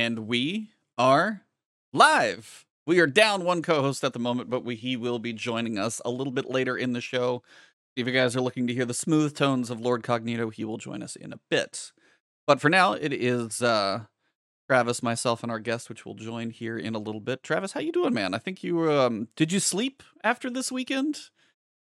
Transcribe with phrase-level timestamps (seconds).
[0.00, 1.42] and we are
[1.92, 2.64] live.
[2.86, 6.00] We are down one co-host at the moment, but we, he will be joining us
[6.06, 7.42] a little bit later in the show.
[7.96, 10.78] If you guys are looking to hear the smooth tones of Lord Cognito, he will
[10.78, 11.92] join us in a bit.
[12.46, 14.04] But for now, it is uh,
[14.70, 17.42] Travis, myself, and our guest, which will join here in a little bit.
[17.42, 18.32] Travis, how you doing, man?
[18.32, 21.18] I think you um, did you sleep after this weekend?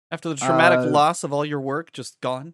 [0.10, 2.54] After the traumatic Uh, loss of all your work just gone?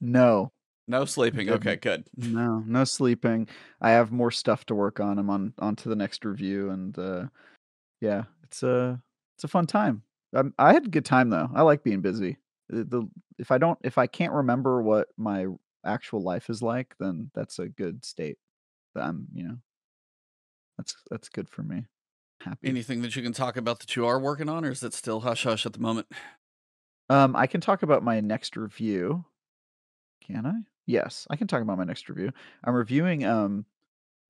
[0.00, 0.50] No,
[0.88, 1.46] No sleeping.
[1.46, 1.66] Didn't.
[1.66, 2.04] Okay, good.
[2.16, 3.48] no, no sleeping.
[3.80, 5.18] I have more stuff to work on.
[5.18, 7.24] I'm on on to the next review, and uh,
[8.00, 9.00] yeah, it's a
[9.36, 10.02] it's a fun time.
[10.34, 11.50] Um, I had a good time though.
[11.54, 12.36] I like being busy.
[12.68, 15.46] The, the if I don't if I can't remember what my
[15.84, 18.38] actual life is like, then that's a good state.
[18.94, 19.58] That I'm you know
[20.78, 21.86] that's that's good for me.
[22.42, 22.68] Happy.
[22.68, 25.20] Anything that you can talk about that you are working on, or is it still
[25.20, 26.06] hush hush at the moment?
[27.08, 29.24] Um, I can talk about my next review.
[30.22, 30.75] Can I?
[30.86, 32.30] Yes, I can talk about my next review.
[32.64, 33.64] I'm reviewing um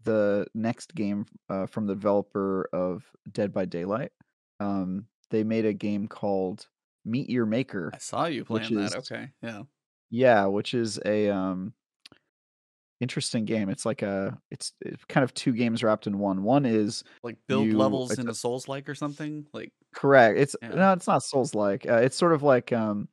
[0.04, 4.12] the next game uh, from the developer of Dead by Daylight.
[4.60, 6.66] Um, they made a game called
[7.04, 7.90] Meet Your Maker.
[7.92, 8.84] I saw you playing that.
[8.84, 9.62] is- Okay, yeah.
[10.10, 11.72] Yeah, which is a um
[13.00, 13.68] interesting game.
[13.68, 16.42] It's like a it's, it's kind of two games wrapped in one.
[16.42, 19.46] One is Like build You- levels it's in a- a Souls like or something.
[19.52, 20.38] Like Correct.
[20.38, 20.68] It's Yeah.
[20.68, 21.86] no, it's not Souls like.
[21.88, 23.08] Uh, it's sort of like um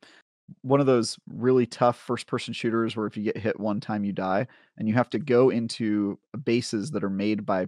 [0.62, 4.04] one of those really tough first person shooters where if you get hit one time
[4.04, 4.46] you die
[4.78, 7.66] and you have to go into bases that are made by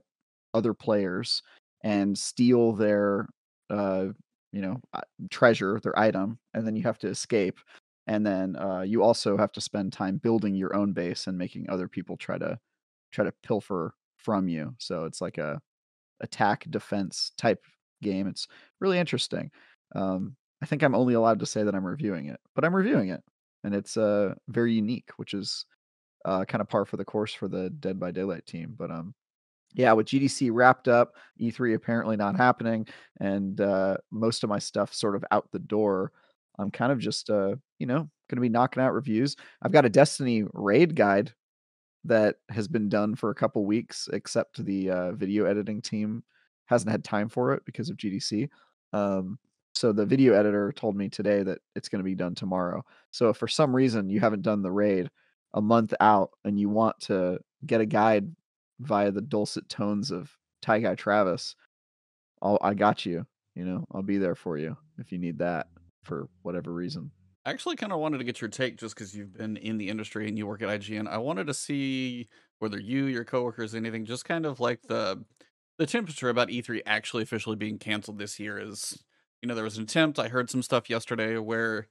[0.55, 1.42] other players
[1.84, 3.28] and steal their
[3.70, 4.06] uh
[4.52, 7.58] you know uh, treasure, their item and then you have to escape
[8.06, 11.69] and then uh you also have to spend time building your own base and making
[11.69, 12.58] other people try to
[13.12, 14.74] try to pilfer from you.
[14.78, 15.60] So it's like a
[16.20, 17.64] attack defense type
[18.02, 18.27] game.
[18.27, 18.48] It's
[18.80, 19.50] really interesting.
[19.94, 23.10] Um, I think I'm only allowed to say that I'm reviewing it, but I'm reviewing
[23.10, 23.22] it,
[23.64, 25.66] and it's uh very unique, which is
[26.24, 28.74] uh, kind of par for the course for the Dead by Daylight team.
[28.76, 29.14] But um,
[29.74, 32.86] yeah, with GDC wrapped up, E3 apparently not happening,
[33.20, 36.12] and uh, most of my stuff sort of out the door.
[36.58, 39.36] I'm kind of just uh, you know, going to be knocking out reviews.
[39.62, 41.32] I've got a Destiny raid guide
[42.04, 46.22] that has been done for a couple weeks, except the uh, video editing team
[46.66, 48.48] hasn't had time for it because of GDC.
[48.92, 49.38] Um,
[49.76, 52.82] so the video editor told me today that it's going to be done tomorrow.
[53.10, 55.10] So if for some reason you haven't done the raid
[55.53, 58.34] a month out and you want to get a guide
[58.81, 61.56] via the dulcet tones of Tie Guy Travis,
[62.41, 63.26] I'll, I got you.
[63.54, 65.66] You know, I'll be there for you if you need that
[66.03, 67.10] for whatever reason.
[67.44, 69.88] I actually kind of wanted to get your take just because you've been in the
[69.91, 71.06] industry and you work at IGN.
[71.06, 72.28] I wanted to see
[72.60, 75.22] whether you, your coworkers, anything, just kind of like the
[75.78, 79.03] the temperature about E3 actually officially being canceled this year is.
[79.46, 80.18] You know, there was an attempt.
[80.18, 81.86] I heard some stuff yesterday where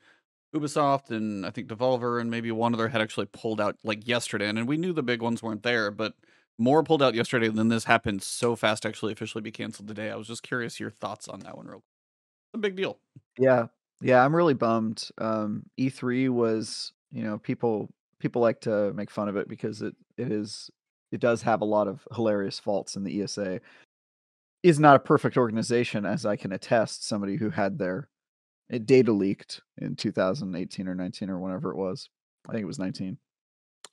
[0.53, 4.49] Ubisoft and I think Devolver and maybe one other had actually pulled out like yesterday,
[4.49, 6.15] and we knew the big ones weren't there, but
[6.57, 10.11] more pulled out yesterday than this happened so fast actually officially be canceled today.
[10.11, 11.77] I was just curious your thoughts on that one, real.
[11.77, 12.99] It's a big deal.
[13.37, 13.67] Yeah.
[14.01, 15.07] Yeah, I'm really bummed.
[15.17, 17.89] Um E3 was, you know, people
[18.19, 20.69] people like to make fun of it because it it is
[21.13, 23.61] it does have a lot of hilarious faults in the ESA
[24.65, 28.09] is not a perfect organization as I can attest somebody who had their
[28.85, 32.09] data leaked in 2018 or 19 or whenever it was.
[32.49, 33.17] I think it was 19.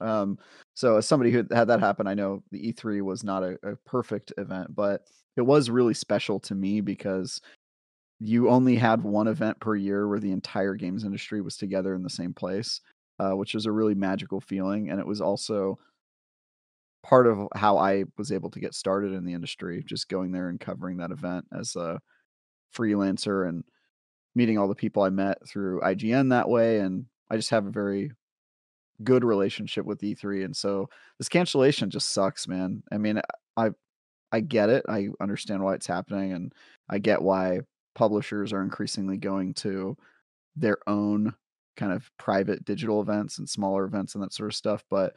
[0.00, 0.38] Um
[0.72, 3.77] so as somebody who had that happen, I know the E3 was not a, a
[3.84, 5.03] perfect event, but
[5.37, 7.43] it was really special to me because
[8.19, 12.03] you only had one event per year where the entire games industry was together in
[12.03, 12.81] the same place,
[13.19, 14.89] uh, which was a really magical feeling.
[14.89, 15.78] And it was also
[17.02, 20.48] part of how I was able to get started in the industry, just going there
[20.48, 22.00] and covering that event as a
[22.76, 23.64] freelancer and
[24.34, 26.78] meeting all the people I met through IGN that way.
[26.80, 28.12] And I just have a very
[29.04, 30.44] good relationship with E3.
[30.44, 32.82] And so this cancellation just sucks, man.
[32.92, 33.20] I mean,
[33.56, 33.70] I
[34.32, 34.84] I get it.
[34.88, 36.52] I understand why it's happening and
[36.88, 37.60] I get why
[37.94, 39.96] publishers are increasingly going to
[40.56, 41.34] their own
[41.76, 44.84] kind of private digital events and smaller events and that sort of stuff.
[44.91, 45.14] But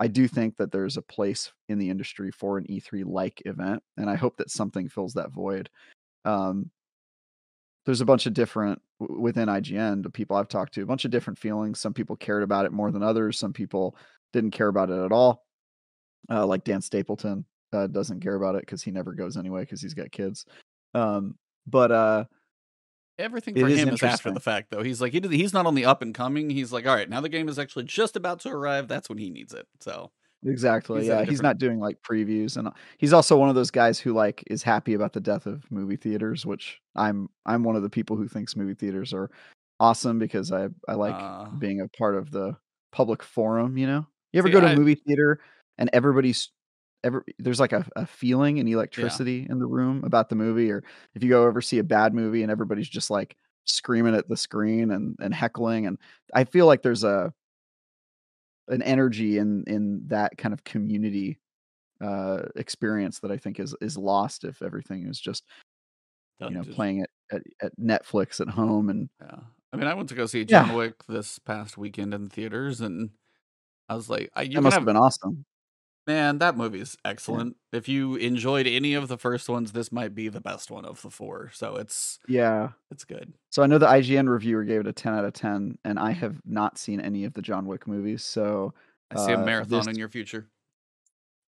[0.00, 3.82] I do think that there's a place in the industry for an E3 like event,
[3.96, 5.68] and I hope that something fills that void.
[6.24, 6.70] Um,
[7.84, 11.10] there's a bunch of different within IGN, the people I've talked to, a bunch of
[11.10, 11.80] different feelings.
[11.80, 13.38] Some people cared about it more than others.
[13.38, 13.96] Some people
[14.32, 15.46] didn't care about it at all.
[16.30, 19.80] Uh, like Dan Stapleton uh, doesn't care about it because he never goes anyway because
[19.80, 20.44] he's got kids.
[20.94, 21.36] Um,
[21.66, 22.24] but uh,
[23.18, 24.82] Everything for is him is after the fact, though.
[24.82, 26.50] He's like he did, he's not on the up and coming.
[26.50, 28.86] He's like, all right, now the game is actually just about to arrive.
[28.88, 29.66] That's when he needs it.
[29.80, 30.10] So
[30.46, 31.00] Exactly.
[31.00, 33.98] He's yeah, he's not doing like previews, and uh, he's also one of those guys
[33.98, 37.82] who like is happy about the death of movie theaters, which I'm I'm one of
[37.82, 39.30] the people who thinks movie theaters are
[39.80, 42.56] awesome because I I like uh, being a part of the
[42.92, 43.76] public forum.
[43.76, 45.40] You know, you ever See, go to I- a movie theater
[45.76, 46.50] and everybody's
[47.04, 50.70] every there's like a, a feeling and electricity in the room about the movie.
[50.70, 50.82] Or
[51.14, 54.36] if you go over see a bad movie and everybody's just like screaming at the
[54.36, 55.98] screen and and heckling, and
[56.34, 57.32] I feel like there's a
[58.68, 61.38] an energy in in that kind of community
[62.00, 65.44] uh experience that I think is is lost if everything is just
[66.40, 69.38] you know Just- playing it at, at Netflix at home and Yeah.
[69.72, 70.64] I mean, I went to go see Yeah.
[70.64, 73.10] John Wick this past weekend in theaters, and
[73.90, 75.44] I was like, I, you that must have, have been awesome.
[76.08, 77.54] Man, that movie's excellent.
[77.70, 81.00] If you enjoyed any of the first ones, this might be the best one of
[81.02, 81.50] the four.
[81.54, 82.70] So it's Yeah.
[82.90, 83.34] it's good.
[83.50, 86.12] So I know the IGN reviewer gave it a 10 out of 10 and I
[86.12, 88.24] have not seen any of the John Wick movies.
[88.24, 88.72] So
[89.14, 90.48] I see a Uh, marathon this- in your future.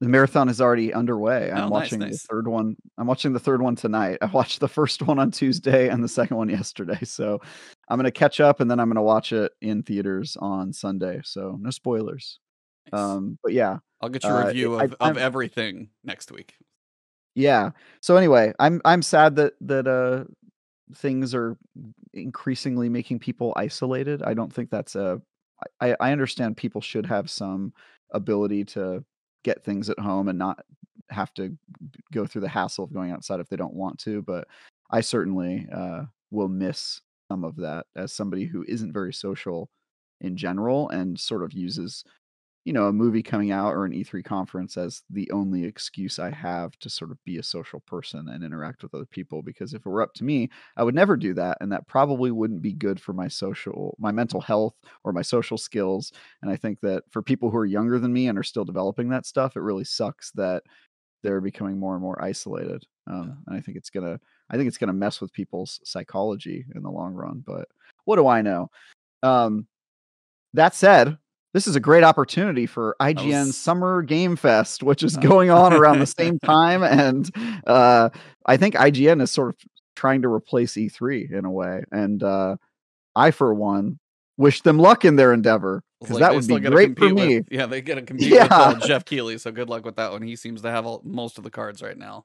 [0.02, 1.50] the marathon is already underway.
[1.50, 2.24] Oh, I'm nice, watching the nice.
[2.26, 2.76] third one.
[2.98, 4.18] I'm watching the third one tonight.
[4.22, 7.00] I watched the first one on Tuesday and the second one yesterday.
[7.04, 7.40] So
[7.88, 10.72] I'm going to catch up and then I'm going to watch it in theaters on
[10.74, 11.22] Sunday.
[11.24, 12.38] So no spoilers.
[12.92, 13.00] Nice.
[13.00, 13.78] Um but yeah.
[14.00, 16.54] I'll get your uh, review of, of I'm- everything next week.
[17.34, 17.70] Yeah.
[18.00, 20.24] So anyway, I'm I'm sad that that uh
[20.96, 21.56] things are
[22.12, 24.22] increasingly making people isolated.
[24.22, 25.20] I don't think that's a
[25.80, 27.72] I I understand people should have some
[28.12, 29.04] ability to
[29.44, 30.58] get things at home and not
[31.10, 31.56] have to
[32.12, 34.48] go through the hassle of going outside if they don't want to, but
[34.90, 37.00] I certainly uh will miss
[37.30, 39.70] some of that as somebody who isn't very social
[40.20, 42.04] in general and sort of uses
[42.64, 46.30] you know, a movie coming out or an E3 conference as the only excuse I
[46.30, 49.42] have to sort of be a social person and interact with other people.
[49.42, 51.58] Because if it were up to me, I would never do that.
[51.60, 54.74] And that probably wouldn't be good for my social, my mental health
[55.04, 56.12] or my social skills.
[56.42, 59.08] And I think that for people who are younger than me and are still developing
[59.10, 60.62] that stuff, it really sucks that
[61.22, 62.84] they're becoming more and more isolated.
[63.06, 64.20] Um, And I think it's going to,
[64.50, 67.42] I think it's going to mess with people's psychology in the long run.
[67.46, 67.68] But
[68.04, 68.70] what do I know?
[69.22, 69.66] Um,
[70.54, 71.18] that said,
[71.52, 75.72] this is a great opportunity for IGN was- Summer Game Fest, which is going on
[75.72, 76.82] around the same time.
[76.82, 77.30] And
[77.66, 78.10] uh,
[78.46, 79.56] I think IGN is sort of
[79.96, 81.82] trying to replace E3 in a way.
[81.90, 82.56] And uh,
[83.16, 83.98] I, for one,
[84.36, 87.38] wish them luck in their endeavor because Like, that would be great for me.
[87.40, 89.36] with- yeah, they got to compete with uh, Geoff Keighley.
[89.38, 90.22] So good luck with that one.
[90.22, 92.24] He seems to have all, most of the cards right now.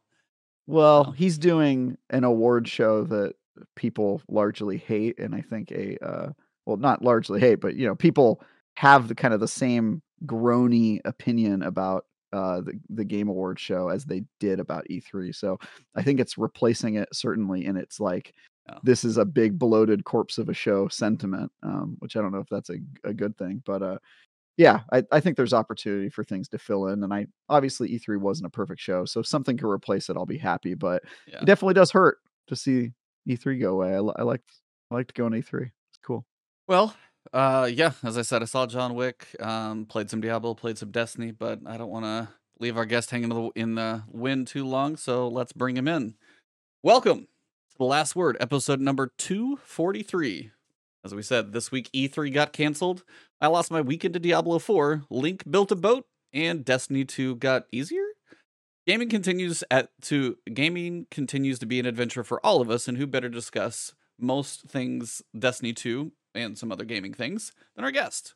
[0.67, 3.33] Well, he's doing an award show that
[3.75, 6.29] people largely hate, and I think a uh,
[6.65, 8.41] well, not largely hate, but you know, people
[8.75, 13.89] have the kind of the same groany opinion about uh, the the Game Award show
[13.89, 15.33] as they did about E3.
[15.33, 15.57] So
[15.95, 18.33] I think it's replacing it certainly and its like
[18.83, 22.39] this is a big bloated corpse of a show sentiment, um, which I don't know
[22.39, 23.97] if that's a, a good thing, but uh,
[24.57, 28.17] yeah, I, I think there's opportunity for things to fill in, and I obviously E3
[28.19, 30.73] wasn't a perfect show, so if something can replace it, I'll be happy.
[30.73, 31.39] But Yeah.
[31.41, 32.17] it definitely does hurt
[32.47, 32.91] to see
[33.29, 33.93] E3 go away.
[33.95, 34.49] I, I liked
[34.91, 35.63] I liked going E3.
[35.89, 36.25] It's cool.
[36.67, 36.95] Well,
[37.33, 40.91] uh, yeah, as I said, I saw John Wick, um, played some Diablo, played some
[40.91, 42.29] Destiny, but I don't want to
[42.59, 45.87] leave our guest hanging in the, in the wind too long, so let's bring him
[45.87, 46.15] in.
[46.83, 47.27] Welcome
[47.71, 50.51] to the last word, episode number 243.
[51.03, 53.03] As we said, this week E3 got canceled.
[53.41, 57.65] I lost my weekend to Diablo 4, Link built a boat, and Destiny 2 got
[57.71, 58.05] easier.
[58.87, 62.97] Gaming continues at to gaming continues to be an adventure for all of us, and
[62.97, 68.35] who better discuss most things Destiny 2 and some other gaming things than our guest.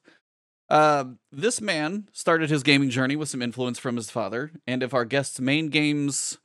[0.70, 4.94] Uh, this man started his gaming journey with some influence from his father, and if
[4.94, 6.38] our guest's main games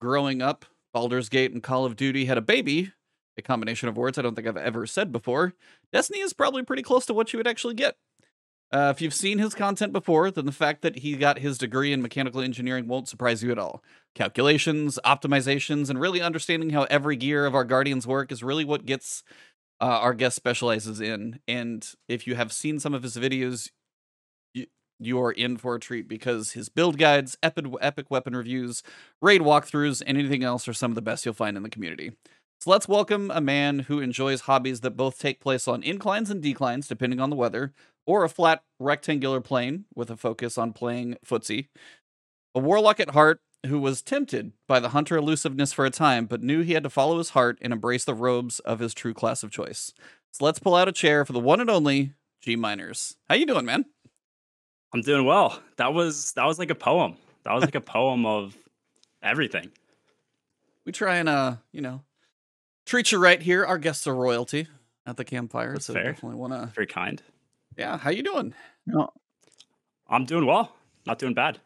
[0.00, 2.92] growing up, Baldur's Gate and Call of Duty, had a baby,
[3.38, 5.54] a combination of words I don't think I've ever said before,
[5.92, 7.96] Destiny is probably pretty close to what you would actually get.
[8.72, 11.92] Uh, if you've seen his content before, then the fact that he got his degree
[11.92, 13.82] in mechanical engineering won't surprise you at all.
[14.14, 18.86] Calculations, optimizations, and really understanding how every gear of our Guardians work is really what
[18.86, 19.24] gets
[19.80, 21.40] uh, our guest specializes in.
[21.48, 23.70] And if you have seen some of his videos,
[24.54, 24.66] you,
[24.98, 28.82] you are in for a treat because his build guides, epic, epic weapon reviews,
[29.22, 32.12] raid walkthroughs, and anything else are some of the best you'll find in the community.
[32.60, 36.42] So let's welcome a man who enjoys hobbies that both take place on inclines and
[36.42, 37.72] declines, depending on the weather,
[38.06, 41.68] or a flat rectangular plane with a focus on playing footsie.
[42.54, 46.42] A warlock at heart who was tempted by the hunter elusiveness for a time, but
[46.42, 49.42] knew he had to follow his heart and embrace the robes of his true class
[49.42, 49.92] of choice.
[50.32, 52.14] So let's pull out a chair for the one and only
[52.44, 53.16] Gmeiners.
[53.28, 53.84] How you doing, man?
[54.94, 55.60] I'm doing well.
[55.76, 57.16] That was that was like a poem.
[57.44, 58.56] That was like a poem of
[59.22, 59.70] everything.
[60.86, 62.02] We try and uh, you know,
[62.86, 63.64] treat you right here.
[63.64, 64.66] Our guests are royalty
[65.06, 66.12] at the campfire, That's so fair.
[66.12, 66.66] definitely want to.
[66.74, 67.22] Very kind.
[67.76, 68.54] Yeah, how you doing?
[68.86, 69.10] You know,
[70.08, 70.74] I'm doing well.
[71.06, 71.58] Not doing bad.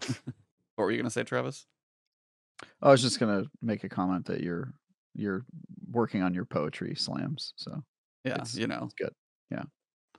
[0.76, 1.66] What were you gonna say, Travis?
[2.80, 4.72] I was just gonna make a comment that you're
[5.14, 5.44] you're
[5.90, 7.52] working on your poetry slams.
[7.56, 7.82] So
[8.24, 9.14] Yeah, It's- you know, it's good.
[9.50, 9.64] Yeah.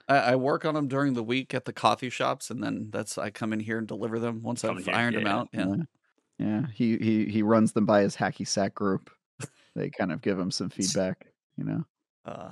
[0.06, 3.16] I, I work on them during the week at the coffee shops, and then that's
[3.18, 5.36] I come in here and deliver them once Come I've here, ironed them yeah.
[5.36, 5.48] out.
[5.52, 5.66] Yeah.
[5.68, 5.82] Yeah.
[6.36, 9.08] Yeah, he he he runs them by his hacky sack group.
[9.76, 11.84] They kind of give him some feedback, you know.
[12.24, 12.50] Uh,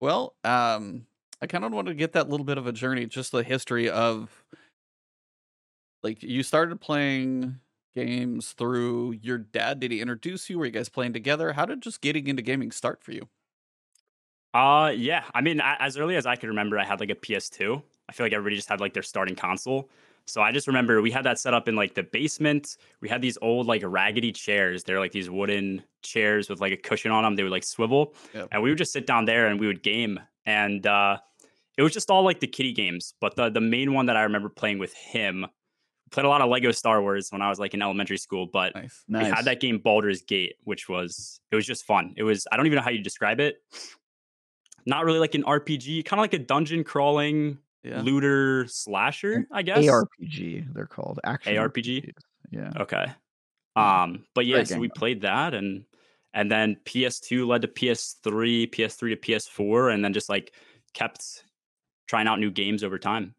[0.00, 1.06] well, um,
[1.40, 3.88] I kind of want to get that little bit of a journey, just the history
[3.88, 4.44] of
[6.06, 7.58] like you started playing
[7.94, 9.80] games through your dad.
[9.80, 10.58] Did he introduce you?
[10.58, 11.52] Were you guys playing together?
[11.52, 13.28] How did just getting into gaming start for you?
[14.54, 15.24] Uh, yeah.
[15.34, 17.82] I mean, a- as early as I could remember, I had like a PS2.
[18.08, 19.90] I feel like everybody just had like their starting console.
[20.28, 22.76] So I just remember we had that set up in like the basement.
[23.00, 24.82] We had these old like raggedy chairs.
[24.82, 27.36] They're like these wooden chairs with like a cushion on them.
[27.36, 28.48] They would like swivel, Yep.
[28.50, 30.18] and we would just sit down there and we would game.
[30.44, 31.18] And uh,
[31.76, 33.14] it was just all like the kiddie games.
[33.20, 35.46] But the the main one that I remember playing with him,
[36.10, 38.46] played a lot of Lego Star Wars when I was like in elementary school.
[38.46, 39.04] But Nice.
[39.08, 39.32] we Nice.
[39.32, 42.14] had that game Baldur's Gate, which was it was just fun.
[42.16, 43.62] It was I don't even know how you describe it.
[44.86, 48.02] Not really like an RPG, kind of like a dungeon crawling Yeah.
[48.02, 49.84] looter slasher, I guess.
[49.84, 51.18] ARPG, they're called.
[51.24, 52.12] Action ARPG?
[52.50, 52.72] Yeah.
[52.76, 53.06] Okay.
[53.74, 54.92] Um, but yeah, Great so we though.
[54.94, 55.84] played that and
[56.34, 60.52] and then PS2 led to PS3, PS3 to PS4, and then just like
[60.92, 61.44] kept
[62.06, 63.34] trying out new games over time.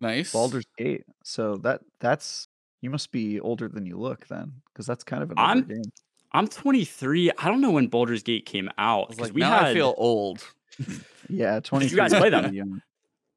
[0.00, 0.32] Nice.
[0.32, 1.04] Baldur's Gate.
[1.22, 2.48] So that that's
[2.80, 5.74] you must be older than you look then, because that's kind of an I'm- older
[5.74, 5.92] game.
[6.32, 7.30] I'm 23.
[7.38, 9.94] I don't know when Baldur's Gate came out because like, we now had I feel
[9.96, 10.42] old.
[11.28, 11.86] Yeah, twenty.
[11.88, 12.82] you guys play them?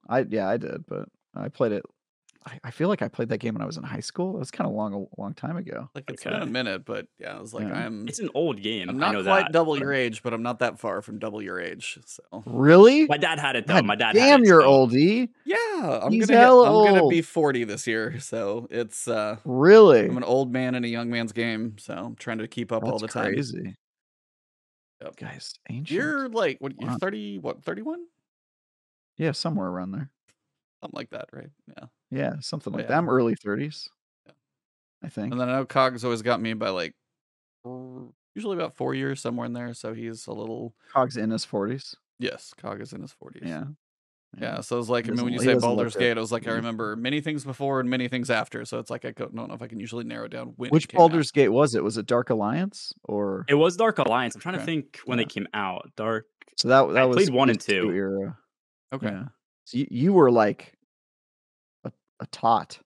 [0.08, 1.84] I yeah, I did, but I played it.
[2.46, 4.36] I, I feel like I played that game when I was in high school.
[4.36, 5.90] It was kind of long, a long time ago.
[5.94, 7.74] Like it's been a minute, but yeah, I was like, Yeah.
[7.86, 8.90] I'm it's an old game.
[8.90, 9.52] I'm I not know quite that.
[9.52, 12.00] double but- your age, but I'm not that far from double your age.
[12.06, 13.08] So Really?
[13.08, 13.74] My dad had it though.
[13.74, 14.14] God My dad.
[14.14, 15.28] damn, had it, you're so- old, E.
[15.44, 18.18] yeah, I'm He's gonna hit, I'm gonna be 40 this year.
[18.22, 20.06] So it's uh Really?
[20.06, 21.76] I'm an old man in a young man's game.
[21.78, 23.34] So I'm trying to keep up That's all the time.
[23.34, 23.76] crazy,
[25.02, 25.18] Yep.
[25.18, 25.56] guys.
[25.70, 25.90] Ancient.
[25.92, 26.72] You're like what?
[26.80, 26.98] You're Wow.
[27.02, 27.40] 30?
[27.40, 27.64] What?
[27.66, 28.00] 31?
[29.18, 30.10] yeah, somewhere around there.
[30.82, 31.50] Something like that, right?
[31.68, 31.86] Yeah.
[32.12, 32.90] Yeah, something Oh, like yeah.
[32.90, 32.98] that.
[32.98, 33.90] I'm early thirties.
[34.26, 34.34] Yeah.
[35.04, 35.32] I think.
[35.32, 36.94] And then I know Cog's always got me by like
[38.36, 39.74] usually about four years, somewhere in there.
[39.74, 41.96] So he's a little Cog's in his forties.
[42.20, 43.46] yes, Cog is in his 40s.
[43.48, 43.64] Yeah.
[44.40, 46.00] Yeah, so it's like, I mean, when you say doesn't look Baldur's it.
[46.00, 48.64] Gate, I was like, I remember many things before and many things after.
[48.64, 50.70] So it's like, I don't know if I can usually narrow down when.
[50.70, 51.10] Which came out.
[51.10, 51.84] Baldur's Gate was it?
[51.84, 54.36] Was it Dark Alliance or It was Dark Alliance.
[54.36, 55.26] I'm trying to think when Yeah.
[55.26, 55.90] they came out.
[55.96, 56.28] Dark.
[56.58, 57.92] so that that I was played one and PS2 two.
[57.92, 58.38] era.
[58.94, 59.08] Okay.
[59.08, 59.24] Yeah.
[59.66, 60.78] So you, you were like
[62.20, 62.80] a, tot,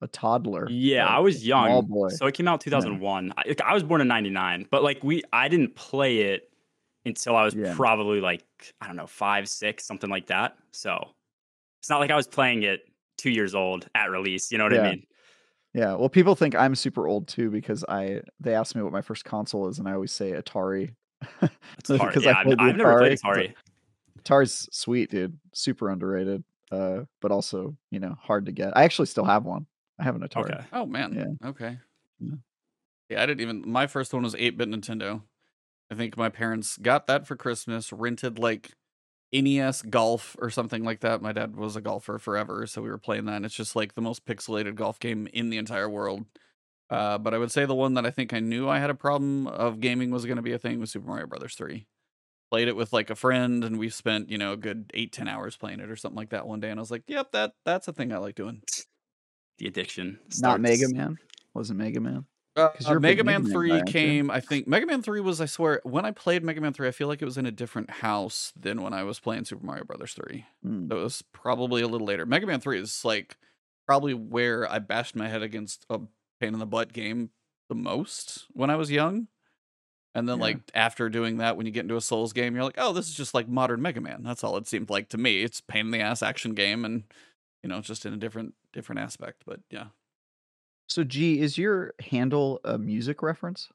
[0.00, 0.68] a toddler.
[0.70, 1.86] Yeah, I was young.
[1.86, 2.08] boy.
[2.10, 3.32] So it came out 2001.
[3.36, 6.50] I, like, I was born in 99, but like we, I didn't play it
[7.04, 7.74] until I was Yeah.
[7.76, 8.44] probably like,
[8.80, 10.56] I don't know, five, six, something like that.
[10.72, 11.08] So
[11.80, 12.80] it's not like I was playing it
[13.16, 14.50] two years old at release.
[14.50, 14.82] You know what Yeah.
[14.82, 15.06] I mean?
[15.72, 19.02] Yeah, well, people think I'm super old too because I they ask me what my
[19.02, 20.94] first console is, and I always say Atari.
[21.40, 21.50] Hard.
[21.86, 23.54] Because Yeah, I I've, I've never played Atari, Atari.
[24.22, 25.38] Atari's sweet, dude.
[25.52, 28.76] Super underrated, uh, but also you know hard to get.
[28.76, 29.66] I actually still have one.
[29.98, 30.52] I have an Atari.
[30.52, 30.64] Okay.
[30.72, 31.12] Oh, man.
[31.14, 31.48] Yeah.
[31.48, 31.78] Okay.
[32.20, 32.34] Yeah.
[33.08, 33.68] Yeah, I didn't even.
[33.70, 35.22] My first one was 8 bit Nintendo.
[35.90, 38.72] I think my parents got that for Christmas, rented like
[39.32, 41.22] NES Golf or something like that.
[41.22, 43.36] My dad was a golfer forever, so we were playing that.
[43.36, 46.24] And it's just like the most pixelated golf game in the entire world.
[46.90, 48.94] Uh, but I would say the one that I think I knew I had a
[48.94, 51.86] problem of gaming was going to be a thing was Super Mario Brothers 3.
[52.50, 55.26] Played it with like a friend, and we spent you know a good eight ten
[55.28, 56.70] hours playing it or something like that one day.
[56.70, 58.62] And I was like, "Yep, that that's a thing I like doing."
[59.58, 60.20] The addiction.
[60.40, 61.16] Not Mega Man.
[61.54, 62.26] Wasn't Mega Man.
[62.56, 65.02] Uh, 'Cause you're Mega big Man Mega Man 3 guy, came, I think Mega Man
[65.02, 67.36] 3 was, I swear, when I played Mega Man 3, I feel like it was
[67.36, 70.46] in a different house than when I was playing Super Mario Brothers 3.
[70.62, 70.88] Hmm.
[70.88, 72.24] That was probably a little later.
[72.24, 73.36] Mega Man 3 is like
[73.86, 75.98] probably where I bashed my head against a
[76.40, 77.30] pain in the butt game
[77.68, 79.28] the most when I was young.
[80.16, 80.42] And then, Yeah.
[80.44, 83.06] like, after doing that, when you get into a Souls game, you're like, oh, this
[83.08, 84.22] is just like modern Mega Man.
[84.22, 85.42] That's all it seemed like to me.
[85.42, 87.04] It's pain in the ass action game and,
[87.62, 89.42] you know, just in a different different aspect.
[89.46, 89.86] But yeah.
[90.88, 93.68] So, G, is your handle a music reference?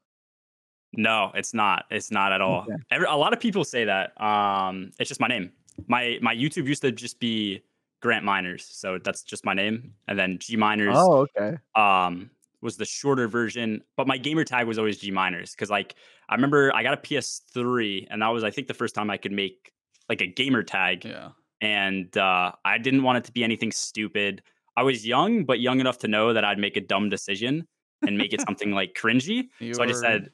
[0.93, 1.86] No, it's not.
[1.91, 2.62] It's not at all.
[2.63, 2.74] Okay.
[2.91, 4.19] Every, a lot of people say that.
[4.21, 5.51] Um, it's just my name.
[5.88, 7.62] My my YouTube used to just be
[8.01, 11.57] Grant Meiners, so that's just my name, and then Gmeiners Oh, okay.
[11.75, 12.29] um
[12.62, 13.82] was the shorter version.
[13.98, 15.96] But my gamer tag was always Gmeiners because like
[16.30, 19.18] I remember I got a PS3, and that was I think the first time I
[19.18, 19.72] could make
[20.10, 21.30] like a gamer tag, Yeah.
[21.62, 24.41] and uh, I didn't want it to be anything stupid.
[24.77, 27.68] I was young, but young enough to know that I'd make a dumb decision
[28.06, 29.46] and make it something like cringy.
[29.60, 30.30] You So I just said,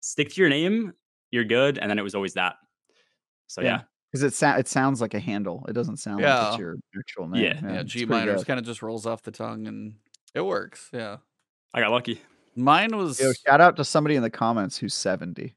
[0.00, 0.92] stick to your name,
[1.30, 1.78] you're good.
[1.78, 2.54] And then it was always that.
[3.48, 5.64] So yeah, Because it, sa- it sounds like a handle.
[5.68, 7.44] It doesn't sound like it's your actual name.
[7.44, 7.60] Yeah.
[7.62, 9.94] Yeah, it's G pretty minors kind of just rolls off the tongue and
[10.34, 10.88] it works.
[10.92, 11.18] Yeah.
[11.76, 12.20] I got lucky.
[12.56, 15.54] Mine was Yo, shout out to somebody in the comments who's 70.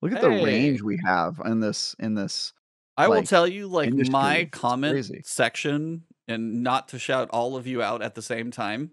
[0.00, 2.52] Look at the range we have in this in this
[2.96, 4.42] I will tell you, like my industry.
[4.42, 5.22] It's comment crazy.
[5.24, 8.92] section, and not to shout all of you out at the same time,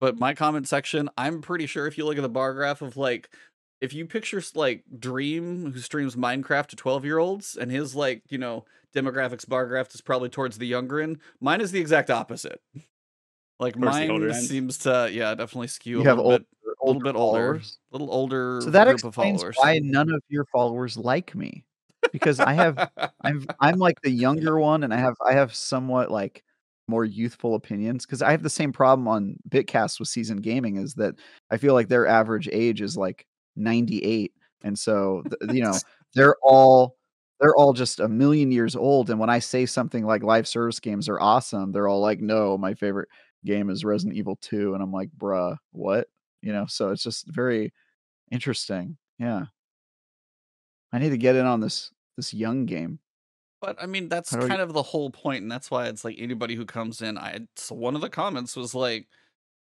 [0.00, 2.96] but my comment section, I'm pretty sure if you look at the bar graph of
[2.96, 3.28] like,
[3.80, 8.22] if you picture like Dream, who streams Minecraft to 12 year olds, and his like,
[8.28, 8.64] you know,
[8.94, 12.60] demographics bar graph is probably towards the younger end, mine is the exact opposite.
[13.60, 16.48] Like Towards older mine seems to, yeah, definitely skew You a have little old, bit,
[16.82, 17.78] a little bit older, followers.
[17.92, 19.56] little older So that group of explains followers.
[19.58, 21.64] why none of your followers like me,
[22.12, 22.88] because I have
[23.24, 26.42] I'm I'm like the younger one, and I have I have somewhat like
[26.88, 30.94] more youthful opinions because I have the same problem on Bitcast with Season Gaming is
[30.94, 31.14] that
[31.50, 34.32] I feel like their average age is like 98,
[34.64, 35.80] and so th- you know
[36.14, 36.96] they're all
[37.40, 39.10] they're all just a million years old.
[39.10, 42.58] And when I say something like live service games are awesome, they're all like, "No,
[42.58, 43.08] my favorite
[43.44, 46.08] game is Resident Evil 2," and I'm like, "Bruh, what?"
[46.42, 47.72] You know, so it's just very
[48.30, 48.96] interesting.
[49.18, 49.46] Yeah,
[50.92, 53.00] I need to get in on this this young game.
[53.60, 56.54] But I mean, that's kind of the whole point, and that's why it's like anybody
[56.54, 57.16] who comes in.
[57.16, 59.08] I so one of the comments was like,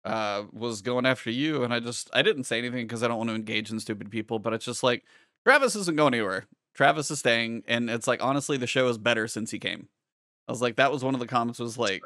[0.05, 3.19] uh, was going after you, and I just I didn't say anything because I don't
[3.19, 4.41] want to engage in stupid people.
[4.41, 5.05] But it's just like
[5.47, 6.47] Travis isn't going anywhere.
[6.75, 9.89] Travis is staying, and it's like honestly, the show is better since he came.
[10.49, 11.61] I was like, that was one of the comments.
[11.61, 12.03] Was like.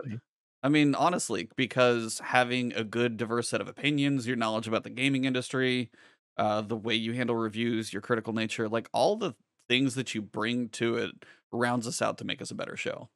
[0.62, 4.90] I mean, honestly, because having a good, diverse set of opinions, your knowledge about the
[4.90, 5.90] gaming industry,
[6.36, 9.34] uh, the way you handle reviews, your critical nature, like all the
[9.68, 11.10] things that you bring to it
[11.52, 13.08] rounds us out to make us a better show.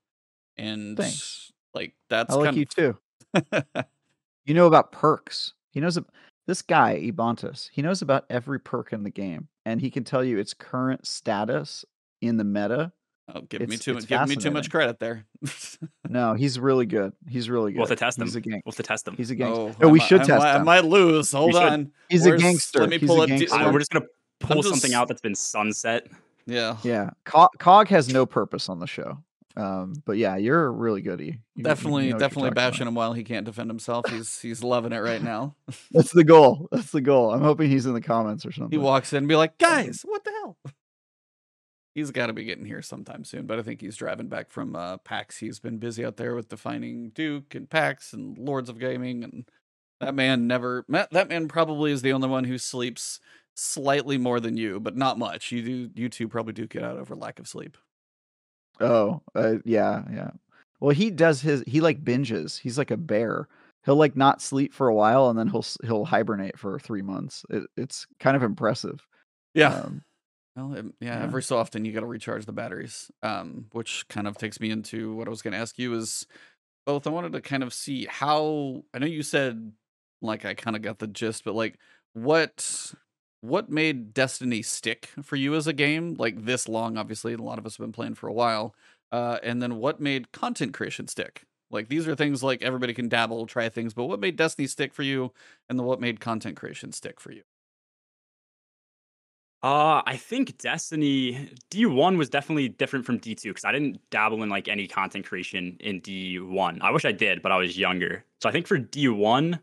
[0.56, 1.52] And Thanks.
[1.74, 2.98] like that's I like you too.
[4.50, 5.54] You know about perks.
[5.70, 5.98] He knows
[6.46, 7.68] this guy, Ebontis.
[7.72, 11.06] He knows about every perk in the game, and he can tell you its current
[11.06, 11.84] status
[12.20, 12.92] in the meta.
[13.34, 15.26] Oh, give me too much give me too much credit there.
[16.08, 17.12] No, he's really good.
[17.28, 17.78] He's really good.
[17.78, 18.24] We'll have to test him.
[18.24, 18.62] He's a gang.
[18.64, 19.14] We'll have to test him.
[19.16, 19.60] He's a gangster.
[19.60, 20.64] oh, no, I we mi- should I test might, I him.
[20.64, 21.30] might lose.
[21.30, 21.62] Hold should.
[21.62, 21.92] on.
[22.08, 22.80] He's a gangster.
[22.80, 23.28] Let me He's pull a up.
[23.28, 23.56] D- gangster.
[23.56, 24.06] Uh, we're just gonna
[24.40, 26.08] pull something out that's been sunset.
[26.46, 26.78] yeah.
[26.82, 29.18] Yeah, Cog, Cog has no purpose on the show.
[29.56, 31.24] Um, but yeah, you're a really goodie.
[31.26, 32.72] You- you Definitely, you're definitely talking about.
[32.72, 34.08] bashing him while he can't defend himself.
[34.10, 35.54] He's he's loving it right now.
[35.92, 36.68] That's the goal.
[36.72, 37.32] That's the goal.
[37.32, 38.72] I'm hoping he's in the comments or something.
[38.76, 40.56] He walks in and be like, guys, what the hell?
[41.94, 44.76] He's got to be getting here sometime soon, but I think he's driving back from
[44.76, 45.38] uh, PAX.
[45.38, 49.48] He's been busy out there with defining Duke and PAX and Lords of Gaming, and
[50.00, 50.84] that man never.
[50.88, 53.18] That man probably is the only one who sleeps
[53.54, 55.50] slightly more than you, but not much.
[55.50, 55.90] You do.
[56.00, 57.76] You two probably do get out over lack of sleep.
[58.80, 60.30] Oh, uh, yeah, yeah.
[60.80, 61.62] Well, he does his.
[61.66, 62.58] He like binges.
[62.58, 63.48] He's like a bear.
[63.84, 67.44] He'll like not sleep for a while, and then he'll he'll hibernate for three months.
[67.50, 69.06] It, it's kind of impressive.
[69.54, 69.74] Yeah.
[69.74, 70.02] Um,
[70.56, 71.22] Well, it, yeah, Yeah.
[71.22, 74.70] every so often you got to recharge the batteries, um, which kind of takes me
[74.70, 76.26] into what I was going to ask you is
[76.86, 77.06] both.
[77.06, 79.72] I wanted to kind of see how I know you said
[80.22, 81.78] like I kind of got the gist, but like
[82.14, 82.94] what
[83.42, 86.98] what made Destiny stick for you as a game like this long?
[86.98, 88.74] Obviously, a lot of us have been playing for a while,
[89.12, 91.44] uh, and then what made content creation stick?
[91.70, 94.94] Like these are things like everybody can dabble, try things, but what made Destiny stick
[94.94, 95.32] for you,
[95.68, 97.42] and then what made content creation stick for you?
[99.62, 104.48] Uh, I think Destiny D1 was definitely different from D2 because I didn't dabble in
[104.48, 106.78] like any content creation in D1.
[106.80, 108.24] I wish I did, but I was younger.
[108.40, 109.60] So I think for D1,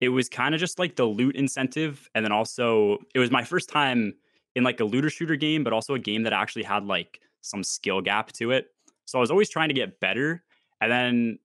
[0.00, 2.08] it was kind of just like the loot incentive.
[2.14, 4.14] And then also, it was my first time
[4.54, 7.64] in like a looter shooter game, but also a game that actually had like some
[7.64, 8.66] skill gap to it.
[9.06, 10.44] So I was always trying to get better.
[10.80, 11.38] And then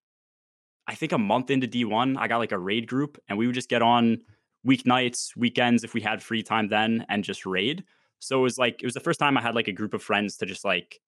[0.87, 3.55] I think a month into D1, I got like a raid group and we would
[3.55, 4.21] just get on
[4.67, 7.83] weeknights, weekends if we had free time then and just raid.
[8.19, 10.03] So it was like it was the first time I had like a group of
[10.03, 10.99] friends to just like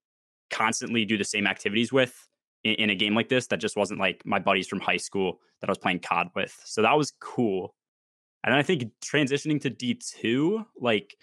[0.50, 2.28] constantly do the same activities with
[2.64, 5.40] in, in a game like this that just wasn't like my buddies from high school
[5.62, 6.60] that I was playing COD with.
[6.66, 7.76] So that was cool.
[8.44, 11.18] And I think transitioning to D2, like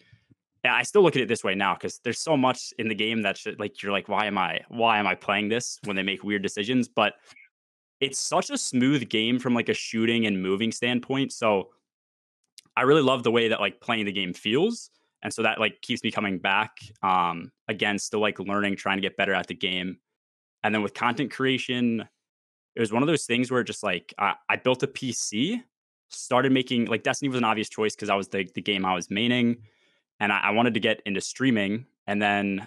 [0.65, 3.23] I still look at it this way now because there's so much in the game
[3.23, 6.03] that should, like you're like, why am I why am I playing this when they
[6.03, 6.89] make weird decisions?
[6.89, 7.15] But
[8.01, 11.33] it's such a smooth game from like a shooting and moving standpoint.
[11.33, 11.71] So
[12.77, 14.91] I really love the way that like playing the game feels.
[15.23, 16.73] And so that like keeps me coming back.
[17.03, 19.99] Um again, still like learning, trying to get better at the game.
[20.63, 22.07] And then with content creation,
[22.75, 25.63] it was one of those things where just like I, I built a PC,
[26.09, 28.95] started making like Destiny was an obvious choice because that was the, the game I
[28.95, 29.59] was maining.
[30.21, 31.87] And I, I wanted to get into streaming.
[32.07, 32.67] And then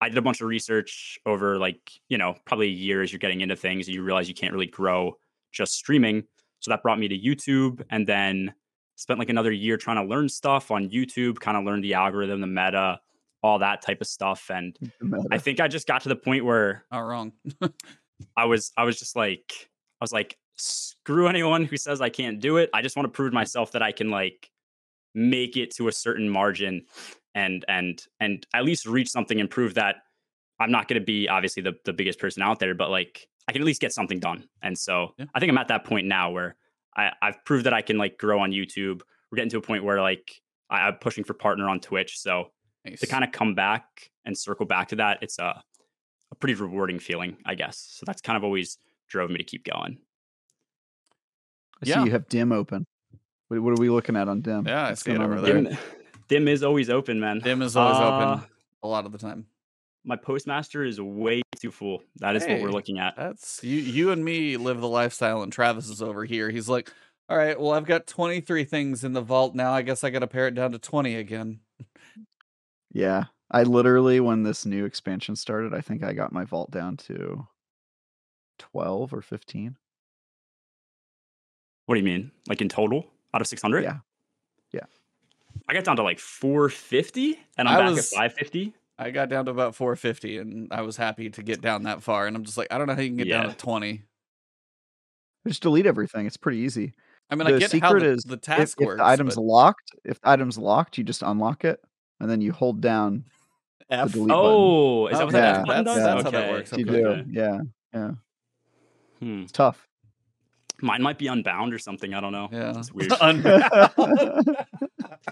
[0.00, 3.18] I did a bunch of research over like, you know, probably a year as you're
[3.18, 5.16] getting into things and you realize you can't really grow
[5.52, 6.24] just streaming.
[6.60, 8.54] So that brought me to YouTube and then
[8.98, 12.40] spent like another year trying to learn stuff on YouTube, kind of learn the algorithm,
[12.40, 13.00] the meta,
[13.42, 14.50] all that type of stuff.
[14.50, 14.76] And.
[15.30, 17.32] I think I just got to the point where Not wrong.
[18.36, 19.52] I was I was just like
[20.00, 22.68] I was like screw anyone who says I can't do it.
[22.74, 24.50] I just want to prove to myself that I can like
[25.14, 26.84] make it to a certain margin
[27.36, 29.96] and and and at least reach something and prove that
[30.58, 33.52] I'm not going to be obviously the, the biggest person out there, but like I
[33.52, 34.48] can at least get something done.
[34.60, 35.26] And so Yeah.
[35.32, 36.56] I think I'm at that point now where
[36.98, 39.02] I, I've proved that I can like grow on YouTube.
[39.30, 40.28] We're getting to a point where like
[40.68, 42.18] I, I'm pushing for partner on Twitch.
[42.18, 42.50] So
[42.84, 43.00] Nice.
[43.00, 45.62] to kind of come back and circle back to that, it's a,
[46.30, 47.78] a pretty rewarding feeling, I guess.
[47.90, 49.98] So that's kind of always drove me to keep going.
[51.82, 52.04] I see Yeah.
[52.04, 52.84] you have dim open.
[53.48, 54.66] What, what are we looking at on dim?
[54.66, 55.62] Yeah, I What's see it over there.
[55.62, 55.78] Dim,
[56.28, 57.38] dim is always open, man.
[57.40, 58.44] Dim is always Uh, open
[58.82, 59.46] a lot of the time.
[60.04, 62.02] My postmaster is way too full.
[62.16, 63.16] That is what we're looking at.
[63.16, 63.76] That's you.
[63.76, 66.48] You and me live the lifestyle, and Travis is over here.
[66.50, 66.90] He's like,
[67.28, 69.72] "All right, well, I've got 23 things in the vault now.
[69.72, 71.60] I guess I got to pare it down to 20 again."
[72.92, 73.24] Yeah.
[73.50, 77.46] I literally, when this new expansion started, I think I got my vault down to
[78.58, 79.76] 12 or 15.
[81.86, 82.30] What do you mean?
[82.48, 83.84] Like in total out of 600?
[83.84, 83.98] Yeah.
[84.72, 84.84] Yeah.
[85.68, 88.74] I got down to like 450 and I'm I back was- at 550.
[88.98, 92.26] I got down to about 450, and I was happy to get down that far.
[92.26, 94.02] And I'm just like, I don't know how you can get down to 20.
[95.46, 96.26] Just delete everything.
[96.26, 96.94] It's pretty easy.
[97.30, 98.98] I mean, I the get how secret the, is the task if works.
[98.98, 101.80] the item's but locked, if the item's locked, you just unlock it
[102.20, 103.24] and then you hold down.
[103.90, 104.12] F.
[104.12, 104.42] delete button.
[104.44, 106.04] Oh, is that what Okay, that yeah, F button that's- does?
[106.04, 106.52] that's how that Okay.
[106.52, 106.72] works.
[106.72, 106.92] You Okay.
[107.00, 107.06] do.
[107.06, 107.24] Okay.
[107.30, 107.58] Yeah.
[107.94, 108.10] Yeah.
[109.20, 109.42] Hmm.
[109.42, 109.86] It's tough.
[110.82, 112.14] Mine might be unbound or something.
[112.14, 112.48] I don't know.
[112.52, 112.78] Yeah.
[112.78, 113.12] It's weird.
[113.20, 113.72] Unbound.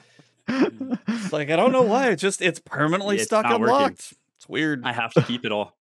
[0.48, 2.10] it's like I don't know why.
[2.10, 3.74] It's just it's permanently it's stuck not working.
[3.74, 4.14] unlocked.
[4.38, 4.84] It's weird.
[4.84, 5.76] I have to keep it all.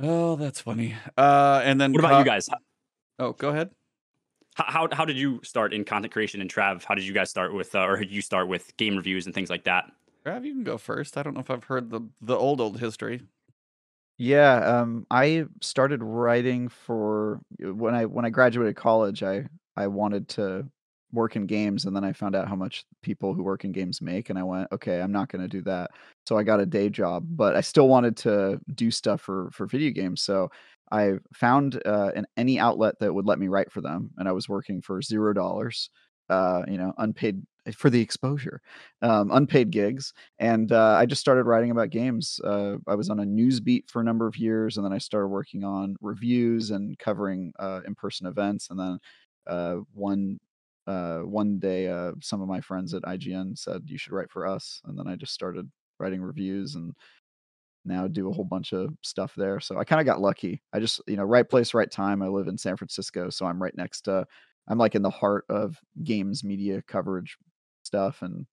[0.00, 0.94] Oh, that's funny.
[1.16, 2.48] Uh, and then What about co- you guys?
[3.18, 3.70] Oh, go ahead.
[4.56, 6.84] How, how how did you start in content creation and Trav?
[6.84, 9.34] How did you guys start with, uh, or did you start with game reviews and
[9.34, 9.90] things like that?
[10.24, 11.16] Trav, you can go first.
[11.16, 13.22] I don't know if I've heard the the old old history.
[14.16, 19.22] Yeah, um, I started writing for when I when I graduated college.
[19.22, 20.66] I I wanted to
[21.14, 24.02] work in games, and then I found out how much people who work in games
[24.02, 25.90] make, and I went, okay, I'm not going to do that.
[26.26, 29.66] So I got a day job, but I still wanted to do stuff for for
[29.66, 30.22] video games.
[30.22, 30.50] So
[30.92, 34.32] I found uh, an any outlet that would let me write for them, and I
[34.32, 35.90] was working for zero dollars.
[36.30, 37.42] Uh, you know, unpaid
[37.76, 38.62] for the exposure,
[39.02, 42.40] um, unpaid gigs, and uh, I just started writing about games.
[42.42, 44.98] Uh, I was on a news beat for a number of years, and then I
[44.98, 48.70] started working on reviews and covering uh, in-person events.
[48.70, 48.98] And then
[49.46, 50.40] uh, one
[50.86, 54.46] uh, one day, uh, some of my friends at IGN said you should write for
[54.46, 56.92] us, and then I just started writing reviews and
[57.84, 59.60] now do a whole bunch of stuff there.
[59.60, 60.62] So I kind of got lucky.
[60.72, 62.22] I just you know right place, right time.
[62.22, 64.26] I live in San Francisco, so I'm right next to.
[64.68, 67.36] I'm like in the heart of games media coverage
[67.82, 68.46] stuff and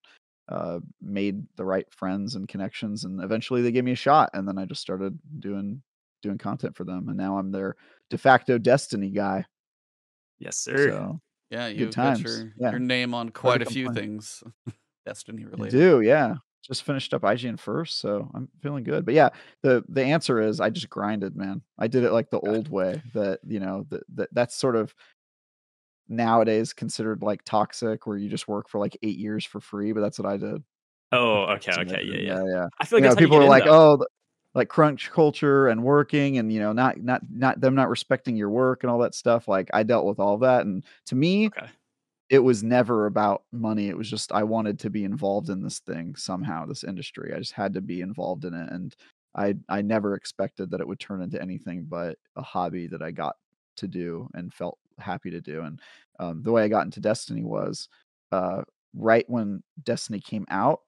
[0.50, 4.46] uh, made the right friends and connections and eventually they gave me a shot and
[4.46, 5.82] then i just started doing
[6.22, 7.78] doing content for them and now i'm their
[8.10, 9.46] de facto destiny guy
[10.40, 10.90] Yes, sir.
[10.90, 12.72] so Yeah, you've got your, yeah.
[12.72, 14.06] your name on quite a few complain.
[14.06, 14.44] things.
[15.06, 15.72] Destiny related.
[15.72, 19.30] do yeah just finished up ign first so i'm feeling good but yeah
[19.64, 23.02] the the answer is i just grinded man i did it like the old way
[23.16, 24.94] that you know that, that that's sort of
[26.08, 30.02] nowadays considered like toxic where you just work for like eight years for free but
[30.02, 30.62] that's what i did
[31.14, 32.22] oh, okay, okay, yeah, yeah.
[32.22, 34.00] yeah yeah I feel like you know, you people are like, though.
[34.00, 34.06] oh,
[34.56, 38.50] like crunch culture and working, and you know, not not not them not respecting your
[38.50, 39.48] work and all that stuff.
[39.48, 41.72] Like I dealt with all that, and to me, Okay.
[42.30, 43.90] it was never about money.
[43.90, 47.34] It was just I wanted to be involved in this thing somehow, this industry.
[47.36, 48.96] I just had to be involved in it, and
[49.36, 53.12] I I never expected that it would turn into anything but a hobby that I
[53.12, 53.36] got
[53.78, 55.62] to do and felt happy to do.
[55.62, 55.82] And
[56.20, 57.90] um, the way I got into Destiny was
[58.32, 60.82] uh, right when Destiny came out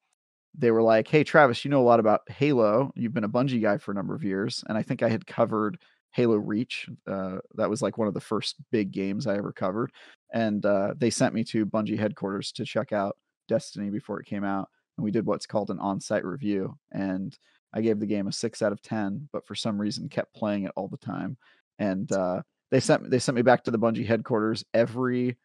[0.55, 2.91] they were like, "Hey, Travis, you know a lot about Halo.
[2.95, 5.25] You've been a Bungie guy for a number of years, and I think I had
[5.25, 5.79] covered
[6.11, 6.87] Halo Reach.
[7.07, 9.91] Uh, that was like one of the first big games I ever covered.
[10.33, 14.43] And uh, they sent me to Bungie headquarters to check out Destiny before it came
[14.43, 16.77] out, and we did what's called an on-site review.
[16.91, 17.37] And
[17.73, 20.63] I gave the game a six out of ten, but for some reason kept playing
[20.63, 21.37] it all the time.
[21.79, 25.37] And uh, they sent they sent me back to the Bungie headquarters every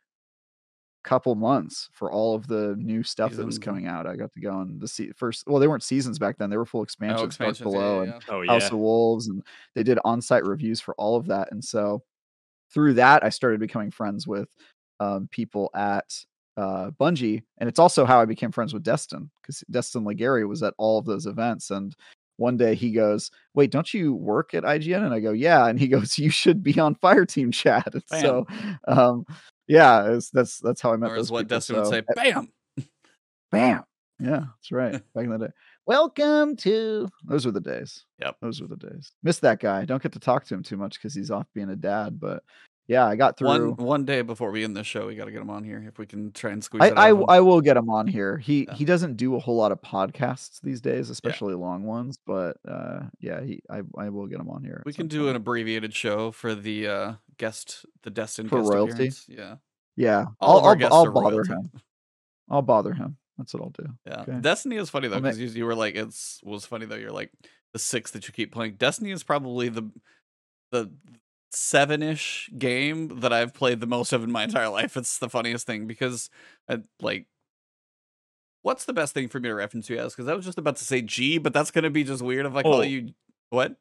[1.04, 4.06] couple months for all of the new stuff that was coming out.
[4.06, 5.44] I got to go and the se- first.
[5.46, 7.20] Well, they weren't seasons back then; they were full Oh, expansions.
[7.20, 7.72] Dark expansions.
[7.72, 8.66] Below Yeah, and yeah, Oh, House yeah.
[8.68, 9.42] of Wolves, and
[9.74, 11.50] they did on-site reviews for all of that.
[11.52, 12.02] And so
[12.72, 14.48] through that, I started becoming friends with
[15.00, 16.12] um, people at
[16.56, 20.62] uh, Bungie, and it's also how I became friends with Destin because Destin Legarie was
[20.62, 21.70] at all of those events.
[21.70, 21.94] And
[22.36, 25.78] one day he goes, "Wait, don't you work at IGN?" And I go, "Yeah." And
[25.78, 28.20] he goes, "You should be on Fire Team chat." And Bam.
[28.22, 28.46] so,
[28.88, 29.24] um,
[29.68, 31.46] yeah, it's, that's that's how I met Or as what.
[31.46, 32.48] Destin would say, bam.
[33.52, 33.84] Bam.
[34.20, 34.92] Yeah, that's right.
[35.14, 35.52] Back in the day.
[35.86, 38.04] Welcome to those were the days.
[38.20, 38.36] Yep.
[38.42, 39.12] Those were the days.
[39.22, 39.84] Miss that guy.
[39.84, 42.42] Don't get to talk to him too much because he's off being a dad, but
[42.88, 43.48] yeah, I got through.
[43.74, 45.84] One one day before we end this show, we got to get him on here
[45.86, 46.88] if we can try and squeeze I.
[46.88, 47.08] I.
[47.10, 48.38] I will get him on here.
[48.38, 48.74] He Yeah.
[48.74, 52.18] he doesn't do a whole lot of podcasts these days, especially long ones.
[52.26, 54.82] But uh, yeah, he I I will get him on here.
[54.84, 58.92] we can do an abbreviated show for the uh, guest, the Destin For guest royalty?
[58.92, 59.26] appearance.
[59.28, 59.56] Yeah,
[59.96, 61.52] Yeah, All I'll I'll, I'll bother royalty.
[61.52, 61.70] him.
[62.50, 63.16] I'll bother him.
[63.38, 63.86] That's what I'll do.
[64.06, 64.20] yeah.
[64.22, 64.38] Okay.
[64.40, 66.96] Destiny is funny though because you, you were like, it's was funny though.
[66.96, 67.30] You're like
[67.72, 68.74] the six that you keep playing.
[68.74, 69.90] Destiny is probably the
[70.72, 70.90] the
[71.52, 74.96] seven ish game that I've played the most of in my entire life.
[74.96, 76.30] It's the funniest thing because
[76.68, 77.26] I, like.
[78.62, 80.14] What's the best thing for me to reference you as?
[80.14, 82.54] Because I was just about to say G, but that's gonna be just weird if
[82.54, 82.82] I call Oh.
[82.82, 83.12] you
[83.50, 83.76] what?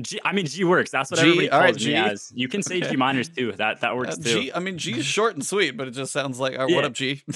[0.00, 0.90] G, I mean, G works.
[0.90, 1.94] That's what G, everybody all right, calls me G.
[1.96, 2.32] as.
[2.34, 2.90] You can say Okay.
[2.90, 3.52] G minors too.
[3.52, 4.42] That that Uh, works too.
[4.42, 6.84] G, I mean, G is short and sweet, but it just sounds like, "Oh, what
[6.84, 7.22] up, G?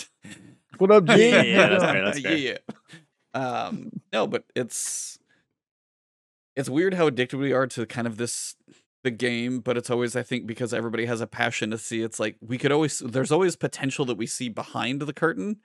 [0.79, 1.29] What up, G?
[1.31, 2.05] Yeah, yeah, that's fair.
[2.05, 2.37] That's fair.
[2.37, 2.57] yeah.
[3.35, 5.19] Um, no, but it's
[6.57, 8.57] it's weird how addicted we are to kind of this
[9.05, 12.03] the game, but it's always I think because everybody has a passion to see.
[12.03, 15.57] It's like we could always there's always potential that we see behind the curtain,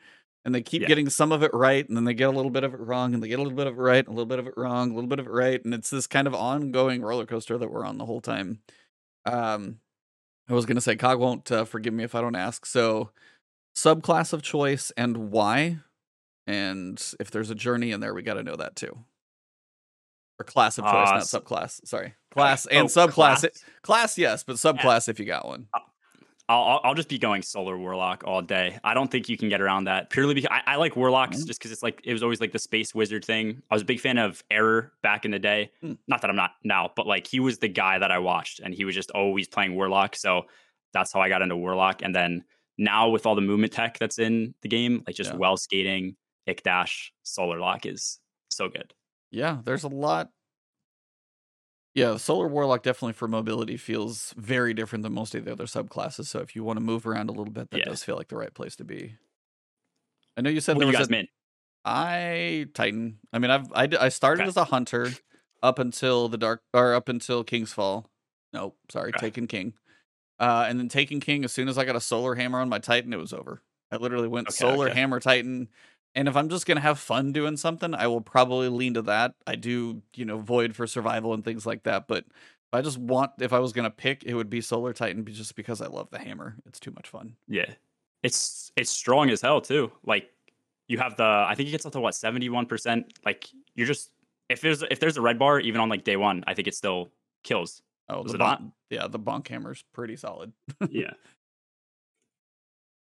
[0.46, 0.88] and they keep Yeah.
[0.88, 3.14] getting some of it right, and then they get a little bit of it wrong,
[3.14, 4.92] and they get a little bit of it right, a little bit of it wrong,
[4.92, 7.72] a little bit of it right, and it's this kind of ongoing roller coaster that
[7.72, 8.62] we're on the whole time.
[9.26, 9.80] Um,
[10.48, 12.66] I was gonna say Cog won't uh, forgive me if I don't ask.
[12.68, 13.10] So,
[13.76, 15.80] subclass of choice and why,
[16.46, 19.04] and if there's a journey in there, we got to know that too.
[20.40, 21.86] Or class of choice, Uh, not subclass.
[21.88, 23.14] Sorry, class and Oh, subclass.
[23.14, 23.46] class?
[23.82, 25.68] Class, yes, but subclass if you got one.
[26.48, 28.78] I'll, I'll just be going solar warlock all day.
[28.84, 31.48] I don't think you can get around that purely because I, I like warlocks Mm.
[31.48, 33.64] just because it's like it was always like the space wizard thing.
[33.72, 35.72] I was a big fan of Ehroar back in the day.
[35.84, 35.98] Mm.
[36.08, 38.74] Not that I'm not now, but like he was the guy that I watched, and
[38.76, 40.16] he was just always playing warlock.
[40.16, 40.44] So
[40.94, 42.02] that's how I got into warlock.
[42.04, 42.44] And then
[42.78, 45.38] now with all the movement tech that's in the game, like just Yeah.
[45.38, 46.16] well skating,
[46.48, 48.94] ick dash, solar lock is so good.
[49.32, 50.30] Yeah, there's a lot.
[51.96, 56.26] Yeah, Solar Warlock definitely for mobility feels very different than most of the other subclasses.
[56.26, 57.86] So if you want to move around a little bit, that Yeah.
[57.86, 59.16] does feel like the right place to be.
[60.38, 61.28] I know you said What there you was guys a?
[61.86, 63.20] I Titan.
[63.32, 64.50] I mean, I've I, I started Okay.
[64.50, 65.10] as a hunter
[65.64, 68.10] up until the dark or up until King's Fall.
[68.52, 69.28] Nope, sorry, Okay.
[69.28, 69.74] Taken King.
[70.40, 71.46] Uh, and then Taken King.
[71.46, 73.62] As soon as I got a solar hammer on my Titan, it was over.
[73.92, 75.70] I literally went Okay, solar hammer Titan.
[76.15, 79.36] And if I'm just gonna have fun doing something, I will probably lean to that.
[79.45, 82.08] I do, you know, void for survival and things like that.
[82.08, 85.25] But if I just want, if I was gonna pick, it would be Solar Titan,
[85.25, 86.56] just because I love the hammer.
[86.65, 87.36] It's too much fun.
[87.47, 87.69] Yeah.
[88.23, 89.91] It's it's strong as hell too.
[90.06, 90.30] Like
[90.88, 93.04] you have the I think it gets up to what 71%.
[93.25, 94.12] Like you're just
[94.49, 96.75] if there's if there's a red bar even on like day 1, I think it
[96.75, 97.12] still
[97.43, 97.82] kills.
[98.08, 100.54] Oh, the bonk, yeah, the bonk hammer's pretty solid.
[100.89, 101.13] yeah.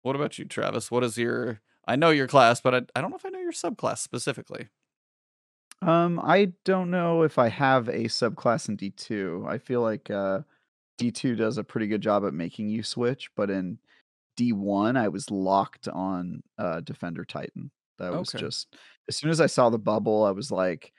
[0.02, 0.90] What about you, Travis?
[0.90, 1.60] What is your?
[1.86, 4.70] I know your class, but I, I don't know if I know your subclass specifically.
[5.82, 9.46] Um, I don't know if I have a subclass in D2.
[9.48, 10.42] I feel like uh,
[10.98, 13.80] D2 does a pretty good job at making you switch, but in
[14.38, 17.72] D1, I was locked on uh, Defender Titan.
[18.00, 18.34] That was Okay.
[18.34, 18.76] just
[19.10, 20.94] as soon as I saw the bubble, I was like,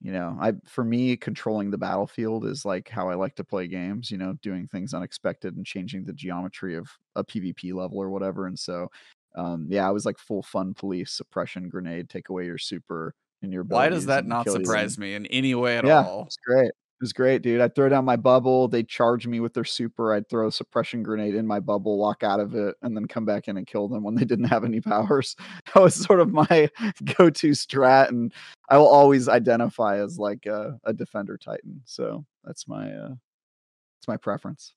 [0.00, 3.68] you know, I for me controlling the battlefield is like how I like to play
[3.68, 4.10] games.
[4.10, 8.46] You know, doing things unexpected and changing the geometry of a PvP level or whatever.
[8.46, 8.88] And so,
[9.34, 13.52] um, yeah, I was like full fun police suppression grenade, take away your super and
[13.52, 16.24] your Why does that not you surprise me in any way at yeah, all?
[16.26, 16.68] it's great.
[16.68, 17.60] It was great, dude.
[17.60, 18.68] I'd throw down my bubble.
[18.68, 20.14] They'd charge me with their super.
[20.14, 23.24] I'd throw a suppression grenade in my bubble, walk out of it, and then come
[23.24, 25.34] back in and kill them when they didn't have any powers.
[25.74, 26.46] That was sort of my
[27.16, 28.32] go-to strat, and
[28.68, 31.82] I will always identify as like a, a defender titan.
[31.84, 34.74] So that's my uh, that's my preference.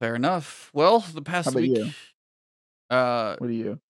[0.00, 0.70] Fair enough.
[0.72, 1.90] Well, the past week, you?
[2.90, 3.80] uh, What do you?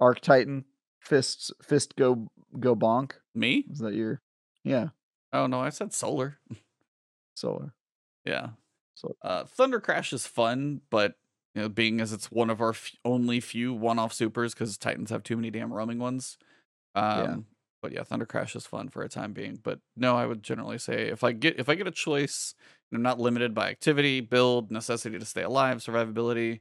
[0.00, 0.64] Arc Titan,
[1.00, 2.28] fists, fist go
[2.60, 3.12] go bonk.
[3.34, 3.64] me?
[3.70, 4.20] Is that your?
[4.64, 4.88] Yeah,
[5.32, 6.38] Oh no, I said solar.
[7.34, 7.74] solar.
[8.24, 8.50] Yeah.
[8.94, 11.14] So Uh, Thunder Crash is fun, but
[11.54, 15.10] you know, being as it's one of our f- only few one-off supers, because Titans
[15.10, 16.38] have too many damn roaming ones.
[16.94, 17.36] Um, Yeah.
[17.80, 19.56] But yeah, Thunder Crash is fun for a time being.
[19.62, 22.54] But no, I would generally say if I get if I get a choice,
[22.92, 26.60] I'm not limited by activity, build, necessity to stay alive, survivability.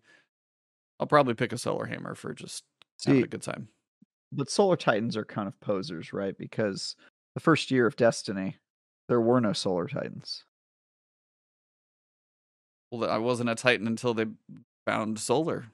[0.99, 2.63] I'll probably pick a Solar Hammer for just
[3.05, 3.69] having a good time.
[4.31, 6.95] but solar titans are kind of posers right because
[7.35, 8.57] the first year of destiny
[9.07, 10.43] there were no solar titans
[12.91, 14.25] Well, I wasn't a Titan until they
[14.85, 15.67] found Solar.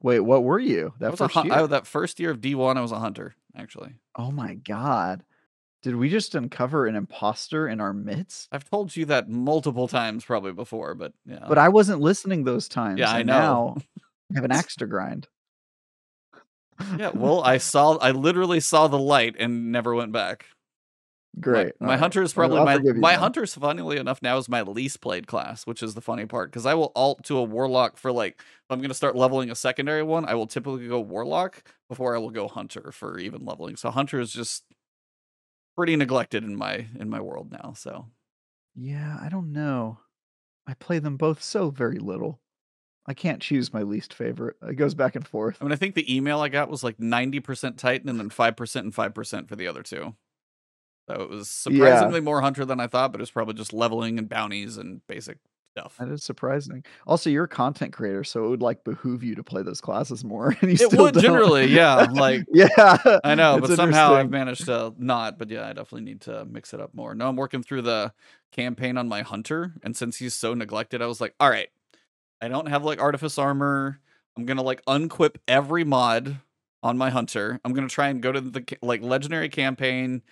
[0.00, 2.30] wait what were you I that was a first hun- year I- that first year
[2.30, 3.94] of D1, I was a hunter actually.
[4.16, 5.24] oh my god
[5.82, 10.24] did we just uncover an imposter in our midst I've told you that multiple times
[10.24, 11.44] probably before, but yeah.
[11.48, 13.38] but i wasn't listening those times Yeah, I know.
[13.38, 13.76] now
[14.32, 15.28] i have an axe to grind
[16.96, 20.46] yeah, well, I saw I literally saw the light and never went back.
[21.40, 21.74] Great.
[21.78, 22.00] My, my right.
[22.00, 25.66] hunter is probably I'll my my hunter's funnily enough now is my least played class,
[25.66, 28.70] which is the funny part because I will alt to a warlock for like if
[28.70, 32.30] I'm gonna start leveling a secondary one, I will typically go warlock before I will
[32.30, 33.76] go hunter for even leveling.
[33.76, 34.64] So hunter is just
[35.78, 37.74] pretty neglected in my in my world now.
[37.76, 38.06] So
[38.74, 40.00] Yeah, I don't know.
[40.66, 42.40] I play them both so very little.
[43.06, 44.56] I can't choose my least favorite.
[44.62, 45.60] It goes back and forth.
[45.60, 48.84] I mean, I think the email I got was like 90% Titan and then 5%
[48.86, 50.16] and 5% for the other two.
[51.08, 52.12] So it was Yeah.
[52.12, 55.06] surprisingly more Hunter than I thought, but it was probably just leveling and bounties and
[55.06, 55.38] basic
[55.78, 55.96] stuff.
[55.98, 56.84] That is surprising.
[57.06, 60.24] Also, you're a content creator, so it would like behoove you to play those classes
[60.24, 60.56] more.
[60.60, 61.22] And you It still would don't.
[61.22, 62.06] generally, yeah.
[62.10, 65.38] Like yeah, I know, but somehow I've managed to not.
[65.38, 67.14] But yeah, I definitely need to mix it up more.
[67.14, 68.12] No, I'm working through the
[68.52, 71.68] campaign on my hunter, and since he's so neglected, I was like, all right,
[72.40, 74.00] I don't have like artifice armor.
[74.36, 76.38] I'm gonna like unquip every mod
[76.82, 77.60] on my hunter.
[77.64, 80.22] I'm gonna try and go to the like legendary campaign.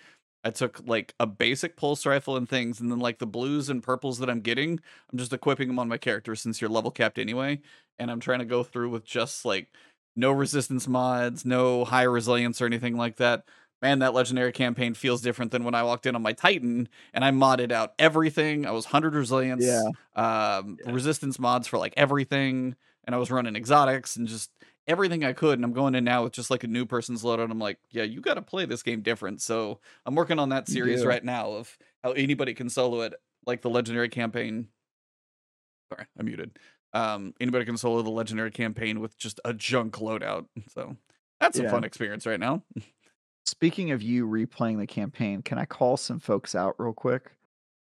[0.47, 3.83] I took like a basic pulse rifle and things, and then like the blues and
[3.83, 4.79] purples that I'm getting,
[5.11, 7.59] I'm just equipping them on my character since you're level capped anyway.
[7.99, 9.67] And I'm trying to go through with just like
[10.15, 13.43] no resistance mods, no high resilience or anything like that.
[13.81, 17.23] Man, that legendary campaign feels different than when I walked in on my Titan and
[17.23, 18.65] I modded out everything.
[18.65, 19.81] I was 100 resilience, Yeah.
[20.15, 20.91] um, Yeah.
[20.93, 24.49] resistance mods for like everything, and I was running exotics and just
[24.87, 25.57] everything I could.
[25.57, 27.51] And I'm going in now with just like a new person's loadout.
[27.51, 29.41] I'm like, yeah, you got to play this game different.
[29.41, 31.07] So I'm working on that series do.
[31.07, 33.13] right now of how anybody can solo it,
[33.45, 34.67] like the legendary campaign.
[35.91, 36.57] Sorry, I muted.
[36.93, 40.45] Um, anybody can solo the legendary campaign with just a junk loadout.
[40.69, 40.95] So
[41.39, 42.63] that's a fun experience right now.
[43.45, 47.31] Speaking of you replaying the campaign, can I call some folks out real quick?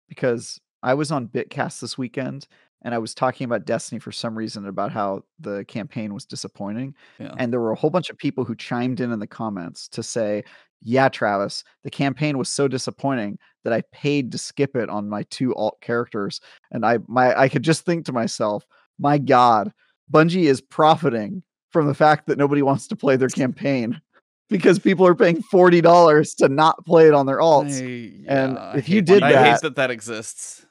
[0.08, 2.48] Because I was on Bitcast this weekend
[2.84, 6.96] and I was talking about Destiny for some reason about how the campaign was disappointing.
[7.20, 7.34] Yeah.
[7.38, 10.02] And there were a whole bunch of people who chimed in in the comments to
[10.04, 10.44] say,
[10.82, 15.24] Yeah, Travis, the campaign was so disappointing that I paid to skip it on my
[15.24, 16.40] two alt characters.
[16.72, 18.66] And I my I could just think to myself,
[18.98, 19.74] my God,
[20.12, 24.00] Bungie is profiting from the fact that nobody wants to play their campaign
[24.50, 27.78] because people are paying forty dollars to not play it on their alts.
[27.82, 30.66] I- and yeah, I if you did I hate that- that that exists.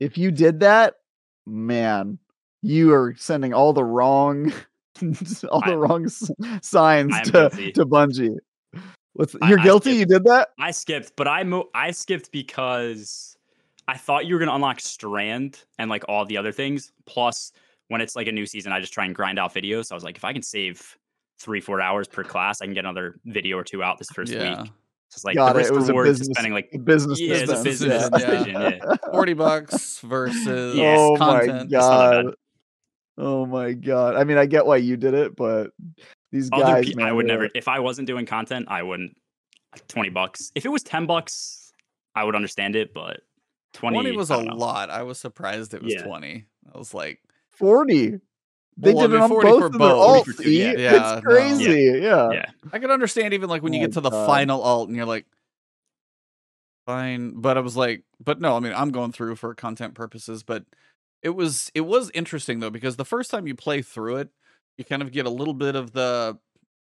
[0.00, 0.94] If you did that,
[1.50, 2.18] man,
[2.62, 4.52] you are sending all the wrong,
[5.50, 6.30] all the wrong s-
[6.62, 7.72] signs I to guilty.
[7.72, 8.36] to Bungie.
[9.14, 9.92] What's you're I guilty?
[9.92, 10.50] You did that?
[10.58, 13.36] I skipped, but I mo- I skipped because
[13.88, 16.92] I thought you were gonna unlock Strand and like all the other things.
[17.06, 17.52] Plus,
[17.88, 19.86] when it's like a new season, I just try and grind out videos.
[19.86, 20.96] So I was like, if I can save
[21.40, 24.32] three four hours per class, I can get another video or two out this first
[24.32, 24.62] Yeah.
[24.62, 24.72] week.
[25.10, 25.62] So it's like Got the it.
[25.62, 27.88] risk It was a reward to business- spending like business Yeah, it's a decision.
[27.88, 28.96] business decision, yeah.
[29.12, 31.48] 40 bucks versus Yes, oh content.
[31.48, 32.34] my It's not that god.
[33.18, 34.14] Oh my god.
[34.16, 35.72] I mean, I get why you did it, but
[36.32, 38.82] these other guys, pe- man, I would they're never if I wasn't doing content, I
[38.84, 39.16] wouldn't.
[39.74, 40.52] Uh, twenty bucks.
[40.54, 41.72] If it was ten bucks,
[42.14, 42.94] I would understand it.
[42.94, 43.20] But
[43.74, 44.54] twenty, 20 was a know.
[44.54, 44.90] lot.
[44.90, 46.04] I was surprised it was Yeah.
[46.04, 46.46] 20.
[46.72, 47.18] I was like,
[47.50, 48.20] 40.
[48.76, 50.34] They Well, I did mean, it on both for of their alts.
[50.34, 50.72] For yeah.
[50.76, 52.00] Yeah, it's crazy.
[52.02, 52.30] Yeah.
[52.32, 54.26] Yeah, I can understand even like when you Oh get to the God.
[54.26, 55.26] final alt and you're like,
[56.86, 57.32] fine.
[57.40, 60.64] But I was like, but no, I mean, I'm going through for content purposes, but
[61.22, 64.30] it was, it was interesting though, because the first time you play through it,
[64.78, 66.38] you kind of get a little bit of the,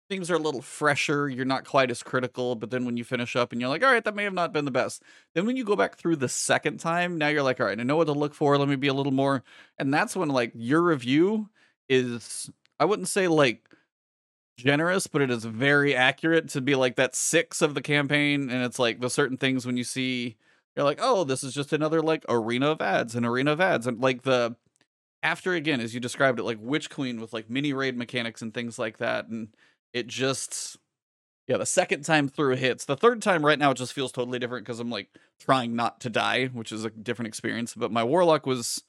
[0.10, 1.28] things are a little fresher.
[1.28, 3.92] You're not quite as critical, but then when you finish up and you're like, all
[3.92, 5.04] right, that may have not been the best.
[5.36, 7.84] Then when you go back through the second time, now you're like, all right, I
[7.84, 8.58] know what to look for.
[8.58, 9.44] Let me be a little more.
[9.80, 11.50] And that's when like your review
[11.90, 13.68] is, I wouldn't say like
[14.58, 18.50] generous, but it is very accurate to be like that six of the campaign.
[18.50, 20.38] And it's like the certain things when you see,
[20.76, 23.88] you're like, oh, this is just another like arena of ads, an arena of ads.
[23.88, 24.56] And like the,
[25.24, 28.54] after again, as you described it, like Witch Queen with like mini raid mechanics and
[28.54, 29.28] things like that.
[29.28, 29.50] And
[29.94, 30.78] it just,
[31.48, 32.86] yeah, the second time through hits.
[32.86, 36.02] The third time right now, it just feels totally different because I'm like trying not
[36.02, 37.74] to die, which is a different experience.
[37.74, 38.84] But my Warlock was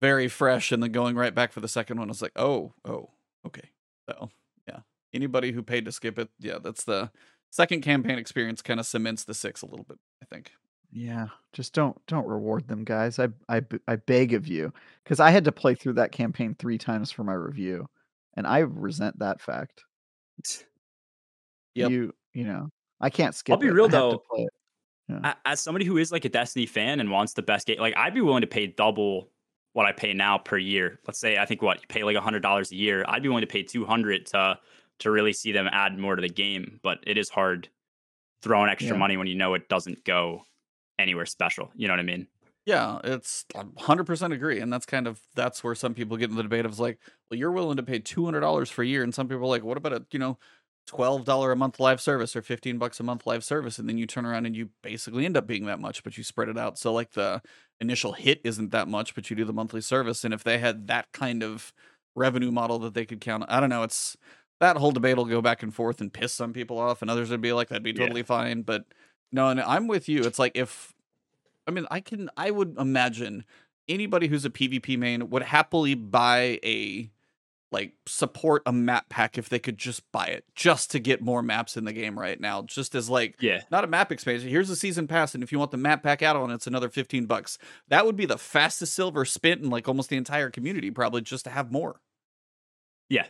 [0.00, 0.72] very fresh.
[0.72, 3.10] And then going right back for the second one, I was like, oh, oh,
[3.46, 3.70] okay.
[4.08, 4.30] So
[4.66, 4.80] yeah,
[5.12, 7.10] anybody who paid to skip it, yeah, that's the
[7.50, 10.52] second campaign experience kind of cements the six a little bit, I think.
[10.90, 13.18] Yeah, just don't don't reward them, guys.
[13.18, 14.72] I I, I beg of you,
[15.04, 17.86] because I had to play through that campaign three times for my review,
[18.38, 19.84] and I resent that fact.
[21.74, 21.90] Yep.
[21.90, 22.70] You you know,
[23.02, 23.52] I can't skip.
[23.52, 23.72] I'll be it.
[23.72, 24.22] real, I have to though.
[24.30, 24.52] play it.
[25.24, 27.96] A- as somebody who is like a Destiny fan and wants the best game, like
[27.96, 29.28] I'd be willing to pay double
[29.78, 30.98] what I pay now per year.
[31.06, 33.04] Let's say I think what you pay like hundred dollars a year.
[33.06, 34.58] I'd be willing to pay two hundred to
[34.98, 36.80] to really see them add more to the game.
[36.82, 37.68] But it is hard
[38.42, 38.98] throwing extra Yeah.
[38.98, 40.42] money when you know it doesn't go
[40.98, 41.70] anywhere special.
[41.76, 42.26] You know what I mean?
[42.66, 44.58] Yeah, it's I 100% agree.
[44.60, 46.98] And that's kind of, that's where some people get in the debate of like,
[47.30, 49.02] well, you're willing to pay $200 for a year.
[49.02, 50.38] And some people are like, what about a, you know,
[50.88, 53.98] twelve dollar a month live service or fifteen bucks a month live service, and then
[53.98, 56.58] you turn around and you basically end up being that much, but you spread it
[56.58, 56.78] out.
[56.78, 57.40] So like the
[57.80, 60.88] initial hit isn't that much, but you do the monthly service, and if they had
[60.88, 61.72] that kind of
[62.16, 63.84] revenue model that they could count, I don't know.
[63.84, 64.16] It's
[64.60, 67.30] that whole debate will go back and forth and piss some people off, and others
[67.30, 67.98] would be like, "That'd be Yeah.
[68.06, 68.84] totally fine." But
[69.30, 70.24] no, and I'm with you.
[70.24, 70.94] It's like if
[71.66, 73.44] I mean, I can I would imagine
[73.88, 77.10] anybody who's a PvP main would happily buy a
[77.70, 81.42] like support a map pack if they could just buy it just to get more
[81.42, 83.62] maps in the game right now just as like Yeah.
[83.70, 86.22] not a map expansion here's a season pass and if you want the map pack
[86.22, 87.58] add on it's another 15 bucks
[87.88, 91.44] that would be the fastest silver spent in like almost the entire community probably just
[91.44, 92.00] to have more
[93.10, 93.26] Yeah.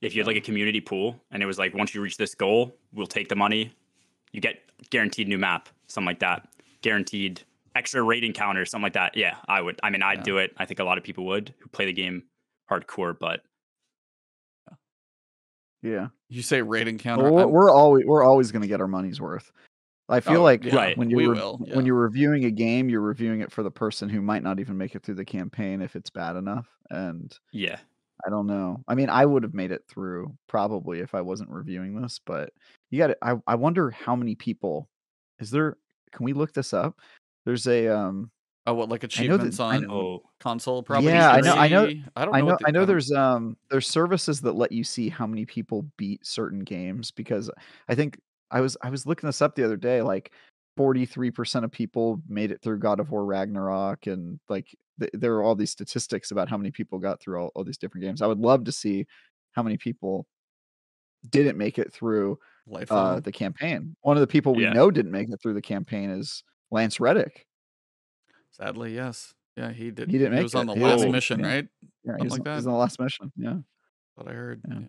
[0.00, 2.34] If you had like a community pool and it was like, once you reach this
[2.34, 3.72] goal, we'll take the money,
[4.32, 4.58] you get
[4.90, 6.48] guaranteed new map, something like that.
[6.82, 7.42] Guaranteed
[7.76, 9.16] extra rating counter, something like that.
[9.16, 9.78] Yeah, I would.
[9.82, 10.24] I mean, I'd Yeah.
[10.24, 10.54] do it.
[10.56, 12.24] I think a lot of people would who play the game
[12.80, 13.40] hardcore, but
[15.82, 16.08] Yeah.
[16.28, 19.50] you say rating counter Well, we're, always we're always going to get our money's worth.
[20.08, 20.98] I feel Oh, like yeah, Right.
[20.98, 21.76] when you're rev- yeah.
[21.76, 24.76] when you're reviewing a game, you're reviewing it for the person who might not even
[24.76, 26.68] make it through the campaign if it's bad enough.
[26.90, 27.78] And yeah.
[28.24, 28.84] I don't know.
[28.86, 32.52] I mean, I would have made it through probably if I wasn't reviewing this, but
[32.90, 34.88] you got to I I wonder how many people
[35.40, 35.76] is there
[36.12, 37.00] can we look this up?
[37.44, 38.30] There's a um
[38.66, 41.84] oh what like know that- achievements on Oh, console probably Yeah, I know- I know-
[42.16, 45.08] i don't know I know I know there's um there's services that let you see
[45.08, 47.50] how many people beat certain games because
[47.88, 48.18] I think
[48.50, 50.32] I was I was looking this up the other day like
[50.78, 55.42] 43% of people made it through God of War Ragnarok and like th- there are
[55.42, 58.22] all these statistics about how many people got through all, all these different games.
[58.22, 59.06] I would love to see
[59.52, 60.26] how many people
[61.28, 62.38] didn't make it through
[62.90, 63.96] uh the campaign.
[64.02, 64.72] One of the people we Yeah.
[64.72, 67.46] know didn't make it through the campaign is Lance Reddick.
[68.52, 71.46] Sadly yes yeah he did He didn't make was on the He last mission yeah.
[71.46, 71.68] right
[72.04, 72.56] Yeah, Something he's, like that.
[72.58, 73.32] on the last mission.
[73.36, 73.56] Yeah.
[74.16, 74.62] what I heard.
[74.68, 74.80] Yeah.
[74.80, 74.86] Yeah.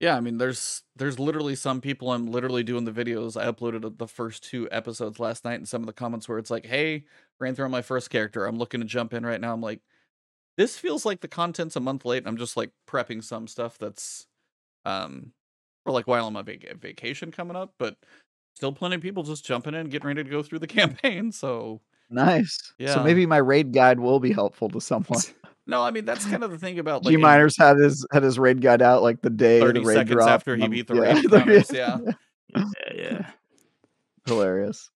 [0.00, 2.12] Yeah, I mean, there's there's literally some people.
[2.12, 3.40] I'm literally doing the videos.
[3.40, 6.50] I uploaded the first two episodes last night, and some of the comments where it's
[6.52, 7.04] like, "Hey,
[7.40, 8.46] ran through on my first character.
[8.46, 9.80] I'm looking to jump in right now." I'm like,
[10.58, 12.24] this feels like the content's a month late.
[12.26, 14.26] I'm just like prepping some stuff that's,
[14.86, 15.32] um,
[15.84, 17.96] for like while I'm on vac- vacation coming up, but
[18.56, 21.32] still plenty of people just jumping in, getting ready to go through the campaign.
[21.32, 22.72] So Nice.
[22.78, 22.94] Yeah.
[22.94, 25.20] So maybe my raid guide will be helpful to someone.
[25.66, 28.38] no, I mean that's kind of the thing about like Gmeiners had his had his
[28.38, 30.94] raid guide out like the day 30 the raid seconds dropped, after he beat the
[30.94, 31.98] yeah, raid counters, yeah.
[32.56, 33.30] yeah, yeah.
[34.26, 34.90] Hilarious.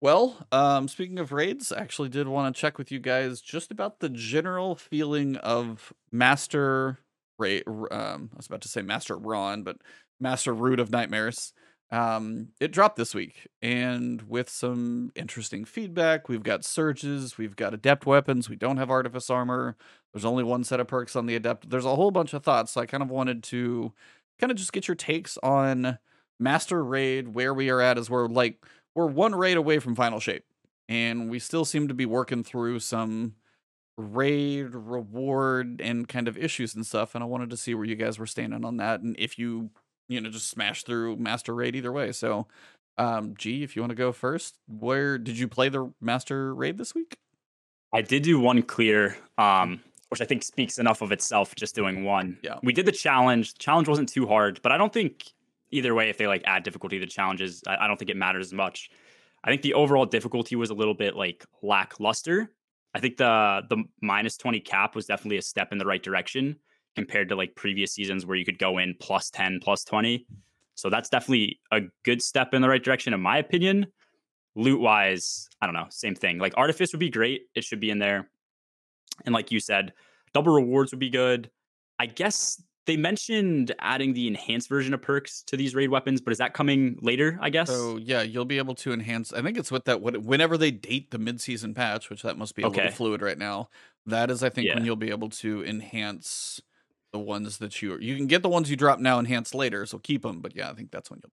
[0.00, 3.70] Well, um, speaking of raids, I actually did want to check with you guys just
[3.70, 6.98] about the general feeling of Master
[7.38, 7.62] Raid.
[7.68, 9.76] Um, I was about to say Master Ron, but
[10.18, 11.52] Master Root of Nightmares.
[11.92, 17.74] Um, it dropped this week, and with some interesting feedback, we've got surges, we've got
[17.74, 19.76] adept weapons, we don't have artifice armor.
[20.12, 21.70] There's only one set of perks on the adept.
[21.70, 22.72] There's a whole bunch of thoughts.
[22.72, 23.92] So I kind of wanted to
[24.40, 25.98] kind of just get your takes on
[26.40, 28.64] Master Raid, where we are at, as we're like
[28.94, 30.44] we're one raid away from final shape
[30.88, 33.34] and we still seem to be working through some
[33.96, 37.94] raid reward and kind of issues and stuff and i wanted to see where you
[37.94, 39.70] guys were standing on that and if you
[40.12, 42.46] you know just smash through master raid either way so
[42.98, 46.78] um g if you want to go first where did you play the master raid
[46.78, 47.16] this week
[47.92, 51.54] I did do one clear, um, which I think speaks enough of itself.
[51.54, 52.38] Just doing one.
[52.42, 52.58] Yeah.
[52.62, 53.54] We did the challenge.
[53.54, 55.30] The challenge wasn't too hard, but I don't think
[55.70, 58.16] either way, if they like add difficulty to the challenges, I, I don't think it
[58.16, 58.90] matters as much.
[59.44, 62.50] I think the overall difficulty was a little bit like lackluster.
[62.94, 66.56] I think the the minus twenty cap was definitely a step in the right direction
[66.96, 70.26] compared to like previous seasons where you could go in plus ten, plus twenty.
[70.74, 73.86] So that's definitely a good step in the right direction, in my opinion
[74.54, 76.36] loot wise, I don't know, same thing.
[76.38, 77.44] Like artifice would be great.
[77.54, 78.28] It should be in there.
[79.24, 79.94] And like you said,
[80.34, 81.50] double rewards would be good.
[81.98, 86.32] I guess they mentioned adding the enhanced version of perks to these raid weapons, but
[86.32, 87.38] is that coming later?
[87.40, 87.70] I guess.
[87.70, 91.10] so yeah you'll be able to enhance i think it's with that whenever they date
[91.12, 92.76] the mid-season patch which that must be a Okay.
[92.82, 93.68] little fluid right now
[94.04, 96.60] that is i think when you'll be able to enhance
[97.12, 99.98] the ones that you you can get the ones you drop now enhanced later so
[99.98, 101.32] keep them but yeah i think that's when you'll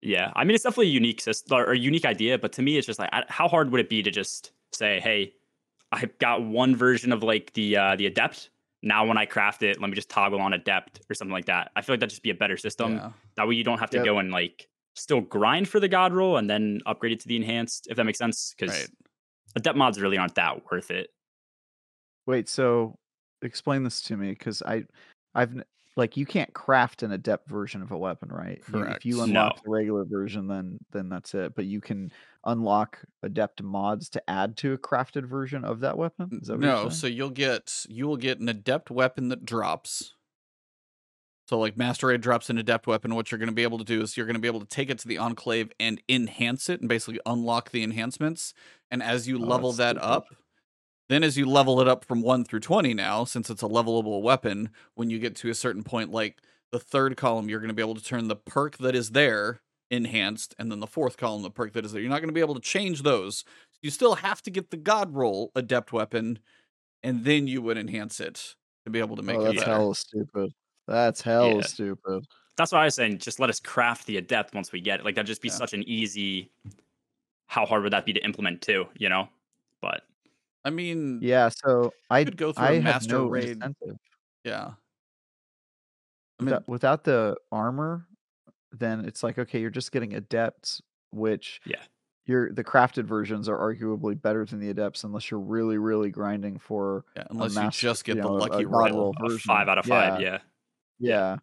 [0.00, 2.78] Yeah, I mean it's definitely a unique system or a unique idea, but to me
[2.78, 5.34] it's just like how hard would it be to just say, "Hey,
[5.92, 8.50] I've got one version of like the uh the adept.
[8.82, 11.72] Now when I craft it, let me just toggle on adept or something like that."
[11.76, 13.02] I feel like that'd just be a better system.
[13.02, 13.12] yeah.
[13.36, 14.04] That way you don't have to Yep.
[14.04, 17.36] go and like still grind for the god roll and then upgrade it to the
[17.36, 18.54] enhanced, if that makes sense.
[18.56, 18.90] Because Right.
[19.56, 21.10] adept mods really aren't that worth it.
[22.26, 22.98] Wait, so
[23.42, 24.84] explain this to me because I,
[25.34, 25.62] I've
[25.96, 28.60] like you can't craft an adept version of a weapon, right?
[28.62, 28.98] Correct.
[28.98, 29.24] if you No.
[29.24, 31.54] unlock the regular version, then then that's it.
[31.54, 32.12] But you can
[32.44, 36.38] unlock adept mods to add to a crafted version of that weapon.
[36.40, 40.14] Is that no so you'll get you will get an adept weapon that drops
[41.48, 43.14] So like Master Raid drops an adept weapon.
[43.14, 44.66] What you're going to be able to do is you're going to be able to
[44.66, 48.52] take it to the enclave and enhance it and basically unlock the enhancements.
[48.90, 50.06] And as you Oh, level that stupid.
[50.06, 50.24] up,
[51.08, 54.22] then as you level it up from one through twenty now, since it's a levelable
[54.22, 56.38] weapon, when you get to a certain point, like
[56.70, 59.60] the third column, you're going to be able to turn the perk that is there
[59.90, 62.02] enhanced, and then the fourth column, the perk that is there.
[62.02, 63.44] You're not going to be able to change those.
[63.80, 66.40] You still have to get the God roll adept weapon,
[67.02, 68.54] and then you would enhance it
[68.84, 69.70] to be able to make oh, it that's better.
[69.70, 70.52] hella stupid.
[70.86, 71.62] That's hella Yeah.
[71.62, 72.26] stupid.
[72.56, 75.04] That's why I was saying just let us craft the adept once we get it.
[75.04, 75.54] Like that'd just be Yeah.
[75.54, 76.50] such an easy.
[77.46, 78.86] How hard would that be to implement too?
[78.98, 79.28] You know,
[79.80, 80.02] but
[80.64, 83.50] I mean, Yeah, so I could go through I a master no raid.
[83.50, 83.96] incentive.
[84.44, 84.72] yeah.
[86.40, 88.06] I mean, Without, without the armor,
[88.72, 90.80] then it's like okay, you're just getting adepts,
[91.10, 91.82] which yeah,
[92.26, 96.58] you're the crafted versions are arguably better than the adepts unless you're really, really grinding
[96.58, 99.14] for yeah, unless master, you just get you the know, a- lucky roll.
[99.20, 99.38] version.
[99.38, 100.20] five out of five.
[100.20, 100.38] Yeah,
[101.00, 101.36] yeah.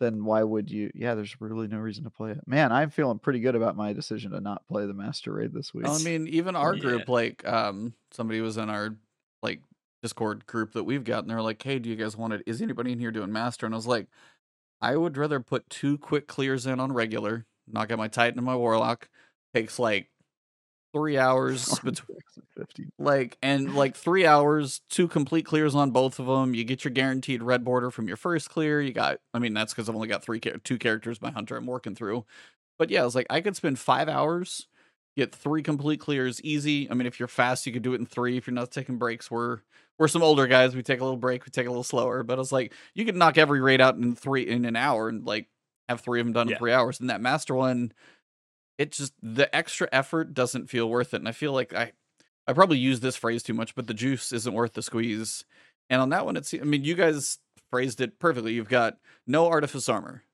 [0.00, 0.90] Then why would you?
[0.94, 2.40] Yeah, there's really no reason to play it.
[2.46, 5.74] Man, I'm feeling pretty good about my decision to not play the master raid this
[5.74, 5.84] week.
[5.84, 6.80] Well, I mean, even our Yeah.
[6.80, 8.96] group, like, um, somebody was in our
[9.42, 9.62] like
[10.02, 12.42] Discord group that we've got, and they're like, "Hey, do you guys want it?
[12.46, 14.08] Is anybody in here doing master?" And I was like,
[14.80, 18.46] "I would rather put two quick clears in on regular, knock out my Titan and
[18.46, 19.08] my Warlock.
[19.54, 20.10] Takes like
[20.94, 22.18] three hours between."
[22.98, 26.90] like and like three hours two complete clears on both of them you get your
[26.92, 30.08] guaranteed red border from your first clear you got i mean that's because i've only
[30.08, 32.24] got three two characters my hunter i'm working through.
[32.78, 34.66] But yeah i was like i could spend five hours
[35.16, 36.90] get three complete clears easy.
[36.90, 38.36] I mean if you're fast you could do it in three.
[38.36, 39.58] If you're not taking breaks we're
[39.98, 42.22] we're some older guys we take a little break we take a little slower.
[42.22, 45.08] But i was like you could knock every raid out in three in an hour
[45.08, 45.48] and like
[45.88, 46.54] have three of them done Yeah.
[46.54, 47.00] in three hours.
[47.00, 47.92] And that master one
[48.80, 51.92] it just the extra effort doesn't feel worth it and i feel like i
[52.50, 55.44] I probably use this phrase too much, but the juice isn't worth the squeeze.
[55.88, 57.38] And on that one, it's I mean, you guys
[57.70, 58.54] phrased it perfectly.
[58.54, 60.24] You've got no artifice armor.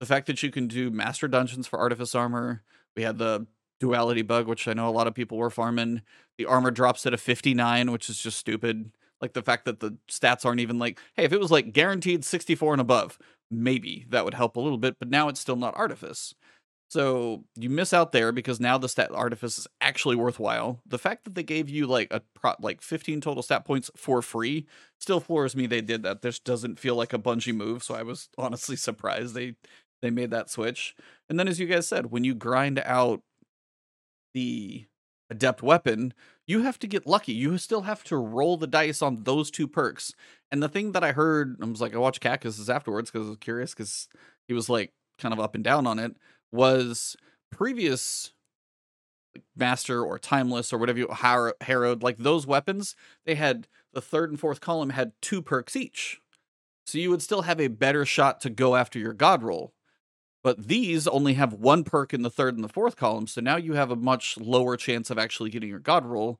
[0.00, 2.64] The fact that you can do master dungeons for artifice armor.
[2.96, 3.46] We had the
[3.78, 6.02] duality bug, which I know a lot of people were farming.
[6.36, 8.90] The armor drops at a 59, which is just stupid.
[9.20, 12.24] Like the fact that the stats aren't even like, hey, if it was like guaranteed
[12.24, 13.20] 64 and above,
[13.52, 16.34] maybe that would help a little bit, but now it's still not artifice.
[16.92, 20.78] So you miss out there because now the stat artifice is actually worthwhile.
[20.84, 24.20] The fact that they gave you like a pro- like 15 total stat points for
[24.20, 24.66] free
[24.98, 25.66] still floors me.
[25.66, 26.20] They did that.
[26.20, 29.54] This doesn't feel like a Bungie move, so I was honestly surprised they
[30.02, 30.94] they made that switch.
[31.30, 33.22] And then, as you guys said, when you grind out
[34.34, 34.84] the
[35.30, 36.12] adept weapon,
[36.46, 37.32] you have to get lucky.
[37.32, 40.12] You still have to roll the dice on those two perks.
[40.50, 43.30] And the thing that I heard, I was like, I watched Cactus's afterwards because I
[43.30, 44.08] was curious because
[44.46, 46.16] he was like kind of up and down on it
[46.52, 47.16] was
[47.50, 48.32] previous
[49.56, 52.94] master or timeless or whatever you har- harrowed like those weapons
[53.24, 56.20] they had the third and fourth column had two perks each.
[56.86, 59.74] So you would still have a better shot to go after your god roll.
[60.42, 63.56] But these only have one perk in the third and the fourth column so now
[63.56, 66.38] you have a much lower chance of actually getting your god roll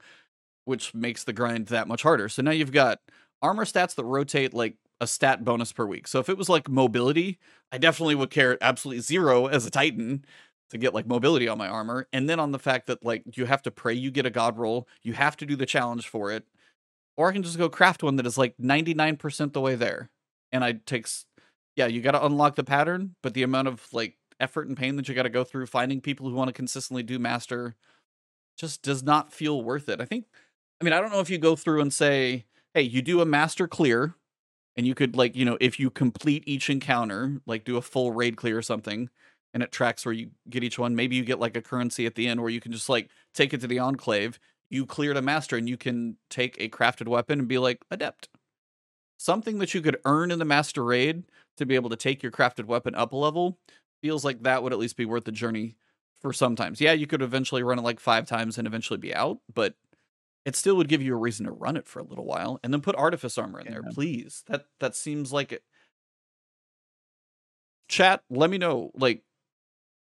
[0.65, 2.29] which makes the grind that much harder.
[2.29, 3.01] So now you've got
[3.41, 6.07] armor stats that rotate like a stat bonus per week.
[6.07, 7.41] So if it was like mobility,
[7.73, 10.25] I definitely would care absolutely zero as a Titan
[10.71, 12.07] to get like mobility on my armor.
[12.13, 14.57] And then on the fact that like you have to pray you get a god
[14.59, 16.45] roll, you have to do the challenge for it.
[17.17, 20.09] Or I can just go craft one that is like 99% the way there.
[20.53, 21.27] And I takes
[21.75, 24.95] yeah, you got to unlock the pattern, but the amount of like effort and pain
[24.97, 27.75] that you got to go through finding people who want to consistently do master
[28.57, 30.01] just does not feel worth it.
[30.01, 30.27] I think
[30.81, 33.27] I mean, I don't know if you go through and say, "Hey, you do a
[33.27, 34.15] master clear
[34.77, 38.13] and you could like you know if you complete each encounter like do a full
[38.13, 39.11] raid clear or something
[39.55, 42.15] and it tracks where you get each one maybe you get like a currency at
[42.15, 44.39] the end where you can just like take it to the enclave
[44.73, 48.31] you cleared a master and you can take a crafted weapon and be like adept.
[49.19, 51.25] Something that you could earn in the master raid
[51.59, 53.59] to be able to take your crafted weapon up a level
[54.01, 55.77] feels like that would at least be worth the journey
[56.23, 56.81] for sometimes.
[56.81, 59.75] Yeah you could eventually run it like five times and eventually be out but
[60.45, 62.73] it still would give you a reason to run it for a little while and
[62.73, 65.63] then put artifice armor in there please that that seems like it
[67.89, 69.23] chat let me know like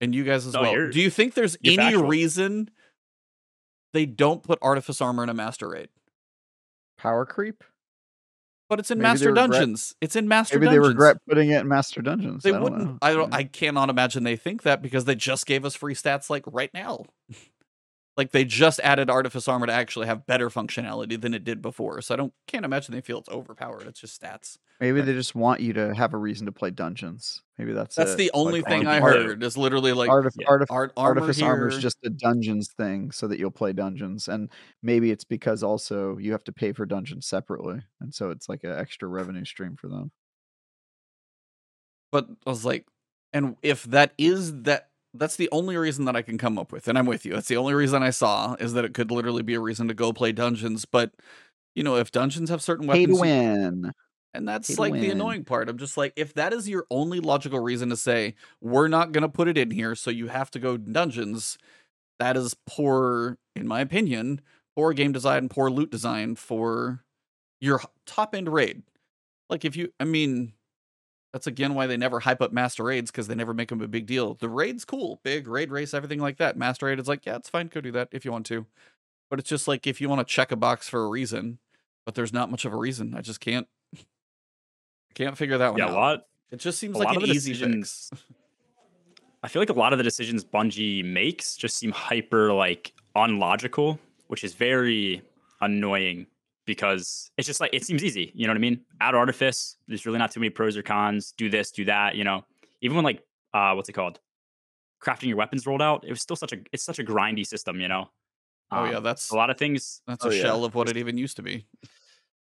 [0.01, 2.07] and you guys as No, well do you think there's any factual.
[2.07, 2.69] reason
[3.93, 5.89] they don't put artifice armor in a master raid
[6.97, 7.63] Power creep?
[8.69, 11.49] but it's in Maybe master regret- dungeons it's in master Maybe dungeons they regret putting
[11.51, 12.43] it in Master Dungeons.
[12.43, 12.97] they I wouldn't know.
[13.01, 13.37] i don't Yeah.
[13.37, 16.71] i cannot imagine they think that because they just gave us free stats like right
[16.73, 17.05] now
[18.19, 22.01] like they just added artifice armor to actually have better functionality than it did before
[22.01, 25.07] so i don't can't imagine they feel it's overpowered it's just stats Maybe Right.
[25.07, 27.41] they just want you to have a reason to play dungeons.
[27.57, 28.17] Maybe that's that's it.
[28.17, 30.93] the only Like, thing art- i art- heard is literally like Artif- yeah, artif- art
[30.95, 34.47] armor artifice armor is just a dungeons thing, so that you'll play dungeons, and
[34.81, 38.63] maybe it's because also you have to pay for dungeons separately, and so it's like
[38.63, 40.11] an extra revenue stream for them.
[42.11, 42.85] but I was like,
[43.33, 46.87] and if that is that, that's the only reason that I can come up with,
[46.87, 47.33] and I'm with you.
[47.33, 49.93] That's the only reason I saw is that it could literally be a reason to
[49.93, 50.85] go play dungeons.
[50.85, 51.11] But
[51.75, 53.93] you know, if dungeons have certain Pay to weapons, win.
[54.33, 55.69] and that's like the annoying part.
[55.69, 59.21] I'm just like, if that is your only logical reason to say we're not going
[59.23, 61.57] to put it in here, so you have to go dungeons,
[62.19, 64.41] that is poor, in my opinion,
[64.75, 67.03] poor game design, poor loot design for
[67.61, 68.83] your top end raid.
[69.49, 70.53] Like if you, I mean,
[71.33, 73.87] that's again why they never hype up master raids because they never make them a
[73.87, 74.33] big deal.
[74.35, 76.57] The raid's cool, big raid race, everything like that.
[76.57, 78.65] Master raid is like, yeah, it's fine, go do that if you want to.
[79.29, 81.59] But it's just like if you want to check a box for a reason,
[82.05, 83.13] but there's not much of a reason.
[83.15, 83.67] I just can't
[85.13, 85.91] can't figure that one Yeah, out.
[85.91, 86.25] a lot.
[86.51, 88.23] It just seems a like lot an of the easy decisions- fix.
[89.41, 93.97] I feel like a lot of the decisions Bungie makes just seem hyper like unlogical,
[94.27, 95.21] which is very
[95.61, 96.27] annoying
[96.73, 98.31] because it's just like it seems easy.
[98.33, 98.81] You know what I mean?
[99.01, 99.75] Add artifice.
[99.87, 101.33] There's really not too many pros or cons.
[101.37, 102.15] Do this, do that.
[102.15, 102.45] You know,
[102.81, 104.19] even when like uh, what's it called?
[105.03, 106.03] Crafting your weapons rolled out.
[106.05, 107.79] It was still such a it's such a grindy system.
[107.81, 108.09] You know.
[108.71, 110.01] Oh Um, yeah, that's a lot of things.
[110.07, 110.41] that's Oh, a yeah.
[110.41, 111.65] shell of what it even used to be.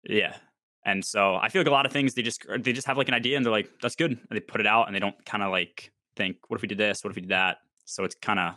[0.04, 0.36] Yeah.
[0.84, 3.08] And so I feel like a lot of things they just they just have like
[3.08, 5.24] an idea and they're like that's good and they put it out and they don't
[5.24, 8.02] kind of like think what if we did this what if we did that so
[8.04, 8.54] it's kind of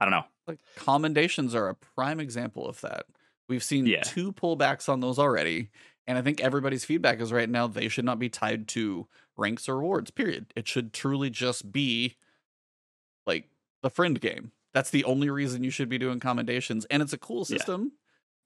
[0.00, 3.06] I don't know Like commendations are a prime example of that.
[3.50, 4.02] We've seen Yeah.
[4.02, 5.70] two pullbacks on those already,
[6.06, 9.68] and I think everybody's feedback is right now they should not be tied to ranks
[9.68, 10.12] or rewards.
[10.12, 10.46] Period.
[10.54, 12.16] It should truly just be
[13.26, 13.48] like
[13.82, 14.52] the friend game.
[14.72, 17.56] That's the only reason you should be doing commendations, and it's a cool Yeah.
[17.56, 17.92] system.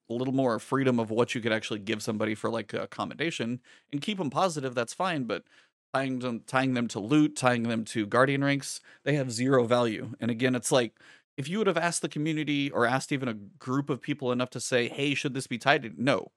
[0.08, 3.60] A little more freedom of what you could actually give somebody for like a commendation
[3.92, 4.74] and keep them positive.
[4.74, 5.44] That's fine, but
[5.92, 10.14] tying them tying them to loot, tying them to guardian ranks, they have zero value.
[10.18, 10.98] And again, it's like
[11.36, 14.50] if you would have asked the community or asked even a group of people enough
[14.50, 16.32] to say, "Hey, should this be tied?" No,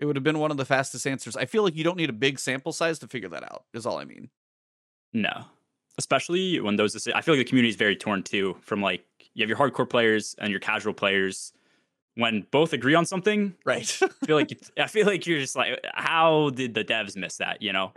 [0.00, 1.36] it would have been one of the fastest answers.
[1.36, 3.66] I feel like you don't need a big sample size to figure that out.
[3.74, 4.30] Is all I mean.
[5.12, 5.44] no
[5.98, 9.04] especially when those I feel like the community is very torn too from like
[9.34, 11.52] you have your hardcore players and your casual players
[12.14, 13.98] when both agree on something Right.
[14.02, 17.16] I feel like it's, I feel like you're just like uh, how did the devs
[17.16, 17.92] miss that you know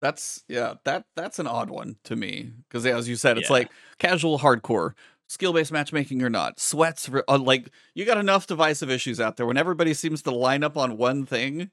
[0.00, 3.54] That's yeah, that that's an odd one to me because as you said, it's Yeah.
[3.54, 4.92] like casual, hardcore,
[5.28, 7.06] skill based matchmaking or not, sweats.
[7.08, 10.64] For, uh, like you got enough divisive issues out there when everybody seems to line
[10.64, 11.70] up on one thing,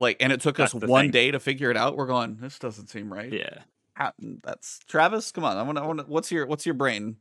[0.00, 1.10] like, and it took That's us one thing.
[1.12, 1.96] day to figure it out.
[1.96, 3.32] We're going, this doesn't seem right.
[3.32, 3.62] yeah
[3.94, 4.12] How-
[4.44, 5.32] that's Travis.
[5.32, 5.82] Come on, I want to.
[5.82, 7.16] I want What's your What's your brain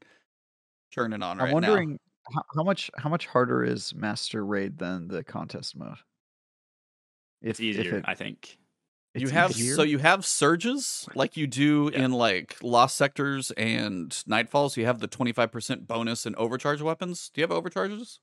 [0.92, 2.00] churning on right I'm wondering
[2.34, 5.98] how, how much how much harder is Master Raid than the contest mode?
[7.42, 8.58] it's easier I think
[9.20, 9.28] now?
[9.28, 9.76] You have easier?
[9.76, 12.04] so you have surges like you do Yeah.
[12.06, 14.78] in like lost sectors and nightfalls.
[14.78, 17.30] You have the twenty five percent bonus and overcharge weapons.
[17.34, 18.20] Do you have overcharges?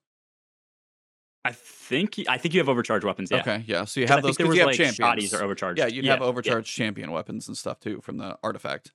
[1.45, 3.85] I think I think you have overcharge weapons yeah Okay, yeah.
[3.85, 5.31] So you have those there was you have like champions.
[5.33, 8.93] shotties or overcharged yeah, you'd have overcharged champion weapons and stuff too from the artifact.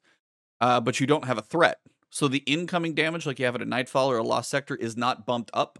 [0.59, 1.79] Uh, but you don't have a threat.
[2.09, 4.97] So the incoming damage, like you have at a Nightfall or a Lost Sector, is
[4.97, 5.77] not bumped up.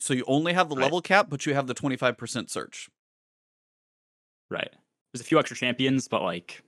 [0.00, 0.82] So you only have the Right.
[0.84, 2.88] level cap, but you have the 25% surge.
[4.50, 4.72] Right.
[5.14, 6.60] There's a few extra champions, but like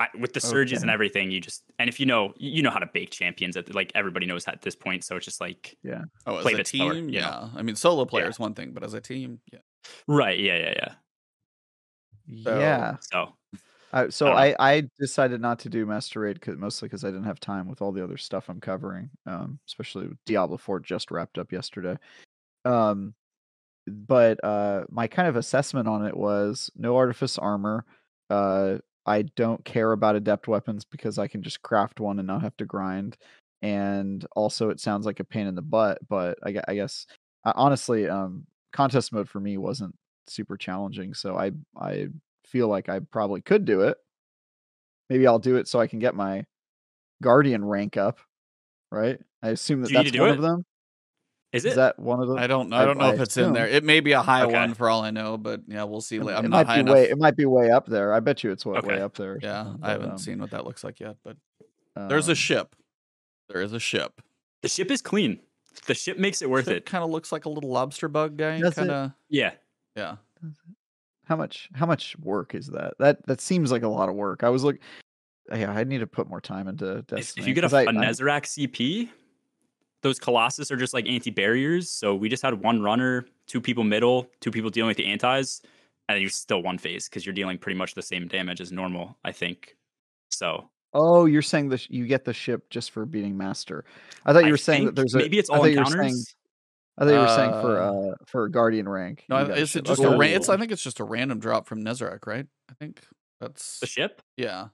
[0.00, 2.78] I, with the surges and everything, you just and if you know you know how
[2.78, 5.04] to bake champions, at like everybody knows at this point.
[5.04, 7.26] So it's just like yeah, Oh, as Play a bit slower, team, you know?
[7.26, 7.48] yeah.
[7.54, 8.30] I mean, solo player Yeah.
[8.30, 9.58] is one thing, but as a team, yeah.
[10.08, 12.42] right, yeah, yeah, yeah.
[12.44, 12.96] So- yeah.
[13.00, 13.34] So
[13.92, 14.36] I, so don't.
[14.38, 17.68] I, I decided not to do Master Raid 'cause- mostly because I didn't have time
[17.68, 21.50] with all the other stuff I'm covering, um, especially with Diablo 4 just wrapped up
[21.52, 21.98] yesterday.
[22.64, 23.14] Um,
[23.86, 27.84] but uh, my kind of assessment on it was no artifice armor.
[28.28, 32.42] Uh, I don't care about adept weapons because I can just craft one and not
[32.42, 33.16] have to grind.
[33.62, 35.98] And also, it sounds like a pain in the butt.
[36.08, 37.06] But I, I guess
[37.44, 39.94] uh, honestly, um, contest mode for me wasn't
[40.26, 42.08] super challenging, so I I
[42.46, 43.96] feel like I probably could do it.
[45.08, 46.44] Maybe I'll do it so I can get my
[47.22, 48.18] guardian rank up.
[48.90, 49.18] Right?
[49.42, 50.36] I assume that that's one it?
[50.36, 50.64] of them.
[51.52, 51.76] Is Is it?
[51.76, 52.38] that one of them?
[52.38, 53.66] I don't I- I don't know I if it's in there.
[53.66, 54.52] It may be a high Okay.
[54.52, 56.16] one for all I know, but yeah, we'll see.
[56.16, 56.94] It, la- it I'm might not high be enough.
[56.94, 57.10] way.
[57.10, 58.12] It might be way up there.
[58.14, 59.36] I bet you it's way, way up there.
[59.42, 61.36] yeah, something, I haven't um, seen what that looks like yet, but
[61.96, 62.76] there's a um, ship.
[63.48, 64.22] There is a ship.
[64.62, 65.40] the ship is clean.
[65.86, 66.76] The ship makes it worth it.
[66.76, 66.86] it.
[66.86, 68.60] Kind of looks like a little lobster bug guy.
[68.70, 69.52] Kind of, Yeah.
[69.96, 70.16] yeah.
[71.24, 71.68] How much?
[71.74, 72.94] How much work is that?
[72.98, 74.42] That that seems like a lot of work.
[74.44, 74.80] I was like,
[75.52, 77.42] yeah, I need to put more time into If, Destiny.
[77.44, 79.08] if you get a, 'cause I- a I- Nezarec CP,
[80.02, 81.90] those Colossus are just like anti barriers.
[81.90, 85.62] So we just had one runner, two people middle, two people dealing with the antis,
[86.08, 89.16] and you're still one phase because you're dealing pretty much the same damage as normal,
[89.24, 89.76] I think.
[90.30, 93.84] So oh, you're saying that you get the ship just for beating master.
[94.24, 95.18] I thought you I were saying that think there's a.
[95.18, 95.86] maybe it's all thought you saying.
[95.86, 96.34] encounters.
[96.98, 99.24] I thought you were saying for Uh, uh for guardian rank.
[99.28, 100.12] No, you I- got a is it just Okay.
[100.14, 100.18] a?
[100.18, 102.46] Ra- it's I think it's just a random drop from Nezarec, right?
[102.70, 103.00] I think
[103.40, 104.22] that's The ship?
[104.36, 104.68] yeah.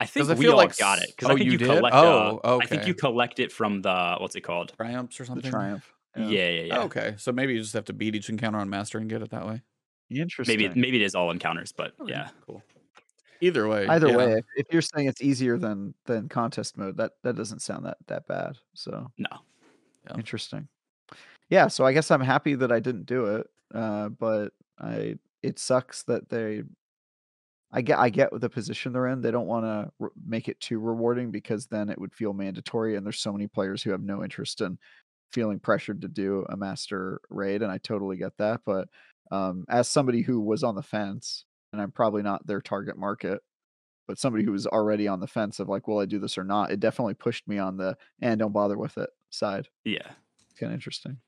[0.00, 1.94] I think I we all like got it because oh, I think you you, collect.
[1.94, 4.72] Oh, uh, I think you collect it from the what's it called?
[4.76, 5.42] Triumphs or something.
[5.42, 5.60] The something.
[5.60, 5.94] triumph.
[6.16, 6.78] Yeah, yeah, yeah.
[6.78, 9.22] Oh, okay, so maybe you just have to beat each encounter on master and get
[9.22, 9.62] it that way.
[10.10, 10.56] Interesting.
[10.56, 12.62] maybe maybe it is all encounters, but Okay, yeah, cool.
[13.40, 14.16] Either way, Either yeah.
[14.16, 17.86] way, if, if you're saying it's easier than than contest mode, that that doesn't sound
[17.86, 18.56] that that bad.
[18.74, 19.28] So no.
[20.06, 20.16] Yeah.
[20.16, 20.68] interesting.
[21.50, 23.50] Yeah, so I guess I'm happy that I didn't do it.
[23.74, 26.62] Uh, but I it sucks that they.
[27.70, 29.20] I get I get the position they're in.
[29.20, 32.96] They don't want to re- make it too rewarding because then it would feel mandatory,
[32.96, 34.78] and there's so many players who have no interest in
[35.32, 38.62] feeling pressured to do a master raid, and I totally get that.
[38.64, 38.88] But
[39.30, 43.40] um, as somebody who was on the fence, and I'm probably not their target market,
[44.06, 46.44] but somebody who was already on the fence of like, will I do this or
[46.44, 46.70] not?
[46.70, 49.68] It definitely pushed me on the and don't bother with it side.
[49.84, 50.10] Yeah,
[50.40, 51.18] It's kind of interesting.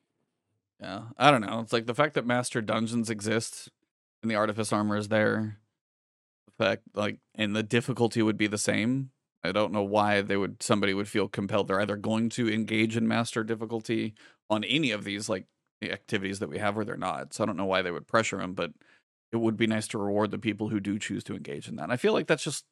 [0.80, 1.60] Yeah, I don't know.
[1.60, 3.68] It's like the fact that master dungeons exist
[4.22, 5.58] and the artifice armor is there.
[6.60, 9.12] The fact, like, and the difficulty would be the same.
[9.42, 10.62] I don't know why they would.
[10.62, 11.68] Somebody would feel compelled.
[11.68, 14.12] They're either going to engage in master difficulty
[14.50, 15.46] on any of these like
[15.82, 17.32] activities that we have, or they're not.
[17.32, 18.52] So I don't know why they would pressure them.
[18.52, 18.72] But
[19.32, 21.84] it would be nice to reward the people who do choose to engage in that.
[21.84, 22.66] And I feel like that's just.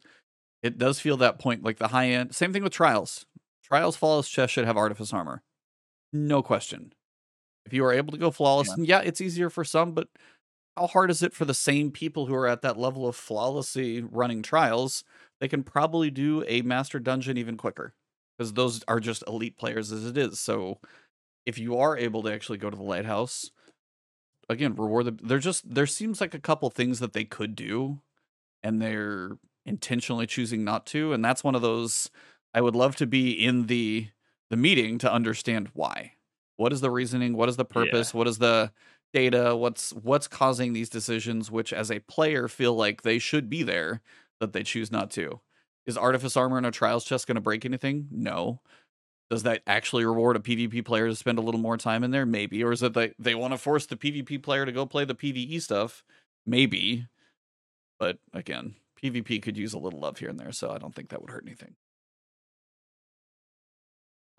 [0.62, 2.34] It does feel that point, like the high end.
[2.34, 3.24] Same thing with trials.
[3.64, 5.42] Trials flawless chest should have artifice armor,
[6.12, 6.92] no question.
[7.64, 8.74] If you are able to go flawless, Yeah.
[8.74, 10.08] and yeah, it's easier for some, but
[10.78, 14.00] how hard is it for the same people who are at that level of flawlessly
[14.00, 15.02] running trials?
[15.40, 17.94] They can probably do a master dungeon even quicker
[18.36, 20.38] because those are just elite players as it is.
[20.38, 20.78] So
[21.46, 23.50] if you are able to actually go to the lighthouse,
[24.48, 25.18] again, reward them.
[25.22, 28.00] There just there seems like a couple things that they could do,
[28.62, 31.12] and they're intentionally choosing not to.
[31.12, 32.10] And that's one of those.
[32.54, 34.08] I would love to be in the
[34.50, 36.12] the meeting to understand why.
[36.56, 37.36] What is the reasoning?
[37.36, 38.12] What is the purpose?
[38.14, 38.72] What is the
[39.12, 39.56] data?
[39.56, 41.50] What's what's causing these decisions?
[41.50, 44.00] Which, as a player, feel like they should be there,
[44.40, 45.40] that they choose not to.
[45.86, 48.08] Is artifice armor in a trials chest going to break anything?
[48.10, 48.60] No.
[49.30, 52.26] Does that actually reward a PvP player to spend a little more time in there?
[52.26, 52.62] Maybe.
[52.64, 55.14] Or is it they they want to force the PvP player to go play the
[55.14, 56.04] PvE stuff?
[56.46, 57.06] Maybe.
[57.98, 61.10] But again, PvP could use a little love here and there, so I don't think
[61.10, 61.74] that would hurt anything.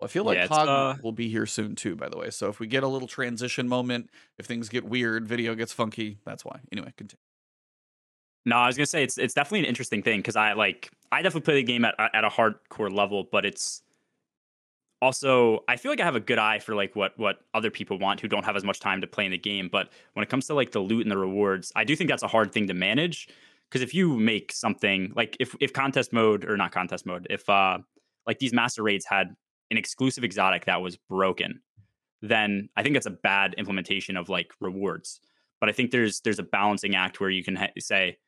[0.00, 2.30] Well, I feel like Yeah, Cog uh will be here soon too, by the way.
[2.30, 6.18] So if we get a little transition moment, if things get weird, video gets funky,
[6.24, 6.60] that's why.
[6.72, 7.20] Anyway, continue.
[8.46, 11.22] No, I was gonna say it's it's definitely an interesting thing because I like I
[11.22, 13.82] definitely play the game at at a hardcore level, but it's
[15.02, 17.98] also I feel like I have a good eye for like what what other people
[17.98, 19.68] want who don't have as much time to play in the game.
[19.70, 22.22] But when it comes to like the loot and the rewards, I do think that's
[22.22, 23.28] a hard thing to manage
[23.68, 27.48] because if you make something like if if contest mode or not contest mode, if
[27.50, 27.78] uh
[28.26, 29.36] like these master raids had
[29.70, 31.60] an exclusive exotic that was broken,
[32.22, 35.20] then I think that's a bad implementation of like rewards.
[35.60, 38.18] But I think there's there's a balancing act where you can ha- say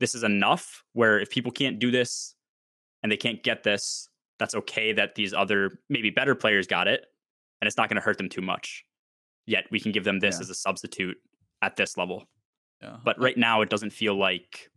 [0.00, 2.34] this is enough where if people can't do this
[3.02, 4.08] and they can't get this
[4.38, 7.04] that's okay that these other maybe better players got it
[7.60, 8.84] and it's not going to hurt them too much
[9.46, 10.42] yet we can give them this Yeah.
[10.42, 11.16] as a substitute
[11.62, 12.28] at this level
[12.80, 12.98] Yeah.
[13.04, 14.70] but right now it doesn't feel like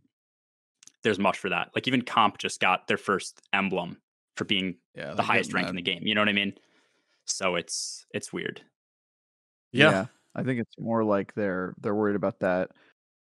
[1.04, 3.98] there's much for that like even comp just got their first emblem
[4.36, 6.54] for being yeah, the highest rank in the game you know what i mean?
[7.24, 8.62] So it's it's weird.
[9.72, 10.06] Yeah.
[10.34, 12.70] I think it's more like they're they're worried about that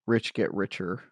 [0.07, 1.03] rich get richer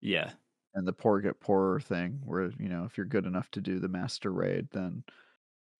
[0.00, 0.30] yeah.
[0.74, 3.78] and the poor get poorer thing where you know if you're good enough to do
[3.78, 5.02] the master raid then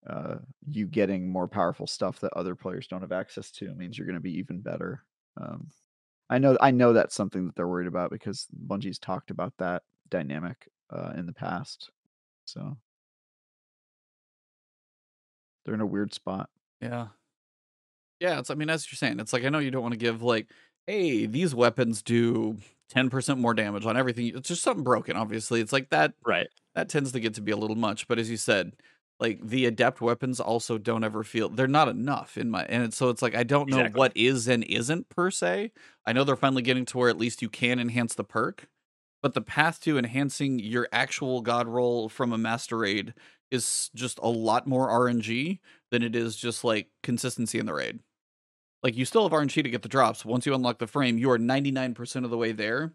[0.09, 0.37] uh
[0.67, 4.15] you getting more powerful stuff that other players don't have access to means you're going
[4.15, 5.03] to be even better
[5.41, 5.67] um
[6.31, 9.83] i know i know that's something that they're worried about because bungie's talked about that
[10.09, 11.91] dynamic uh in the past
[12.45, 12.77] so
[15.69, 16.49] they're in a weird spot
[16.81, 17.09] Yeah.
[18.21, 19.99] Yeah, it's I mean, as you're saying, it's like I know you don't want to
[19.99, 20.49] give like,
[20.87, 22.57] hey, these weapons do
[22.93, 24.33] 10% more damage on everything.
[24.37, 25.61] It's just something broken, obviously.
[25.61, 28.09] It's like that right that tends to get to be a little much.
[28.09, 28.73] But as you said,
[29.21, 32.97] like the adept weapons also don't ever feel they're not enough in my and it's,
[32.97, 33.99] so it's like I don't know Exactly.
[33.99, 35.73] what is and isn't per se.
[36.07, 38.69] I know they're finally getting to where at least you can enhance the perk,
[39.23, 43.15] but the path to enhancing your actual god roll from a master raid
[43.51, 45.59] is just a lot more RNG
[45.91, 48.01] than it is just like consistency in the raid.
[48.83, 50.25] Like you still have RNG to get the drops.
[50.25, 52.93] Once you unlock the frame, you are 99% of the way there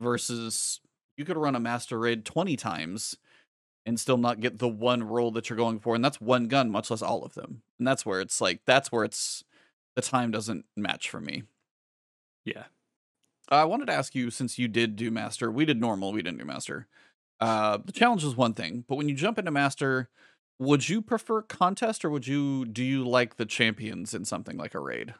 [0.00, 0.80] versus
[1.16, 3.16] you could run a master raid 20 times
[3.86, 6.70] and still not get the one roll that you're going for and that's one gun
[6.70, 7.62] much less all of them.
[7.78, 9.44] And that's where it's like that's where it's
[9.96, 11.44] the time doesn't match for me.
[12.44, 12.64] yeah
[13.48, 16.38] I wanted to ask you since you did do master, we did normal, we didn't
[16.38, 16.86] do master.
[17.44, 20.08] Uh, the challenge is one thing, but when you jump into master,
[20.58, 24.74] would you prefer contest or would you do you like the champions in something like
[24.74, 25.14] a raid?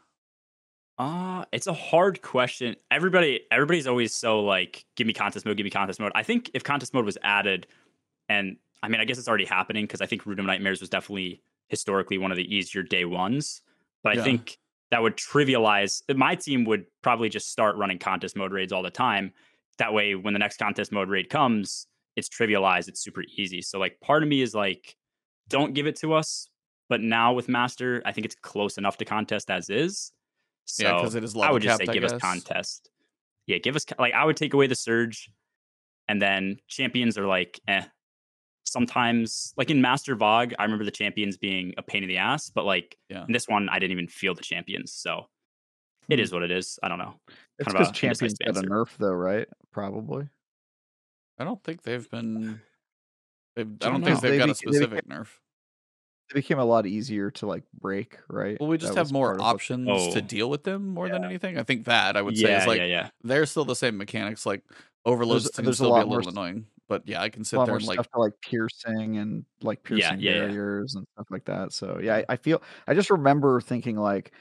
[0.98, 2.76] Uh, it's a hard question.
[2.90, 6.12] Everybody, everybody's always so like, give me contest mode, give me contest mode.
[6.14, 7.66] I think if contest mode was added,
[8.28, 10.90] And I mean, I guess it's already happening because I think Root of Nightmares was
[10.90, 13.62] definitely historically one of the easier day ones.
[14.04, 14.22] But Yeah.
[14.22, 14.58] I think
[14.90, 18.90] that would trivialize my team would probably just start running contest mode raids all the
[18.90, 19.32] time.
[19.78, 23.62] That way, when the next contest mode raid comes, it's trivialized, it's super easy.
[23.62, 24.96] So like part of me is like,
[25.48, 26.48] don't give it to us.
[26.88, 30.12] But now with Master, I think it's close enough to contest as is.
[30.66, 32.90] So Yeah, 'cause it is I would just capped, say I give us contest.
[33.46, 35.30] Yeah, give us like I would take away the surge,
[36.08, 37.84] and then champions are like, eh.
[38.64, 42.50] Sometimes, like in Master Vog, I remember the champions being a pain in the ass,
[42.50, 43.24] but like Yeah.
[43.26, 44.92] in this one, I didn't even feel the champions.
[44.92, 45.26] So
[46.08, 46.34] it Hmm.
[46.34, 46.78] what it is.
[46.82, 47.20] I don't know.
[47.58, 49.48] It's kind of because champions got a nerf though, right?
[49.72, 50.28] Probably.
[51.39, 52.61] I don't think they've been.
[53.57, 55.28] They've, I don't don't think they've They got a bec- they specific nerf.
[56.30, 58.59] It became a lot easier to like break, right?
[58.59, 60.20] Well, we just That have more part of what- options to Oh.
[60.22, 61.59] deal with them more than anything.
[61.59, 63.11] I think that I would say is like yeah, yeah.
[63.22, 64.47] they're still the same mechanics.
[64.47, 64.62] Like
[65.05, 67.28] overloads can there's a still be lot a more little s- annoying, but yeah, I
[67.28, 70.18] can a sit lot there more and like stuff for like piercing and like piercing
[70.20, 70.39] yeah, yeah.
[70.47, 71.72] barriers and stuff like that.
[71.74, 74.32] So yeah, I, I feel I just remember thinking like,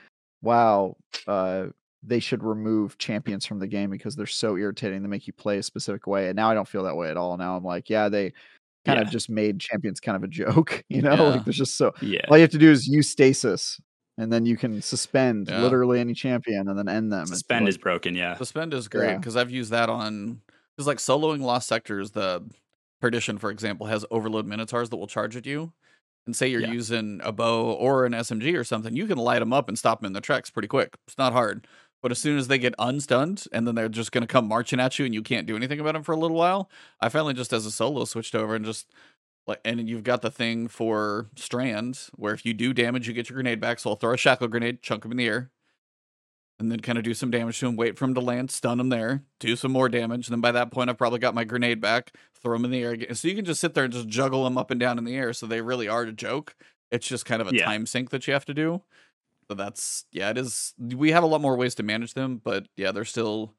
[0.41, 0.95] wow,
[1.27, 1.67] uh,
[2.05, 5.01] they should remove champions from the game because they're so irritating.
[5.01, 7.17] They make you play a specific way, and now I don't feel that way at
[7.17, 7.37] all.
[7.37, 8.33] Now I'm like, yeah, they
[8.85, 11.13] kind of just made champions kind of a joke, you know?
[11.15, 11.21] Yeah.
[11.21, 12.19] Like there's just so Yeah.
[12.29, 13.79] all you have to do is use stasis,
[14.17, 15.61] and then you can suspend Yeah.
[15.61, 17.21] literally any champion and then end them.
[17.21, 18.15] It's Suspend is broken.
[18.15, 18.35] Yeah.
[18.35, 19.17] Suspend is great Yeah.
[19.17, 20.41] because I've used that on
[20.75, 22.11] because like soloing lost sectors.
[22.11, 22.43] The
[22.99, 25.71] perdition, for example, has overload minotaurs that will charge at you.
[26.25, 26.71] And say you're Yeah.
[26.71, 29.99] using a bow or an SMG or something, you can light them up and stop
[29.99, 30.95] them in their tracks pretty quick.
[31.05, 31.67] It's not hard.
[32.03, 34.79] But as soon as they get unstunned and then they're just going to come marching
[34.79, 37.33] at you and you can't do anything about them for a little while, I finally
[37.33, 38.91] just as a solo switched over and just
[39.47, 43.29] like and you've got the thing for strands where if you do damage, you get
[43.29, 43.79] your grenade back.
[43.79, 45.49] So I'll throw a shackle grenade, chunk him in the air,
[46.59, 48.81] and then kind of do some damage to him, wait for him to land, stun
[48.81, 50.27] him there, do some more damage.
[50.27, 52.83] And then by that point, I've probably got my grenade back, throw him in the
[52.83, 53.15] air again.
[53.15, 55.15] So you can just sit there and just juggle them up and down in the
[55.15, 55.31] air.
[55.31, 56.55] So they really are a joke.
[56.91, 57.65] It's just kind of a Yeah.
[57.65, 58.83] time sink that you have to do.
[59.53, 60.73] So that's, yeah, it is.
[60.79, 63.53] We have a lot more ways to manage them, but yeah, they're still,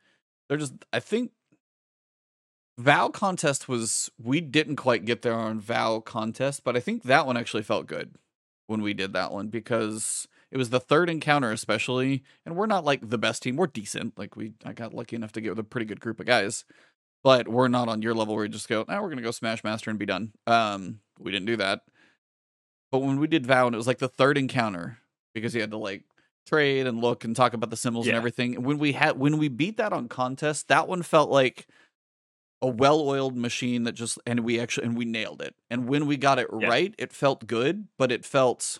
[0.48, 1.30] they're just, I think.
[2.76, 7.26] Vow contest was we didn't quite get there on Vow contest, but I think that
[7.26, 8.16] one actually felt good
[8.66, 12.84] when we did that one because it was the third encounter especially and we're not
[12.84, 15.58] like the best team we're decent like we i got lucky enough to get with
[15.58, 16.64] a pretty good group of guys
[17.22, 19.62] but we're not on your level where you just go now we're gonna go smash
[19.62, 21.82] master and be done um we didn't do that
[22.90, 24.98] but when we did vow and it was like the third encounter
[25.34, 26.04] because you had to like
[26.46, 28.62] trade and look and talk about the symbols and everything.
[28.62, 31.66] When we had when we beat that on contest that one felt like
[32.62, 35.54] a well-oiled machine that just and we actually and we nailed it.
[35.70, 36.68] And when we got it Yeah.
[36.68, 38.78] right it felt good but it felt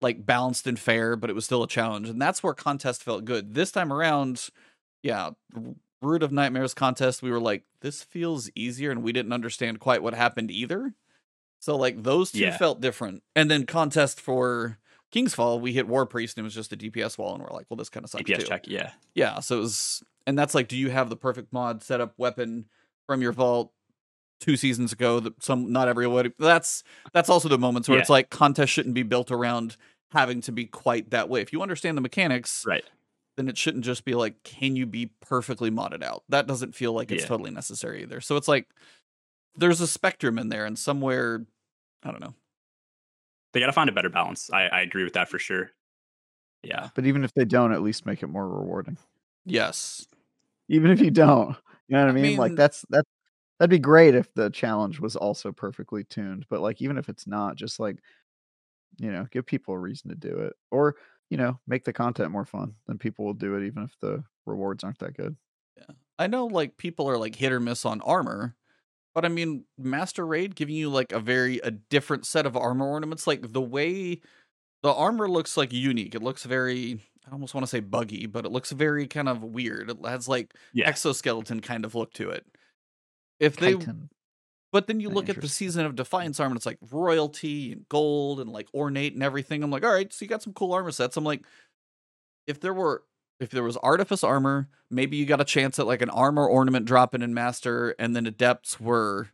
[0.00, 2.08] like balanced and fair but it was still a challenge.
[2.08, 3.54] And that's where contest felt good.
[3.54, 4.48] This time around
[5.02, 5.30] yeah
[6.02, 10.02] root of nightmares contest we were like this feels easier and we didn't understand quite
[10.02, 10.94] what happened either.
[11.60, 12.56] So like those two Yeah.
[12.56, 13.22] felt different.
[13.36, 14.78] And then contest for
[15.10, 17.66] King's Fall we hit Warpriest and it was just a dps wall and we're like
[17.70, 18.46] well this kind of sucks DPS too.
[18.46, 18.68] check.
[18.68, 18.90] Yeah.
[19.14, 22.66] Yeah, so it was, and that's like, do you have the perfect mod setup weapon
[23.06, 23.72] from your vault
[24.40, 25.18] two seasons ago?
[25.20, 26.32] That some, not everybody.
[26.38, 26.82] That's
[27.12, 28.02] that's also the moments where Yeah.
[28.02, 29.76] it's like contest shouldn't be built around
[30.12, 31.40] having to be quite that way.
[31.40, 32.84] If you understand the mechanics, Right.
[33.36, 36.22] then it shouldn't just be like, can you be perfectly modded out?
[36.28, 37.28] That doesn't feel like it's Yeah.
[37.28, 38.20] totally necessary either.
[38.20, 38.68] So it's like
[39.56, 41.44] there's a spectrum in there, and somewhere,
[42.04, 42.34] I don't know.
[43.58, 44.50] They got to find a better balance.
[44.52, 45.72] I, I agree with that for sure.
[46.62, 46.90] Yeah.
[46.94, 48.96] But even if they don't, at least make it more rewarding.
[49.44, 50.06] Yes,
[50.68, 51.56] Even if you don't,
[51.88, 52.36] you know what I I mean?
[52.36, 53.04] like mean- that's that
[53.58, 56.46] that'd be great if the challenge was also perfectly tuned.
[56.48, 57.96] But like even if it's not, just like
[58.98, 60.96] you know, give people a reason to do it, or
[61.30, 62.74] you know, make the content more fun.
[62.86, 65.36] Then people will do it, even if the rewards aren't that good.
[65.76, 65.94] Yeah.
[66.18, 68.56] I know like people are like hit or miss on armor,
[69.18, 72.86] but I mean Master Raid giving you like a very a different set of armor
[72.86, 73.26] ornaments.
[73.26, 74.20] Like the way
[74.84, 76.14] the armor looks like unique.
[76.14, 79.42] It looks very I almost want to say buggy, but it looks very kind of
[79.42, 79.90] weird.
[79.90, 80.86] It has like Yeah.
[80.88, 82.46] exoskeleton kind of look to it.
[83.40, 84.08] If they Titan.
[84.70, 87.88] but then you look at the season of Defiance armor, and it's like royalty and
[87.88, 89.64] gold and like ornate and everything.
[89.64, 91.16] I'm like, all right, so you got some cool armor sets.
[91.16, 91.44] I'm like,
[92.46, 93.02] if there were
[93.40, 96.86] if there was artifice armor, maybe you got a chance at like an armor ornament
[96.86, 99.28] dropping in master, and then adepts were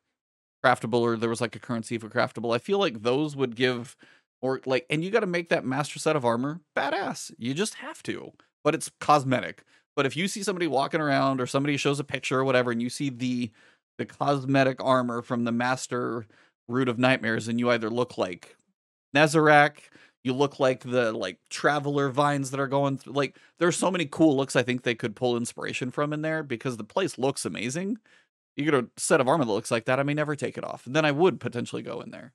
[0.65, 2.55] craftable, or there was like a currency for craftable.
[2.55, 3.97] I feel like those would give
[4.43, 7.33] or like and you got to make that master set of armor badass.
[7.39, 8.33] You just have to.
[8.63, 9.65] But it's cosmetic.
[9.97, 12.83] But if you see somebody walking around or somebody shows a picture or whatever and
[12.83, 13.51] you see the
[13.97, 16.27] the cosmetic armor from the master
[16.69, 18.57] root of nightmares and you either look like
[19.15, 19.77] Nezarec,
[20.25, 24.07] you look like the like traveler vines that are going through like there's so many
[24.07, 27.45] cool looks I think they could pull inspiration from in there because the place looks
[27.45, 27.99] amazing.
[28.57, 30.65] you get a set of armor that looks like that, I may never take it
[30.65, 30.87] off.
[30.87, 32.33] And then I would potentially go in there.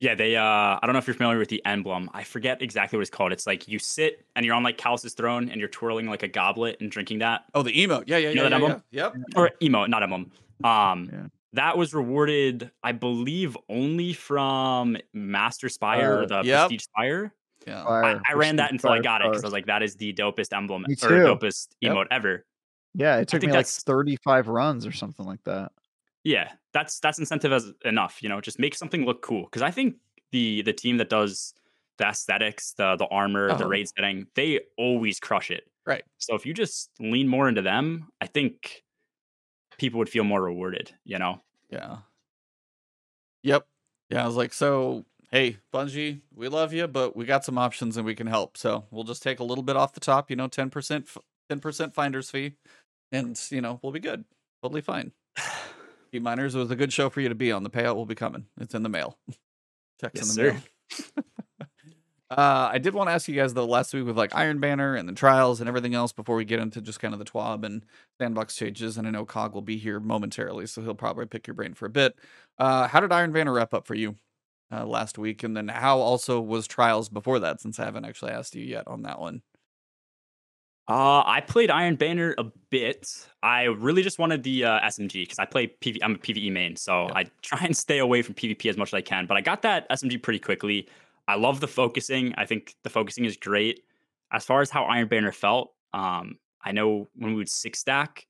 [0.00, 0.36] Yeah, they.
[0.36, 2.10] uh I don't know if you're familiar with the emblem.
[2.12, 3.32] I forget exactly what it's called.
[3.32, 6.28] It's like you sit and you're on like Calus's throne and you're twirling like a
[6.28, 7.44] goblet and drinking that.
[7.54, 8.04] Oh, the emote.
[8.06, 8.48] Yeah, yeah, You know yeah.
[8.50, 8.82] that yeah, emblem?
[8.90, 9.02] yeah.
[9.04, 9.14] Yep.
[9.36, 10.30] or emote, not emblem.
[10.62, 11.26] Um, Yeah.
[11.56, 16.68] That was rewarded, I believe, only from Master Spire Uh, or the yep.
[16.68, 17.34] Prestige Spire.
[17.66, 17.82] Yeah.
[17.82, 19.66] I, Fire, I ran that Prestige until I Fire got it because I was like,
[19.66, 21.92] that is the dopest emblem or dopest Yep.
[21.92, 22.46] emote ever.
[22.94, 25.72] Yeah, it took me like 35 runs or something like that.
[26.24, 28.22] Yeah, that's that's incentive as enough.
[28.22, 29.44] You know, just make something look cool.
[29.44, 29.96] Because I think
[30.32, 31.52] the the team that does
[31.98, 33.68] the aesthetics, the the armor, the Uh-huh.
[33.68, 35.64] raid setting, they always crush it.
[35.86, 36.02] Right.
[36.18, 38.82] So if you just lean more into them, I think
[39.78, 40.92] people would feel more rewarded.
[41.04, 41.42] You know.
[41.70, 41.98] Yeah.
[43.42, 43.66] Yep.
[44.10, 47.96] Yeah, I was like, so hey, Bungie, we love you, but we got some options
[47.96, 48.56] and we can help.
[48.56, 51.08] So we'll just take a little bit off the top, you know, ten percent,
[51.48, 52.54] ten percent finder's fee,
[53.12, 54.24] and you know we'll be good,
[54.62, 55.12] totally fine.
[56.14, 57.62] Gmeiners it was a good show for you to be on.
[57.62, 58.46] The payout will be coming.
[58.60, 59.18] It's in the mail.
[60.00, 60.52] Checks Yes, in the sir.
[60.52, 61.24] mail.
[62.30, 64.96] uh, I did want to ask you guys though last week with like Iron Banner
[64.96, 67.64] and the trials and everything else before we get into just kind of the TWAB
[67.64, 67.84] and
[68.20, 68.98] sandbox changes.
[68.98, 71.86] And I know Cog will be here momentarily, so he'll probably pick your brain for
[71.86, 72.16] a bit.
[72.58, 74.16] Uh, how did Iron Banner wrap up for you
[74.72, 75.44] uh, last week?
[75.44, 77.60] And then how also was trials before that?
[77.60, 79.42] Since I haven't actually asked you yet on that one.
[80.88, 83.28] Uh, I played Iron Banner a bit.
[83.42, 85.98] I really just wanted the uh, SMG because I play PV.
[86.02, 87.14] I'm a PVE main, so Yeah.
[87.14, 89.26] I try and stay away from PvP as much as I can.
[89.26, 90.88] But I got that SMG pretty quickly.
[91.28, 92.34] I love the focusing.
[92.36, 93.82] I think the focusing is great.
[94.32, 98.26] As far as how Iron Banner felt, um, I know when we would six stack,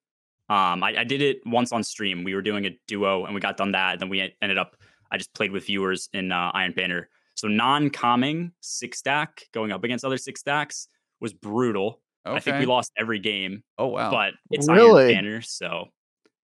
[0.49, 2.25] um, I, I did it once on stream.
[2.25, 3.93] We were doing a duo and we got done that.
[3.93, 4.77] And then we ended up.
[5.11, 7.09] I just played with viewers in uh, Iron Banner.
[7.35, 10.89] So non-calming six stack going up against other six stacks
[11.21, 12.01] was brutal.
[12.27, 12.37] Okay.
[12.37, 14.11] I think we lost every game, oh wow.
[14.11, 15.05] but it's Really?
[15.05, 15.91] Iron Banner, so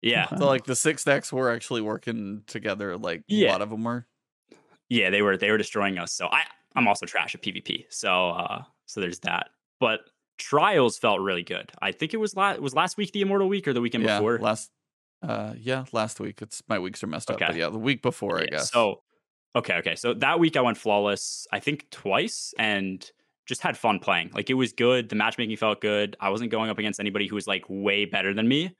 [0.01, 2.97] yeah, so like the six stacks were actually working together.
[2.97, 4.05] Like a lot of them were.
[4.93, 6.13] Yeah, they were they were destroying us.
[6.13, 6.43] So I
[6.75, 9.49] I'm also trash at PvP, so uh, so there's that.
[9.79, 10.01] But
[10.37, 11.71] trials felt really good.
[11.81, 14.19] I think it was last was last week the Immortal Week or the weekend yeah.
[14.19, 14.39] before.
[14.39, 14.69] Last.
[15.23, 16.41] Uh, yeah, last week.
[16.41, 17.59] It's my weeks are messed up, but Okay.
[17.59, 18.69] yeah, the week before, I guess.
[18.69, 19.01] So
[19.55, 19.95] okay, okay.
[19.95, 21.47] So that week I went flawless.
[21.51, 23.09] I think twice and
[23.45, 24.31] just had fun playing.
[24.33, 25.09] Like it was good.
[25.09, 26.17] The matchmaking felt good.
[26.19, 28.75] I wasn't going up against anybody who was like way better than me.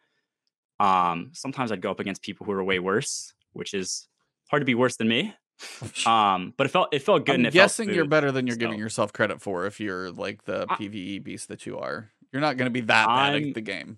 [0.80, 4.08] Um, sometimes I'd go up against people who were way worse, which is
[4.50, 5.34] hard to be worse than me.
[6.06, 7.36] Um, but it felt it felt good.
[7.36, 10.66] I'm and guessing you're better than you're giving yourself credit for if you're like the
[10.70, 12.10] I- PVE beast that you are.
[12.32, 13.98] You're not going to be that bad I'm- at the game.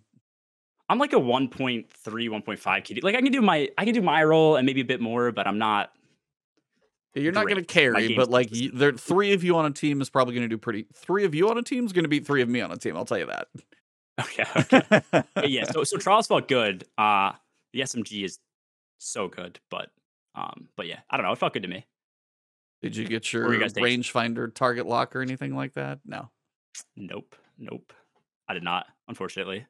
[0.88, 3.04] I'm like a 1.3, 1.5 KD.
[3.04, 5.32] Like I can do my I can do my role and maybe a bit more,
[5.32, 5.92] but I'm not.
[7.16, 10.10] You're not going to carry, but like there, three of you on a team is
[10.10, 10.86] probably going to do pretty.
[10.94, 12.78] Three of you on a team is going to beat three of me on a
[12.78, 12.98] team.
[12.98, 13.48] I'll tell you that.
[14.18, 14.46] Okay.
[14.56, 15.24] okay.
[15.46, 15.66] Yeah.
[15.66, 16.86] So so trials felt good.
[16.98, 17.34] Uh,
[17.74, 18.40] the SMG is
[18.98, 19.90] so good, but
[20.36, 21.32] um, but yeah, I don't know.
[21.32, 21.86] It felt good to me.
[22.82, 26.00] Did you get your you guys rangefinder target lock or anything like that?
[26.06, 26.30] No.
[26.96, 27.36] Nope.
[27.58, 27.94] Nope.
[28.48, 29.66] I did not, unfortunately.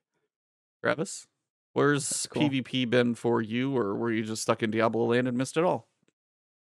[0.83, 1.27] Travis,
[1.73, 2.49] where's cool.
[2.49, 5.63] PvP been for you, or were you just stuck in Diablo Land and missed it
[5.63, 5.87] all?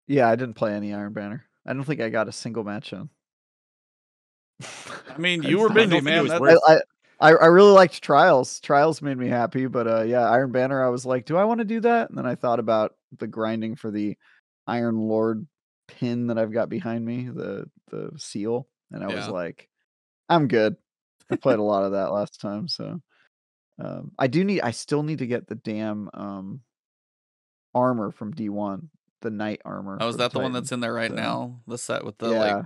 [0.09, 1.45] Yeah, I didn't play any Iron Banner.
[1.67, 3.09] I don't think I got a single match in.
[4.63, 6.41] I mean, I you were just- busy, don't think it man.
[6.41, 6.81] was I, I
[7.21, 8.59] I I really liked Trials.
[8.61, 11.59] Trials made me happy, but uh yeah, Iron Banner I was like, do I want
[11.59, 12.09] to do that?
[12.09, 14.17] And then I thought about the grinding for the
[14.67, 15.47] Iron Lord
[15.89, 19.69] pin that I've got behind me, the the seal, and I was like,
[20.29, 20.77] I'm good.
[21.31, 23.01] I played a lot of that last time, so
[23.79, 26.61] um I do need I still need to get the damn um
[27.75, 28.89] armor from D1,
[29.23, 29.99] the knight armor.
[30.01, 31.61] oh, is that the one that's in there right so- now?
[31.67, 32.39] The set with the yeah.
[32.39, 32.65] like.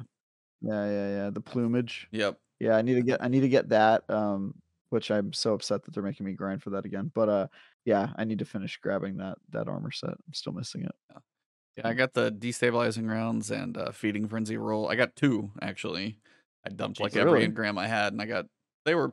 [0.60, 1.30] yeah, yeah, yeah.
[1.30, 2.08] The plumage.
[2.10, 2.38] Yep.
[2.58, 4.08] Yeah, I need to get I need to get that.
[4.08, 4.54] Um,
[4.90, 7.10] which I'm so upset that they're making me grind for that again.
[7.14, 7.46] But uh,
[7.86, 10.10] yeah, I need to finish grabbing that that armor set.
[10.10, 10.94] I'm still missing it.
[11.76, 14.88] Yeah, I got the destabilizing rounds and uh, feeding frenzy roll.
[14.90, 16.18] I got two actually.
[16.66, 17.48] I dumped like Jeez, every really?
[17.48, 18.46] engram I had, and I got
[18.84, 19.12] they were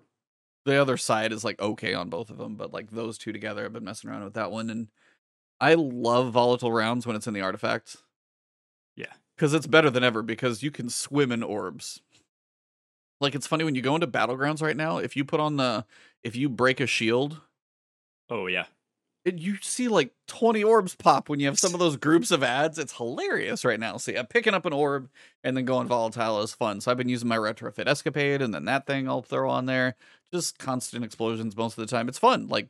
[0.66, 3.64] the other side is like okay on both of them, but like those two together,
[3.66, 4.88] I've been messing around with that one, and
[5.62, 7.98] I love volatile rounds when it's in the artifact.
[8.96, 9.14] Yeah.
[9.36, 12.02] because it's better than ever because you can swim in orbs.
[13.20, 14.98] Like it's funny when you go into battlegrounds right now.
[14.98, 15.86] If you put on the
[16.24, 17.42] if you break a shield,
[18.30, 18.66] Oh yeah.
[19.26, 22.44] and you see like 20 orbs pop when you have some of those groups of
[22.44, 22.78] ads.
[22.80, 23.98] It's hilarious right now.
[23.98, 25.10] See, I'm picking up an orb
[25.44, 26.82] and then going volatile is fun.
[26.82, 29.96] So I've been using my retrofit escapade and then that thing I'll throw on there.
[30.34, 32.10] Just constant explosions most of the time.
[32.10, 32.48] It's fun.
[32.48, 32.70] Like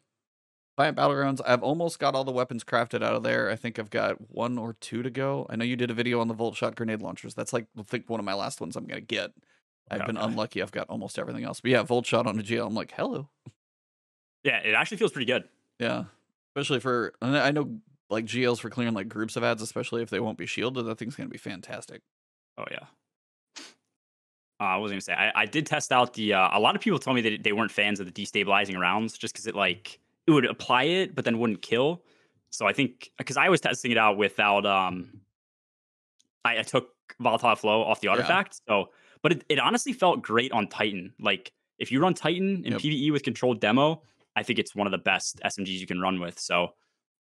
[0.80, 3.50] Giant Battlegrounds, I've almost got all the weapons crafted out of there.
[3.50, 5.46] I think I've got one or two to go.
[5.50, 7.36] I know you did a video on the Volt Shot grenade launchers.
[7.36, 9.32] That's like I think one of my last ones I'm gonna get.
[9.92, 10.62] I've Okay, been unlucky.
[10.62, 11.62] I've got almost everything else.
[11.62, 12.66] But yeah, Volt Shot on a GL.
[12.68, 13.30] I'm like, hello.
[14.44, 15.44] Yeah, it actually feels pretty good.
[15.80, 16.06] Yeah,
[16.56, 17.80] especially for I know
[18.10, 20.86] like GLs for clearing like groups of ads, especially if they won't be shielded.
[20.86, 22.02] That thing's gonna be fantastic.
[22.58, 22.86] Oh yeah.
[24.60, 26.34] Uh, I was gonna say I, I did test out the.
[26.34, 29.18] Uh, a lot of people told me that they weren't fans of the destabilizing rounds
[29.18, 32.04] just because it like it would apply it but then wouldn't kill.
[32.50, 35.22] So I think because I was testing it out without um,
[36.46, 36.90] I, I took
[37.20, 38.12] volatile flow off the Yeah.
[38.12, 38.60] artifact.
[38.68, 38.90] So,
[39.22, 41.14] but it, it honestly felt great on Titan.
[41.20, 42.82] Like if you run Titan in Yep.
[42.82, 44.04] PVE with controlled demo,
[44.36, 46.40] I think it's one of the best SMGs you can run with.
[46.40, 46.70] So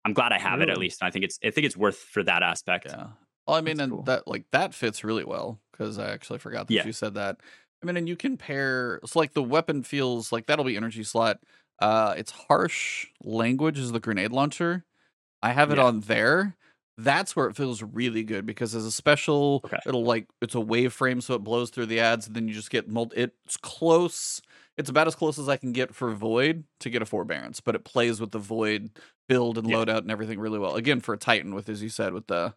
[0.06, 1.02] I'm glad I have it at least.
[1.02, 2.86] And I think it's I think it's worth for that aspect.
[2.90, 3.08] Yeah.
[3.48, 4.04] Well, I mean, That's and cool.
[4.04, 6.86] that like that fits really well because I actually forgot that Yeah.
[6.86, 7.38] you said that.
[7.82, 9.00] I mean, and you can pair.
[9.06, 11.40] So like the weapon feels like that'll be energy slot.
[11.80, 14.86] Uh, it's harsh language is the grenade launcher.
[15.42, 15.84] I have it Yeah.
[15.86, 16.56] on there.
[16.98, 19.80] That's where it feels really good because as a special, Okay.
[19.86, 22.54] it'll like it's a wave frame, so it blows through the ads, and then you
[22.54, 23.18] just get multi.
[23.24, 24.42] It's close.
[24.78, 27.76] It's about as close as I can get for Void to get a forbearance, but
[27.76, 28.90] it plays with the Void
[29.28, 29.78] build and Yeah.
[29.78, 30.76] loadout and everything really well.
[30.76, 32.56] Again, for a Titan, with as you said, with the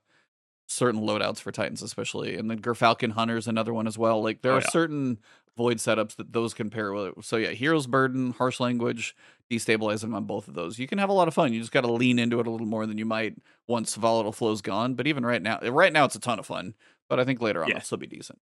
[0.68, 4.22] certain loadouts for Titans, especially, and then Gyrfalcon Hunter's another one as well.
[4.22, 4.70] Like there Oh, are yeah.
[4.70, 5.18] certain
[5.56, 7.24] Void setups that those can pair with.
[7.24, 9.16] So yeah, Hero's Burden, Harsh Language,
[9.50, 10.78] destabilizing on both of those.
[10.78, 11.52] You can have a lot of fun.
[11.54, 13.36] You just got to lean into it a little more than you might
[13.66, 14.94] once Volatile Flow's gone.
[14.94, 16.74] But even right now, right now it's a ton of fun.
[17.08, 17.76] But I think later on Yeah.
[17.76, 18.38] it'll still be decent.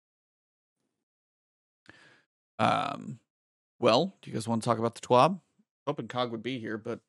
[2.59, 3.19] Um,
[3.83, 5.39] well, do you guys want to talk about the TWAB?
[5.87, 7.01] Hoping Cog would be here, but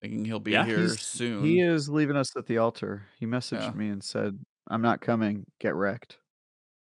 [0.00, 0.64] thinking he'll be Yeah.
[0.64, 1.44] here soon.
[1.44, 3.06] He is leaving us at the altar.
[3.20, 3.70] He messaged Yeah.
[3.72, 5.46] me and said, "I'm not coming.
[5.60, 6.18] Get wrecked."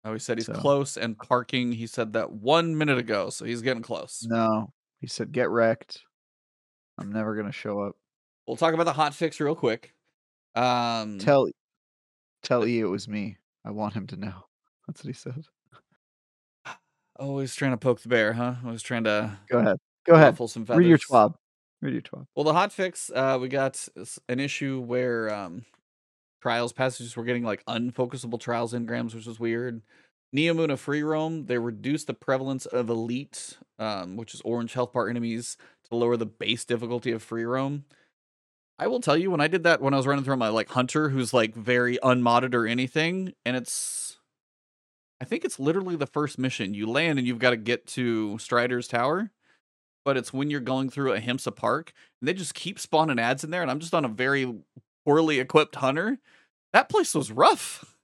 [0.06, 1.74] Oh, he said he's So- close and parking.
[1.74, 4.24] He said that one minute ago, so he's getting close.
[4.24, 6.04] No, he said, "Get wrecked."
[6.98, 7.98] I'm never gonna show up.
[8.48, 9.94] We'll talk about the hot fix real quick.
[10.56, 11.48] Um, Tell,
[12.42, 13.38] tell E it was me.
[13.66, 14.48] I want him to know.
[14.88, 15.46] That's what he said.
[17.20, 18.56] Always trying to poke the bear, huh?
[18.66, 19.78] Always trying to Go ahead.
[20.06, 20.38] Go ahead.
[20.38, 20.80] some feathers.
[20.80, 21.36] Read your twab.
[21.82, 22.26] Read your twab.
[22.36, 23.88] Well, the hot fix, uh, we got
[24.30, 25.66] an issue where um,
[26.42, 29.82] trials passages were getting like unfocusable trials engrams, which was weird.
[30.36, 35.10] Neomuna free roam, they reduced the prevalence of elite, um, which is orange health bar
[35.10, 35.58] enemies,
[35.90, 37.86] to lower the base difficulty of free roam.
[38.80, 40.70] I will tell you, when I did that, when I was running through my like
[40.70, 44.07] hunter, who's like very unmodded or anything, and it's,
[45.20, 46.74] I think it's literally the first mission.
[46.74, 49.32] You land and you've got to get to Strider's Tower,
[50.06, 51.92] but it's when you're going through Ahimsa Park,
[52.22, 54.54] and they just keep spawning ads in there, and I'm just on a very
[55.06, 56.20] poorly equipped hunter.
[56.74, 57.96] That place was rough.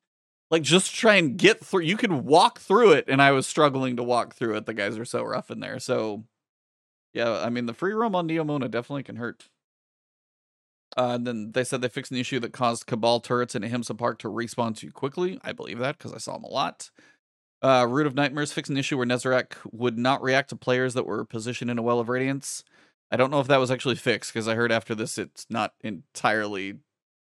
[0.50, 1.82] Like just try and get through.
[1.82, 4.66] You could walk through it, and I was struggling to walk through it.
[4.66, 5.80] The guys are so rough in there.
[5.80, 6.26] So,
[7.14, 9.50] yeah, I mean the free roam on Neomuna definitely can hurt.
[10.96, 13.96] Uh, and then they said they fixed an issue that caused Cabal turrets in Ahimsa
[13.96, 15.40] Park to respawn too quickly.
[15.44, 16.92] I believe that because I saw them a lot.
[17.64, 21.06] Uh, Root of Nightmares fixed an issue where Nezarec would not react to players that
[21.06, 22.64] were positioned in a Well of Radiance.
[23.10, 25.74] I don't know if that was actually fixed because I heard after this it's not
[25.82, 26.80] entirely.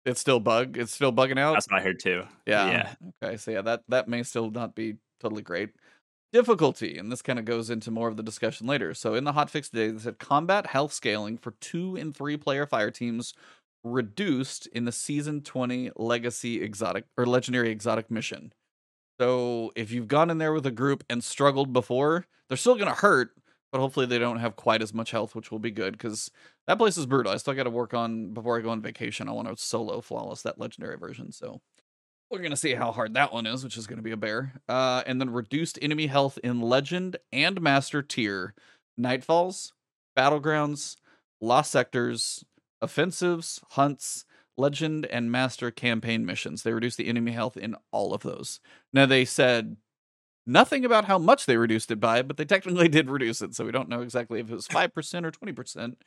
[0.05, 0.79] It's still bug.
[0.79, 1.55] It's still bugging out.
[1.55, 2.23] That's what I heard too.
[2.47, 2.71] Yeah.
[2.71, 2.95] Yeah.
[3.23, 3.37] Okay.
[3.37, 5.71] So yeah, that that may still not be totally great.
[6.31, 8.93] Difficulty, and this kind of goes into more of the discussion later.
[8.93, 12.67] So in the hotfix today, they said combat health scaling for two and three player
[12.67, 13.33] fire teams
[13.85, 18.53] reduced in the season 20 legacy exotic or legendary exotic mission.
[19.21, 22.95] So if you've gone in there with a group and struggled before, they're still gonna
[22.95, 23.31] hurt,
[23.73, 26.31] but hopefully they don't have quite as much health, which will be good because
[26.67, 27.33] that place is brutal.
[27.33, 29.29] I still got to work on before I go on vacation.
[29.29, 31.33] I want to solo flawless that legendary version.
[31.33, 31.61] So
[32.31, 34.53] we're gonna see how hard that one is, which is gonna be a bear.
[34.69, 38.55] Uh, and then reduced enemy health in legend and master tier,
[39.01, 39.73] nightfalls,
[40.17, 40.97] battlegrounds,
[41.41, 42.45] lost sectors,
[42.81, 44.25] offensives, hunts,
[44.57, 46.63] legend, and master campaign missions.
[46.63, 48.61] They reduced the enemy health in all of those.
[48.93, 49.77] Now they said
[50.47, 53.65] nothing about how much they reduced it by, but they technically did reduce it, so
[53.65, 56.03] we don't know exactly if it was five percent or twenty percent,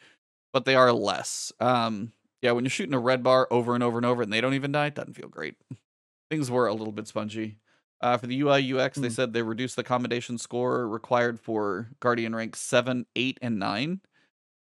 [0.54, 1.52] but they are less.
[1.60, 4.42] Um, yeah, when you're shooting a red bar over and over and over and they
[4.42, 5.56] don't even die, it doesn't feel great.
[6.32, 7.58] Things were a little bit spongy.
[8.02, 9.14] Uh, for the UI UX, they Hmm.
[9.14, 14.02] said they reduced the commendation score required for Guardian rank 7, 8, and 9.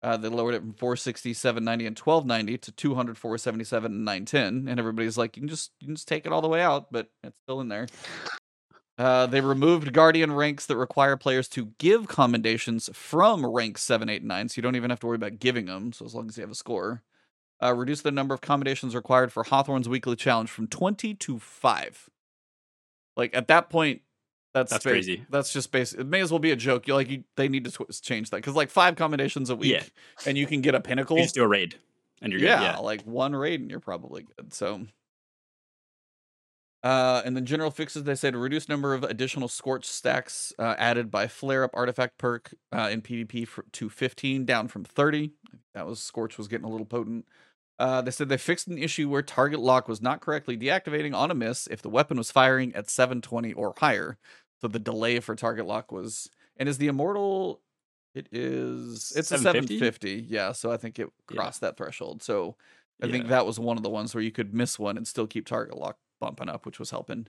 [0.06, 4.68] Uh, they lowered it from 460, 790, and 1290 to 200, 477, and 910.
[4.68, 6.92] And everybody's like, you can just you can just take it all the way out,
[6.92, 7.88] but it's still in there.
[8.98, 14.22] Uh, they removed Guardian ranks that require players to give commendations from rank 7, 8,
[14.22, 16.28] and 9, so you don't even have to worry about giving them, so as long
[16.28, 17.02] as you have a score.
[17.60, 22.10] Uh, reduce the number of commendations required for Hawthorne's weekly challenge from 20 to 5.
[23.16, 24.02] Like, at that point,
[24.56, 25.26] that's, That's crazy.
[25.28, 26.00] That's just basic.
[26.00, 26.88] It may as well be a joke.
[26.88, 29.70] You like, you, they need to tw- change that because like five combinations a week,
[29.72, 29.82] Yeah.
[30.26, 31.18] and you can get a pinnacle.
[31.18, 31.74] You just do a raid
[32.22, 32.62] and you're yeah, good.
[32.64, 32.78] Yeah.
[32.78, 34.54] like one raid and you're probably good.
[34.54, 34.86] So,
[36.82, 41.10] Uh, and then general fixes, they said reduce number of additional scorch stacks uh, added
[41.10, 45.32] by flare up artifact perk uh, in PvP for, to 15, down from 30.
[45.74, 47.26] That was scorch was getting a little potent.
[47.78, 51.30] Uh, they said they fixed an issue where target lock was not correctly deactivating on
[51.30, 54.16] a miss if the weapon was firing at 720 or higher.
[54.66, 57.60] So the delay for target lock was, and is the immortal?
[58.16, 59.12] It is.
[59.14, 59.78] It's a 750?
[59.78, 60.26] 750.
[60.28, 60.50] Yeah.
[60.50, 61.36] So I think it Yeah.
[61.36, 62.20] crossed that threshold.
[62.20, 62.56] So
[63.00, 65.28] I think that was one of the ones where you could miss one and still
[65.28, 67.28] keep target lock bumping up, which was helping.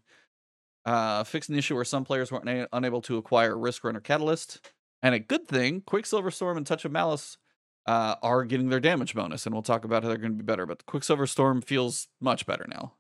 [0.83, 4.71] Uh, fixed an issue where some players weren't unable to acquire Risk Runner Catalyst.
[5.03, 7.37] And a good thing, Quicksilver Storm and Touch of Malice
[7.85, 10.43] uh, are getting their damage bonus, and we'll talk about how they're going to be
[10.43, 10.65] better.
[10.65, 12.93] But Quicksilver Storm feels much better now.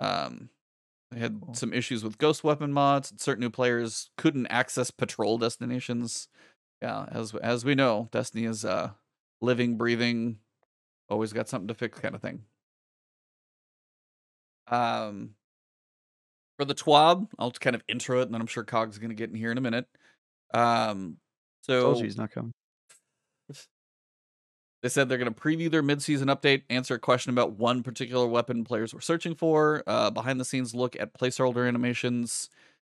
[0.00, 0.50] Um,
[1.10, 1.54] they had Cool.
[1.54, 3.12] some issues with ghost weapon mods.
[3.18, 6.28] Certain new players couldn't access patrol destinations.
[6.82, 8.90] Yeah, as as we know, Destiny is uh
[9.40, 10.38] living, breathing,
[11.08, 12.44] always got something to fix kind of thing.
[14.68, 15.36] Um,
[16.58, 19.10] for the TWAB, I'll just kind of intro it, and then I'm sure Cog's going
[19.10, 19.86] to get in here in a minute.
[20.52, 21.18] Um,
[21.62, 22.52] so he's not coming.
[24.82, 28.26] They said they're going to preview their midseason update, answer a question about one particular
[28.26, 32.50] weapon players were searching for, uh, behind the scenes look at placeholder animations.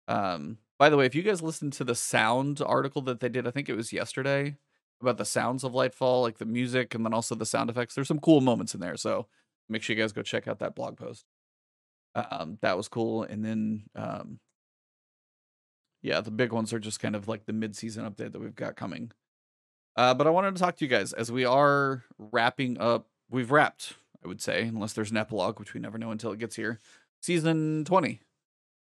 [0.08, 3.46] Um, by the way, if you guys listened to the sound article that they did,
[3.46, 4.56] I think it was yesterday
[5.00, 7.94] about the sounds of Lightfall, like the music and then also the sound effects.
[7.94, 9.26] There's some cool moments in there, so
[9.68, 11.24] make sure you guys go check out that blog post.
[12.14, 14.38] Um, that was cool, and then um,
[16.02, 18.76] yeah, the big ones are just kind of like the mid-season update that we've got
[18.76, 19.12] coming.
[19.96, 23.06] Uh, but I wanted to talk to you guys as we are wrapping up.
[23.30, 23.94] We've wrapped,
[24.24, 26.78] I would say, unless there's an epilogue, which we never know until it gets here.
[27.22, 28.20] Season 20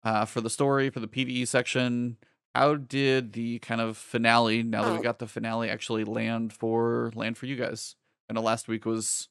[0.04, 2.18] uh, for the story, for the PVE section.
[2.54, 7.12] How did the kind of finale, now that we got the finale, actually land for
[7.14, 7.94] land for you guys?
[8.28, 9.28] I know last week was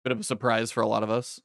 [0.00, 1.40] a bit of a surprise for a lot of us.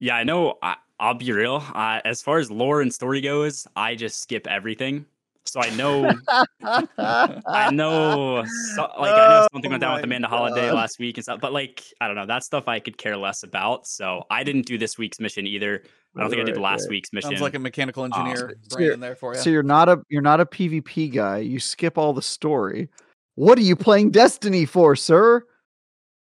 [0.00, 0.58] Yeah, I know.
[0.60, 1.62] I, I'll be real.
[1.74, 5.06] Uh, as far as lore and story goes, I just skip everything.
[5.44, 6.10] So I know,
[6.62, 8.44] I know,
[8.74, 11.18] so, like I know oh something Oh went down with my Amanda Holliday last week
[11.18, 11.40] and stuff.
[11.40, 13.86] But like, I don't know, that stuff I could care less about.
[13.86, 15.82] So I didn't do this week's mission either.
[16.16, 16.90] I don't think I did last right.
[16.90, 17.30] week's mission.
[17.30, 19.40] Sounds like a mechanical um, engineer so brain you're- in there for you.
[19.40, 21.38] So you're not a you're not a PvP guy.
[21.38, 22.88] You skip all the story.
[23.34, 25.44] What are you playing Destiny for, sir?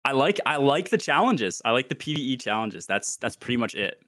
[0.04, 1.62] I like I like the challenges.
[1.64, 2.86] I like the PVE challenges.
[2.86, 4.02] That's that's pretty much it.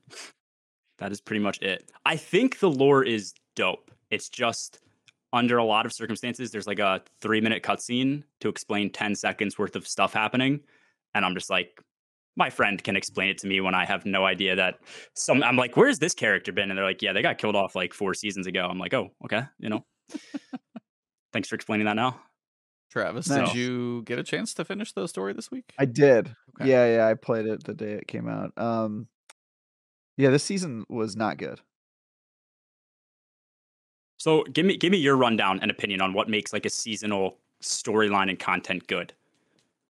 [0.99, 1.91] That is pretty much it.
[2.05, 3.91] I think the lore is dope.
[4.11, 4.81] It's just
[5.33, 9.59] under a lot of circumstances, there's like a three minute cutscene to explain 10 seconds
[9.59, 10.61] worth of stuff happening.
[11.15, 11.81] And I'm just like,
[12.37, 14.79] my friend can explain it to me when I have no idea that
[15.15, 16.71] some I'm like, where's this character been?
[16.71, 18.67] And they're like, yeah, they got killed off like four seasons ago.
[18.67, 19.85] I'm like, oh, okay, you know.
[21.33, 22.21] Thanks for explaining that now.
[22.91, 23.49] Travis, Nice.
[23.53, 25.73] did you get a chance to finish the story this week?
[25.79, 26.35] I did.
[26.61, 26.69] Okay.
[26.71, 27.07] Yeah, yeah.
[27.07, 28.53] I played it the day it came out.
[28.57, 29.07] Um,
[30.17, 31.61] yeah, this season was not good.
[34.21, 37.39] So give me give me your rundown and opinion on what makes like a seasonal
[37.63, 39.15] storyline and content good.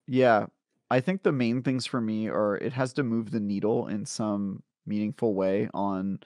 [0.06, 0.46] Yeah,
[0.88, 4.06] I think the main things for me are it has to move the needle in
[4.06, 6.20] some meaningful way on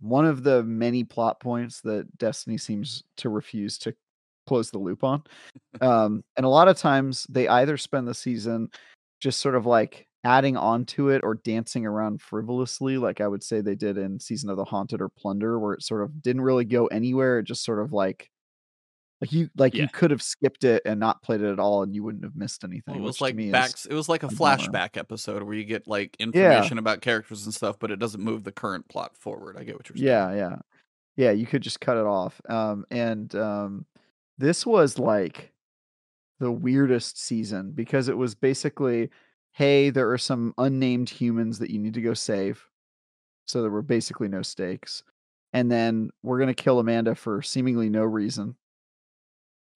[0.00, 3.94] one of the many plot points that Destiny seems to refuse to
[4.46, 5.22] close the loop on.
[5.82, 8.70] um, and a lot of times they either spend the season
[9.20, 13.44] just sort of like adding on to it or dancing around frivolously, like I would
[13.44, 16.42] say they did in Season of the Haunted or Plunder, where it sort of didn't
[16.42, 17.38] really go anywhere.
[17.38, 18.28] It just sort of like
[19.20, 19.82] like you like Yeah.
[19.82, 22.36] you could have skipped it and not played it at all and you wouldn't have
[22.36, 22.94] missed anything.
[22.94, 23.70] Well, it was like back.
[23.88, 24.56] It was like a a bummer.
[24.58, 28.42] flashback episode where you get like information about characters and stuff, but it doesn't move
[28.44, 29.56] the current plot forward.
[29.58, 30.06] I get what you're saying.
[30.08, 30.56] Yeah, yeah.
[31.16, 32.40] Yeah, you could just cut it off.
[32.48, 33.86] Um and um
[34.38, 35.52] this was like
[36.40, 39.08] the weirdest season because it was basically
[39.56, 42.62] hey, there are some unnamed humans that you need to go save.
[43.46, 45.02] So there were basically no stakes.
[45.52, 48.56] And then we're going to kill Amanda for seemingly no reason.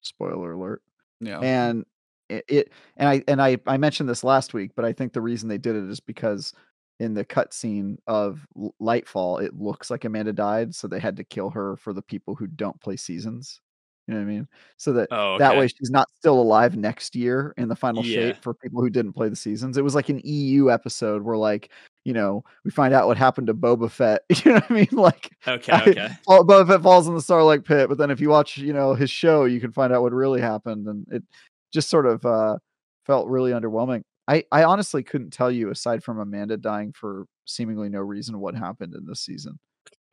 [0.01, 0.81] Spoiler alert
[1.21, 1.39] yeah.
[1.39, 1.85] and
[2.29, 5.21] it, it and I and I I mentioned this last week, but I think the
[5.21, 6.53] reason they did it is because
[6.99, 8.45] in the cutscene of
[8.81, 12.35] Lightfall, it looks like Amanda died, so they had to kill her for the people
[12.35, 13.59] who don't play seasons.
[14.07, 14.47] You know what I mean?
[14.77, 18.15] So that Oh, that way she's not still alive next year in the final Yeah.
[18.31, 19.77] shape for people who didn't play the seasons.
[19.77, 21.71] It was like an EU episode where like
[22.03, 24.23] you know we find out what happened to Boba Fett.
[24.45, 24.87] You know what I mean?
[24.91, 26.07] Like Okay, I- okay.
[26.27, 29.09] Boba Fett falls in the Sarlacc Pit, but then if you watch, you know, his
[29.11, 31.23] show, you can find out what really happened, and it
[31.71, 32.57] just sort of uh,
[33.05, 34.01] felt really underwhelming.
[34.27, 38.55] I, I honestly couldn't tell you, aside from Amanda dying for seemingly no reason, what
[38.55, 39.59] happened in this season.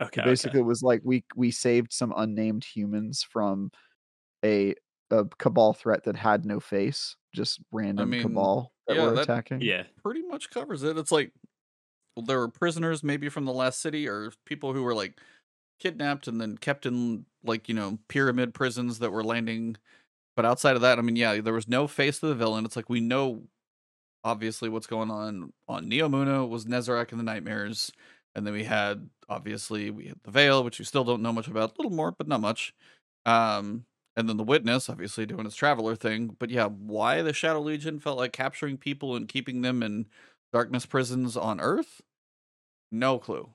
[0.00, 0.20] Okay.
[0.22, 3.70] It basically, it was like we we saved some unnamed humans from
[4.44, 4.74] a
[5.10, 9.22] a cabal threat that had no face, just random mean, cabal that yeah, were that-
[9.22, 9.56] attacking.
[9.58, 9.66] okay.
[9.66, 9.82] Yeah.
[10.02, 10.96] pretty much covers it.
[10.98, 11.32] It's like
[12.16, 15.18] there were prisoners maybe from the last city or people who were like
[15.80, 19.76] kidnapped and then kept in like you know pyramid prisons that were landing.
[20.36, 22.64] But outside of that, I mean, yeah, there was no face to the villain.
[22.64, 23.42] It's like we know
[24.24, 27.90] obviously what's going on on Neomuna was Nezarec and the Nightmares,
[28.38, 31.48] and then we had obviously we had the Veil, which we still don't know much
[31.48, 32.74] about, a little more, but not much.
[33.26, 33.84] Um,
[34.16, 36.36] and then the Witness, obviously doing his traveler thing.
[36.38, 40.06] But yeah, why the Shadow Legion felt like capturing people and keeping them in
[40.52, 42.00] darkness prisons on Earth?
[42.92, 43.50] No clue.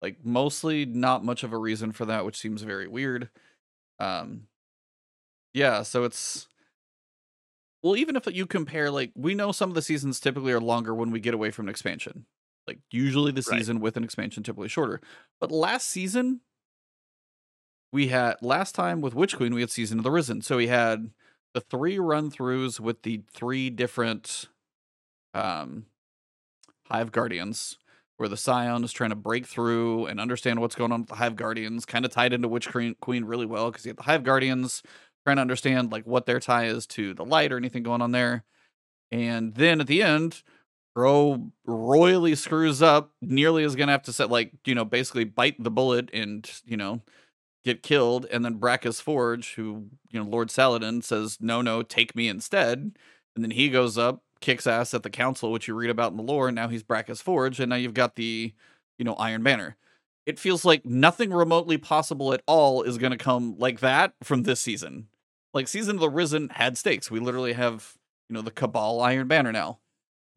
[0.00, 3.30] Like mostly not much of a reason for that, which seems very weird.
[4.00, 4.48] Um,
[5.54, 6.48] yeah, so it's
[7.82, 10.94] well, even if you compare, like, we know some of the seasons typically are longer
[10.94, 12.26] when we get away from an expansion.
[12.66, 13.58] Like, usually the Right.
[13.58, 15.00] season with an expansion typically shorter.
[15.40, 16.40] But last season,
[17.92, 20.40] we had last time with Witch Queen, we had Season of the Risen.
[20.42, 21.10] So we had
[21.54, 24.48] the three run throughs with the three different
[25.34, 25.86] um
[26.86, 27.78] Hive Guardians,
[28.16, 31.16] where the Scion is trying to break through and understand what's going on with the
[31.16, 34.02] Hive Guardians, kind of tied into Witch Queen Queen really well, because you have the
[34.04, 34.82] Hive Guardians
[35.24, 38.12] trying to understand like what their tie is to the light or anything going on
[38.12, 38.44] there.
[39.12, 40.42] And then at the end,
[40.94, 45.62] Bro royally screws up, nearly is gonna have to set like, you know, basically bite
[45.62, 47.00] the bullet and, you know,
[47.64, 48.26] get killed.
[48.30, 52.96] And then Brackus Forge, who, you know, Lord Saladin says, No, no, take me instead.
[53.34, 56.18] And then he goes up, kicks ass at the council, which you read about in
[56.18, 58.52] the lore, and now he's Brackus Forge, and now you've got the,
[58.98, 59.76] you know, Iron Banner.
[60.26, 64.60] It feels like nothing remotely possible at all is gonna come like that from this
[64.60, 65.08] season.
[65.54, 67.10] Like season of the Risen had stakes.
[67.10, 67.96] We literally have,
[68.28, 69.78] you know, the Cabal Iron Banner now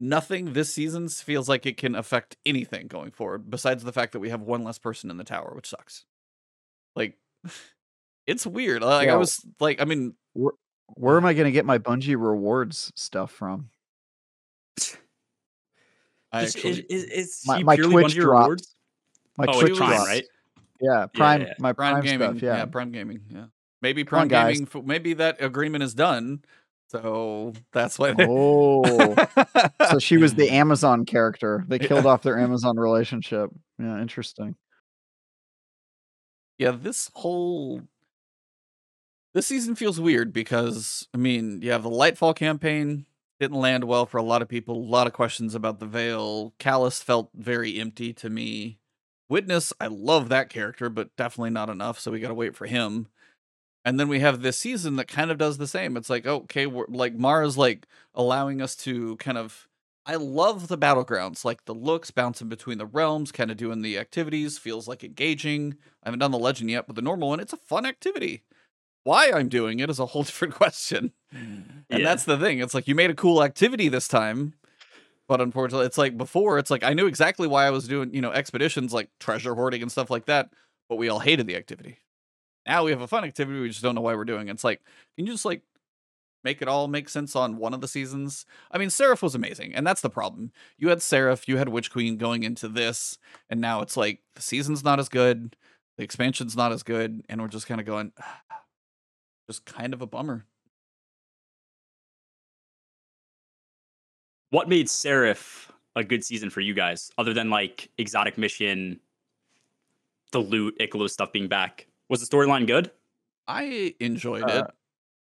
[0.00, 4.20] nothing this season feels like it can affect anything going forward besides the fact that
[4.20, 6.04] we have one less person in the tower which sucks
[6.94, 7.16] like
[8.26, 10.14] it's weird like i was like i mean
[10.94, 13.70] Where am I going to get my Bungie rewards stuff from?
[16.32, 18.42] i Is- actually is, is, is My- my Twitch one dropped.
[18.42, 18.74] rewards?
[19.38, 20.06] My Oh, Twitch Prime, dropped.
[20.08, 20.24] right?
[20.80, 21.42] Yeah, Prime.
[21.42, 21.54] yeah.
[21.58, 22.42] My prime, Prime, gaming stuff.
[22.42, 22.64] Yeah.
[22.66, 23.44] prime gaming yeah
[23.82, 24.56] maybe Come on, prime guys.
[24.58, 26.42] gaming f- maybe that agreement is done
[26.88, 29.14] so that's why Oh,
[29.90, 31.64] so she was the Amazon character.
[31.68, 31.86] They Yeah.
[31.88, 33.50] killed off their Amazon relationship.
[33.78, 34.54] Yeah, interesting.
[36.58, 37.82] yeah this whole
[39.34, 43.04] this season feels weird because i mean you have the lightfall campaign
[43.38, 46.54] didn't land well for a lot of people a lot of questions about the veil
[46.58, 48.78] Calus felt very empty to me
[49.28, 53.08] witness i love that character but definitely not enough so we gotta wait for him
[53.86, 56.66] and then we have this season that kind of does the same it's like okay
[56.66, 59.66] we're like mara's like allowing us to kind of
[60.08, 63.98] I love the battlegrounds, like the looks bouncing between the realms, kind of doing the
[63.98, 65.76] activities, feels like engaging.
[66.04, 68.44] I haven't done the legend yet, but the normal one, it's a fun activity.
[69.02, 71.12] Why I'm doing it is a whole different question.
[71.34, 72.04] Mm, and Yeah.
[72.04, 72.60] that's the thing.
[72.60, 74.54] It's like you made a cool activity this time,
[75.28, 78.20] but unfortunately, it's like before, it's like I knew exactly why I was doing, you
[78.20, 80.50] know, expeditions like treasure hoarding and stuff like that,
[80.88, 81.98] but we all hated the activity.
[82.66, 84.48] Now we have a fun activity, we just don't know why we're doing.
[84.48, 84.80] It's like,
[85.16, 85.62] can you just like
[86.42, 88.44] make it all make sense on one of the seasons?
[88.70, 90.52] I mean, Seraph was amazing, and that's the problem.
[90.76, 93.18] You had Seraph, you had Witch Queen going into this,
[93.48, 95.56] and now it's like the season's not as good,
[95.96, 98.12] the expansion's not as good, and we're just kind of going,
[99.48, 100.44] just kind of a bummer.
[104.50, 109.00] What made Seraph a good season for you guys, other than like exotic mission,
[110.32, 111.86] the loot, IKELOS stuff being back?
[112.08, 112.90] Was the storyline good?
[113.46, 114.66] I enjoyed Uh, it,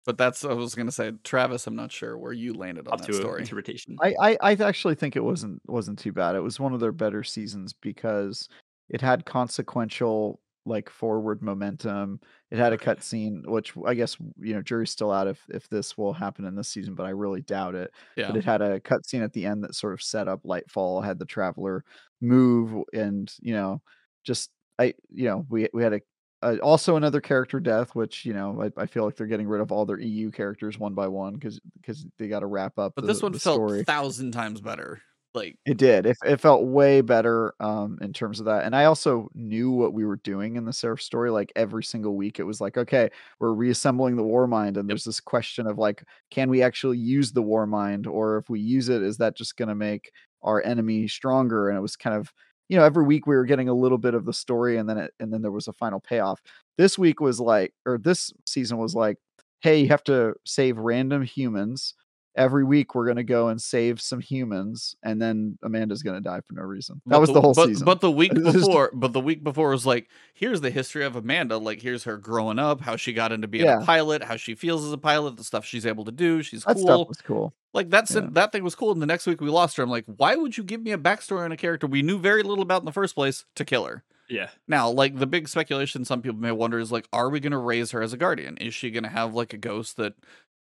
[0.06, 1.68] but that's I was gonna say, Travis.
[1.68, 3.38] I'm not sure where you landed on Up that to story.
[3.38, 4.01] interpretation.
[4.01, 6.35] I, I I actually think it wasn't wasn't too bad.
[6.35, 8.47] It was one of their better seasons because
[8.89, 12.19] it had consequential like forward momentum.
[12.51, 12.93] It had a Okay.
[12.95, 16.56] cutscene, which I guess you know jury's still out if if this will happen in
[16.56, 17.93] this season, but I really doubt it.
[18.15, 21.03] yeah, But it had a cutscene at the end that sort of set up Lightfall.
[21.03, 21.84] Had the traveler
[22.22, 23.81] move, and you know,
[24.23, 26.01] just I you know we we had a.
[26.41, 29.61] Uh, also another character death, which you know I, I feel like they're getting rid
[29.61, 32.94] of all their EU characters one by one because because they got to wrap up.
[32.95, 33.84] but the, this one felt story.
[33.84, 35.02] thousand times better.
[35.36, 36.07] Like, It did.
[36.07, 38.64] It, it felt way better um, in terms of that.
[38.64, 41.30] And I also knew what we were doing in the Seraph story.
[41.30, 43.10] Like every single week, it was like, okay,
[43.40, 44.78] we're reassembling the War Mind.
[44.78, 48.07] And there's this question of like, can we actually use the War Mind?
[48.07, 50.11] Or if we use it, is that just going to make
[50.41, 51.70] our enemy stronger?
[51.70, 52.34] And it was kind of,
[52.69, 54.97] you know, every week we were getting a little bit of the story and then
[54.97, 56.41] it, and then there was a final payoff.
[56.77, 59.17] This week was like, or this season was like,
[59.61, 61.95] hey, you have to save random humans
[62.35, 66.22] every week we're going to go and save some humans and then amanda's going to
[66.22, 68.43] die for no reason that but was the, whole but, season But the week It
[68.43, 71.57] was just- before, but the week before was like, here's the history of Amanda.
[71.57, 73.81] Like, here's her growing up, how she got into being Yeah.
[73.81, 76.41] a pilot, how she feels as a pilot, the stuff she's able to do.
[76.43, 76.84] She's that cool.
[76.84, 78.27] stuff was cool Like that's Yeah.
[78.31, 78.91] that thing was cool.
[78.91, 79.84] And the next week we lost her.
[79.84, 82.43] I'm like, why would you give me a backstory on a character we knew very
[82.43, 84.03] little about in the first place to kill her?
[84.30, 84.49] Yeah.
[84.68, 87.57] Now, like the big speculation some people may wonder is like, are we going to
[87.57, 88.57] raise her as a guardian?
[88.57, 90.14] Is she going to have like a ghost that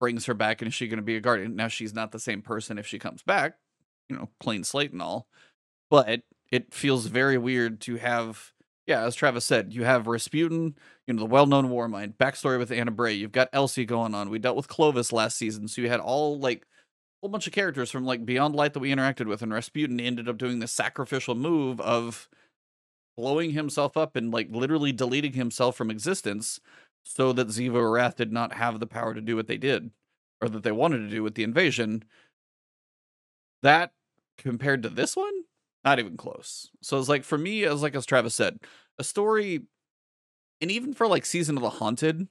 [0.02, 1.54] brings her back and is she going to be a guardian?
[1.54, 3.54] Now, she's not the same person if she comes back,
[4.08, 5.28] you know, clean slate and all,
[5.90, 8.50] but it feels very weird to have,
[8.88, 10.74] yeah, as Travis said, you have Rasputin,
[11.06, 13.12] you know, the well known war mind, backstory with Ana Bray.
[13.12, 14.28] You've got Elsie going on.
[14.28, 15.68] We dealt with Clovis last season.
[15.68, 16.66] So you had all like,
[17.22, 20.28] whole bunch of characters from like Beyond Light that we interacted with, and Rasputin ended
[20.28, 22.28] up doing this sacrificial move of
[23.16, 26.58] blowing himself up and like literally deleting himself from existence
[27.02, 29.90] so that Xivu Arath did not have the power to do what they did
[30.40, 32.04] or that they wanted to do with the invasion.
[33.62, 33.92] That
[34.38, 35.32] compared to this one,
[35.84, 36.70] not even close.
[36.80, 38.58] So it's like for me, as like as Travis said,
[38.98, 39.62] a story,
[40.60, 42.28] and even for like Season of the Haunted.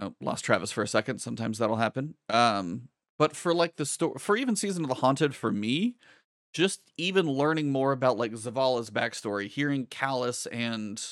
[0.00, 1.20] Oh, lost Travis for a second.
[1.20, 2.14] Sometimes that'll happen.
[2.28, 2.88] Um,
[3.18, 5.96] but for like the story, for even Season of the Haunted, for me,
[6.52, 11.02] just even learning more about like Zavala's backstory, hearing Calus and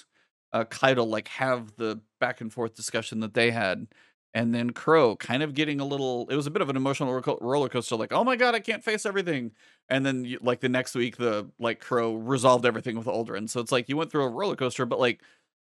[0.53, 3.87] uh Caiatl like have the back and forth discussion that they had,
[4.35, 7.13] and then Crow kind of getting a little it was a bit of an emotional
[7.13, 9.53] ro- roller coaster, like, oh my god, I can't face everything.
[9.89, 13.49] And then like the next week, the like Crow resolved everything with Uldren.
[13.49, 15.23] So it's like you went through a roller coaster, but like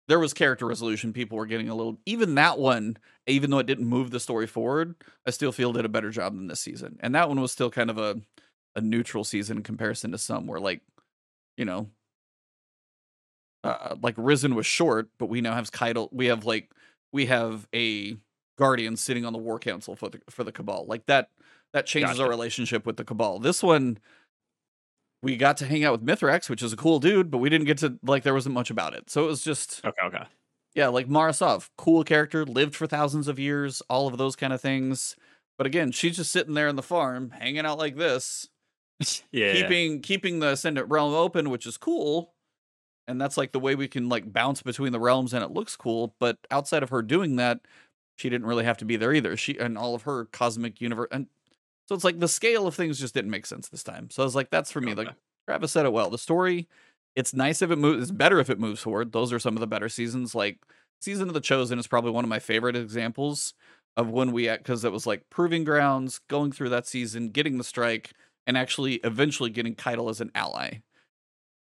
[0.08, 1.14] there was character resolution.
[1.14, 2.98] People were getting a little even that one,
[3.28, 4.96] even though it didn't move the story forward,
[5.26, 6.98] I still feel did a better job than this season.
[7.02, 8.22] And that one was still kind of a
[8.76, 10.82] a neutral season in comparison to some where like
[11.58, 11.90] you know
[13.66, 16.72] uh, like risen was short but we now have Caiatl we have like
[17.12, 18.18] we have a
[18.58, 21.30] guardian sitting on the war council for the for the cabal like that
[21.74, 23.98] that changes our relationship with the cabal this one
[25.22, 27.66] we got to hang out with mithrax which is a cool dude but we didn't
[27.68, 30.02] get to like there wasn't much about it so it was just Okay.
[30.06, 30.24] Okay.
[30.76, 34.52] yeah, like Mara Sov, cool character, lived for thousands of years, all of those kind
[34.54, 35.16] of things.
[35.58, 38.50] But again, she's just sitting there in the farm, hanging out like this,
[39.32, 39.54] Yeah.
[39.54, 42.34] keeping keeping the Ascendant realm open, which is cool.
[43.08, 45.76] And that's like the way we can like bounce between the realms and it looks
[45.76, 46.16] cool.
[46.20, 47.60] But outside of her doing that,
[48.18, 49.38] she didn't really have to be there either.
[49.38, 51.28] She and all of her cosmic universe and
[51.88, 54.10] so it's like the scale of things just didn't make sense this time.
[54.10, 54.96] So I was like, that's for me.
[54.96, 55.10] Like
[55.48, 56.10] Travis said it well.
[56.10, 56.68] The story,
[57.16, 58.04] it's nice if it moves.
[58.04, 59.12] It's better if it moves forward.
[59.12, 60.34] Those are some of the better seasons.
[60.34, 60.60] Like
[61.00, 63.54] season of the Chosen is probably one of my favorite examples
[63.98, 67.58] of when we at because it was like proving grounds, going through that season, getting
[67.58, 68.12] the strike,
[68.48, 70.80] and actually eventually getting Caiatl as an ally.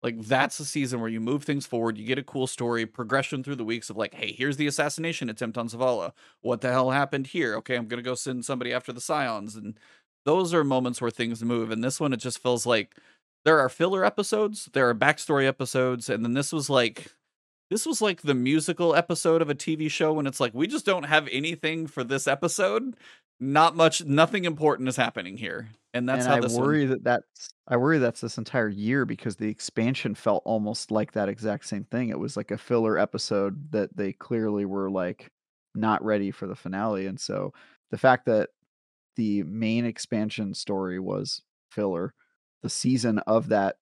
[0.02, 3.44] Like that's a season where you move things forward, you get a cool story, progression
[3.44, 6.12] through the weeks of like, hey, here's the assassination attempt on Zavala.
[6.40, 7.54] What the hell happened here?
[7.56, 9.78] Okay, I'm gonna go send somebody after the Scions, and
[10.24, 11.70] those are moments where things move.
[11.70, 12.94] And this one, it just feels like
[13.44, 17.12] there are filler episodes, there are backstory episodes, and then this was like
[17.70, 20.86] this was like the musical episode of a TV show when it's like we just
[20.86, 22.96] don't have anything for this episode.
[23.38, 26.86] Not much, nothing important is happening here, and that's and how I this one- worry
[26.86, 31.28] that that's I worry that's this entire year because the expansion felt almost like that
[31.28, 32.08] exact same thing.
[32.08, 35.30] It was like a filler episode that they clearly were like
[35.76, 37.52] not ready for the finale, and so
[37.92, 38.50] the fact that
[39.16, 42.12] the main expansion story was filler,
[42.62, 43.76] the season of that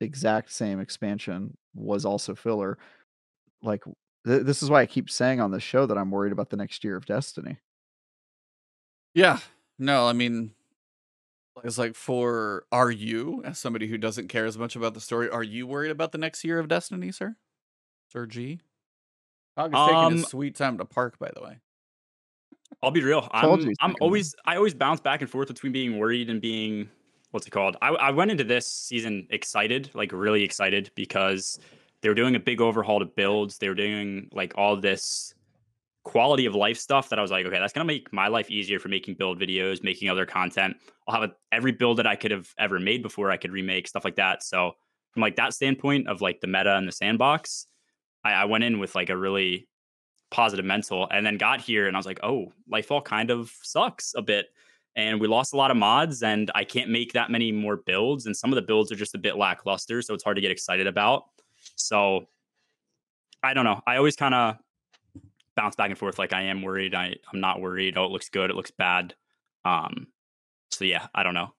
[0.00, 2.78] exact same expansion was also filler.
[3.60, 3.82] Like
[4.24, 6.56] th- this is why I keep saying on the show that I'm worried about the
[6.56, 7.58] next year of Destiny.
[9.14, 9.40] Yeah.
[9.78, 10.52] No, I mean,
[11.64, 15.28] it's like for are you, as somebody who doesn't care as much about the story,
[15.30, 17.36] are you worried about the next year of Destiny, sir?
[18.12, 18.60] Sir G?
[19.56, 21.58] Cog is taking a um, sweet time to park, by the way.
[22.82, 23.28] I'll be real.
[23.32, 26.88] I'm I'm always I always bounce back and forth between being worried and being
[27.30, 27.76] what's it called?
[27.82, 31.58] I I went into this season excited, like really excited because
[32.00, 33.58] they were doing a big overhaul to builds.
[33.58, 35.34] They were doing like all this
[36.04, 38.78] quality of life stuff that I was like, okay, that's gonna make my life easier
[38.78, 40.76] for making build videos, making other content.
[41.06, 43.88] I'll have a, every build that I could have ever made before I could remake
[43.88, 44.42] stuff like that.
[44.42, 44.72] So
[45.12, 47.66] from like that standpoint of like the meta and the sandbox,
[48.24, 49.68] I, I went in with like a really
[50.30, 54.14] positive mental and then got here and I was like, oh, Lightfall kind of sucks
[54.16, 54.46] a bit.
[54.96, 58.26] And we lost a lot of mods and I can't make that many more builds.
[58.26, 60.02] And some of the builds are just a bit lackluster.
[60.02, 61.24] So it's hard to get excited about.
[61.76, 62.26] So
[63.42, 63.80] I don't know.
[63.86, 64.56] I always kind of
[65.56, 66.94] bounce back and forth like I am worried.
[66.94, 67.96] I, I'm not worried.
[67.96, 68.50] Oh, it looks good.
[68.50, 69.14] It looks bad.
[69.64, 70.08] Um,
[70.70, 71.54] so yeah, I don't know.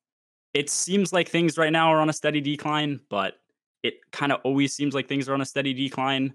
[0.53, 3.35] It seems like things right now are on a steady decline, but
[3.81, 6.33] it kind of always seems like things are on a steady decline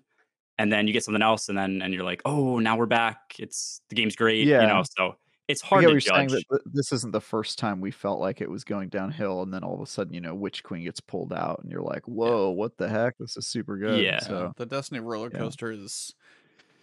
[0.59, 3.37] and then you get something else, and then and you're like, oh, now we're back.
[3.39, 4.63] It's the game's great, Yeah.
[4.63, 4.83] you know.
[4.97, 5.15] So
[5.47, 6.45] it's hard to what you're saying judge.
[6.51, 9.63] that this isn't the first time we felt like it was going downhill, and then
[9.63, 12.51] all of a sudden, you know, Witch Queen gets pulled out, and you're like, "Whoa,
[12.51, 13.17] what the heck?
[13.19, 14.15] This is super good." Yeah.
[14.15, 15.39] Yeah, So the Destiny roller yeah.
[15.39, 16.13] coaster is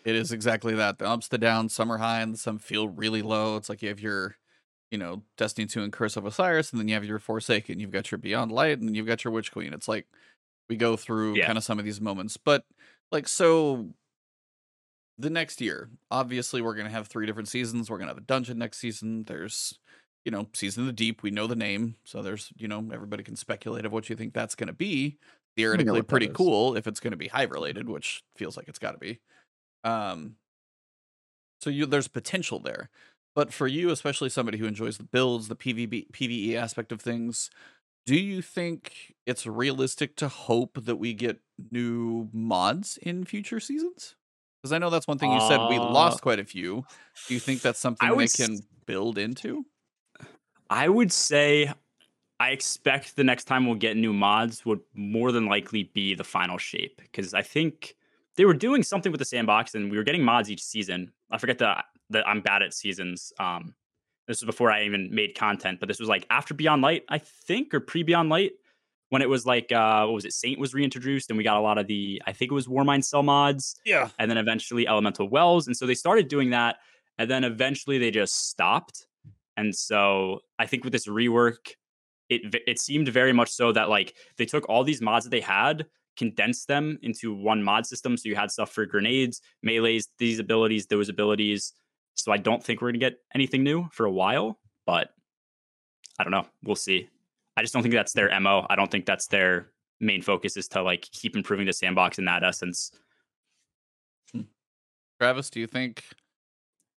[0.05, 0.99] it is exactly that.
[0.99, 3.57] The ups, the downs, some are high and some feel really low.
[3.57, 4.37] It's like you have your
[4.91, 7.91] you know, Destiny 2 and Curse of Osiris, and then you have your Forsaken, you've
[7.91, 9.73] got your Beyond Light, and then you've got your Witch Queen.
[9.73, 10.07] It's like
[10.69, 11.47] we go through Yeah.
[11.47, 12.37] kind of some of these moments.
[12.37, 12.63] But
[13.11, 13.89] like so
[15.17, 17.89] the next year, obviously we're gonna have three different seasons.
[17.89, 19.23] We're gonna have a dungeon next season.
[19.25, 19.79] There's
[20.23, 21.97] you know, Season of the Deep, we know the name.
[22.03, 25.17] So there's, you know, everybody can speculate of what you think that's gonna be.
[25.55, 29.19] Theoretically pretty cool if it's gonna be hive related, which feels like it's gotta be.
[29.85, 30.37] Um
[31.61, 32.89] so you there's potential there.
[33.33, 37.49] But for you, especially somebody who enjoys the builds, the PvB PvE aspect of things,
[38.05, 41.41] do you think it's realistic to hope that we get
[41.71, 44.15] new mods in future seasons?
[44.61, 46.85] Because I know that's one thing you said we Uh, lost quite a few.
[47.27, 49.65] Do you think that's something they can build into?
[50.69, 51.71] I would say
[52.39, 56.23] I expect the next time we'll get new mods would more than likely be the
[56.23, 57.97] final shape because I think
[58.37, 61.11] they were doing something with the sandbox and we were getting mods each season.
[61.31, 63.33] I forget that that I'm bad at seasons.
[63.39, 63.73] Um,
[64.27, 67.17] this was before I even made content, but this was like after Beyond Light, I
[67.19, 68.51] think, or pre Beyond Light,
[69.09, 70.33] when it was like uh, what was it?
[70.33, 73.03] Saint was reintroduced, and we got a lot of the I think it was Warmind
[73.05, 74.09] Cell mods Yeah.
[74.19, 76.77] and then eventually elemental wells and so they started doing that
[77.17, 79.07] and then eventually they just stopped
[79.57, 81.71] and so i think with this rework
[82.29, 85.39] it it seemed very much so that like they took all these mods that they
[85.39, 85.85] had
[86.17, 88.17] condensed them into one mod system.
[88.17, 91.73] So you had stuff for grenades melees these abilities those abilities.
[92.15, 95.09] So i don't think we're going to get anything new for a while but
[96.19, 96.45] i don't know.
[96.63, 97.09] We'll see.
[97.57, 100.67] I just don't think that's their mo i don't think that's their main focus is
[100.69, 102.91] to like keep improving the sandbox in that essence.
[104.31, 104.41] Hmm.
[105.19, 106.03] Travis, do you think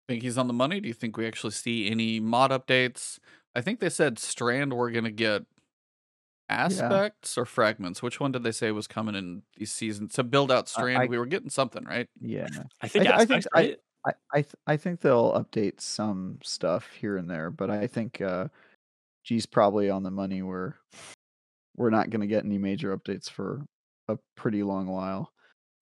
[0.08, 0.80] think he's on the money?
[0.80, 3.20] Do you think we actually see any mod updates?
[3.56, 5.44] I think they said Strand we're gonna get
[6.50, 8.02] aspects or fragments.
[8.02, 11.04] Which one did they say was coming in these seasons to build out Strand?
[11.04, 12.08] I- we were getting something, right?
[12.22, 12.48] Yeah.
[12.82, 13.78] I think I- I think aspects, I- right?
[14.06, 18.22] I I, th- I think they'll update some stuff here and there, but I think
[18.22, 18.48] uh,
[19.26, 20.78] G's probably on the money where
[21.76, 23.66] we're not going to get any major updates for
[24.08, 25.34] a pretty long while.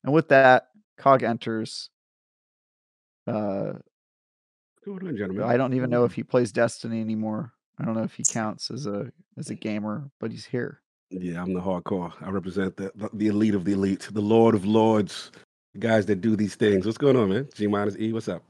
[0.03, 1.89] And with that, Cog enters.
[3.27, 3.73] Uh,
[4.85, 5.43] What's going on, gentlemen?
[5.43, 7.53] I don't even know if he plays Destiny anymore.
[7.79, 10.81] I don't know if he counts as a as a gamer, but he's here.
[11.09, 12.11] Yeah, I'm the hardcore.
[12.21, 15.31] I represent the, the, the elite of the elite, the lord of lords,
[15.73, 16.85] the guys that do these things.
[16.85, 17.47] What's going on, man?
[17.53, 18.43] G minus E, what's up?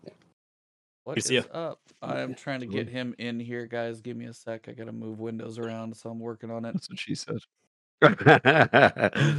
[1.03, 1.51] What Good to see is ya.
[1.51, 1.79] up?
[2.01, 4.01] I am trying to get him in here, guys.
[4.01, 4.67] Give me a sec.
[4.67, 6.73] I gotta move windows around, so I'm working on it.
[6.73, 7.37] That's what she said.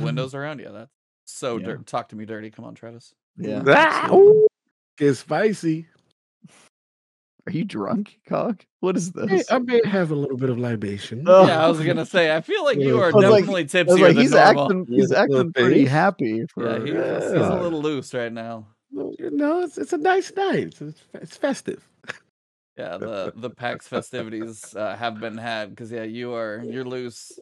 [0.00, 0.70] Windows around, yeah.
[0.70, 0.90] That's
[1.24, 1.66] so Yeah.
[1.66, 1.86] dirt.
[1.86, 2.50] Talk to me dirty.
[2.50, 3.14] Come on, Travis.
[3.36, 3.62] Yeah.
[3.66, 4.46] Ah, ooh,
[4.96, 5.88] Get spicy.
[7.46, 8.64] Are you drunk, Cog?
[8.80, 9.50] What is this?
[9.52, 11.24] I may have a little bit of libation.
[11.28, 11.46] Oh.
[11.46, 12.34] Yeah, I was gonna say.
[12.34, 14.64] I feel like you are I was like- definitely I was like, he's normal.
[14.64, 15.90] acting, he's Yeah, acting pretty things.
[15.90, 16.64] happy for.
[16.68, 16.78] Yeah,
[17.20, 18.66] he's, he's a little loose right now.
[18.90, 20.74] No, it's, it's a nice night.
[20.80, 21.86] It's, it's festive.
[22.78, 27.38] Yeah, the the PAX festivities uh, have been had because yeah, you are you're loose.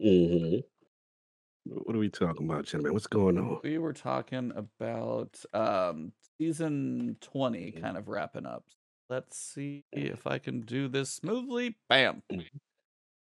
[0.00, 0.56] hmm
[1.66, 2.92] What are we talking about, gentlemen?
[2.94, 3.58] What's going on?
[3.64, 8.64] We were talking about um season twenty kind of wrapping up.
[9.10, 11.76] Let's see if I can do this smoothly.
[11.88, 12.22] Bam.
[12.30, 12.38] All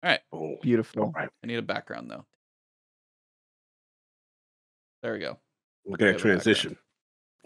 [0.02, 0.20] right.
[0.62, 1.12] Beautiful.
[1.16, 2.24] I need a background though.
[5.02, 5.38] There we go.
[5.84, 6.18] Look at that a background.
[6.20, 6.76] transition.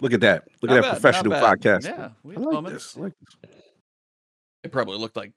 [0.01, 0.45] Look at that.
[0.63, 1.85] Look Not at that not professional podcast.
[1.85, 2.93] Yeah, we I like moments.
[2.93, 2.97] this.
[2.97, 3.53] I like this.
[4.65, 5.33] It probably looked like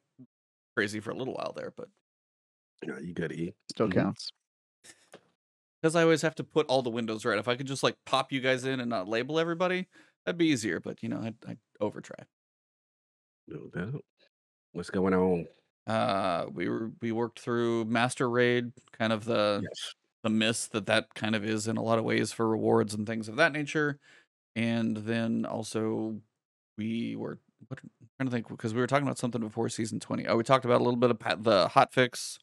[0.76, 1.88] crazy for a little while there, but
[2.86, 3.56] Yeah, you got to eat.
[3.72, 3.94] Still Mhm.
[3.94, 4.32] counts.
[5.82, 7.38] because I always have to put all the windows right.
[7.38, 9.88] If I could just like pop you guys in and not label everybody,
[10.26, 10.80] that'd be easier.
[10.80, 12.26] But you know, I I over try.
[13.48, 14.04] No doubt.
[14.72, 15.48] What's going on?
[15.86, 19.96] Uh, we were we worked through Master Raid, kind of the Yes.
[20.24, 23.06] the miss that that kind of is in a lot of ways for rewards and
[23.06, 24.00] things of that nature.
[24.56, 26.22] And then also
[26.78, 30.00] we were what, I'm trying to think because we were talking about something before season
[30.00, 30.28] 20.
[30.28, 32.40] Oh, we talked about a little bit of the hot fix.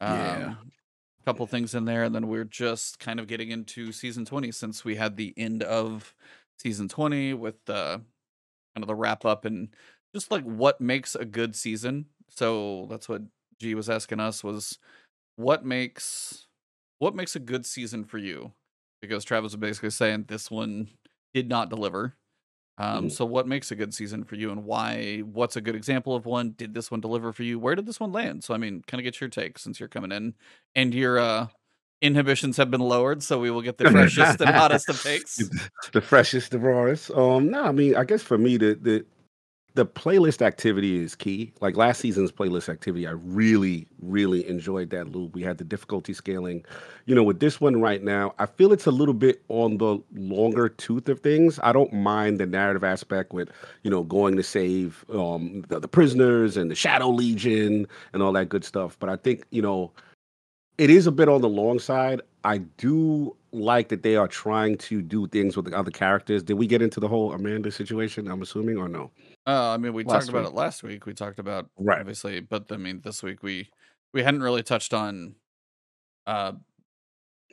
[0.00, 0.54] Yeah.
[0.60, 0.72] Um,
[1.24, 4.84] couple things in there and then we're just kind of getting into season 20 since
[4.84, 6.14] we had the end of
[6.58, 8.02] season 20 with the
[8.74, 9.74] kind of the wrap up and
[10.14, 12.06] just like what makes a good season.
[12.28, 13.22] So that's what
[13.58, 14.78] G was asking us was
[15.36, 16.46] what makes
[16.98, 18.52] what makes a good season for you?
[19.00, 20.88] Because Travis was basically saying this one
[21.34, 22.14] did not deliver.
[22.78, 23.12] Um, Mhm.
[23.12, 26.24] so what makes a good season for you and why what's a good example of
[26.26, 26.52] one?
[26.52, 27.58] Did this one deliver for you?
[27.58, 28.44] Where did this one land?
[28.44, 30.34] So I mean, kind of get your take since you're coming in
[30.74, 31.48] and your uh
[32.00, 35.38] inhibitions have been lowered, so we will get the freshest and hottest of takes.
[35.92, 37.10] the freshest, the rawest.
[37.12, 39.04] Um, no, I mean, I guess for me, the the
[39.74, 41.52] the playlist activity is key.
[41.60, 45.34] Like last season's playlist activity, I really, really enjoyed that loop.
[45.34, 46.64] We had the difficulty scaling.
[47.06, 49.98] You know, with this one right now, I feel it's a little bit on the
[50.14, 51.58] longer tooth of things.
[51.62, 53.50] I don't mind the narrative aspect with,
[53.82, 58.32] you know, going to save um, the, the prisoners and the Shadow Legion and all
[58.32, 58.96] that good stuff.
[59.00, 59.90] But I think, you know,
[60.76, 62.20] it is a bit on the long side.
[62.44, 66.42] I do like that they are trying to do things with the other characters.
[66.42, 68.28] Did we get into the whole Amanda situation?
[68.28, 69.10] I'm assuming, or no?
[69.46, 70.52] Uh, I mean, we Last talked about week.
[70.52, 71.06] it last week.
[71.06, 71.98] We talked about Right.
[72.00, 73.70] obviously, but I mean, this week we
[74.12, 75.34] we hadn't really touched on,
[76.26, 76.52] uh,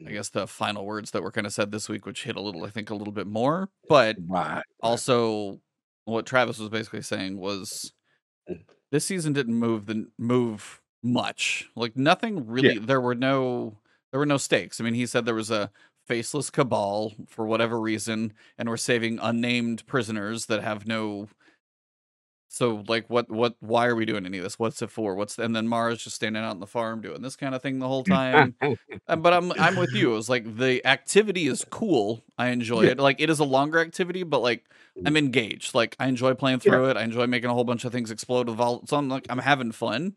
[0.06, 2.42] I guess the final words that were kind of said this week, which hit a
[2.42, 3.70] little, I think, a little bit more.
[3.88, 4.64] But Right.
[4.82, 5.62] also,
[6.06, 7.94] what Travis was basically saying was
[8.50, 8.66] Mm.
[8.92, 11.70] this season didn't move the move much.
[11.76, 12.78] Like nothing really.
[12.80, 13.80] There were no
[14.12, 14.80] there were no stakes.
[14.82, 15.72] I mean, he said there was a
[16.08, 21.30] faceless cabal for whatever reason, and we're saving unnamed prisoners that have no.
[22.52, 24.58] So like what what why are we doing any of this?
[24.58, 25.14] What's it for?
[25.14, 27.78] What's and then Mara's just standing out on the farm doing this kind of thing
[27.80, 28.56] the whole time.
[29.08, 30.12] Uh, but I'm I'm with you.
[30.12, 32.24] It was like the activity is cool.
[32.38, 32.92] I enjoy Yeah.
[32.92, 33.00] it.
[33.00, 34.66] Like it is a longer activity, but like
[35.06, 35.76] I'm engaged.
[35.76, 36.72] Like I enjoy playing Yeah.
[36.72, 36.98] through it.
[36.98, 38.84] I enjoy making a whole bunch of things explode with all.
[38.88, 40.16] So I'm like I'm having fun.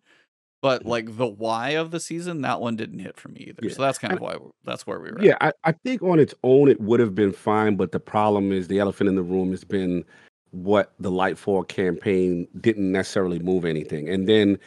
[0.62, 0.88] But Mhm.
[0.88, 3.60] like the why of the season, that one didn't hit for me either.
[3.62, 3.74] Yeah.
[3.74, 5.20] So that's kind of why that's where we were.
[5.22, 8.52] Yeah, I, I think on its own it would have been fine, but the problem
[8.52, 10.04] is the elephant in the room has been
[10.52, 14.08] what the Light Lightfall campaign didn't necessarily move anything.
[14.08, 14.58] And then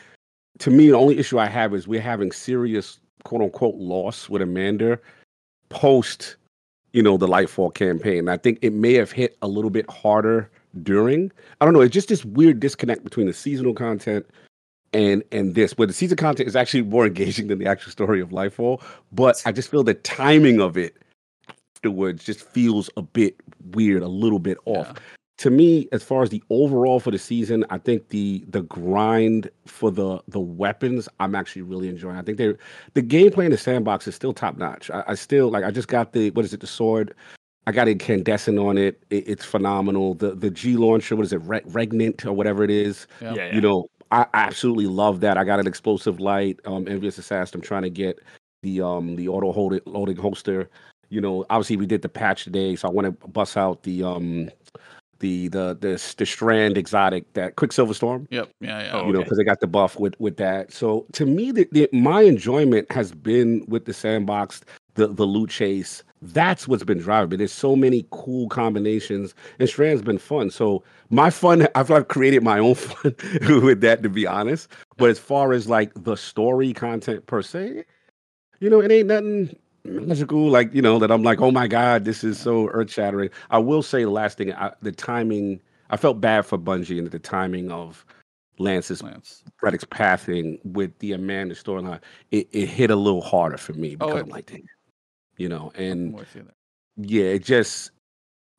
[0.60, 4.42] to me, the only issue I have is we're having serious quote unquote loss with
[4.42, 5.00] Amanda
[5.70, 6.36] post,
[6.94, 8.30] you know, the Lightfall campaign.
[8.30, 10.50] I think it may have hit a little bit harder
[10.84, 11.32] during.
[11.62, 14.26] I don't know, it's just this weird disconnect between the seasonal content
[14.94, 18.22] and and this where the season content is actually more engaging than the actual story
[18.22, 18.82] of Lightfall.
[19.12, 20.96] But I just feel the timing of it
[21.76, 23.36] afterwards just feels a bit
[23.74, 24.88] weird, a little bit off.
[24.88, 25.02] Yeah.
[25.40, 29.50] To me, as far as the overall for the season, I think the the grind
[29.66, 32.16] for the the weapons, I'm actually really enjoying.
[32.16, 32.54] I think they
[32.94, 34.90] the gameplay in the sandbox is still top notch.
[34.92, 35.66] I, I still like.
[35.66, 37.14] I just got the what is it, the sword.
[37.68, 39.04] I got incandescent on it.
[39.10, 40.14] it it's phenomenal.
[40.16, 43.34] The the G launcher, what is it, Re- regnant or whatever it is Yeah.
[43.34, 43.56] Yeah, yeah.
[43.56, 47.58] you know i I absolutely love that i got an explosive light um envious assassin
[47.60, 48.20] i'm trying to get
[48.62, 50.70] the um the auto hold loading holster
[51.10, 54.04] you know obviously we did the patch today so i want to bust out the
[54.04, 54.50] um
[55.20, 58.50] the the the, the strand exotic that quicksilver storm Yep.
[58.60, 58.82] Yeah.
[58.84, 58.92] Yeah.
[58.94, 61.68] Oh, you know because they got the buff with with that so to me the,
[61.72, 64.62] the my enjoyment has been with the sandbox
[64.96, 69.70] the the loot chase that's what's been driving me there's so many cool combinations and
[69.70, 73.16] strand's been fun so my fun i've, I've created my own fun
[73.64, 77.86] with that to be honest but as far as like the story content per se
[78.60, 79.56] you know it ain't nothing
[79.86, 83.58] magical like you know that i'm like oh my god this is so earth-shattering i
[83.58, 87.20] will say the last thing I, the timing i felt bad for bungie and the
[87.20, 88.06] timing of
[88.58, 89.44] lance's Lance.
[89.62, 92.00] Reddick's pathing with the Amanda storyline,
[92.32, 94.64] it, it hit a little harder for me Oh, because it- I'm like, damn,
[95.38, 96.48] you know, and you
[96.98, 97.92] yeah, it just,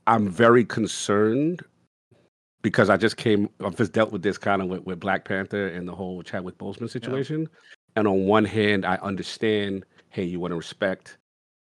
[0.06, 1.62] I'm very concerned
[2.60, 5.68] because I just came, I've just dealt with this kind of with, with Black Panther
[5.68, 7.48] and the whole Chadwick Boseman situation.
[7.96, 9.86] And on one hand, I understand,
[10.16, 11.18] hey, you want to respect,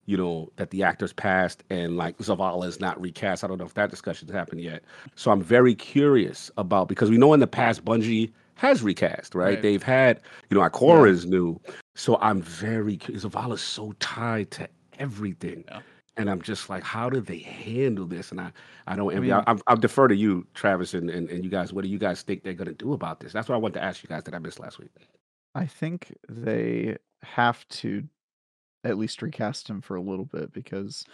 [0.05, 3.43] you know, that the actor's passed and like Zavala is not recast.
[3.43, 4.83] I don't know if that discussion's happened yet.
[5.15, 9.45] So I'm very curious about because we know in the past Bungie has recast, right?
[9.55, 9.61] Right.
[9.63, 10.21] They've had,
[10.51, 11.59] you know, Ikora is new.
[11.95, 13.25] So I'm very curious.
[13.25, 14.69] Zavala's so tied to
[14.99, 15.63] everything.
[15.67, 15.81] Yeah.
[16.15, 18.29] And I'm just like, how do they handle this?
[18.29, 18.51] And I,
[18.85, 19.29] I don't I envy.
[19.31, 21.73] mean- I, I'll defer to you, Travis, and, and, and you guys.
[21.73, 23.33] What do you guys think they're going to do about this?
[23.33, 24.91] That's what I want to ask you guys that I missed last week.
[25.55, 28.03] I think they have to
[28.83, 31.05] at least recast him for a little bit because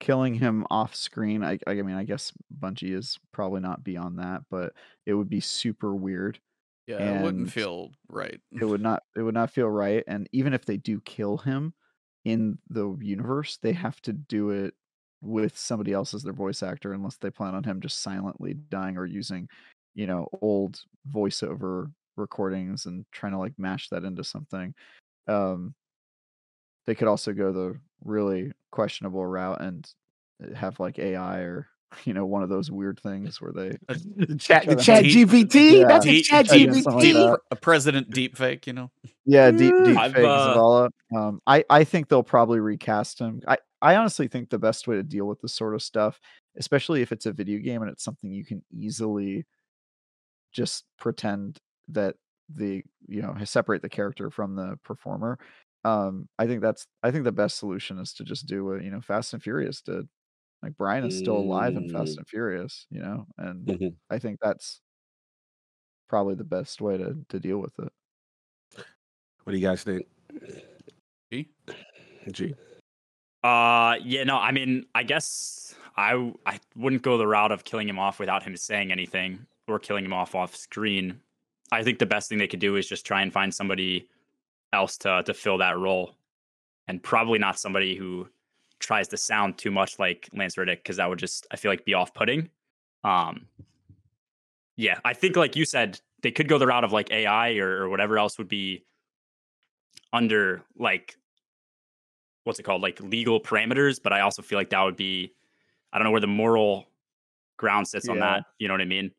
[0.00, 4.42] killing him off screen, I, I mean, I guess Bungie is probably not beyond that,
[4.50, 4.72] but
[5.06, 6.40] it would be super weird.
[6.86, 7.20] Yeah.
[7.20, 8.40] It wouldn't feel right.
[8.50, 10.02] It would not it would not feel right.
[10.08, 11.72] And even if they do kill him
[12.24, 14.74] in the universe, they have to do it
[15.20, 18.96] with somebody else as their voice actor unless they plan on him just silently dying
[18.96, 19.48] or using,
[19.94, 20.80] you know, old
[21.12, 24.74] voiceover recordings and trying to like mash that into something.
[25.28, 25.74] Um
[26.86, 29.88] they could also go the really questionable route and
[30.42, 31.68] uh, have like AI or
[32.04, 33.76] you know one of those weird things where they
[34.38, 35.80] Chat, the chat GPT.
[35.80, 35.86] Yeah.
[35.86, 37.38] That's a chat deep- something like GPT.
[37.50, 38.90] a president deep fake, you know.
[39.24, 40.90] Yeah, deep deep I've, fake uh, Zavala.
[41.14, 43.42] Um, I I think they'll probably recast him.
[43.46, 46.20] I I honestly think the best way to deal with this sort of stuff,
[46.56, 49.46] especially if it's a video game and it's something you can easily
[50.52, 51.58] just pretend
[51.88, 52.16] that
[52.54, 55.38] the you know separate the character from the performer.
[55.84, 58.90] Um, I think that's I think the best solution is to just do what you
[58.90, 60.06] know Fast and Furious did.
[60.62, 62.18] Like Brian is still alive in Fast Mm.
[62.18, 63.96] and Furious, you know, and Mhm.
[64.10, 64.80] I think that's
[66.08, 67.92] probably the best way to to deal with it.
[69.44, 70.06] What do you guys think?
[71.32, 71.48] G?
[72.30, 72.54] G.
[73.42, 77.88] Uh, yeah, no, I mean, I guess i i wouldn't go the route of killing
[77.88, 81.20] him off without him saying anything or killing him off off screen.
[81.72, 84.08] I think the best thing they could do is just try and find somebody
[84.72, 86.16] else to to fill that role,
[86.88, 88.28] and probably not somebody who
[88.78, 91.84] tries to sound too much like Lance Reddick because that would just I feel like
[91.84, 92.48] be off putting.
[93.04, 93.46] Um,
[94.76, 97.82] yeah, I think like you said, they could go the route of like AI or,
[97.82, 98.84] or whatever else would be
[100.12, 101.16] under like
[102.44, 105.32] what's it called like legal parameters but i also feel like that would be
[105.92, 106.86] i don't know where the moral
[107.56, 109.10] ground sits on that you know what i mean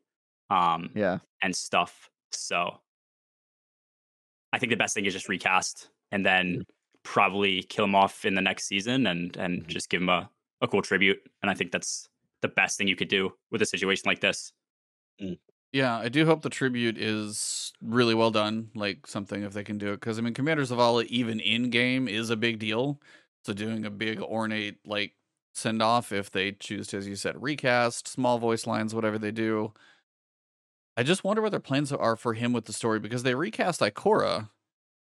[0.50, 2.78] um Yeah, and stuff so
[4.52, 6.64] i think the best thing is just recast and then
[7.04, 9.68] probably kill him off in the next season and and Mhm.
[9.68, 10.30] just give him a,
[10.60, 12.08] a cool tribute and i think that's
[12.42, 14.52] the best thing you could do with a situation like this
[15.72, 19.78] Yeah, I do hope the tribute is really well done, like something if they can
[19.78, 20.00] do it.
[20.00, 23.00] Because I mean, Commander Zavala, even in game, is a big deal.
[23.46, 25.14] So doing a big ornate like
[25.54, 29.30] send off, if they choose to, as you said, recast, small voice lines, whatever they
[29.32, 29.72] do.
[30.96, 33.80] I just wonder what their plans are for him with the story because they recast
[33.80, 34.50] Ikora,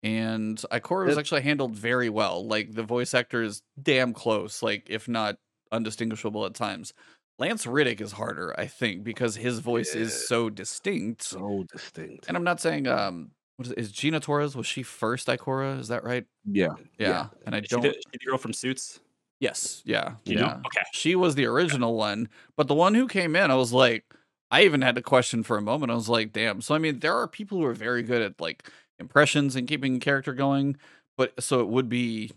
[0.02, 2.46] and Ikora was It- actually handled very well.
[2.46, 5.36] Like the voice actor is damn close, like if not
[5.72, 6.92] undistinguishable at times.
[7.38, 10.02] Lance Reddick is harder, I think, because his voice Yeah.
[10.02, 11.22] is so distinct.
[11.22, 12.26] So distinct.
[12.28, 15.78] And I'm not saying um what is, it, is Gina Torres was she first Ikora?
[15.80, 16.24] Is that right?
[16.44, 16.74] Yeah.
[16.98, 17.28] Yeah.
[17.46, 19.00] And I don't the, she the girl from suits
[19.40, 20.16] Yes, yeah.
[20.26, 20.56] you know yeah.
[20.66, 24.04] okay She was the original one, but the one who came in, I was like
[24.50, 25.92] I even had to question for a moment.
[25.92, 26.60] I was like, damn.
[26.60, 28.68] So I mean, there are people who are very good at like
[28.98, 30.76] impressions and keeping character going,
[31.16, 32.32] but so it would be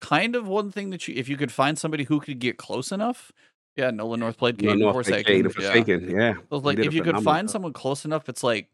[0.00, 2.92] kind of one thing that you if you could find somebody who could get close
[2.92, 3.32] enough.
[3.76, 5.36] Yeah, Nolan North played Kate North Forsaken.
[5.36, 5.48] Yeah.
[5.50, 6.10] Forsaken.
[6.10, 6.34] Yeah.
[6.50, 8.68] So like if you could find someone close enough, it's like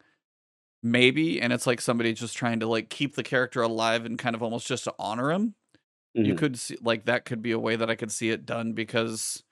[0.82, 4.34] maybe, and it's like somebody just trying to like keep the character alive and kind
[4.34, 5.54] of almost just to honor him.
[6.14, 6.38] You Mhm.
[6.38, 9.42] could see like that could be a way that I could see it done because,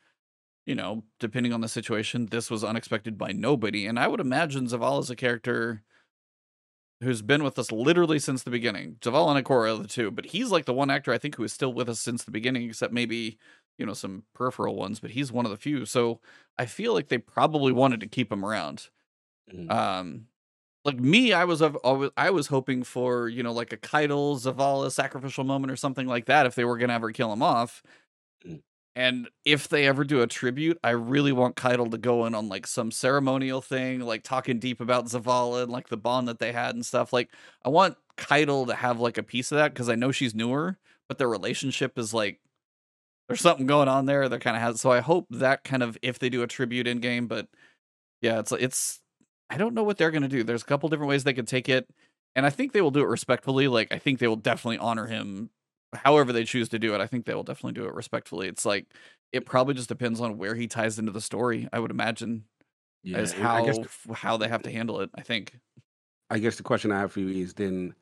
[0.69, 4.69] you know, depending on the situation, this was unexpected by nobody, and I would imagine
[4.69, 5.83] Zaval is a character
[7.01, 8.97] who's been with us literally since the beginning.
[9.01, 11.45] Zaval and Ikora are the two, but he's like the one actor I think who
[11.45, 13.39] is still with us since the beginning, except maybe
[13.79, 15.87] you know some peripheral ones, but he's one of the few.
[15.87, 16.21] So
[16.59, 18.89] I feel like they probably wanted to keep him around.
[19.53, 19.71] Mhm.
[19.71, 20.27] Um,
[20.85, 21.79] like me, I was of
[22.17, 26.27] I was hoping for you know like a Caiatl Zavala sacrificial moment or something like
[26.27, 27.83] that if they were gonna ever kill him off.
[28.47, 28.63] Mm.
[28.99, 32.49] And if they ever do a tribute, I really want Caiatl to go in on
[32.49, 36.51] like some ceremonial thing, like talking deep about Zavala and like the bond that they
[36.51, 37.13] had and stuff.
[37.13, 37.31] Like
[37.65, 40.79] I want Caiatl to have like a piece of that because I know she's newer,
[41.07, 42.41] but their relationship is like
[43.29, 44.81] there's something going on there that kind of has.
[44.81, 47.47] So I hope that kind of if they do a tribute in game, but
[48.21, 49.01] yeah, it's it's
[49.49, 50.43] I don't know what they're gonna do.
[50.43, 51.89] There's a couple different ways they could take it,
[52.35, 53.69] and I think they will do it respectfully.
[53.69, 55.51] Like I think they will definitely honor him,
[55.95, 57.01] however they choose to do it.
[57.01, 58.49] I think they will definitely do it respectfully.
[58.49, 58.87] It's like
[59.33, 61.69] it probably just depends on where he ties into the story.
[61.73, 62.45] I would imagine
[63.03, 63.19] Yeah.
[63.19, 63.79] as how I guess
[64.15, 65.11] how they have to handle it.
[65.15, 65.57] I think.
[66.31, 67.95] I guess the question I have for you is then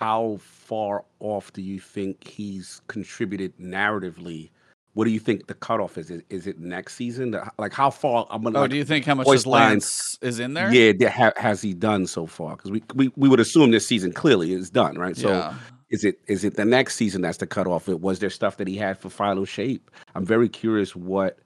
[0.00, 4.50] how far off do you think he's contributed narratively?
[4.94, 6.10] What do you think the cutoff is?
[6.10, 7.38] Is, is it next season?
[7.58, 8.26] Like how far?
[8.28, 8.58] I'm gonna.
[8.58, 10.72] Oh, like, do you think how much voice is lines- is in there?
[10.74, 12.56] Yeah, ha- has he done so far?
[12.56, 15.16] Because we, we we would assume this season clearly is done, right?
[15.16, 15.54] So yeah.
[15.90, 17.88] Is it is it the next season that's the cutoff?
[17.88, 19.90] It was there stuff that he had for Final Shape?
[20.14, 21.38] I'm very curious what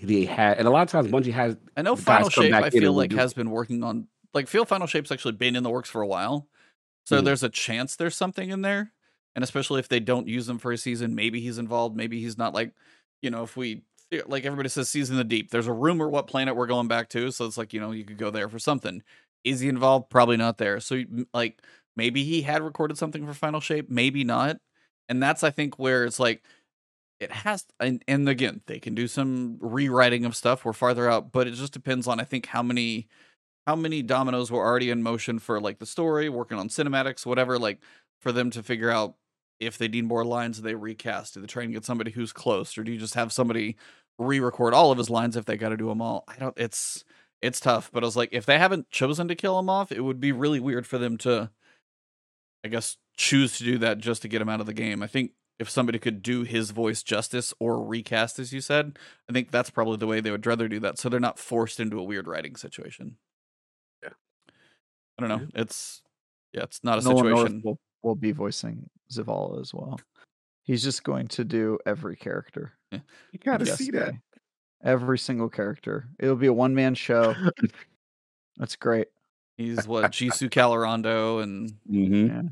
[0.00, 2.54] they had, and a lot of times Bungie has I know Final Shape.
[2.54, 5.70] I feel like has been working on like feel Final Shape's actually been in the
[5.70, 6.48] works for a while,
[7.06, 7.24] so Mhm.
[7.24, 8.92] there's a chance there's something in there,
[9.34, 12.38] and especially if they don't use him for a season, maybe he's involved, maybe he's
[12.38, 12.54] not.
[12.54, 12.72] Like
[13.22, 13.82] you know, if we
[14.26, 15.50] like everybody says, season the deep.
[15.50, 18.04] There's a rumor what planet we're going back to, so it's like you know you
[18.04, 19.02] could go there for something.
[19.44, 20.10] Is he involved?
[20.10, 20.78] Probably not there.
[20.80, 21.02] So
[21.34, 21.60] like
[21.98, 24.56] maybe he had recorded something for Final Shape, maybe not,
[25.08, 26.42] and that's I think where it's like
[27.20, 31.32] it has and and again they can do some rewriting of stuff we're farther out
[31.32, 33.08] but it just depends on i think how many
[33.66, 37.58] how many dominoes were already in motion for like the story working on cinematics whatever
[37.58, 37.80] like
[38.20, 39.14] for them to figure out
[39.60, 41.34] if they need more lines they recast.
[41.34, 43.76] Do they try and get somebody who's close or do you just have somebody
[44.18, 46.24] re-record all of his lines if they got to do them all?
[46.28, 47.04] I don't it's
[47.40, 50.00] it's tough but i was like if they haven't chosen to kill him off it
[50.00, 51.50] would be really weird for them to
[52.68, 55.06] i guess choose to do that just to get him out of the game i
[55.06, 58.96] think if somebody could do his voice justice or recast, as you said,
[59.28, 60.98] I think that's probably the way they would rather do that.
[60.98, 63.16] So they're not forced into a weird writing situation.
[64.02, 64.10] Yeah.
[65.18, 65.48] I don't know.
[65.54, 66.02] It's
[66.52, 67.62] yeah, it's not a Nolan situation.
[67.64, 69.98] will, will be voicing Zavala as well.
[70.62, 72.74] He's just going to do every character.
[72.92, 73.00] Yeah.
[73.32, 74.14] You gotta see that.
[74.84, 76.06] Every single character.
[76.20, 77.34] It'll be a one man show.
[78.58, 79.08] That's great.
[79.56, 82.26] He's what Jisoo Calorando and Mm-hmm.
[82.26, 82.42] yeah.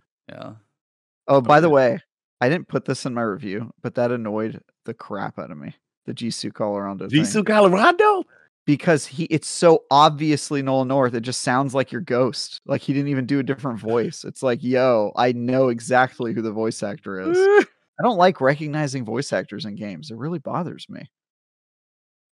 [1.28, 1.98] Oh, by the way,
[2.40, 5.74] I didn't put this in my review, but that annoyed the crap out of me.
[6.07, 7.23] The Jisoo Colorado thing.
[7.23, 8.24] Jisoo Colorado.
[8.65, 11.15] because he it's so obviously Nolan North.
[11.15, 12.61] It just sounds like your ghost.
[12.66, 14.24] Like he didn't even do a different voice.
[14.24, 17.36] It's like, yo, I know exactly who the voice actor is.
[17.98, 20.11] I don't like recognizing voice actors in games.
[20.11, 21.09] It really bothers me.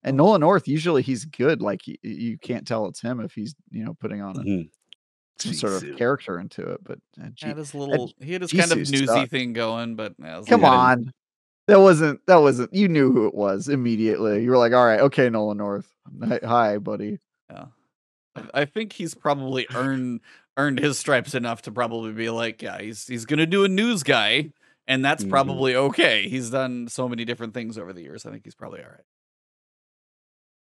[0.02, 1.62] And Nolan North, usually he's good.
[1.62, 4.70] Like you can't tell it's him if he's you know putting on a, Mhm.
[5.38, 6.82] Some sort of character into it.
[6.84, 9.30] But uh, G- Had his little he had his kind of newsy sucked.
[9.30, 11.12] thing going, but yeah, come on,
[11.68, 12.72] that wasn't that wasn't.
[12.74, 14.42] You knew who it was immediately.
[14.42, 15.88] You were like, all right, okay, Nolan North.
[16.44, 17.18] Hi, buddy.
[17.50, 17.66] Yeah.
[18.52, 20.20] I- think he's probably earned
[20.56, 24.02] earned his stripes enough to probably be like, yeah, he's he's gonna do a news
[24.02, 24.50] guy,
[24.86, 25.30] and that's Mhm.
[25.30, 26.28] probably okay.
[26.28, 28.24] He's done so many different things over the years.
[28.26, 29.00] I think he's probably all right.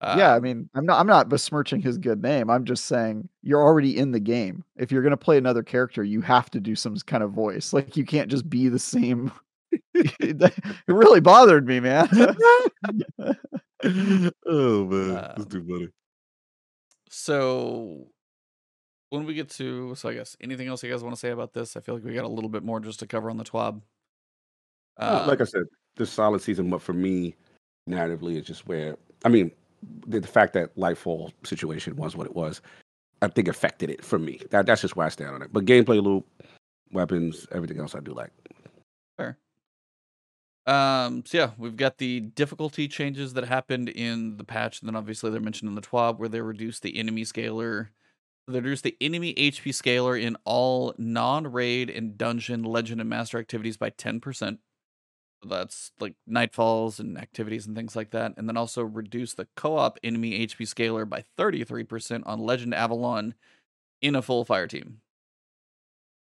[0.02, 2.50] Yeah, I mean, I'm not I'm not besmirching his good name.
[2.50, 4.64] I'm just saying you're already in the game.
[4.76, 7.72] If you're gonna play another character, you have to do some kind of voice.
[7.72, 9.32] Like you can't just be the same.
[9.94, 10.52] it
[10.86, 12.08] really bothered me, man.
[13.20, 15.88] oh man, that's Um, too funny.
[17.10, 18.06] so
[19.10, 21.52] when we get to so I guess anything else you guys want to say about
[21.52, 21.76] this?
[21.76, 23.80] I feel like we got a little bit more just to cover on the twab.
[24.98, 25.64] Uh, like I said,
[25.96, 27.34] this solid season, but for me,
[27.88, 29.50] narratively, it's just where I mean,
[30.06, 32.60] the, the fact that Lightfall situation was what it was,
[33.22, 34.40] I think affected it for me.
[34.50, 35.52] That that's just where I stand on it.
[35.52, 36.26] But gameplay loop,
[36.92, 38.30] weapons, everything else, I do like.
[39.16, 39.38] Fair.
[40.66, 44.96] Um, so yeah, we've got the difficulty changes that happened in the patch, and then
[44.96, 47.88] obviously they're mentioned in the TWAB where they reduced the enemy scalar.
[48.48, 53.76] They reduced the enemy HP scalar in all non-raid and dungeon, legend, and master activities
[53.76, 54.60] by ten percent.
[55.46, 59.98] That's like nightfalls and activities and things like that, and then also reduce the co-op
[60.04, 63.34] enemy HP scaler by thirty-three percent on Legend Avalon
[64.02, 65.00] in a full fire team.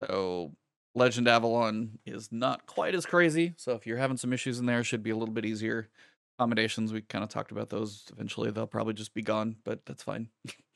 [0.05, 0.53] So
[0.95, 3.55] Legend Avalon is not quite as crazy.
[3.57, 5.89] So if you're having some issues in there, should be a little bit easier.
[6.39, 8.05] Accommodations, we kind of talked about those.
[8.13, 10.29] Eventually, they'll probably just be gone, but that's fine.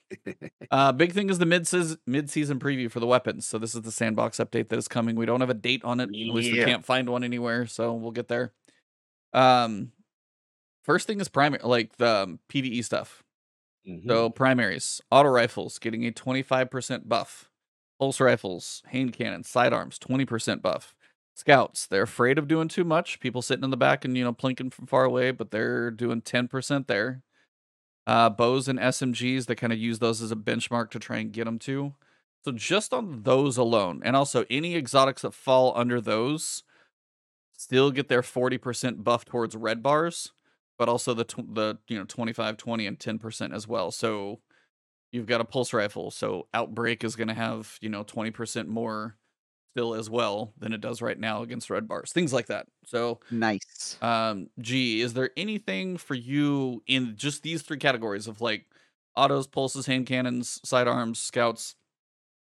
[0.71, 1.69] uh, big thing is the mid
[2.07, 3.47] mid season preview for the weapons.
[3.47, 5.17] So this is the sandbox update that is coming.
[5.17, 6.05] We don't have a date on it.
[6.05, 7.67] At least we can't find one anywhere.
[7.67, 8.53] So we'll get there.
[9.33, 9.93] Um,
[10.85, 13.23] first thing is primary, like the um, PVE stuff.
[13.89, 14.07] Mhm.
[14.07, 17.49] So primaries, auto rifles getting a 25% buff.
[17.99, 20.95] Pulse rifles, hand cannons, sidearms, 20% buff.
[21.35, 23.21] Scouts, they're afraid of doing too much.
[23.21, 26.21] People sitting in the back and, you know, plinking from far away, but they're doing
[26.21, 27.23] 10% there.
[28.07, 31.33] Uh, bows and SMGs, they kind of use those as a benchmark to try and
[31.33, 31.95] get them to.
[32.45, 36.65] So just on those alone, and also any exotics that fall under those
[37.57, 40.33] still get their 40% buff towards red bars
[40.79, 44.41] but also the tw- the you know 25 20 and 10% as well so
[45.13, 49.17] you've got a pulse rifle so outbreak is going to have you know 20% more
[49.73, 53.19] still as well than it does right now against red bars things like that so
[53.31, 53.97] nice.
[54.03, 58.67] um g is there anything for you in just these three categories of like
[59.17, 61.75] autos pulses hand cannons sidearms scouts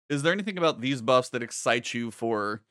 [0.09, 2.61] is there anything about these buffs that excites you for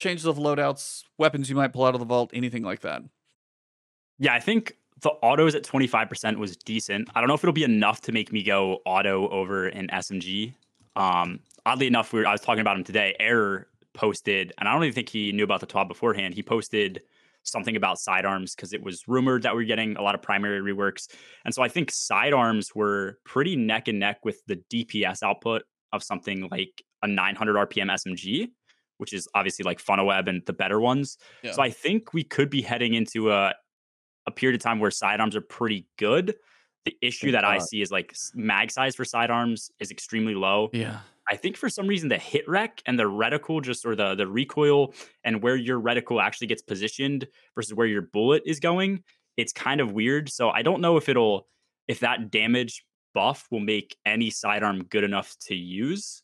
[0.00, 3.02] changes of loadouts weapons you might pull out of the vault anything like that
[4.18, 7.08] Yeah, I think the autos at 25% was decent.
[7.14, 10.54] I don't know if it'll be enough to make me go auto over an SMG.
[10.94, 13.16] Um, oddly enough, we were, I was talking about him today.
[13.20, 13.64] Ehroar
[13.94, 16.34] posted, and I don't even think he knew about the TWAB beforehand.
[16.34, 17.02] He posted
[17.44, 20.60] something about sidearms because it was rumored that we are getting a lot of primary
[20.60, 21.08] reworks.
[21.44, 25.62] And so I think sidearms were pretty neck and neck with the DPS output
[25.92, 28.48] of something like a 900 RPM SMG,
[28.98, 31.18] which is obviously like FunnelWeb and the better ones.
[31.42, 31.52] Yeah.
[31.52, 33.54] So I think we could be heading into a
[34.26, 36.36] a period of time where sidearms are pretty good.
[36.84, 40.70] The issue Thank that I see is like mag size for sidearms is extremely low.
[40.72, 44.14] yeah I think for some reason the hit rec and the reticle just or the
[44.14, 44.94] the recoil
[45.24, 49.04] and where your reticle actually gets positioned versus where your bullet is going,
[49.36, 50.28] it's kind of weird.
[50.28, 51.46] So I don't know if it'll
[51.88, 52.84] if that damage
[53.14, 56.22] buff will make any sidearm good enough to use.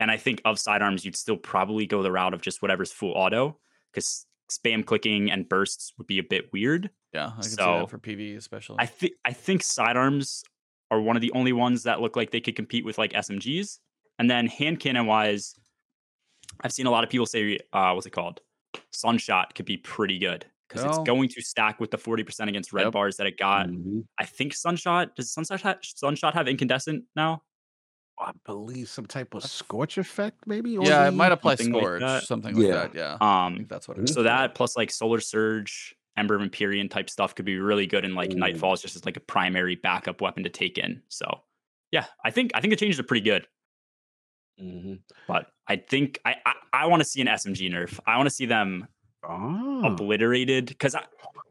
[0.00, 3.12] And I think of sidearms, you'd still probably go the route of just whatever's full
[3.12, 3.58] auto
[3.92, 6.90] because spam clicking and bursts would be a bit weird.
[7.12, 8.76] Yeah, I can see So, that for PV especially.
[8.78, 10.44] I think I think sidearms
[10.90, 13.78] are one of the only ones that look like they could compete with like SMGs.
[14.18, 15.54] And then hand cannon wise,
[16.60, 18.40] I've seen a lot of people say, uh, what's it called?
[18.92, 21.04] Sunshot could be pretty good because it's Oh.
[21.04, 22.92] going to stack with the 40% against red Yep.
[22.92, 23.66] bars that it got.
[23.68, 24.04] Mhm.
[24.18, 27.42] I think Sunshot does Sunshot ha- Sunshot have incandescent now?
[28.18, 30.78] I believe some type of scorch effect, maybe.
[30.78, 32.22] on yeah, it might apply something like scorch, that.
[32.22, 32.72] something like Yeah.
[32.72, 32.94] that.
[32.94, 34.08] Yeah, I Um, think that's what it Mhm.
[34.14, 38.06] so that plus like Solar Surge, Ember of Empyrean type stuff could be really good
[38.06, 38.36] in like Ooh.
[38.36, 41.02] Nightfalls, just as like a primary backup weapon to take in.
[41.08, 41.42] So
[41.92, 43.46] yeah, I think I think the changes are pretty good.
[44.60, 45.00] Mhm.
[45.28, 47.98] But I think I I, I want to see an SMG nerf.
[48.06, 48.86] I want to see them
[49.22, 49.80] Ah.
[49.84, 51.04] obliterated because I,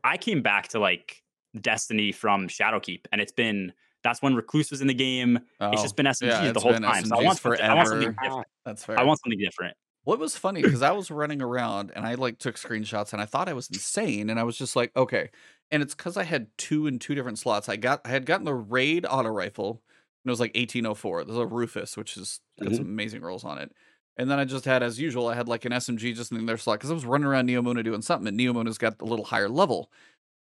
[0.03, 1.21] I came back to like
[1.61, 3.73] Destiny from Shadowkeep, and it's been
[4.03, 5.37] that's when Recluse was in the game.
[5.37, 7.05] It's Oh, just been SMGs yeah, the whole time.
[7.05, 8.21] So I want, something, I want something forever.
[8.23, 8.47] different.
[8.63, 8.99] That's fair.
[8.99, 9.75] I want something different.
[10.03, 13.25] What was funny because I was running around and I like took screenshots and I
[13.25, 15.31] thought I was insane and I was just like, okay.
[15.71, 17.67] And it's because I had two in two different slots.
[17.67, 19.81] I got I had gotten the raid auto rifle
[20.29, 21.25] it was like 1804.
[21.25, 23.71] There's a Rufus, which is got some amazing rolls on it.
[24.17, 26.57] And then I just had, as usual, I had like an SMG just in their
[26.57, 29.49] slot because I was running around Neomuna doing something, and Neomuna's got a little higher
[29.49, 29.91] level.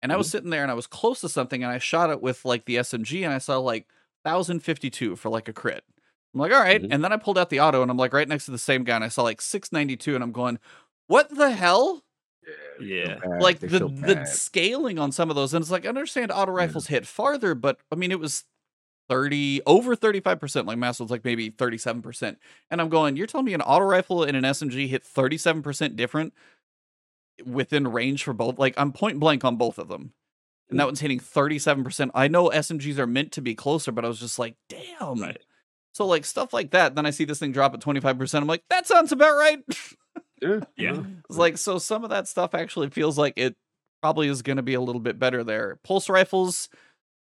[0.01, 2.21] And I was sitting there and I was close to something and I shot it
[2.21, 3.87] with like the SMG and I saw like
[4.23, 5.83] 1052 for like a crit.
[6.33, 6.81] I'm like, all right.
[6.81, 6.89] Mhm.
[6.91, 8.83] And then I pulled out the auto and I'm like right next to the same
[8.83, 10.59] guy and I saw like 692 and I'm going,
[11.07, 12.03] what the hell?
[12.79, 13.15] Yeah.
[13.15, 13.41] Bad.
[13.41, 16.87] like the the scaling on some of those and it's like I understand auto rifles
[16.87, 18.43] hit farther, but I mean it was
[19.09, 22.37] 30 over 35%, like Mass was like maybe 37%.
[22.71, 26.33] And I'm going, you're telling me an auto rifle and an SMG hit 37% different
[27.45, 28.57] within range for both?
[28.57, 30.13] Like I'm point blank on both of them.
[30.69, 30.87] And that mm.
[30.87, 32.11] one's hitting 37%.
[32.15, 35.21] I know SMGs are meant to be closer, but I was just like, damn.
[35.21, 35.37] Right.
[35.93, 36.95] So like stuff like that.
[36.95, 38.35] Then I see this thing drop at 25%.
[38.35, 39.59] I'm like, that sounds about right.
[40.41, 40.59] Yeah.
[40.77, 41.01] Yeah.
[41.29, 43.55] It's like so some of that stuff actually feels like it
[44.01, 45.79] probably is going to be a little bit better there.
[45.83, 46.67] Pulse rifles,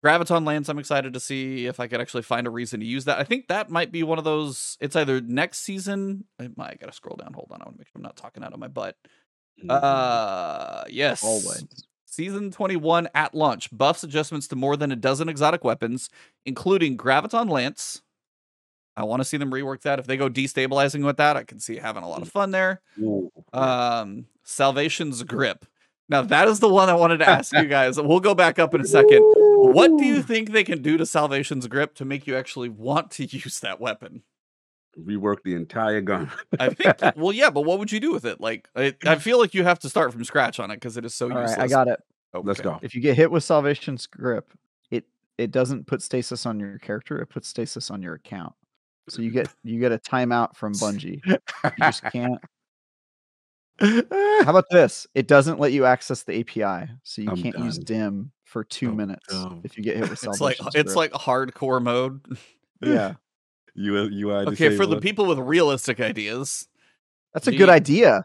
[0.05, 0.69] graviton lance.
[0.69, 3.19] I'm excited to see if I could actually find a reason to use that.
[3.19, 4.77] I think that might be one of those.
[4.81, 6.25] It's either next season.
[6.39, 7.33] I, I gotta scroll down.
[7.33, 7.61] Hold on.
[7.61, 8.97] I want to make sure I'm not talking out of my butt.
[9.65, 9.71] Mhm.
[9.71, 11.23] Uh, yes.
[11.25, 11.65] Always.
[12.07, 16.11] Season 21 at launch buffs adjustments to more than a dozen exotic weapons,
[16.47, 18.03] including graviton lance.
[18.97, 19.99] I want to see them rework that.
[19.99, 22.81] If they go destabilizing with that, I can see having a lot of fun there
[23.53, 25.65] um salvation's grip
[26.09, 28.75] now that is the one i wanted to ask you guys we'll go back up
[28.75, 29.23] in a second
[29.73, 33.11] what do you think they can do to salvation's grip to make you actually want
[33.13, 34.23] to use that weapon
[34.99, 36.31] rework the entire gun.
[36.61, 39.39] i think well yeah but what would you do with it like i, I feel
[39.39, 41.59] like you have to start from scratch on it because it is so All useless
[41.59, 42.01] right, I got it.
[42.43, 42.79] Let's go.
[42.83, 44.51] If you get hit with Salvation's grip,
[44.91, 45.05] it
[45.39, 47.21] it doesn't put stasis on your character.
[47.21, 48.55] It puts stasis on your account.
[49.09, 51.21] So you get you get a timeout from Bungie.
[51.25, 51.39] You
[51.79, 52.41] just can't.
[53.81, 55.07] How about this?
[55.15, 58.93] It doesn't let you access the API, so you I'm can't use dim for two
[58.95, 59.61] minutes done.
[59.65, 62.21] if you get hit with it's like Salvation's it's like hardcore mode
[62.81, 63.15] yeah,
[63.75, 66.69] You UI okay for the people with realistic ideas
[67.33, 68.25] that's a good you- idea.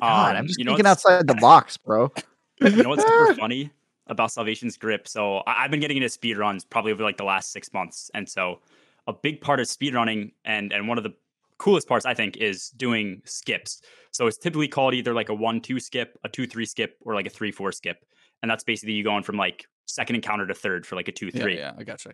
[0.00, 2.12] God, Um, I'm just you thinking outside the box, bro.
[2.60, 3.70] you know what's super funny
[4.08, 5.08] about Salvation's grip?
[5.08, 8.10] So I- I've been getting into speed runs probably over like the last six months,
[8.12, 8.60] and so
[9.06, 11.14] a big part of speed running and and one of the
[11.62, 13.82] coolest parts I think is doing skips.
[14.10, 17.14] So it's typically called either like a one two skip, a two three skip, or
[17.14, 18.04] like a three four skip,
[18.42, 21.30] and that's basically you going from like second encounter to third for like a two
[21.32, 21.58] yeah, three.
[21.58, 22.12] yeah i gotcha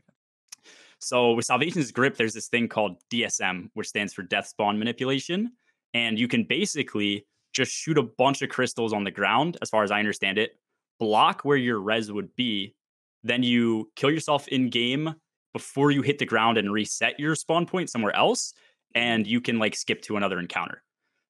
[1.00, 5.52] So with Salvation's Grip, there's this thing called DSM, which stands for Death Spawn Manipulation.
[5.94, 9.82] And you can basically just shoot a bunch of crystals on the ground, as far
[9.82, 10.58] as I understand it,
[10.98, 12.74] block where your res would be.
[13.22, 15.14] Then you kill yourself in game
[15.52, 18.52] before you hit the ground and reset your spawn point somewhere else.
[18.94, 20.82] And you can like skip to another encounter.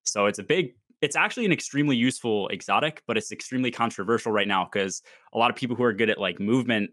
[0.04, 4.48] So it's a big, it's actually an extremely useful exotic, but it's extremely controversial right
[4.48, 5.02] now because
[5.32, 6.90] a lot of people who are good at like movement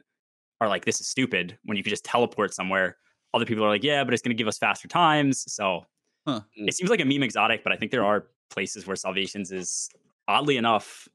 [0.62, 2.98] are like, this is stupid when you could just teleport somewhere.
[3.34, 5.52] Other people are like, yeah, but it's going to give us faster times.
[5.52, 5.86] So
[6.28, 6.42] Huh.
[6.58, 6.68] Hmm.
[6.68, 8.08] it seems like a meme exotic, but I think there hmm.
[8.08, 9.90] are places where Salvations is
[10.28, 11.08] oddly enough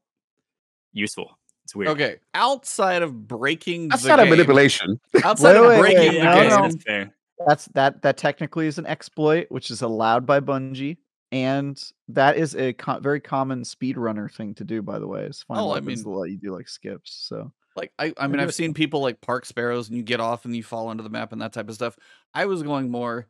[0.92, 1.36] useful.
[1.64, 1.90] It's weird.
[1.90, 4.98] okay outside of breaking That's the not a manipulation.
[5.24, 7.14] outside Wait, of breaking wait, the Yeah, no, okay, game that's fair.
[7.46, 10.98] That's that that technically is an exploit, which is allowed by Bungie,
[11.32, 14.82] and that is a co- very common speedrunner thing to do.
[14.82, 17.12] By the way, is find Oh, I mean- that let you do like skips.
[17.28, 20.20] So Like I, I I mean, I've seen people like park sparrows, and you get
[20.20, 21.96] off and you fall into the map and that type of stuff.
[22.34, 23.26] I was going more.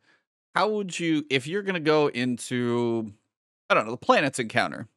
[0.55, 3.13] How would you, if you're gonna go into,
[3.69, 4.89] I don't know, the planets encounter?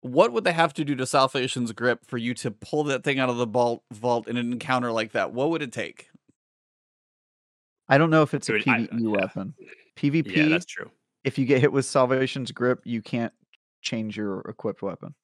[0.00, 3.18] What would they have to do to Salvation's grip for you to pull that thing
[3.18, 5.32] out of the vault vault in an encounter like that?
[5.32, 6.08] What would it take?
[7.88, 9.08] I don't know if it's a Dude, I- PVE yeah.
[9.08, 9.54] weapon.
[9.96, 10.90] PvP, Yeah, that's true.
[11.22, 13.32] if you get hit with Salvation's grip, you can't
[13.82, 15.14] change your equipped weapon.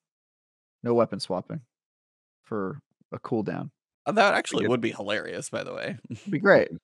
[0.83, 1.61] No weapon swapping
[2.45, 2.81] for
[3.13, 3.71] a cooldown.
[4.07, 5.99] Uh, That actually would be hilarious, by the way.
[6.11, 6.71] It'd be great.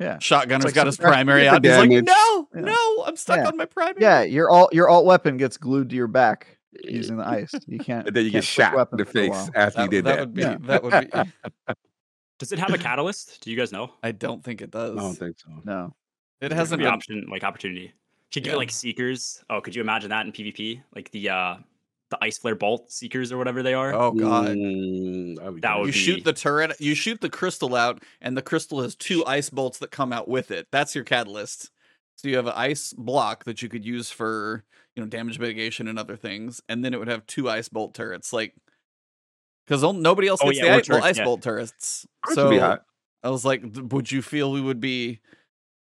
[0.00, 0.16] Yeah.
[0.16, 1.64] Shotgunner's like got his primary out.
[1.64, 2.04] He's like, damage.
[2.06, 2.60] no, Yeah.
[2.62, 3.46] no, I'm stuck Yeah.
[3.46, 4.02] on my primary.
[4.02, 7.52] Yeah, your alt your alt weapon gets glued to your back using the ice.
[7.68, 8.08] You can't.
[8.08, 9.50] And then you can't get shot in weapons the face while.
[9.54, 10.20] after you did that that.
[10.20, 10.56] would be Yeah.
[10.62, 11.74] that would be.
[12.44, 13.40] Does it have a catalyst?
[13.42, 13.90] Do you guys know?
[14.02, 14.96] I don't think it does.
[14.96, 15.48] I don't think so.
[15.64, 15.94] No.
[16.40, 16.88] it There hasn't been.
[16.92, 17.92] option like opportunity.
[18.32, 18.54] Could you Yeah.
[18.54, 19.42] get like seekers?
[19.48, 20.82] Oh, could you imagine that in PvP?
[20.94, 21.56] Like the uh
[22.10, 23.94] the ice flare bolt seekers or whatever they are.
[23.94, 24.48] Oh god.
[24.48, 28.36] Mm, that'd That would you be- shoot the turret, you shoot the crystal out, and
[28.36, 30.66] the crystal has two ice bolts that come out with it.
[30.70, 31.70] That's your catalyst.
[32.16, 34.64] So you have an ice block that you could use for
[34.94, 37.94] you know damage mitigation and other things, and then it would have two ice bolt
[37.94, 38.54] turrets, like
[39.66, 41.24] because nobody else Oh, gets yeah, the or ice, well, turrets, ice yeah.
[41.24, 42.06] bolt turrets.
[42.26, 42.78] Turrets would be So.
[43.22, 45.20] I was like, would you feel we would be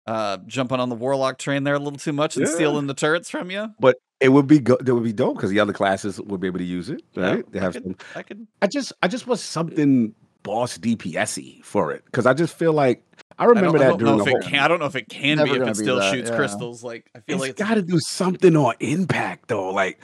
[0.07, 2.53] uh jumping on the warlock train there a little too much and Yeah.
[2.53, 3.69] stealing the turrets from you?
[3.80, 4.85] But it would be good.
[4.85, 7.23] that would be dope because the other classes would be able to use it, Yeah,
[7.31, 7.52] right?
[7.52, 7.95] they I have could, some.
[8.15, 12.56] I could I just I just want something boss DPSy for it because I just
[12.56, 13.03] feel like
[13.38, 14.41] I I remember I that don't during know the if whole.
[14.41, 14.60] it can.
[14.60, 16.35] I don't know if it can Never be if it still that, shoots yeah.
[16.38, 16.84] crystals.
[16.84, 19.72] Like I feel It's like it's got to do something on impact though.
[19.72, 19.99] Like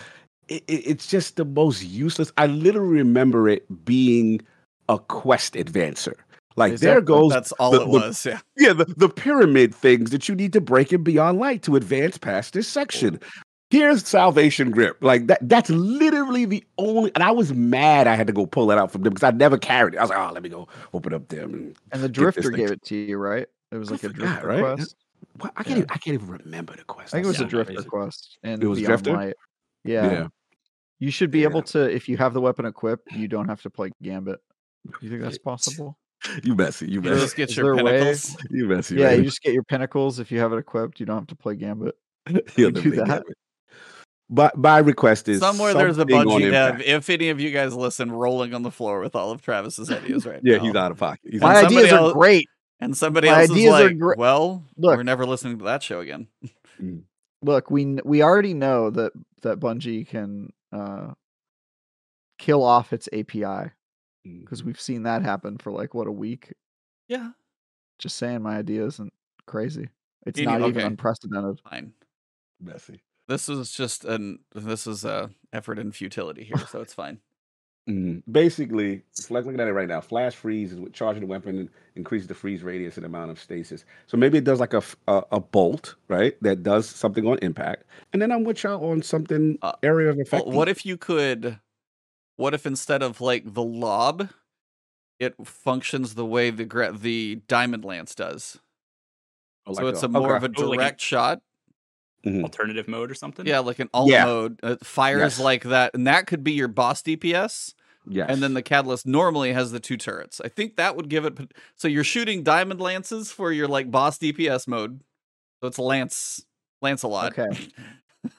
[0.52, 2.32] it, it- it's just the most useless.
[2.38, 4.41] I literally remember it being
[4.90, 6.14] a quest advancer.
[6.57, 7.06] Like there Exactly.
[7.06, 8.26] goes that's all the- it the- was.
[8.26, 8.40] Yeah.
[8.57, 12.18] yeah the, the pyramid things that you need to break in beyond light to advance
[12.18, 13.19] past this section.
[13.22, 13.28] Oh.
[13.69, 14.98] Here's salvation grip.
[15.02, 18.68] Like that that's literally the only and I was mad I had to go pull
[18.68, 19.98] that out from them because I never carried it.
[19.99, 21.53] I was like, oh, let me go open up them.
[21.53, 23.48] And, And the drifter gave it to you, right?
[23.72, 24.76] It was I like a forgot, drifter right?
[24.76, 24.95] quest.
[25.40, 25.84] what, I can't Yeah.
[25.84, 27.14] even, I can't even remember the quest.
[27.14, 27.88] I think it was Yeah, a drifter crazy.
[27.90, 28.38] quest.
[28.44, 29.14] And It was Beyond Drifter?
[29.14, 29.36] Light.
[29.86, 30.28] Yeah.
[31.02, 31.48] You should be Yeah.
[31.49, 34.40] able to if you have the weapon equipped, you don't have to play Gambit.
[35.02, 35.98] You think that's possible?
[36.44, 36.86] You messy.
[36.88, 38.38] You You just get Is your there a way- pinnacles.
[38.52, 38.95] You messy.
[38.95, 39.18] yeah, man.
[39.18, 40.99] you just get your pinnacles if you have it equipped.
[40.99, 41.95] You don't have to play Gambit.
[42.30, 43.07] He'll you do that.
[43.07, 43.38] have it.
[44.30, 46.76] But my request is Somewhere there's a something on Bungie dev.
[46.76, 46.88] impact.
[46.88, 50.26] If any of you guys listen, rolling on the floor with all of Travis's ideas
[50.28, 50.64] right Yeah, now.
[50.64, 51.22] he's out of pocket.
[51.30, 52.48] He's My out somebody ideas are great.
[52.80, 54.98] And somebody My else is ideas are like, gre- "Well, Look.
[54.98, 56.28] we're never listening to that show again."
[56.82, 57.02] Mm.
[57.41, 59.11] Look, we we already know that
[59.41, 61.14] that Bungie can uh,
[62.38, 63.72] kill off its API
[64.23, 66.53] because we've seen that happen for like what a week.
[67.07, 67.31] Yeah,
[67.99, 69.11] Just saying, my idea isn't
[69.48, 69.89] crazy.
[70.26, 71.60] It's Any- not even unprecedented.
[71.69, 71.93] fine.
[72.60, 73.03] messy.
[73.27, 77.19] This is just an this is a effort in futility here, so it's fine.
[77.92, 78.24] Mm.
[78.32, 80.02] Basically, it's like looking at it right now.
[80.02, 83.40] Flash freeze is what charging the weapon and increases the freeze radius and amount of
[83.40, 83.84] stasis.
[84.08, 86.36] So maybe it does like a a bolt, right?
[86.42, 90.16] That does something on impact, and then I'm with y'all on something Uh, area of
[90.18, 90.48] Well, effect.
[90.48, 91.60] what if you could?
[92.38, 94.30] What if instead of like the lob,
[95.20, 98.60] it functions the way the gra- the diamond lance does?
[99.68, 101.42] Oh, so like it's a more of a Oh, like an- direct shot.
[102.26, 102.44] Mhm.
[102.44, 103.48] Alternative mode or something.
[103.48, 104.26] Yeah, like an alt Yeah.
[104.26, 104.60] mode.
[104.62, 105.40] It fires Yes.
[105.40, 107.74] like that, and that could be your boss DPS.
[108.07, 110.41] Yes, And then the catalyst normally has the two turrets.
[110.44, 111.53] I think that would give it.
[111.76, 115.02] So you're shooting diamond lances for your like boss DPS mode.
[115.61, 116.45] So it's lance,
[116.82, 117.38] Lancelot.
[117.38, 117.68] Okay.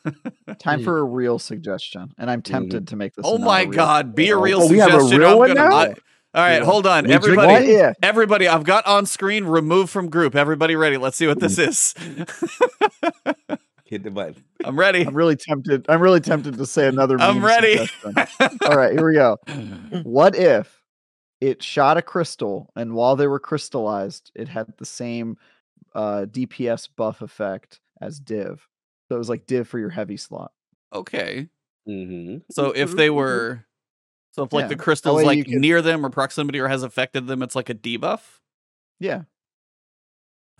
[0.58, 0.84] Time hmm.
[0.84, 2.52] for a real suggestion, and I'm hmm.
[2.52, 3.24] tempted to make this.
[3.26, 4.14] Oh my real God!
[4.14, 5.18] Be a real Oh, we have a suggestion.
[5.20, 5.76] real I'm one gonna- now?
[5.76, 5.94] I-
[6.34, 6.64] all right, Yeah.
[6.64, 7.52] hold on, We everybody.
[7.52, 7.66] What?
[7.66, 7.92] Yeah.
[8.02, 10.34] Everybody, I've got on screen remove from group.
[10.34, 10.96] Everybody ready?
[10.96, 11.62] Let's see what this hmm.
[11.68, 11.94] is.
[13.92, 14.42] hit the button.
[14.64, 15.06] I'm ready.
[15.06, 15.84] I'm really tempted.
[15.88, 17.20] I'm really tempted to say another.
[17.20, 17.78] I'm ready.
[18.64, 19.36] All right, here we go.
[20.02, 20.82] What if
[21.42, 25.36] it shot a crystal, and while they were crystallized, it had the same
[25.94, 28.66] uh, DPS buff effect as Div?
[29.08, 30.52] So it was like Div for your heavy slot.
[30.92, 31.48] okay.
[31.86, 32.38] Mm-hmm.
[32.50, 33.66] So if they were,
[34.30, 36.82] so if like Yeah, the that crystal's like could- near them or proximity or has
[36.82, 38.20] affected them, it's like a debuff
[39.00, 39.22] Yeah,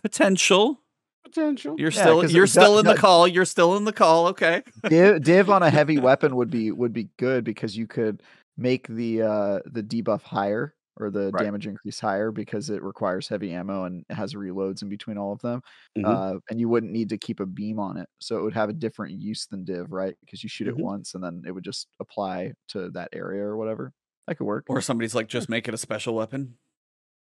[0.02, 0.81] potential.
[1.24, 1.76] Potential.
[1.78, 3.26] You're Yeah, still 'cause you're it do- still in the call.
[3.28, 4.26] You're still in the call.
[4.28, 4.62] Okay.
[4.88, 8.22] Div, Div on a heavy weapon would be would be good because you could
[8.56, 11.44] make the uh, the debuff higher or the Right.
[11.44, 15.32] damage increase higher because it requires heavy ammo and it has reloads in between all
[15.32, 15.62] of them.
[15.96, 16.04] Mhm.
[16.04, 18.68] uh, and you wouldn't need to keep a beam on it, so it would have
[18.68, 20.14] a different use than div, right?
[20.20, 20.78] Because you shoot Mhm.
[20.78, 23.92] it once and then it would just apply to that area or whatever.
[24.26, 24.66] That could work.
[24.68, 26.58] Or somebody's like, just make it a special weapon.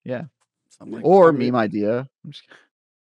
[0.03, 0.23] Yeah.
[0.69, 2.07] Something like Or I mean- meme idea.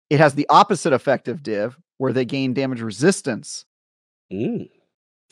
[0.09, 3.65] I'm just- It has the opposite effect of div, where they gain damage resistance.
[4.31, 4.69] Mm.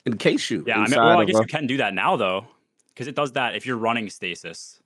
[0.06, 0.64] Encase you.
[0.68, 2.46] Yeah, I mean, well, I guess a- you can do that now though,
[2.90, 4.80] because it does that if you're running stasis.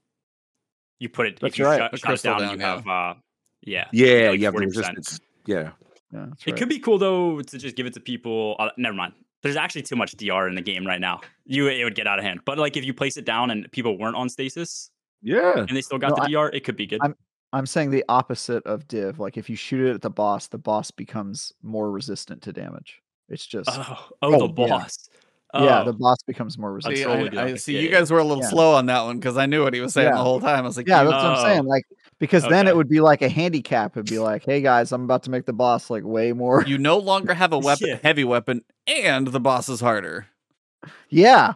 [1.00, 1.40] You put it.
[1.40, 1.78] That's if you right.
[1.80, 2.76] shut, shut it crystal down, down, you yeah.
[2.76, 2.88] have.
[2.88, 3.14] uh
[3.62, 3.86] Yeah.
[3.94, 5.20] Yeah, like you have the resistance.
[5.46, 5.72] Yeah.
[6.12, 6.58] Yeah, It right.
[6.58, 8.56] could be cool though to just give it to people.
[8.60, 9.14] Uh, never mind.
[9.44, 11.22] There's actually too much DR in the game right now.
[11.46, 12.42] You it would get out of hand.
[12.46, 14.90] But like if you place it down and people weren't on stasis
[15.22, 15.60] Yeah.
[15.60, 17.00] and they still got No, the I- DR, it could be good.
[17.02, 17.16] I'm-
[17.52, 19.20] I'm saying the opposite of div.
[19.20, 23.02] Like if you shoot it at the boss, the boss becomes more resistant to damage.
[23.28, 24.68] It's just oh, oh, Oh, the yeah.
[24.68, 25.10] boss.
[25.54, 25.86] yeah, Oh.
[25.86, 27.12] the boss becomes more See, resistant.
[27.12, 28.50] I, totally I- see yeah, you guys were a little Yeah.
[28.50, 30.16] slow on that one because I knew what he was saying Yeah.
[30.18, 30.60] the whole time.
[30.64, 31.66] I was like, Yeah, you that's what I'm saying.
[31.66, 31.86] Like
[32.20, 33.96] because then it would be like a handicap.
[33.96, 36.64] It'd be like, hey guys, I'm about to make the boss like way more.
[36.68, 38.00] you no longer have a weapon, Yeah.
[38.04, 40.28] heavy weapon, and the boss is harder.
[41.10, 41.56] yeah, This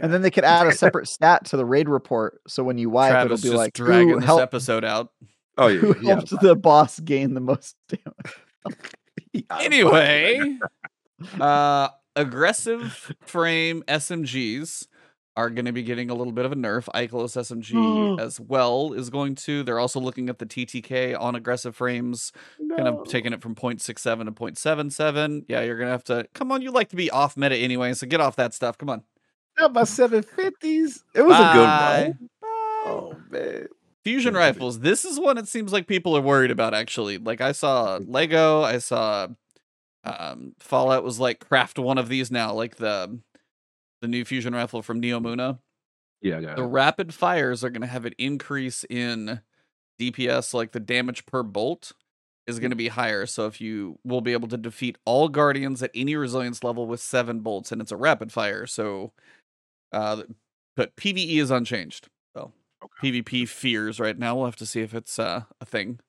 [0.00, 2.40] And then they could add a separate stat to the raid report.
[2.46, 5.12] So when you wipe, Travis it'll be just like dragging who this helped, episode out.
[5.58, 5.94] oh who yeah.
[6.02, 6.14] yeah.
[6.14, 9.46] helped the boss gain the most damage.
[9.60, 10.58] Anyway,
[11.40, 14.86] uh, aggressive frame SMGs
[15.36, 16.86] are going to be getting a little bit of a nerf.
[16.94, 19.62] Ikelos SMG as well is going to.
[19.62, 22.32] They're also looking at the TTK on aggressive frames,
[22.76, 25.44] kind of taking it from 0.67 to 0.77.
[25.48, 26.26] Yeah, you're going to have to.
[26.34, 28.76] Come on, you like to be off meta anyway, so get off that stuff.
[28.76, 29.04] Come on.
[29.60, 31.02] Not my 750s.
[31.14, 32.28] It was a good one.
[32.42, 33.68] Oh man.
[34.02, 34.80] Fusion rifles.
[34.80, 37.18] This is one it seems like people are worried about actually.
[37.18, 39.28] Like I saw Lego, I saw
[40.04, 43.20] um Fallout was like craft one of these now, like the
[44.00, 45.58] the new fusion rifle from Neomuna.
[46.22, 49.40] Yeah, I got The rapid fires are going to have an increase in
[50.00, 51.92] DPS like the damage per bolt
[52.46, 53.26] is going to be higher.
[53.26, 57.00] So if you will be able to defeat all guardians at any resilience level with
[57.00, 58.66] 7 bolts and it's a rapid fire.
[58.66, 59.12] So
[59.92, 60.22] uh
[60.76, 62.08] but PvE is unchanged.
[62.34, 62.52] So
[62.82, 63.22] Okay.
[63.22, 64.36] PvP fears right now.
[64.36, 66.00] We'll have to see if it's uh, a thing.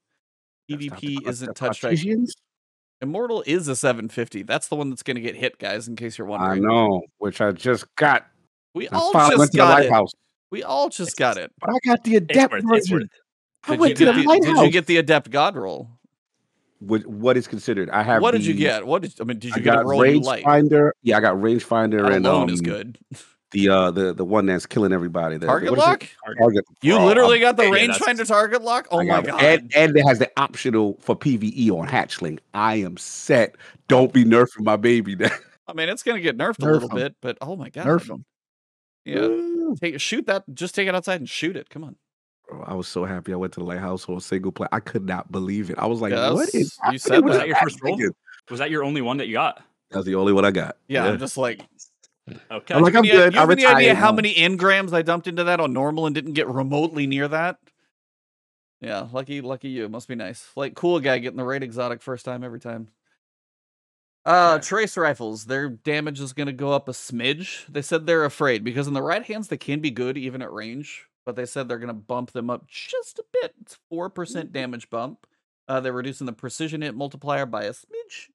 [0.70, 1.90] That's PvP isn't the touched right.
[1.92, 2.34] Cartesians?
[3.02, 4.44] Immortal is a 750.
[4.44, 5.88] That's the one that's going to get hit, guys.
[5.90, 6.64] In case you're wondering.
[6.64, 8.26] I know, which I just got.
[8.76, 9.84] we I all finally went just to the got it.
[9.90, 10.12] lighthouse.
[10.52, 11.52] We all just It's- got it.
[11.60, 12.98] But I got the It's adept worth, it's version.
[13.00, 13.10] worth.
[13.64, 14.56] I Did went to the the, lighthouse.
[14.60, 15.90] did you get the adept god roll?
[16.80, 17.90] What, what is considered?
[17.90, 18.22] I have.
[18.22, 18.86] What did you get?
[18.88, 19.40] What did I mean?
[19.40, 20.44] Did I you get a got roll you range like?
[20.44, 20.94] finder.
[21.04, 22.98] Yeah, I got range finder That and alone um, is good.
[23.52, 25.38] the uh the the one that's killing everybody.
[25.38, 25.88] The, Target what is it?
[25.88, 26.08] lock?
[26.40, 26.66] Target.
[26.82, 28.88] You Bro, literally I'm- got the yeah, range finder target lock.
[28.92, 29.44] Oh my god!
[29.44, 32.40] And, and it has the optional for PVE on Hatchling.
[32.54, 33.56] I am set.
[33.88, 35.30] Don't be nerfing my baby now.
[35.68, 37.04] I mean, it's gonna get nerfed a little little 'em.
[37.04, 37.86] bit, but oh my god!
[37.88, 38.26] Nerf 'em.
[39.06, 39.28] Yeah,
[39.82, 40.44] take shoot that.
[40.54, 41.70] Just take it outside and shoot it.
[41.70, 41.96] Come on.
[42.48, 44.68] Bro, I was so happy I went to the lighthouse on single play.
[44.72, 45.78] I could not believe it.
[45.80, 47.26] I was like, Yeah, what that's- is you happening said with that.
[47.34, 48.00] Was that your first roll?
[48.50, 49.64] Was that your only one that you got?
[49.90, 50.78] That's the only one I got.
[50.88, 51.62] Yeah, I'm just like,
[52.52, 52.74] Okay.
[52.74, 53.36] I'm like, I'm you good.
[53.36, 56.34] I have any idea how many engrams I dumped into that on normal and didn't
[56.34, 57.58] get remotely near that?
[58.80, 59.88] Yeah, lucky, lucky you.
[59.90, 60.50] Must be nice.
[60.56, 62.90] Like cool guy getting the right exotic first time every time.
[64.26, 64.64] Uh, Okay.
[64.68, 65.46] trace rifles.
[65.46, 67.66] Their damage is going to go up a smidge.
[67.68, 70.52] They said they're afraid because in the right hands they can be good even at
[70.52, 73.54] range, but they said they're going to bump them up just a bit.
[73.62, 75.26] It's four percent damage bump.
[75.68, 78.30] Uh, they're reducing the precision hit multiplier by a smidge.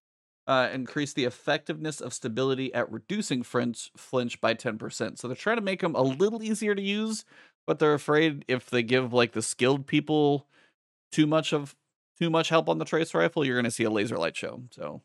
[0.46, 5.18] Uh, increase the effectiveness of stability at reducing flinch flinch by ten percent.
[5.18, 7.24] So they're trying to make them a little easier to use,
[7.66, 10.46] but they're afraid if they give like the skilled people
[11.10, 11.74] too much of
[12.20, 14.62] too much help on the trace rifle, you're going to see a laser light show.
[14.70, 15.02] So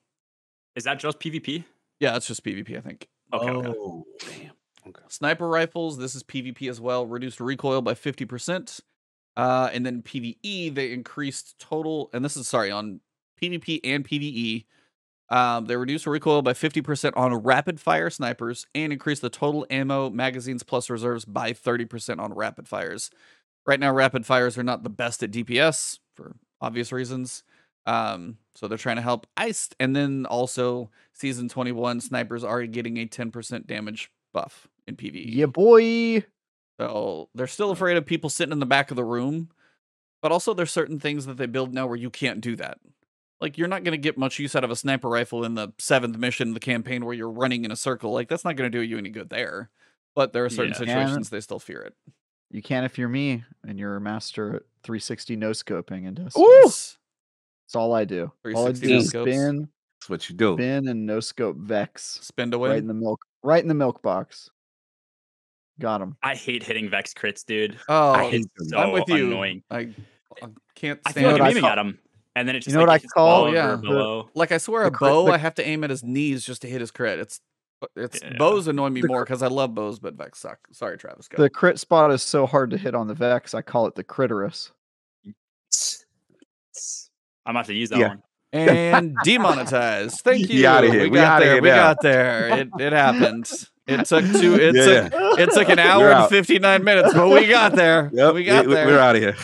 [0.75, 1.63] Is that just PvP?
[1.99, 3.07] yeah, it's just PvP, I think.
[3.33, 3.49] Okay.
[3.49, 3.73] okay.
[3.77, 4.51] Oh, damn.
[4.87, 5.01] Okay.
[5.09, 7.05] Sniper rifles, this is PvP as well.
[7.05, 8.79] Reduced recoil by 50%.
[9.37, 12.99] Uh, and then PvE, they increased total, and this is sorry, on
[13.41, 14.65] PvP and PvE.
[15.31, 20.09] Um, they reduced recoil by 50% on rapid fire snipers and increase the total ammo,
[20.09, 23.09] magazines, plus reserves by 30% on rapid fires.
[23.65, 27.43] Right now, rapid fires are not the best at DPS for obvious reasons.
[27.85, 32.97] Um, so they're trying to help iced, and then also season 21 snipers are getting
[32.97, 35.23] a 10% damage buff in PvE.
[35.27, 36.25] Yeah, boy.
[36.79, 39.49] So they're still afraid of people sitting in the back of the room,
[40.21, 42.79] but also there's certain things that they build now where you can't do that.
[43.41, 45.73] Like you're not going to get much use out of a sniper rifle in the
[45.79, 48.11] seventh mission of the campaign where you're running in a circle.
[48.13, 49.69] Like that's not going to do you any good there.
[50.15, 50.77] But there are certain Yeah.
[50.77, 51.95] situations they still fear it.
[52.51, 56.37] You can if you're me and you're a master at 360 no scoping and dust.
[56.37, 56.61] Ooh.
[56.63, 58.31] That's all I do.
[58.53, 59.31] All I 360 do is no-scopes.
[59.31, 59.69] spin,
[60.01, 60.53] That's what you do.
[60.55, 62.69] spin, and no scope Vex Spend away.
[62.71, 64.49] right in the milk, right in the milk box.
[65.79, 66.17] Got him.
[66.21, 67.79] I hate hitting Vex crits, dude.
[67.89, 68.79] oh, I hate It's them.
[68.79, 69.27] I'm with you.
[69.27, 69.63] annoying.
[69.71, 69.95] I,
[70.43, 71.99] I can't I stand feel like what I I'm aiming at him,
[72.35, 73.73] and then it just you know like, what I hits call- Yeah.
[73.73, 76.03] or The- like I swear a crit- bow the- I have to aim at his
[76.03, 77.19] knees just to hit his crit.
[77.19, 77.39] It's
[77.83, 78.33] uh, it's Yeah.
[78.37, 80.59] bows annoy me The more because I love bows, but Vex suck.
[80.71, 81.27] Sorry, Travis.
[81.27, 81.41] Go.
[81.41, 83.53] The crit spot is so hard to hit on the Vex.
[83.55, 84.71] I call it the Critterus.
[87.45, 88.07] I'm gonna have to use that Yeah.
[88.09, 88.23] one.
[88.53, 90.19] and demonetized.
[90.21, 90.67] Thank Be you.
[90.67, 91.03] outta here.
[91.03, 91.53] We We got there.
[91.53, 91.75] here we now.
[91.93, 92.57] got there.
[92.59, 93.49] It it happened.
[93.87, 94.55] It took two.
[94.61, 98.09] It Yeah, took it took an hour and fifty nine minutes, but we got there.
[98.13, 98.87] Yep, we got we, there.
[98.87, 99.35] We're out of here.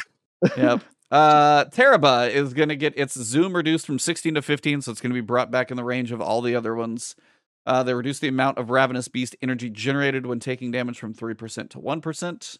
[0.57, 0.81] yep.
[1.09, 5.01] Uh, Tarrabah is going to get its zoom reduced from 16 to 15, so it's
[5.01, 7.15] going to be brought back in the range of all the other ones.
[7.65, 11.69] Uh, they reduce the amount of Ravenous Beast energy generated when taking damage from 3%
[11.69, 12.57] to 1%.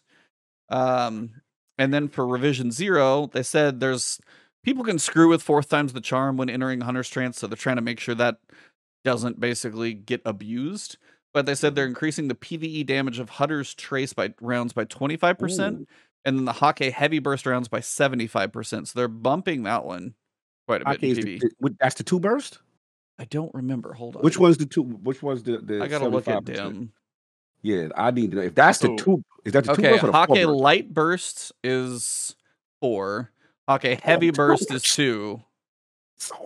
[0.70, 1.30] Um,
[1.78, 4.20] and then for Revision Zero, they said there's
[4.64, 7.76] people can screw with fourth times the charm when entering Hunter's Trace, so they're trying
[7.76, 8.38] to make sure that
[9.04, 10.98] doesn't basically get abused.
[11.32, 15.72] But they said they're increasing the PVE damage of Hunter's Trace by rounds by 25%
[15.72, 15.86] Ooh.
[16.28, 18.86] And then the Hakke heavy burst rounds by 75%.
[18.86, 20.12] So they're bumping that one
[20.66, 22.58] quite a bit Okay, in the- the- that's the two burst.
[23.18, 23.94] I don't remember.
[23.94, 24.22] Hold on.
[24.22, 24.82] Which one's the two?
[24.82, 25.56] Which one's the?
[25.56, 26.54] the I gotta look at 75%?
[26.54, 26.92] them.
[27.62, 29.24] Yeah, I need to know if that's the two.
[29.46, 30.48] Is that the two Okay, burst or four Hakke burst?
[30.60, 32.36] light burst is
[32.80, 33.30] four.
[33.66, 35.42] Hakke heavy two burst is two.
[36.18, 36.36] So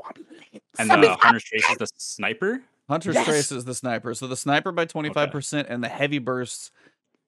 [0.79, 2.63] And Seven- the Hunter's Trace is the sniper.
[2.89, 3.27] Hunter's Yes.
[3.27, 4.15] Trace is the sniper.
[4.15, 6.71] So the sniper by 25% and the heavy bursts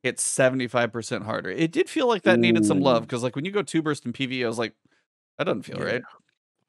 [0.05, 1.51] hit 75% harder.
[1.51, 4.05] It did feel like that needed some love because, like, when you go two burst
[4.05, 4.75] and PV, I was like,
[5.39, 5.85] that doesn't feel Yeah.
[5.85, 6.03] right.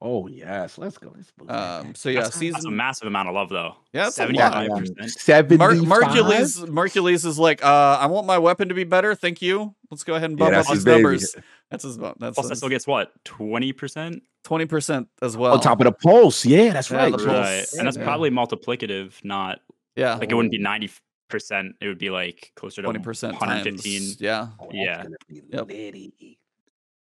[0.01, 1.13] Oh yes, let's go.
[1.15, 3.75] Let's Um, so yeah, that's, that's a massive amount of love, though.
[3.93, 4.35] Yeah, that's a lot.
[4.35, 5.11] seventy-five percent.
[5.11, 5.57] Seventy.
[5.57, 9.15] Mar- Mercules Mercules is like, uh, I want my weapon to be better.
[9.15, 9.73] Thank you.
[9.89, 11.03] Let's go ahead and Yeah, bump that's up his these baby.
[11.03, 11.35] numbers.
[11.71, 15.53] That's his bu- that's Plus, that still gets what twenty percent, twenty percent as well.
[15.53, 16.45] on top of the pulse.
[16.45, 17.13] Yeah, that's Yeah, right.
[17.21, 17.65] right?
[17.77, 18.03] And that's Yeah.
[18.03, 19.61] probably multiplicative, not
[19.95, 20.91] yeah, like it wouldn't be ninety
[21.27, 21.75] percent.
[21.81, 23.99] It would be like closer to twenty percent 115.
[24.01, 24.21] times.
[24.21, 24.97] Yeah, Oh, Yeah.
[24.97, 25.67] that's gonna be Yep.
[25.67, 26.39] litty.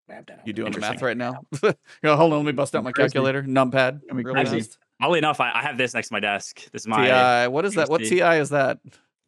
[0.07, 0.55] Grab that you out.
[0.55, 1.33] doing the math right now?
[2.03, 3.43] Yo, hold on, let me bust out my calculator.
[3.43, 4.01] Numpad.
[4.07, 4.59] Gonna be real crazy.
[4.61, 4.77] fast.
[5.01, 6.69] Oddly enough, I, I have this next to my desk.
[6.71, 7.05] This is my
[7.43, 7.47] TI.
[7.47, 7.89] What is that?
[7.89, 8.01] What.
[8.01, 8.79] TI is that?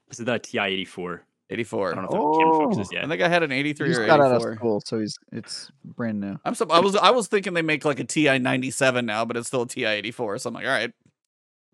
[0.09, 1.23] this is the TI eighty four.
[1.51, 1.89] 84.
[1.89, 1.95] I 84.
[1.95, 2.59] don't know if the camera Oh.
[2.72, 4.55] focuses I think I had an 83 just or got out of 84.
[4.55, 6.38] school, so he's it's brand new.
[6.45, 9.35] I'm so, I was I was thinking they make like a TI 97 now, but
[9.35, 10.38] it's still a TI 84.
[10.38, 10.93] So I'm like, all right.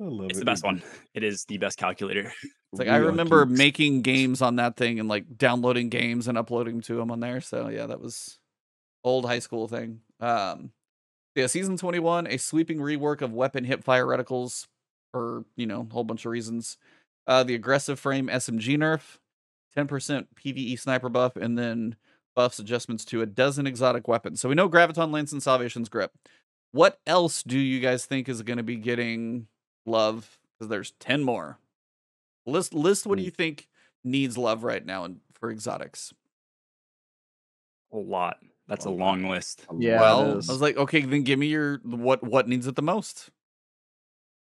[0.02, 0.42] I love It's it.
[0.42, 0.82] the best one.
[1.14, 2.32] It is the best calculator.
[2.72, 3.58] It's like We I remember geeks.
[3.58, 7.42] making games on that thing and like downloading games and uploading to them on there.
[7.42, 8.40] So yeah, that was
[9.04, 10.02] old high school thing.
[10.20, 10.72] Um,
[11.36, 14.68] yeah, season 21, a sweeping rework of weapon hip fire reticles
[15.12, 16.78] for you know a whole bunch of reasons.
[17.28, 19.18] Uh, the aggressive frame SMG nerf,
[19.78, 21.96] 10% PVE sniper buff, and then
[22.36, 24.40] buffs adjustments to a dozen exotic weapons.
[24.40, 26.12] So we know Graviton Lance and Salvation's Grip.
[26.72, 29.48] What else do you guys think is going to be getting
[29.86, 30.38] love?
[30.58, 31.58] Because there's 10 more.
[32.48, 33.26] List list what do Mm.
[33.26, 33.68] you think
[34.04, 36.14] needs love right now and for exotics?
[37.94, 38.38] A lot.
[38.68, 39.66] That's a A long list.
[39.78, 42.82] Yeah, well, I was like, okay, then give me your what what needs it the
[42.82, 43.30] most.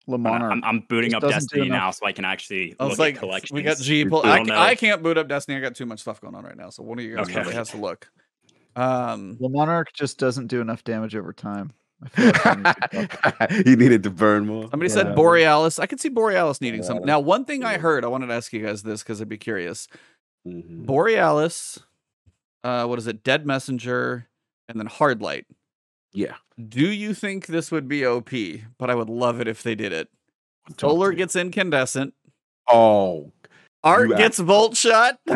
[0.10, 3.00] Le I'm, I'm, I'm booting up Destiny now, so I can actually I was look
[3.00, 3.52] like, at collections.
[3.52, 4.06] we got G.
[4.06, 4.60] Pull- I, I don't ca- know.
[4.62, 5.58] I can't boot up Destiny.
[5.58, 6.70] I got too much stuff going on right now.
[6.70, 7.34] So one of you guys Okay.
[7.34, 8.10] probably has to look.
[8.78, 11.74] Um, Le Monarque just doesn't do enough damage over time.
[12.04, 12.26] I feel
[12.64, 14.70] like he needs to buff- he needed to burn more.
[14.70, 14.96] somebody Yeah.
[14.96, 15.80] said Borealis.
[15.80, 16.98] I could see Borealis needing some.
[16.98, 17.08] Borealis.
[17.08, 19.38] Now, one thing I heard, I wanted to ask you guys this because I'd be
[19.38, 19.88] curious.
[20.48, 20.86] Mhm.
[20.86, 21.80] Borealis,
[22.64, 23.24] uh, what is it?
[23.24, 24.28] Dead Messenger,
[24.70, 25.46] and then Hard Light.
[26.14, 26.36] Yeah.
[26.58, 28.30] Do you think this would be OP?
[28.78, 30.10] But I would love it if they did it.
[30.78, 32.14] Talk Solar gets incandescent.
[32.68, 33.32] Oh.
[33.88, 35.20] Art You act- gets volt shot.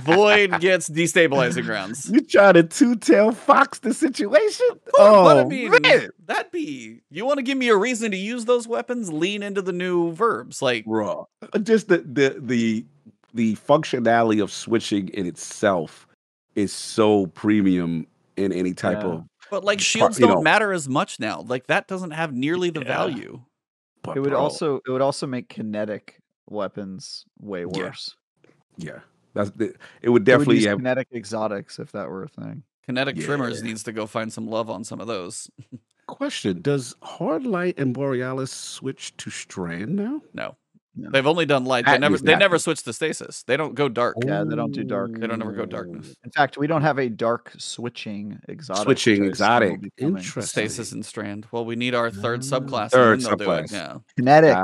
[0.00, 2.10] Void gets destabilizing rounds.
[2.10, 4.66] You trying to two tail fox the situation?
[4.98, 6.10] Oh, but I Oh, mean, man.
[6.26, 7.00] that'd be.
[7.10, 9.12] You want to give me a reason to use those weapons?
[9.12, 11.24] Lean into the new verbs, like Raw.
[11.52, 12.84] Uh, just the the the
[13.34, 16.06] the functionality of switching in itself
[16.56, 18.06] is so premium
[18.36, 19.08] in any type Yeah.
[19.08, 19.24] of.
[19.50, 20.42] But like shields don't know.
[20.42, 21.42] matter as much now.
[21.46, 22.86] Like that doesn't have nearly the Yeah.
[22.86, 23.40] value.
[24.02, 26.19] But it would bro, also it would also make kinetic
[26.50, 28.14] weapons way worse.
[28.76, 28.98] yeah.
[29.32, 30.78] That's the, it would They would definitely use have.
[30.78, 32.64] kinetic exotics if that were a thing.
[32.86, 35.48] Kinetic tremors needs to go find some love on some of those.
[36.08, 40.20] Question: Does Hard Light and Borealis switch to Strand now?
[40.34, 40.56] No,
[40.96, 41.10] No.
[41.12, 41.86] they've only done light.
[41.86, 43.44] They never they never switch to stasis.
[43.44, 44.16] They don't go dark.
[44.26, 45.12] Yeah, they don't do dark.
[45.16, 46.16] They don't ever go darkness.
[46.24, 48.82] In fact, we don't have a dark switching exotic.
[48.82, 49.80] Switching which I assume will exotic.
[49.96, 50.04] be.
[50.04, 50.42] Interesting.
[50.42, 51.46] Stasis and strand.
[51.52, 52.58] Well, we need our third Ah.
[52.58, 52.90] subclass.
[52.90, 53.38] Third and do it.
[53.38, 53.72] subclass.
[53.72, 53.98] Yeah.
[54.16, 54.56] Kinetic.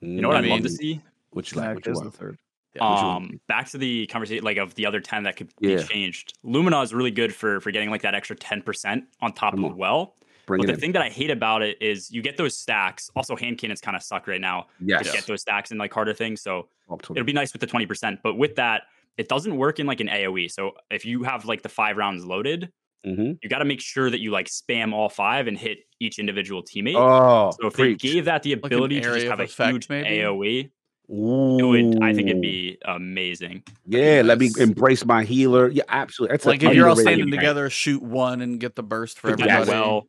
[0.00, 0.12] Got it.
[0.14, 1.00] You know what I I'd love to mean, see?
[1.30, 1.68] What you like?
[1.82, 2.38] Kinetic What you the third.
[2.74, 3.16] Yeah, which one?
[3.16, 5.76] Um, back to the conversation, like of the other ten that could Yeah.
[5.78, 6.34] be changed.
[6.42, 9.64] Lumina is really good for for getting like that extra ten percent on top Come
[9.64, 9.76] of on.
[9.78, 10.14] well.
[10.46, 10.80] Bring but the in.
[10.80, 13.10] thing that I hate about it is you get those stacks.
[13.14, 15.06] Also, hand cannons kind of suck right now yes.
[15.06, 16.42] to get those stacks and like harder things.
[16.42, 18.20] So Talk it'll be nice with the twenty percent.
[18.22, 18.82] But with that,
[19.16, 20.50] it doesn't work in like an AOE.
[20.50, 22.72] So if you have like the five rounds loaded,
[23.06, 23.38] Mhm.
[23.42, 26.62] you got to make sure that you like spam all five and hit each individual
[26.62, 26.96] teammate.
[26.96, 28.02] Oh, so if preach.
[28.02, 30.08] they gave that the an ability to just have a effect, huge maybe?
[30.18, 30.70] AOE,
[31.08, 32.02] it would.
[32.02, 33.62] I think it'd be amazing.
[33.86, 35.68] Yeah, let me embrace my healer.
[35.70, 36.34] Yeah, absolutely.
[36.34, 37.38] That's like if you're all standing thing.
[37.38, 39.40] together, shoot one and get the burst for Yes.
[39.40, 39.70] everybody.
[39.70, 40.06] Well,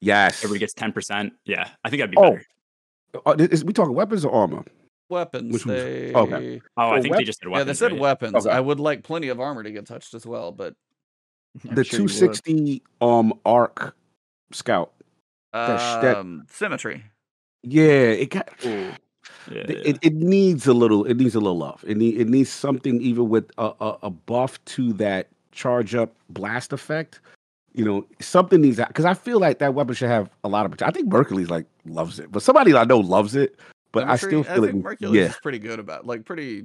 [0.00, 0.44] Yes.
[0.44, 1.32] everybody gets ten percent.
[1.46, 2.46] Yeah, I think that'd be Oh, better.
[3.26, 4.64] Uh, is we talking weapons or armor?
[5.10, 5.52] weapons.
[5.52, 6.60] Which one's- They okay.
[6.76, 7.60] Oh, I think wep- they just did weapons.
[7.60, 8.00] yeah, they said right?
[8.00, 8.34] weapons.
[8.46, 8.50] Okay.
[8.56, 10.74] I would like plenty of armor to get touched as well, but
[11.68, 13.94] I'm the sure 260 um arc
[14.52, 14.92] scout.
[15.52, 17.04] That that- um, symmetry.
[17.62, 18.48] Yeah, it got
[19.50, 21.82] Yeah, it, it needs a little it needs a little love.
[21.86, 26.14] It need, it needs something even with a, a, a buff to that charge up
[26.30, 27.20] blast effect.
[27.74, 30.64] You know, something needs that because I feel like that weapon should have a lot
[30.66, 30.80] of.
[30.82, 33.58] I think Mercury's like loves it, but somebody I know loves it.
[33.92, 34.82] But I still feel I think it.
[34.84, 36.64] Mercury Yeah, is pretty good about like pretty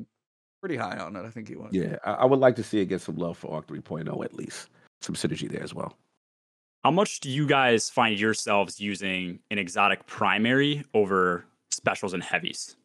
[0.62, 1.26] pretty high on it.
[1.26, 1.76] I think he wants.
[1.76, 1.98] yeah.
[2.04, 4.70] I, I would like to see it get some love for Arc 3.0 at least.
[5.02, 5.98] Some synergy there as well.
[6.84, 12.76] How much do you guys find yourselves using an exotic primary over specials and heavies?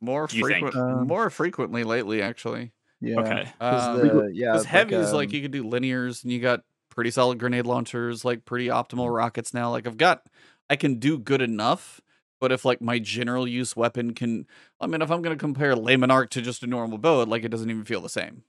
[0.00, 0.70] More Do you think?
[0.70, 2.72] frequent, Um, more frequently lately, actually.
[3.00, 3.20] Yeah.
[3.20, 3.52] Okay.
[3.60, 6.40] 'cause Um, the- yeah, Because like, heavies, like um, you could do linears, and you
[6.40, 9.70] got pretty solid grenade launchers, like pretty optimal rockets now.
[9.70, 10.26] Like I've got,
[10.70, 12.00] I can do good enough
[12.38, 14.46] But if like my general use weapon can,
[14.78, 17.48] I mean, if I'm gonna compare Le Monarque to just a normal bow, like it
[17.48, 18.44] doesn't even feel the same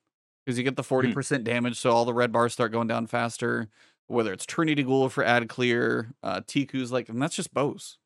[0.48, 3.06] because you get the forty percent damage, so all the red bars start going down
[3.06, 3.68] faster.
[4.08, 7.98] Whether it's Trinity Ghoul for ad clear, uh, Ticuu's like, and that's just bows.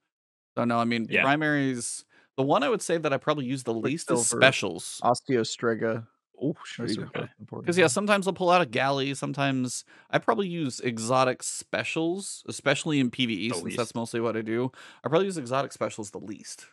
[0.57, 1.21] So no, I mean Yeah.
[1.21, 2.03] primaries.
[2.37, 4.99] The one I would say that I probably use the least is specials.
[5.03, 6.07] Osteo Striga.
[6.41, 7.13] Oh, Those are Striga.
[7.13, 7.65] both important.
[7.65, 9.13] Because yeah, sometimes I'll pull out a galley.
[9.13, 13.77] Sometimes I probably use exotic specials, especially in PVE, The since least.
[13.77, 14.71] that's mostly what I do.
[15.03, 16.65] I probably use exotic specials the least.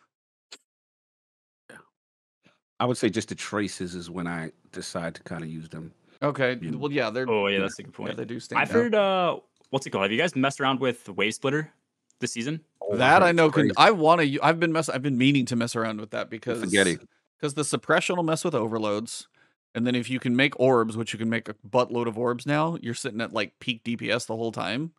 [2.79, 5.91] I would say just the traces is when I decide to kind of use them.
[6.21, 6.71] Okay, Yeah.
[6.75, 7.61] well yeah, they're Oh yeah, Yeah.
[7.63, 8.17] that's a good yeah, point.
[8.17, 8.73] they do stand I've out.
[8.73, 9.37] heard uh
[9.69, 10.03] what's it called?
[10.03, 11.71] Have you guys messed around with Wave Splitter
[12.19, 12.61] this season?
[12.81, 13.51] Oh, that I know.
[13.51, 14.39] Can, I want to.
[14.41, 14.89] I've been mess.
[14.89, 16.97] I've been meaning to mess around with that because Spaghetti.
[17.37, 19.27] because the suppression will mess with overloads,
[19.75, 22.45] and then if you can make orbs, which you can make a buttload of orbs
[22.47, 24.91] now, you're sitting at like peak DPS the whole time.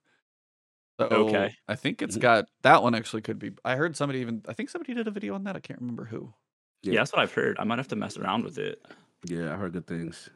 [1.00, 1.54] So Okay.
[1.66, 3.50] I think it's got that one actually could be.
[3.64, 4.42] I heard somebody even.
[4.48, 5.56] I think somebody did a video on that.
[5.56, 6.32] I can't remember who.
[6.82, 6.92] Yeah.
[6.92, 7.00] Yeah.
[7.00, 7.56] that's what I've heard.
[7.58, 8.84] I might have to mess around with it.
[9.24, 10.30] Yeah, I heard good things.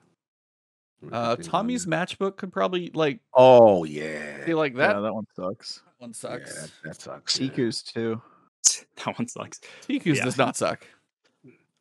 [1.03, 1.99] Heard Uh, things Tommy's there.
[1.99, 4.45] matchbook could probably like Oh yeah.
[4.45, 5.01] be like yeah, that.
[5.01, 5.83] that one sucks.
[5.99, 6.55] one Yeah, sucks.
[6.63, 7.41] that, that sucks.
[7.41, 7.49] yeah.
[7.49, 8.21] Ticuu's too.
[9.05, 9.61] that one sucks.
[9.89, 10.25] Ticuu's Yeah.
[10.25, 10.87] does not suck.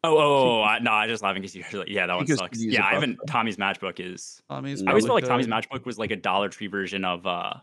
[0.05, 2.25] Oh, oh, oh, I, no, I just laughing because you heard like, yeah, that one
[2.25, 2.59] Because sucks.
[2.59, 3.19] you use a Yeah, I haven't.
[3.25, 4.41] Tommy's matchbook is.
[4.49, 7.25] Tommy's I always probably felt like Tommy's matchbook was like a Dollar Tree version of
[7.25, 7.53] uh,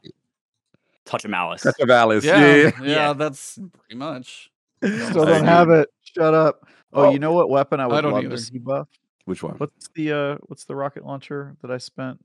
[1.04, 1.62] Touch of Malice.
[1.62, 2.24] That's a Alice.
[2.24, 2.54] Yeah, Yeah.
[2.82, 3.12] yeah, Yeah.
[3.12, 4.50] that's pretty much.
[4.82, 5.90] Still don't have it.
[6.14, 6.66] Shut up.
[6.92, 7.10] Oh, Oh.
[7.12, 8.36] you know what weapon I would don't love either.
[8.36, 8.88] to see buff?
[9.26, 9.54] Which one?
[9.58, 12.18] What's the uh what's the rocket launcher that I spent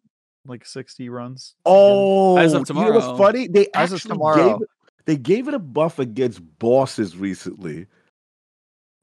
[0.48, 1.56] like 60 runs?
[1.66, 3.48] Oh, As of you know what's funny?
[3.48, 4.54] They As of actually tomorrow.
[4.54, 4.70] gave it,
[5.06, 7.88] they gave it a buff against bosses recently.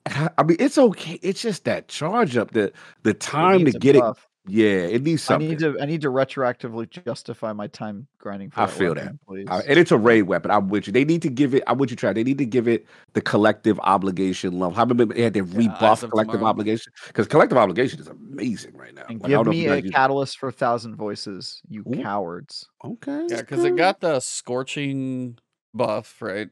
[0.06, 1.18] I mean, it's okay.
[1.22, 2.72] It's just that charge up, the
[3.04, 4.02] the time to needs a get it.
[4.44, 4.52] Buff.
[4.52, 8.60] Yeah, it needs I need to I need to retroactively justify my time grinding for
[8.60, 9.46] I that feel weapon, please.
[9.48, 10.50] Uh, and it's a raid weapon.
[10.50, 10.92] I'm with you.
[10.92, 11.62] They need to give it.
[11.66, 12.12] I would you try.
[12.12, 14.74] They need to give it the collective obligation level.
[14.74, 16.50] How many they had to Yeah, rebuff collective tomorrow.
[16.50, 19.04] obligation because collective obligation is amazing right now.
[19.08, 21.60] and Like, I don't give know if me a guys use- catalyst for thousand voices,
[21.68, 22.02] you Ooh.
[22.02, 22.68] cowards.
[22.84, 23.26] Okay.
[23.30, 25.38] Yeah, because it got the scorching
[25.72, 26.48] buff, right?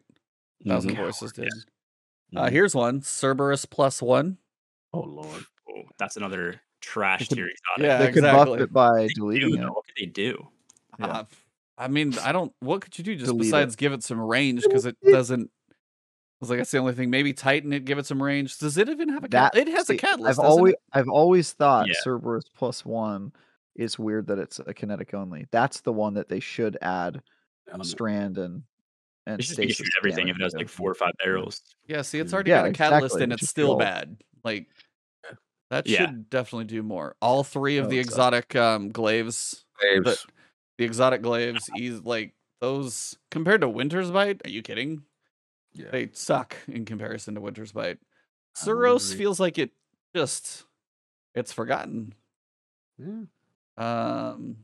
[0.67, 0.97] Thousand Mhm.
[0.97, 1.49] voices did.
[2.35, 2.39] Mhm.
[2.39, 4.39] Uh, here's one: Cerberus plus one.
[4.93, 5.45] Oh lord.
[5.69, 7.85] Oh, that's another trash could- tier exotic.
[7.85, 8.59] Yeah, they could exactly.
[8.59, 9.59] buff it by They deleting do, it.
[9.61, 9.73] though.
[9.73, 10.49] What could they do?
[10.99, 11.07] Yeah.
[11.07, 11.25] Uh,
[11.79, 12.53] I mean, I don't.
[12.61, 13.45] What could you do just Delete it.
[13.45, 14.63] besides give it some range?
[14.63, 15.51] Because it doesn't.
[15.71, 15.75] I
[16.41, 17.11] was like, that's the only thing.
[17.11, 18.59] Maybe tighten it, give it some range.
[18.59, 19.55] Does it even have a cat?
[19.57, 20.39] It has see, a catalyst.
[20.39, 20.81] I've always it?
[20.93, 21.95] I've always thought Yeah.
[22.03, 23.33] Cerberus plus one
[23.77, 25.47] is weird that it's a kinetic only.
[25.51, 27.23] That's the one that they should add
[27.69, 27.87] Element.
[27.87, 28.63] strand and
[29.27, 30.95] and It's just you can stasis shoot everything if damage it has like four or
[30.95, 31.63] five barrels.
[31.87, 32.01] Yeah.
[32.03, 32.35] See, it's Mhm.
[32.35, 33.77] already Yeah, got a catalyst, exactly, and which it's still cool.
[33.77, 34.17] bad.
[34.45, 34.67] Like
[35.71, 36.07] that Yeah.
[36.07, 37.17] should definitely do more.
[37.23, 38.15] All three of Oh, the it sucks.
[38.15, 40.05] exotic um, glaives Saves.
[40.05, 40.25] but-
[40.79, 45.03] the exotic glaives is like those compared to winter's bite are you kidding
[45.75, 45.91] yeah.
[45.91, 47.99] they suck in comparison to winter's bite
[48.57, 49.71] I Suros feels like it
[50.17, 50.65] just
[51.35, 52.15] it's forgotten
[52.99, 53.25] Yeah.
[53.77, 54.57] um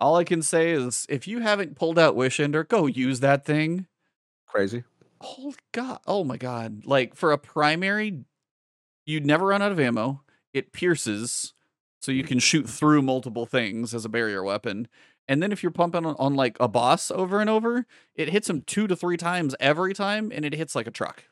[0.00, 3.44] all i can say is if you haven't pulled out wish ender go use that
[3.44, 3.86] thing
[4.46, 4.84] Crazy.
[5.20, 8.24] oh god oh my god like for a primary
[9.06, 10.22] you never run out of ammo.
[10.52, 11.54] It pierces
[12.00, 14.88] so you can shoot through multiple things as a barrier weapon.
[15.28, 18.48] And then if you're pumping on, on like a boss over and over it hits
[18.48, 21.24] him two to three times every time and it hits like a truck.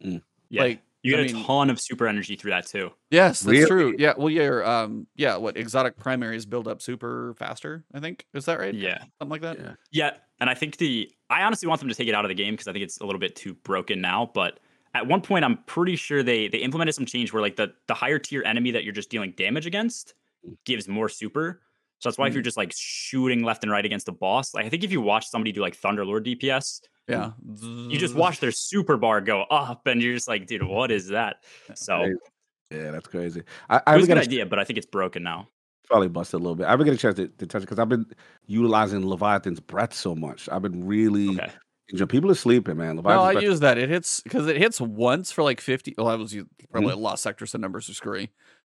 [0.00, 0.20] Yeah,
[0.50, 2.90] like you I get a ton of super energy through that too.
[3.10, 3.94] yes that's true.
[3.98, 8.26] Yeah well yeah your, um yeah what exotic primaries build up super faster i think.
[8.34, 8.74] Is that right?
[8.74, 9.58] Yeah, something like that?
[9.58, 9.72] Yeah.
[9.90, 10.10] yeah,
[10.40, 12.54] and I think the I honestly want them to take it out of the game
[12.54, 14.30] because I think it's a little bit too broken now.
[14.34, 14.60] But
[14.94, 17.94] at one point, I'm pretty sure they they implemented some change where like the the
[17.94, 20.14] higher tier enemy that you're just dealing damage against
[20.64, 21.62] gives more super.
[21.98, 22.46] So that's why if you're mm-hmm.
[22.46, 25.28] just like shooting left and right against the boss, like I think if you watch
[25.28, 27.32] somebody do like Thunderlord DPS, yeah
[27.90, 31.08] you just watch their super bar go up, and you're just like, dude, what is
[31.08, 31.36] that?
[31.74, 32.06] So
[32.70, 33.42] Yeah, that's crazy.
[33.70, 35.48] I, I it was a good idea, but I think it's broken now.
[35.86, 36.66] probably busted a little bit.
[36.66, 38.06] I haven't get a chance to, to touch it because I've been
[38.46, 40.48] utilizing Leviathan's breath so much.
[40.50, 41.50] I've been really Okay.
[41.92, 42.08] Enjoying.
[42.08, 42.96] People are sleeping, man.
[42.96, 43.78] No, I breath, use that.
[43.78, 45.94] It hits because it hits once for like fifty.
[45.96, 46.34] Well, I was
[46.70, 47.00] probably Mm-hmm.
[47.00, 48.30] lost sector, so numbers are screwy.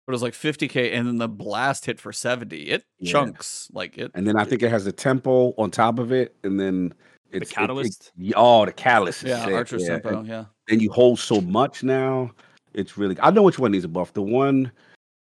[0.08, 2.64] But it was like fifty k, and then the blast hit for seventy.
[2.70, 3.12] It Yeah.
[3.12, 4.12] chunks like it.
[4.16, 6.90] and then I think it has a tempo on top of it, and then
[7.32, 8.12] The it's it- it- catalyst.
[8.36, 9.22] oh, the catalyst.
[9.24, 9.90] Yeah, sick, Archer's yeah.
[9.90, 10.20] tempo.
[10.20, 12.32] And, Yeah, and you hold so much now.
[12.74, 13.18] It's really.
[13.22, 14.14] I know which one needs a buff.
[14.14, 14.72] The one.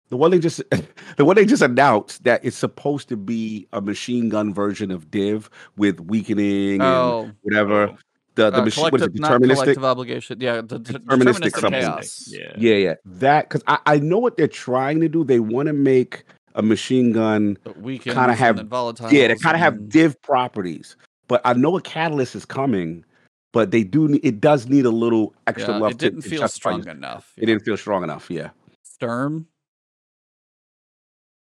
[0.10, 0.61] The one they just,
[1.18, 5.10] the one they just announced that it's supposed to be a machine gun version of
[5.11, 7.90] Div with weakening and oh, whatever.
[7.90, 7.98] Oh,
[8.36, 9.53] The the uh, machine what is it, deterministic.
[9.56, 10.41] collective obligation.
[10.41, 11.72] Yeah, the, the Deterministic deterministic something.
[11.81, 12.26] chaos.
[12.31, 12.53] Yeah.
[12.57, 12.94] Yeah, yeah.
[13.06, 15.23] That because I, I know what they're trying to do.
[15.23, 16.23] They want to make
[16.56, 17.57] a machine gun.
[17.64, 19.14] But weekends Kinda have- and volatile.
[19.14, 20.95] Yeah, they kind of have div properties.
[21.27, 23.06] But I know a catalyst is coming
[23.52, 24.19] but they do.
[24.22, 25.91] It does need a little extra Yeah, love.
[25.94, 27.34] it didn't to, to feel strong use- enough.
[27.36, 28.30] It didn't feel strong enough.
[28.30, 28.49] Yeah.
[28.84, 29.48] Sturm.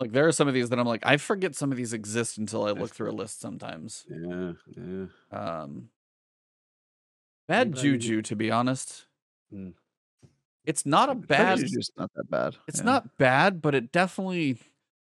[0.01, 2.37] Like there are some of these that I'm like, I forget some of these exist
[2.39, 4.05] until I look through a list sometimes.
[4.09, 4.53] Yeah.
[4.77, 5.07] Yeah.
[5.31, 5.89] Um
[7.47, 9.07] Bad Anybody- juju, to be honest.
[9.53, 9.75] Mm.
[10.65, 12.57] It's not a bad It's not that bad.
[12.66, 12.85] it's yeah.
[12.87, 14.59] not bad, but it definitely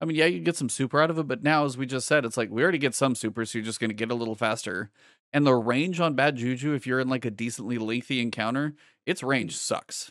[0.01, 2.09] I mean, yeah, you get some super out of it, but now as we just
[2.09, 4.35] said, it's like we already get some super, so you're just gonna get a little
[4.35, 4.91] faster.
[5.33, 8.75] And the range on bad juju, if you're in like a decently lengthy encounter,
[9.07, 10.11] its range sucks.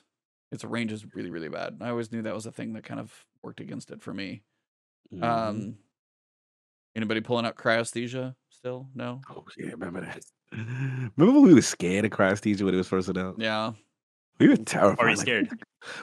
[0.51, 1.77] Its range is really, really bad.
[1.81, 4.43] I always knew that was a thing that kind of worked against it for me.
[5.13, 5.23] Mhm.
[5.23, 5.77] Um,
[6.95, 8.87] anybody pulling out cryosthesia still?
[8.95, 9.21] No.
[9.29, 10.23] Oh yeah, remember that?
[10.53, 13.39] Remember when we were scared of Cryosthesia when it was first announced?
[13.39, 13.71] Yeah.
[14.39, 14.99] We were terrified.
[15.05, 15.49] Are you like, scared?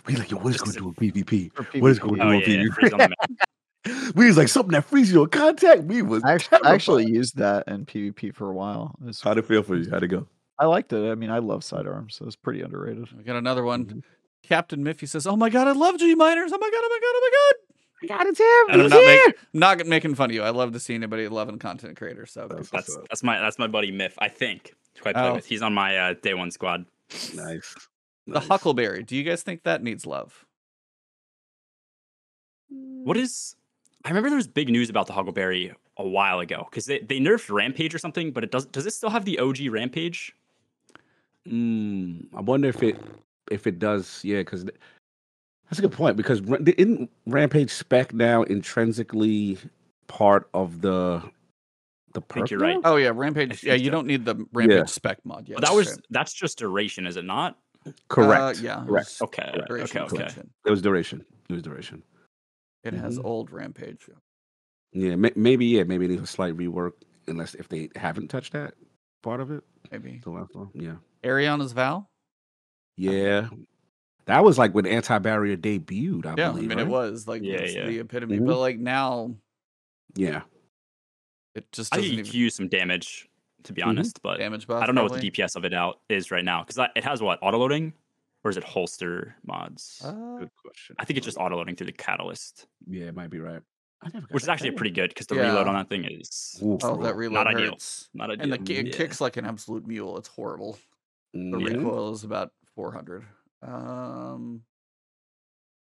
[0.06, 1.52] We like, yo, what is Just going 'cause to do with PvP?
[1.52, 2.02] For What is PvP.
[2.02, 2.72] going Oh on yeah, yeah, PvP?
[2.74, 4.14] freeze on the map.
[4.16, 5.82] we was like something that freezes you on contact.
[5.84, 8.94] We was I actually, I actually used that in PvP for a while.
[9.02, 9.90] It was- How'd it feel for you?
[9.90, 10.26] How'd it go?
[10.58, 11.10] I liked it.
[11.10, 13.12] I mean, I love sidearms, so it's pretty underrated.
[13.16, 13.84] We got another one.
[13.86, 14.02] Mhm.
[14.42, 16.48] Captain Miffy says, "Oh my god, I love Gmeiners.
[16.52, 17.67] Oh my god, oh my god, oh my god."
[18.06, 18.46] God, it's him.
[18.70, 19.22] And I'm not, him.
[19.26, 19.34] make,
[19.80, 20.42] not making fun of you.
[20.42, 22.30] I love to see anybody loving content creators.
[22.30, 24.14] So That's That's what's that's my that's my buddy Miff.
[24.18, 25.34] I think who I play Oh.
[25.34, 25.46] with.
[25.46, 26.86] He's on my uh, day one squad.
[27.34, 27.74] nice.
[28.26, 28.40] the.
[28.40, 29.02] Huckleberry.
[29.02, 30.44] Do you guys think that needs love?
[32.68, 33.56] What is?
[34.04, 37.18] I remember there was big news about the Huckleberry a while ago because they, they
[37.18, 40.34] nerfed Rampage or something, but it does does it still have the OG Rampage?
[41.48, 43.00] Mm, I wonder if it
[43.50, 44.20] if it does.
[44.22, 44.66] Yeah, because
[45.68, 46.16] that's a good point.
[46.16, 49.58] Because Ra- isn't Rampage spec now intrinsically
[50.06, 51.22] part of the
[52.14, 52.78] the think perk you're right.
[52.84, 53.62] Oh yeah, Rampage.
[53.62, 53.90] Yeah, you so.
[53.90, 54.84] don't need the Rampage Yeah.
[54.86, 55.48] spec mod.
[55.48, 55.98] Yeah, But that was right.
[56.10, 57.58] that's just duration, is it not?
[58.08, 58.58] Correct.
[58.58, 59.16] Uh, yeah, Correct.
[59.22, 59.68] Okay, Correct.
[59.68, 60.24] duration okay, okay.
[60.24, 60.50] extension.
[60.66, 61.24] It was duration.
[61.48, 62.02] It was duration.
[62.84, 63.24] It has Mhm.
[63.24, 64.08] old Rampage.
[64.92, 65.66] Yeah, may- maybe.
[65.66, 66.92] Yeah, maybe it needs a slight rework.
[67.26, 68.74] Unless if they haven't touched that
[69.22, 69.62] part of it,
[69.92, 70.70] Maybe the last one.
[70.74, 70.96] Yeah.
[71.22, 72.08] Ariana's Vow.
[72.96, 73.48] Yeah.
[74.28, 76.78] That was like when anti barrier debuted, I Yeah, I mean right?
[76.80, 77.86] it was like Yeah, it's yeah.
[77.86, 78.38] the epitome.
[78.38, 78.46] Mhm.
[78.46, 79.34] But like now,
[80.14, 80.42] Yeah.
[81.54, 83.26] it just I doesn't think even use some damage,
[83.64, 83.86] to be Mhm.
[83.86, 84.82] honest, but damage buff.
[84.82, 87.22] I don't know what the DPS of it out is right now because it has
[87.22, 87.94] what auto loading,
[88.44, 90.02] or is it holster mods?
[90.04, 90.96] Uh, Good question.
[90.98, 93.62] I think it's just auto loading through the catalyst, Yeah, it might be right.
[94.02, 94.76] I never got which is actually bad.
[94.76, 95.48] pretty good because the Yeah.
[95.48, 97.78] reload on that thing is Ooh, oh, that reload Not ideal.
[98.12, 98.52] not ideal.
[98.54, 98.92] And the, it Yeah.
[98.92, 100.18] kicks like an absolute mule.
[100.18, 100.78] It's horrible.
[101.32, 101.76] The Yeah.
[101.78, 103.24] recoil is about 400.
[103.62, 104.64] Um,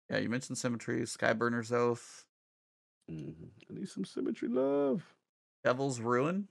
[0.09, 2.25] yeah, you mentioned symmetry, Skyburner's Oath,
[3.09, 3.51] Mhm.
[3.69, 5.15] I need some symmetry love.
[5.63, 6.47] Devil's Ruin,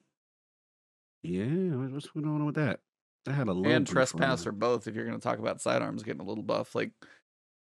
[1.23, 2.81] Yeah, what's going on with that?
[3.27, 4.23] I had a little and brief run.
[4.23, 4.53] Trespasser.
[4.53, 7.07] Both, if you're going to talk about sidearms getting a little buff, like I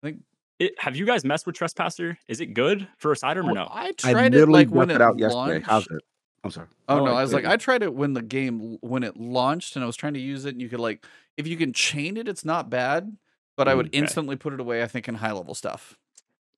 [0.03, 0.23] think
[0.59, 2.17] It, have you guys messed with Trespasser?
[2.27, 3.65] Is it good for a sidearm or no?
[3.71, 5.63] I I tried it literally like when it it out yesterday.
[5.65, 6.01] How's it?
[6.43, 6.67] I'm sorry.
[6.89, 7.51] Oh Oh, no, I I was like, couldn't.
[7.53, 10.45] I tried it when the game when it launched, and I was trying to use
[10.45, 11.05] it, and you could like,
[11.37, 13.17] if you can chain it, it's not bad,
[13.57, 13.97] but I would okay.
[13.97, 14.81] instantly put it away.
[14.83, 15.97] I think in high level stuff.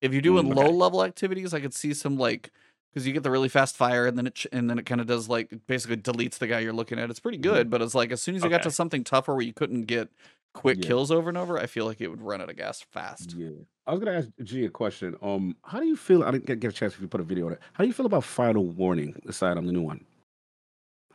[0.01, 0.63] If you're doing Mm, okay.
[0.67, 2.51] low level activities, I could see some like
[2.93, 5.01] because you get the really fast fire, and then it ch- and then it kind
[5.01, 7.09] of does like basically deletes the guy you're looking at.
[7.09, 9.43] It's pretty good, but it's like as soon as you got to something tougher where
[9.43, 10.09] you couldn't get
[10.53, 10.87] quick Yeah.
[10.87, 13.33] kills over and over, I feel like it would run out of gas fast.
[13.37, 13.49] Yeah.
[13.85, 15.15] I was gonna ask G a question.
[15.21, 16.23] Um, how do you feel?
[16.23, 17.59] I didn't get, get a chance if you put a video on it.
[17.73, 20.03] How do you feel about Final Warning, the side on the new one?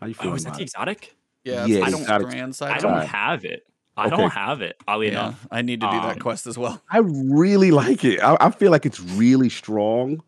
[0.01, 0.31] How do you feel?
[0.31, 1.17] Oh, is that the exotic?
[1.45, 2.73] Yeah, Yeah, I don't- side.
[2.73, 3.67] I don't have it.
[3.97, 4.17] I Okay.
[4.17, 4.77] don't have it.
[4.89, 6.83] Oddly Yeah, enough, I need to do that Um, quest as well.
[6.91, 8.21] I really like it.
[8.23, 10.23] I, I feel like it's really strong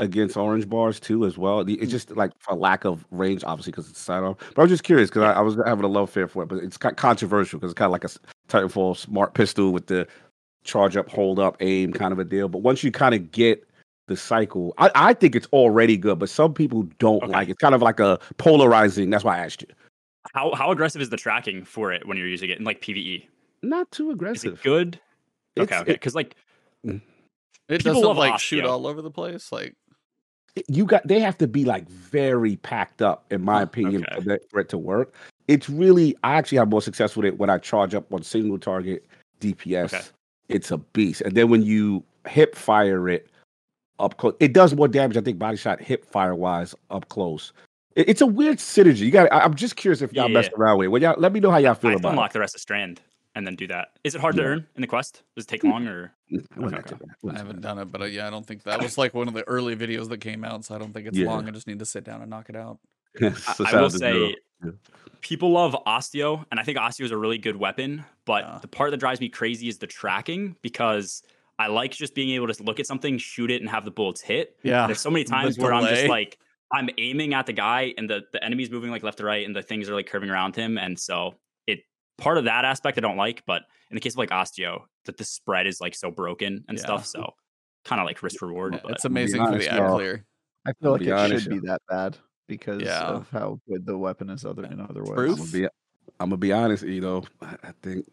[0.00, 1.60] against orange bars too, as well.
[1.60, 4.36] It's just like for lack of range, obviously, because it's a sidearm.
[4.54, 6.46] But I was just curious because I, I was having a love affair for it,
[6.46, 8.08] but it's kind of controversial because it's kind of like a
[8.48, 10.08] Titanfall smart pistol with the
[10.64, 12.48] charge up, hold up, aim kind of a deal.
[12.48, 13.64] But once you kind of get
[14.08, 17.32] the cycle, I, I think it's already good, but some people don't Okay.
[17.32, 17.52] like it.
[17.52, 19.10] It's kind of like a polarizing.
[19.10, 19.68] That's why I asked you.
[20.32, 23.26] How how aggressive is the tracking for it when you're using it in like PVE?
[23.62, 24.54] Not too Is aggressive.
[24.54, 25.00] it good?
[25.58, 25.90] Okay, It's- okay.
[25.92, 26.36] it- Because like
[26.86, 27.00] mm.
[27.68, 29.50] It people doesn't love like shoot all over the place.
[29.52, 29.74] Like
[30.68, 34.16] you got they have to be like very packed up in my opinion okay.
[34.16, 35.14] for, that, for it to work
[35.48, 38.58] it's really i actually have more success with it when i charge up on single
[38.58, 39.06] target
[39.40, 40.02] dps Okay.
[40.50, 43.30] it's a beast and then when you hip fire it
[43.98, 47.54] up close it does more damage i think body shot hip fire wise up close
[47.56, 50.34] It- it's a weird synergy you got i'm just curious if y'all Yeah.
[50.34, 52.32] messed around with it well, y'all, let me know how y'all feel I about unlock
[52.32, 53.00] the rest of Strand
[53.34, 53.88] and then do that.
[54.04, 55.22] Is it hard to earn in the quest?
[55.34, 56.12] Does it take long or?
[56.28, 57.34] it It wasn't Okay, okay.
[57.34, 59.32] I haven't done it, but uh, yeah, I don't think that was like one of
[59.34, 61.28] the early videos that came out, so I don't think it's Yeah.
[61.28, 61.48] long.
[61.48, 62.78] I just need to sit down and knock it out.
[63.18, 63.32] bad.
[63.48, 64.28] I, So I will out to Zero.
[64.28, 64.70] say, Yeah.
[65.22, 68.04] people love Osteo, and I think Osteo is a really good weapon.
[68.26, 68.58] But Yeah.
[68.60, 71.22] the part that drives me crazy is the tracking because
[71.58, 74.20] I like just being able to look at something, shoot it, and have the bullets
[74.20, 74.58] hit.
[74.62, 76.38] Yeah, There's so many the times where I'm just like,
[76.72, 79.54] I'm aiming at the guy, and the the enemy's moving like left to right, and
[79.54, 81.34] the things are like curving around him, and so
[81.66, 81.80] it
[82.18, 85.16] part of that aspect I don't like, but in the case of like Osteo, that
[85.16, 86.84] the spread is like so broken and Yeah.
[86.84, 87.06] stuff.
[87.06, 87.34] So
[87.84, 88.80] kind of like risk reward.
[88.84, 90.24] Yeah, it's amazing for honest, the ad clear.
[90.64, 92.16] I feel like it honest, should be that bad
[92.46, 93.06] because Yeah.
[93.06, 95.14] of how good the weapon is other in other ways.
[95.14, 95.30] Proof?
[95.32, 95.64] I'm gonna be,
[96.20, 96.84] I'm gonna be honest.
[96.84, 98.06] You know, I, I think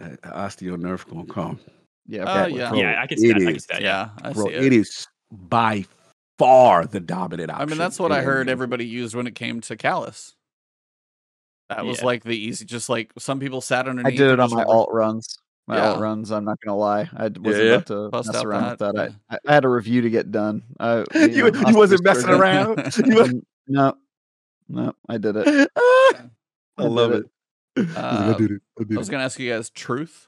[0.00, 1.58] uh, osteo nerf gonna come.
[2.06, 2.70] Yeah, Uh, yeah.
[2.70, 3.46] bro, yeah, I can see it that.
[3.48, 3.82] I can see that.
[3.82, 4.28] Yeah, Yeah.
[4.28, 4.64] I Bro, see it.
[4.64, 5.84] it is by
[6.40, 7.62] far the dominant option.
[7.62, 10.32] I mean, that's what I heard everybody used when it came to Calus.
[11.68, 12.06] That was Yeah.
[12.06, 14.14] like the easy, just like some people sat underneath.
[14.14, 15.38] I did it on my were- alt runs.
[15.68, 16.32] My alt runs.
[16.32, 17.08] I'm not gonna lie.
[17.14, 17.74] I wasn't Yeah.
[17.74, 19.12] about to Bust mess out around with that, that.
[19.30, 20.62] I, I I had a review to get done.
[20.80, 22.96] I, You- know, you wasn't messing Sturgeon- around?
[23.06, 23.34] You was-
[23.68, 23.94] No,
[24.68, 25.70] no, I did it.
[25.76, 26.12] I
[26.78, 27.30] I love did it.
[27.76, 28.62] He's like, I Uh, did it.
[28.80, 30.26] I I was gonna ask you guys truth.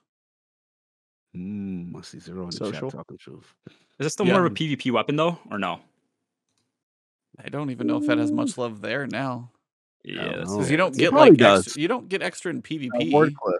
[1.37, 2.91] Mm, I see zero in the Social?
[2.91, 3.55] chat talking truth.
[3.69, 4.35] Is this still Yeah.
[4.35, 5.81] more of a PvP weapon though, or no?
[7.39, 9.51] I don't even know if that has much love there now
[10.05, 10.57] Yeah, don't that's know.
[10.59, 11.67] because you don't It get like does.
[11.67, 13.13] extra, you don't get extra in Uh, PvP.
[13.13, 13.59] Wardcliff.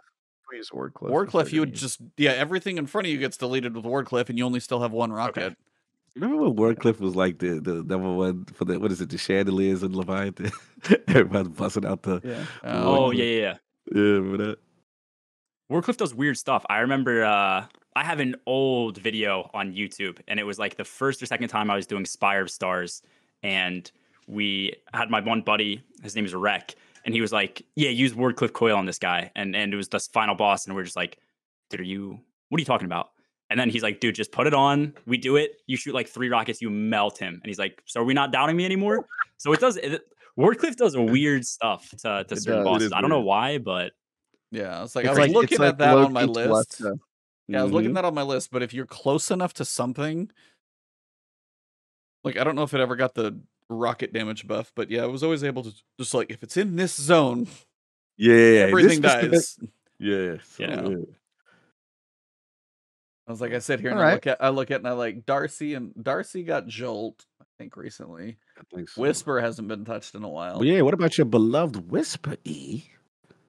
[0.51, 1.09] We use Wardcliff.
[1.09, 4.29] if Wardcliff, you would just yeah, everything in front of you gets deleted with Wardcliff,
[4.29, 5.57] and you only still have one rocket.
[6.15, 9.17] Remember when Wardcliff was like the, the number one for the what is it, the
[9.17, 10.51] chandeliers and Leviathan?
[11.09, 12.45] Everybody's busting out the Yeah.
[12.65, 13.57] Oh yeah, yeah, yeah.
[13.95, 14.59] yeah, remember that?
[15.71, 16.67] Wardcliff does weird stuff.
[16.69, 17.65] I remember uh,
[17.97, 21.49] I have an old video on YouTube, and it was like the first or second
[21.49, 23.01] time I was doing Spire of Stars,
[23.43, 23.91] and
[24.29, 25.83] we had my one buddy.
[26.03, 26.75] His name is Rec,
[27.05, 29.89] and he was like, "Yeah, use Wardcliff Coil on this guy," and and it was
[29.89, 31.19] the final boss, and we are just like,
[31.71, 32.21] "Dude, are you?
[32.49, 33.11] What are you talking about?"
[33.51, 34.95] And then he's like, "Dude, just put it on.
[35.07, 35.61] We do it.
[35.67, 38.33] You shoot like three rockets, you melt him." And he's like, "So are we not
[38.33, 39.07] doubting me anymore?"
[39.39, 39.77] So it does.
[39.77, 40.03] It,
[40.39, 42.65] Wardcliff does weird stuff to, to It certain does.
[42.65, 42.93] Bosses.
[42.93, 43.93] I don't know why, but
[44.51, 46.49] Yeah, it's like It's I was like- it's looking like at that on my low-key
[46.49, 46.81] list.
[46.81, 46.99] Telesto.
[47.49, 47.93] Yeah, I was looking Mhm.
[47.99, 50.31] at that on my list, but if you're close enough to something,
[52.25, 53.39] like I don't know if it ever got the
[53.69, 56.77] rocket damage buff, but yeah, I was always able to just like if it's in
[56.77, 57.47] this zone,
[58.17, 58.61] Yeah, yeah, yeah.
[58.67, 59.59] everything This specific- dies.
[59.99, 60.89] Yeah, so, Yeah.
[60.89, 61.05] yeah.
[63.27, 64.15] I was like, I sit here and I Alright.
[64.17, 67.77] look at I look at and I like Darcy and Darcy got Jolt, I think
[67.77, 68.37] recently.
[68.59, 69.01] I think so.
[69.01, 70.59] Whisper hasn't been touched in a while.
[70.59, 72.83] But yeah, what about your beloved Whisper E?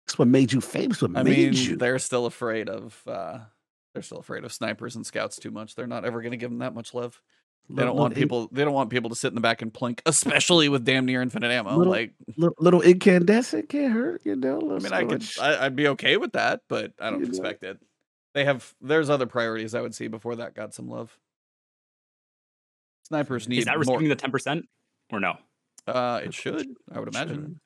[0.06, 1.02] That's what made you famous.
[1.02, 1.76] What I made mean, you?
[1.76, 3.40] they're still afraid of uh
[3.94, 5.76] they're still afraid of snipers and scouts too much.
[5.76, 7.22] They're not ever going to give them that much love.
[7.70, 8.50] They don't want people.
[8.52, 11.22] They don't want people to sit in the back and plink, especially with damn near
[11.22, 11.76] infinite ammo.
[11.78, 14.58] Little- like, little, little incandescent can't hurt, you know.
[14.58, 15.26] I little mean, I could.
[15.42, 17.30] I, I'd be okay with that, but I don't You know.
[17.30, 17.80] expect it.
[18.34, 18.74] They have.
[18.82, 21.18] There's other priorities I would see before that got some love.
[23.08, 23.80] Snipers need is that more.
[23.80, 24.66] receiving the ten percent
[25.12, 25.36] or no?
[25.88, 26.68] uh, it should.
[26.92, 27.60] I would imagine.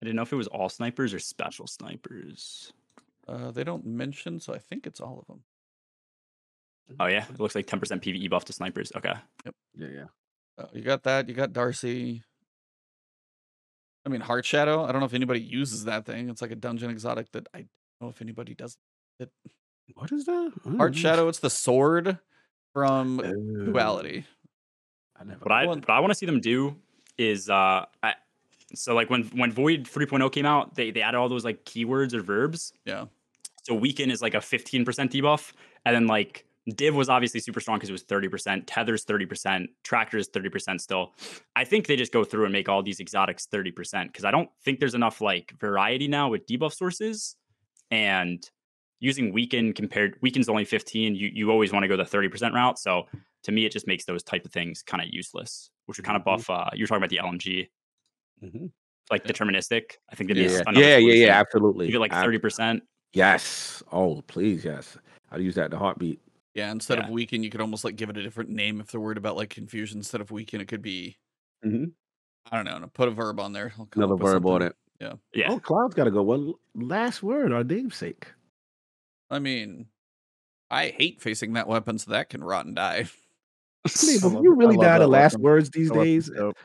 [0.00, 2.72] I didn't know if it was all snipers or special snipers.
[3.26, 5.42] Uh, they don't mention, so I think it's all of them.
[7.00, 8.92] Oh yeah, it looks like ten percent PVE buff to snipers.
[8.96, 9.12] Okay,
[9.44, 9.54] Yep.
[9.76, 10.04] Yeah, yeah.
[10.58, 11.28] Uh, you got that.
[11.28, 12.22] You got Darcy.
[14.06, 14.84] I mean, Heart Shadow.
[14.84, 16.30] I don't know if anybody uses that thing.
[16.30, 17.68] It's like a dungeon exotic that I don't
[18.00, 18.76] know if anybody does.
[19.94, 20.52] What is that?
[20.66, 20.98] I Heart know.
[20.98, 21.28] Shadow.
[21.28, 22.18] It's the sword
[22.72, 24.24] from Oh, Duality.
[25.20, 25.40] I never.
[25.40, 26.76] what I One- what I want to see them do
[27.18, 28.14] is uh, I,
[28.74, 32.14] so like when when Void 3.0 came out, they they added all those like keywords
[32.14, 32.72] or verbs.
[32.84, 33.06] Yeah.
[33.64, 35.52] So weaken is like a 15% debuff,
[35.84, 38.64] and then like Div was obviously super strong because it was 30%.
[38.66, 39.66] Tether's 30%.
[39.84, 41.14] Tractor is 30% still.
[41.56, 44.50] I think they just go through and make all these exotics 30% because I don't
[44.64, 47.36] think there's enough like variety now with debuff sources.
[47.90, 48.42] And
[49.00, 51.14] using weaken compared weaken's only 15.
[51.14, 52.78] You you always want to go the 30% route.
[52.78, 53.06] So
[53.44, 56.16] to me, it just makes those type of things kind of useless, which would kind
[56.16, 56.50] of buff.
[56.50, 57.68] Uh, you're talking about the LMG,
[58.44, 58.72] Mhm.
[59.10, 59.92] like deterministic.
[60.10, 61.86] I think that Yeah, is yeah, yeah, yeah, yeah, absolutely.
[61.86, 62.82] You get like 30%.
[63.14, 63.82] Yes.
[63.90, 64.98] Oh, please, yes.
[65.30, 66.20] I'd use that in a heartbeat.
[66.58, 66.70] Yeah.
[66.72, 69.18] Instead of weaken, you could almost like give it a different name if they're worried
[69.18, 69.98] about like confusion.
[69.98, 71.16] Instead of weaken, it could be
[71.64, 71.92] Mhm.
[72.50, 72.76] I don't know.
[72.76, 73.72] and Put a verb on there.
[73.78, 74.76] I'll come Another up with verb on it.
[75.00, 75.12] Yeah.
[75.34, 75.46] Yeah.
[75.50, 76.22] Oh, Cloud's got to go.
[76.22, 78.26] One last word, our namesake.
[79.30, 79.86] I mean,
[80.70, 83.06] I hate facing that weapon, so that can rot and die.
[83.86, 85.42] Please, love- you really love die to last weapon.
[85.42, 86.28] words these days.
[86.30, 86.56] dope.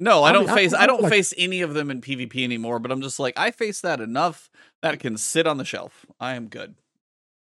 [0.00, 0.72] No, I I don't mean, face.
[0.74, 2.78] I I don't like- face any of them in PvP anymore.
[2.78, 4.50] But I'm just like I face that enough
[4.82, 6.06] that can sit on the shelf.
[6.18, 6.74] I am good,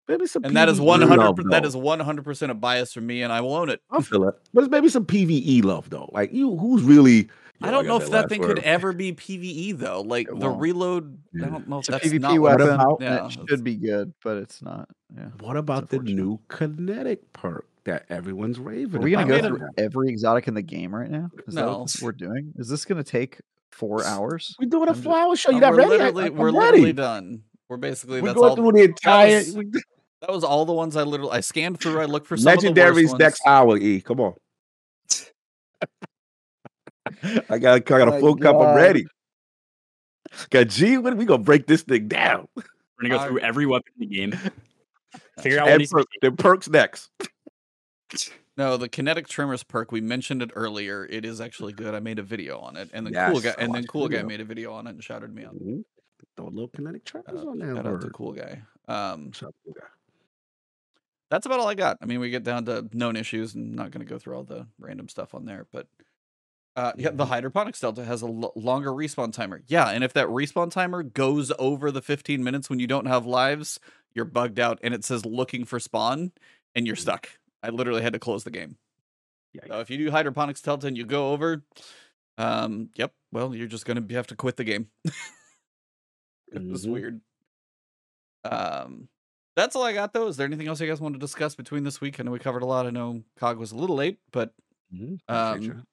[0.08, 1.18] Maybe some and that is PvE 100.
[1.18, 1.68] love, That though.
[1.68, 3.82] is 100 percent a bias for me, and I will own it.
[3.92, 6.10] I feel it, but it's maybe some PVE love though.
[6.14, 7.30] Like you, who's really?
[7.62, 8.56] I don't got know if that thing word.
[8.58, 10.02] could ever be PVE though.
[10.02, 11.18] Like the reload.
[11.34, 11.48] Yeah.
[11.48, 12.70] I don't know if It's a that's PvP not What weapon.
[12.76, 14.88] about- Yeah, it should be good, but it's not.
[15.16, 15.26] Yeah.
[15.40, 19.42] What about the new kinetic perk that everyone's raving Are we gonna about?
[19.42, 21.32] go through every exotic in the game right now?
[21.48, 21.80] Is that No.
[21.80, 22.54] what we're doing?
[22.58, 23.40] Is this gonna take
[23.72, 24.56] four hours?
[24.60, 25.50] We're doing a I'm just- four-hour show.
[25.52, 25.92] You Uh, not we're ready?
[25.92, 26.58] I- literally, I'm we're ready.
[26.60, 27.42] literally done.
[27.70, 28.56] We're basically We're that's going all.
[28.56, 29.72] through the entire was- we-
[30.22, 32.00] That was all the ones I literally I scanned through.
[32.02, 33.78] I looked for some of legendaries next hour.
[33.78, 34.34] E, come on.
[37.50, 38.56] I got, I got a My full cup.
[38.58, 39.06] I'm ready.
[40.50, 40.98] Got G.
[40.98, 42.48] When are we gonna break this thing down?
[42.56, 42.64] We're
[43.04, 44.32] gonna go I- through every weapon in the game.
[45.42, 47.10] Figure out what And needs to perk, the perks next.
[48.58, 49.92] No, the kinetic tremors perk.
[49.92, 51.06] We mentioned it earlier.
[51.06, 51.94] It is actually good.
[51.94, 54.08] I made a video on it, and then cool guy, and then watched the cool
[54.10, 55.56] guy made a video on it and shouted me out.
[55.56, 55.84] Mhm.
[56.36, 57.76] Throw a little kinetic tremors Uh, on there.
[57.76, 58.62] shout out to cool guy.
[58.88, 59.88] Um, Shout out to Cool Guy.
[61.30, 61.98] That's about all I got.
[62.02, 63.54] I mean, we get down to known issues.
[63.56, 65.88] and not going to go through all the random stuff on there, but
[66.76, 69.62] uh, yeah, the hydroponics delta has a l- longer respawn timer.
[69.68, 73.26] Yeah, and if that respawn timer goes over the 15 minutes when you don't have
[73.26, 73.80] lives,
[74.14, 76.32] you're bugged out, and it says looking for spawn,
[76.76, 77.30] and you're stuck.
[77.64, 78.78] I literally had to close the game.
[79.58, 79.68] Yikes.
[79.70, 81.64] So if you do hydroponics delta and you go over,
[82.38, 84.88] um, yep, well, you're just gonna have to quit the game.
[86.52, 86.92] it was Mhm.
[86.92, 87.22] weird.
[88.44, 89.10] Um,
[89.58, 90.28] that's all I got though.
[90.28, 92.20] Is there anything else you guys want to discuss between this week?
[92.20, 92.86] I know we covered a lot.
[92.86, 94.54] I know Cog was a little late, but
[94.96, 95.20] Mhm.
[95.28, 95.86] um,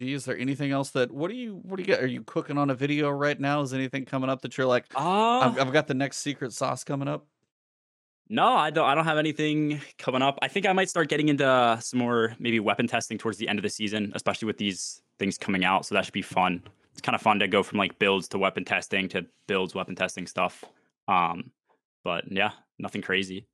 [0.00, 2.02] gee, is there anything else that what do you what do you get?
[2.02, 3.60] Are you cooking on a video right now?
[3.62, 6.82] Is anything coming up that you're like, Uh, I've, I've got the next secret sauce
[6.82, 7.26] coming up?
[8.28, 8.88] no, I don't.
[8.88, 10.38] I don't have anything coming up.
[10.40, 13.58] I think I might start getting into some more maybe weapon testing towards the end
[13.58, 15.84] of the season, especially with these things coming out.
[15.84, 16.62] So that should be fun.
[16.92, 19.94] It's kind of fun to go from like builds to weapon testing to builds, weapon
[19.96, 20.64] testing stuff.
[21.08, 21.50] Um,
[22.04, 22.50] but yeah,
[22.80, 23.46] nothing crazy.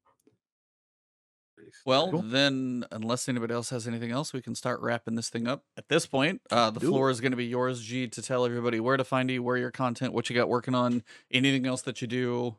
[1.85, 2.23] Well, Cool.
[2.23, 5.65] then, unless anybody else has anything else, we can start wrapping this thing up.
[5.77, 8.45] At this point, uh, the Do floor is going to be yours, G, to tell
[8.45, 11.83] everybody where to find you, where your content, what you got working on, anything else
[11.83, 12.57] that you do,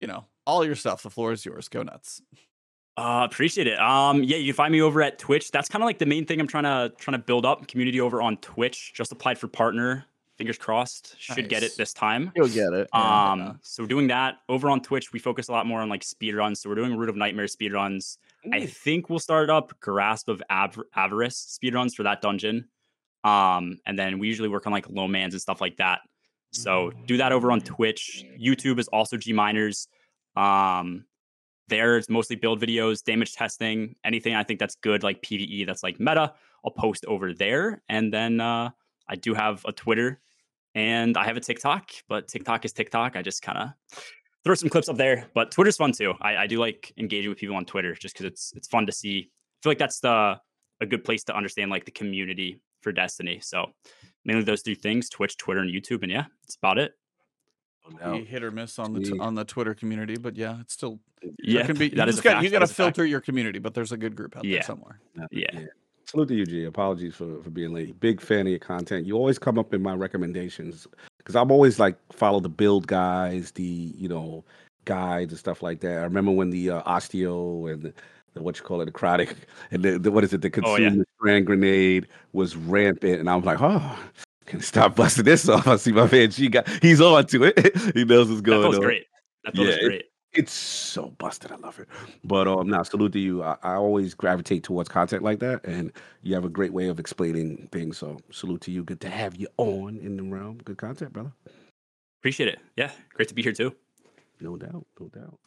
[0.00, 1.02] you know, all your stuff.
[1.02, 1.68] The floor is yours.
[1.68, 2.22] Go nuts.
[2.96, 3.78] Uh, appreciate it.
[3.78, 5.50] Um, yeah, you can find me over at Twitch.
[5.50, 8.00] That's kind of like the main thing I'm trying to trying to build up community
[8.00, 8.92] over on Twitch.
[8.94, 10.06] Just applied for partner.
[10.40, 11.14] Fingers crossed.
[11.18, 12.32] Should get it this time.
[12.34, 12.88] You'll get it.
[12.94, 13.30] yeah.
[13.32, 15.12] Um, so doing that over on Twitch.
[15.12, 16.62] We focus a lot more on like speed runs.
[16.62, 18.16] So we're doing Root of Nightmare speed runs.
[18.50, 18.70] I Mm.
[18.70, 22.68] think we'll start up Grasp of Av- Avarice speed runs for that dungeon.
[23.22, 26.00] Um, and then we usually work on like low mans and stuff like that.
[26.52, 28.24] So do that over on Twitch.
[28.40, 29.88] YouTube is also Gmeiners.
[30.36, 31.04] Um,
[31.68, 35.82] there it's mostly build videos, damage testing, anything I think that's good, like PVE that's
[35.82, 36.32] like meta.
[36.64, 37.82] I'll post over there.
[37.90, 38.70] And then uh,
[39.06, 40.20] I do have a Twitter
[40.74, 43.16] and I have a TikTok, but TikTok is TikTok.
[43.16, 43.68] I just kind of
[44.44, 45.26] throw some clips up there.
[45.34, 46.14] But Twitter's fun too.
[46.20, 48.92] I, I do like engaging with people on Twitter just because it's it's fun to
[48.92, 49.30] see.
[49.30, 50.38] I feel like that's the
[50.80, 53.38] a good place to understand like the community for Destiny.
[53.42, 53.66] So
[54.24, 56.02] mainly those three things: Twitch, Twitter, and YouTube.
[56.02, 56.92] And yeah, that's about it.
[58.00, 61.00] No hit or miss on the t- on the Twitter community, but yeah, it's still
[61.42, 61.88] Yeah, can be.
[61.88, 62.44] You that is just a got fact.
[62.44, 62.76] you got to is fact.
[62.76, 64.62] filter your community, but there's a good group out there Yeah.
[64.64, 65.00] somewhere.
[65.32, 65.60] Yeah.
[66.10, 66.64] Salute to you, G.
[66.64, 67.98] Apologies for, for being late.
[68.00, 69.06] Big fan of your content.
[69.06, 73.52] You always come up in my recommendations because I'm always like follow the build guys,
[73.52, 74.44] the you know
[74.86, 75.98] guides and stuff like that.
[75.98, 77.92] I remember when the uh, osteo and the,
[78.34, 79.36] the what you call it, the necrotic,
[79.70, 80.88] and the, the what is it, the Oh, yeah.
[80.88, 83.98] consumer strand grenade was rampant, and I'm like, oh.
[84.46, 85.68] Can stop busting this off.
[85.68, 87.76] I see my man G got he's on to it.
[87.94, 88.82] he knows what's That going feels on.
[88.82, 89.06] great.
[89.44, 90.04] That Yeah, it- great.
[90.32, 91.50] It's so busted.
[91.50, 91.88] I love it.
[92.22, 93.42] But um, now salute to you.
[93.42, 95.92] I, I always gravitate towards content like that, and
[96.22, 97.98] you have a great way of explaining things.
[97.98, 98.84] So salute to you.
[98.84, 100.58] Good to have you on in the realm.
[100.64, 101.32] Good content, brother.
[102.20, 102.60] Appreciate it.
[102.76, 103.74] Yeah, great to be here too.
[104.40, 104.86] No doubt.
[105.00, 105.38] No doubt.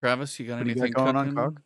[0.00, 1.36] Travis, you got What do you got anything going on, cooking?
[1.36, 1.60] Cog?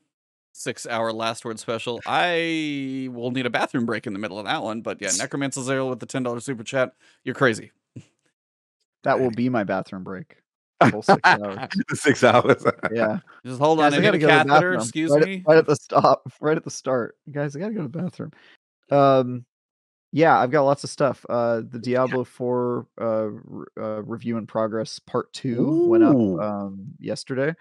[0.52, 2.00] Six hour last word special.
[2.06, 5.62] I will need a bathroom break in the middle of that one, but yeah, Necromancer
[5.62, 6.92] Zero with the ten dollars super chat.
[7.24, 7.70] You're crazy.
[9.04, 10.38] That will be my bathroom break.
[10.82, 11.58] Six hours.
[11.94, 12.64] Six hours.
[12.92, 13.18] Yeah.
[13.46, 14.00] Just hold Guys, on.
[14.00, 14.74] I gotta go to the catheter.
[14.74, 15.36] Excuse right me.
[15.36, 17.16] At, right at the stop, right at the start.
[17.30, 18.32] Guys, I gotta go to the bathroom.
[18.90, 19.44] Um,
[20.12, 21.24] yeah, I've got lots of stuff.
[21.28, 27.54] Uh, the Diablo 4 uh, uh review in progress part two went up um yesterday.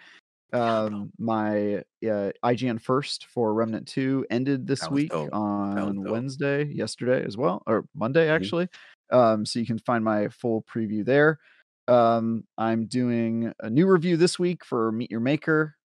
[0.53, 5.33] Um, my uh, IGN first for Remnant 2 ended this week dope.
[5.33, 6.03] on.
[6.05, 8.35] Wednesday, yesterday as well, or Monday Mhm.
[8.35, 8.67] actually.
[9.11, 11.39] Um, so you can find my full preview there.
[11.87, 15.75] Um, I'm doing a new review this week for Meet Your Maker,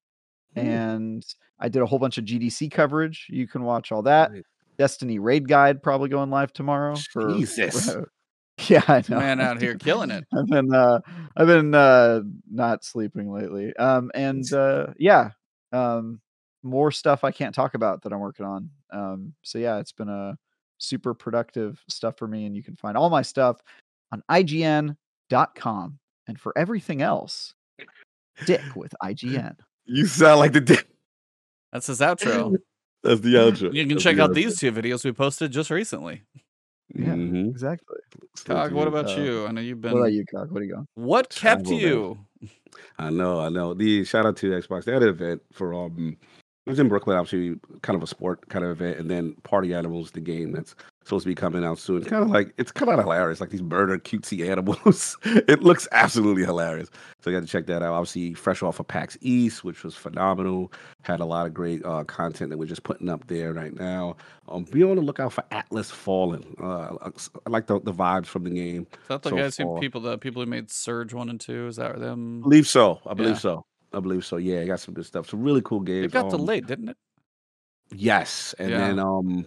[0.56, 0.60] Ooh.
[0.60, 1.24] and
[1.58, 3.26] I did a whole bunch of GDC coverage.
[3.28, 4.30] You can watch all that.
[4.78, 6.96] Destiny Raid Guide probably going live tomorrow.
[7.12, 7.94] For, Jesus.
[8.68, 9.18] yeah, I know.
[9.18, 10.24] Man out here killing it.
[10.34, 11.00] I've been uh,
[11.36, 13.76] I've been uh, not sleeping lately.
[13.76, 15.30] Um, and uh, yeah,
[15.72, 16.20] um,
[16.62, 18.70] more stuff I can't talk about that I'm working on.
[18.90, 20.38] Um, so yeah, it's been a
[20.78, 23.60] super productive stuff for me, and you can find all my stuff
[24.12, 24.22] on
[25.30, 25.98] IGN.com.
[26.26, 27.54] And for everything else,
[28.46, 29.56] Dick with IGN.
[29.86, 30.86] You sound like the dick.
[31.72, 32.56] That's his outro.
[33.02, 33.72] That's the outro.
[33.72, 34.34] You can That's check the out outro.
[34.34, 36.22] these two videos we posted just recently.
[36.94, 37.06] Yeah.
[37.14, 37.48] Mhm.
[37.50, 37.96] Exactly.
[38.44, 39.46] Cog, what about Uh, you?
[39.46, 39.92] I know you've been.
[39.92, 40.50] What about you, Cog?
[40.50, 40.86] What are you going?
[40.94, 41.80] What kept Travel, man.
[41.80, 42.18] you?
[42.98, 43.74] I know, I know.
[43.74, 44.84] The shout out to Xbox.
[44.84, 46.16] They had an event for um
[46.66, 49.72] it was in Brooklyn, obviously kind of a sport kind of event, and then Party
[49.74, 50.74] Animals, the game that's
[51.10, 51.98] supposed to be coming out soon.
[51.98, 55.18] It's kind of like it's kind of hilarious, like these murder cutesy animals.
[55.24, 56.88] it looks absolutely hilarious.
[57.20, 57.92] So you got to check that out.
[57.92, 60.72] Obviously, fresh off of PAX East, which was phenomenal.
[61.02, 64.16] Had a lot of great uh, content that we're just putting up there right now.
[64.48, 66.44] Um, be on the lookout for Atlas Fallen.
[66.62, 67.10] Uh,
[67.46, 68.86] I like the, the vibes from the game.
[68.92, 71.66] Is that the so guys who people the people who made Surge one and two?
[71.66, 72.40] Is that them?
[72.40, 73.00] I believe so.
[73.04, 73.38] I believe Yeah.
[73.38, 73.64] so.
[73.92, 74.36] I believe so.
[74.36, 75.28] Yeah, I got some good stuff.
[75.28, 76.06] Some really cool games.
[76.06, 76.96] It got Um, delayed, didn't it?
[77.92, 78.78] Yes, and Yeah.
[78.78, 79.46] then um,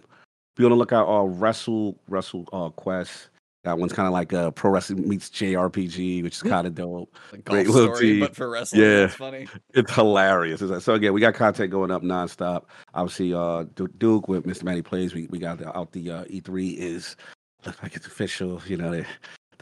[0.56, 1.08] be on the lookout.
[1.08, 3.30] Uh, Wrestle Wrestle uh, Quest.
[3.64, 7.14] That one's kind of like a pro wrestling meets JRPG, which is kind of dope.
[7.32, 8.82] Like great little story, but for wrestling.
[8.82, 9.04] Yeah.
[9.04, 9.48] it's funny.
[9.72, 10.60] It's hilarious.
[10.60, 12.64] It's like- so again, we got content going up nonstop.
[12.92, 13.64] Obviously, uh,
[13.98, 14.64] Duke with Mr.
[14.64, 15.14] Manny plays.
[15.14, 17.16] We we got the, out the uh, E3 is
[17.64, 18.60] looks like it's official.
[18.66, 19.06] You know, the,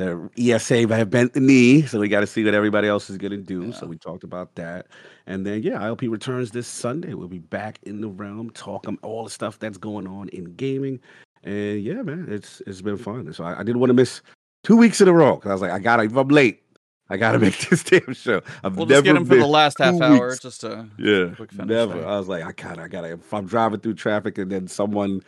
[0.02, 3.16] the ESA have bent the knee, so we got to see what everybody else is
[3.16, 3.72] gonna do.
[3.72, 4.86] So we talked about that,
[5.26, 7.14] and then yeah, ILP returns this Sunday.
[7.14, 11.00] We'll be back in the realm, talking all the stuff that's going on in gaming,
[11.44, 13.05] and yeah, man, it's it's been mm.
[13.05, 13.32] fun.
[13.32, 14.20] So I, I didn't want to miss
[14.64, 16.62] two weeks in a row because I was like, I gotta if I'm late.
[17.10, 18.40] I gotta make this damn show.
[18.64, 20.40] I've We'll never just get him for the last half hour, weeks.
[20.40, 22.06] just to yeah, quick finish never.
[22.06, 23.12] I was like, I gotta, I gotta.
[23.12, 25.20] If I'm driving through traffic and then someone,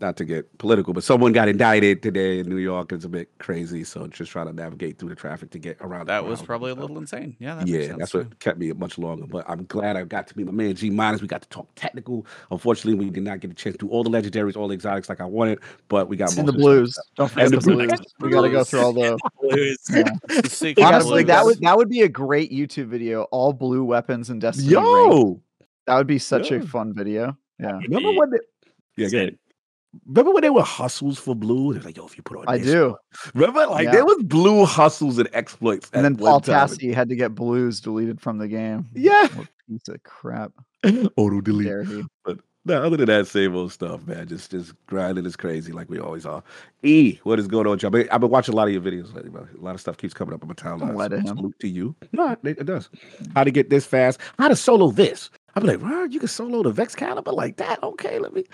[0.00, 3.28] not to get political, but someone got indicted today in New York, it's a bit
[3.38, 3.82] crazy.
[3.82, 6.06] So just trying to navigate through the traffic to get around.
[6.06, 6.82] That was probably a stuff.
[6.82, 7.36] little insane.
[7.40, 8.18] Yeah, that Yeah, sense, that's too.
[8.18, 9.26] what kept me much longer.
[9.26, 11.20] But I'm glad I got to meet my man G Minus.
[11.20, 12.26] We got to talk technical.
[12.52, 15.08] Unfortunately, we did not get a chance to do all the legendaries, all the exotics
[15.08, 15.58] like I wanted.
[15.88, 16.96] But we got And the blues.
[17.16, 17.88] Don't forget the the blues.
[17.88, 18.00] blues.
[18.20, 19.18] We got to go through all the.
[19.40, 19.78] Blues.
[19.90, 20.04] Yeah.
[20.42, 23.22] The secret Honestly, that would that would be a great YouTube video.
[23.32, 24.68] All blue weapons and Destiny.
[24.76, 24.86] ranked.
[24.86, 25.40] Yo,
[25.86, 27.36] that would be such a fun video.
[27.58, 28.30] Yeah, remember when?
[28.30, 28.38] They,
[28.96, 29.38] yeah, go ahead.
[30.06, 31.72] Remember when they were hustles for blue?
[31.74, 32.96] They're like, yo, if you put on I do.
[33.34, 33.92] Remember, like Yeah.
[33.92, 35.90] there was blue hustles and exploits.
[35.92, 36.40] And then Paul.
[36.40, 38.86] Tassi had to get blues deleted from the game.
[38.94, 39.28] Yeah.
[39.28, 40.52] What piece of crap.
[41.16, 41.86] Auto delete.
[41.88, 42.04] He?
[42.64, 44.28] No, other than that, same old stuff, man.
[44.28, 46.42] Just just grinding is crazy, like we always are.
[46.82, 47.88] E, what is going on, Joe?
[47.88, 49.30] I've been, watching a lot of your videos lately.
[49.58, 51.26] A lot of stuff keeps coming up on my timeline.
[51.26, 51.54] so him.
[51.60, 51.96] To you.
[52.12, 52.90] No, it, it does.
[53.34, 54.20] How to get this fast?
[54.38, 55.30] How to solo this?
[55.54, 57.82] I'm like, Ron, you can solo the Vexcalibur like that?
[57.82, 58.44] Okay, let me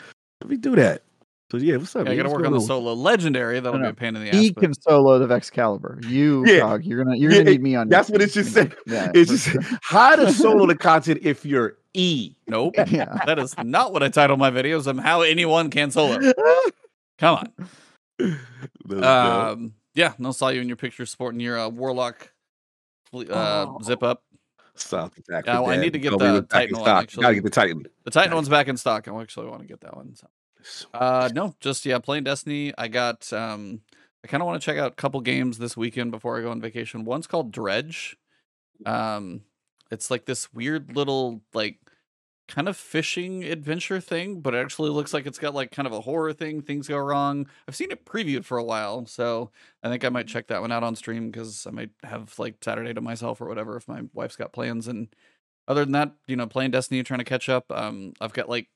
[0.40, 1.02] let me do that.
[1.50, 2.06] So yeah, what's up?
[2.06, 2.16] Yeah, I man?
[2.16, 3.60] got to work on going the solo legendary.
[3.60, 4.34] That'll be a pain in the ass.
[4.34, 6.04] He but- can solo the Vexcalibur.
[6.08, 6.60] You, Yeah.
[6.60, 7.86] dog, you're gonna you're Yeah, gonna it- need me on.
[7.86, 8.28] your That's what team.
[8.28, 9.60] it should You Yeah, It's just sure.
[9.82, 12.34] how to solo the content if you're E.
[12.48, 12.74] Nope.
[12.88, 13.18] yeah.
[13.26, 14.86] that is not what I title my videos.
[14.86, 16.18] I'm how anyone can solo.
[17.18, 17.52] Come on.
[18.18, 18.36] That's
[18.88, 19.04] dope.
[19.04, 22.32] Um, yeah, no, saw you in your picture sporting your uh, warlock
[23.12, 23.78] uh, Oh.
[23.84, 24.22] zip up.
[24.76, 25.44] South attack.
[25.46, 27.02] Yeah, well, I need to get Kobe the was back in Titan one, stock.
[27.04, 27.22] actually.
[27.22, 27.86] Gotta get the Titan.
[28.02, 28.34] The Titan Nice.
[28.34, 29.06] one's back in stock.
[29.06, 30.16] I actually want to get that one.
[30.16, 30.26] So.
[30.92, 32.72] Uh, no, just yeah, playing Destiny.
[32.76, 33.80] I got um,
[34.24, 36.50] I kind of want to check out a couple games this weekend before I go
[36.50, 37.04] on vacation.
[37.04, 38.16] One's called Dredge.
[38.86, 39.42] Um,
[39.90, 41.78] it's like this weird little like
[42.48, 45.92] kind of fishing adventure thing, but it actually looks like it's got like kind of
[45.92, 46.62] a horror thing.
[46.62, 47.46] Things go wrong.
[47.66, 49.50] I've seen it previewed for a while, so
[49.82, 52.56] I think I might check that one out on stream because I might have like
[52.62, 54.88] Saturday to myself or whatever if my wife's got plans.
[54.88, 55.08] And
[55.66, 57.70] other than that, you know, playing Destiny, trying to catch up.
[57.70, 58.68] Um, I've got like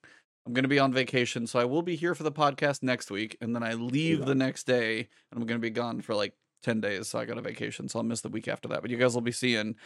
[0.48, 3.36] I'm gonna be on vacation, so I will be here for the podcast next week,
[3.42, 6.80] and then I leave the next day, and I'm gonna be gone for like ten
[6.80, 7.08] days.
[7.08, 8.80] So I got a vacation, so I'll miss the week after that.
[8.80, 9.76] But you guys will be seeing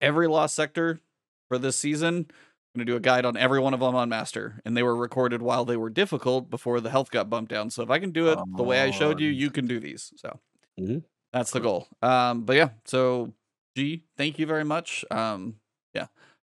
[0.00, 1.00] every lost sector
[1.48, 2.16] for this season.
[2.16, 4.96] I'm gonna do a guide on every one of them on Master, and they were
[4.96, 7.68] recorded while they were difficult before the health got bumped down.
[7.68, 10.14] So if I can do it the way I showed you, you can do these.
[10.16, 10.40] So
[10.80, 11.04] Mhm.
[11.30, 11.88] that's the goal.
[12.00, 13.34] Um, but yeah, so
[13.76, 15.04] G, thank you very much.
[15.10, 15.65] Um, yeah,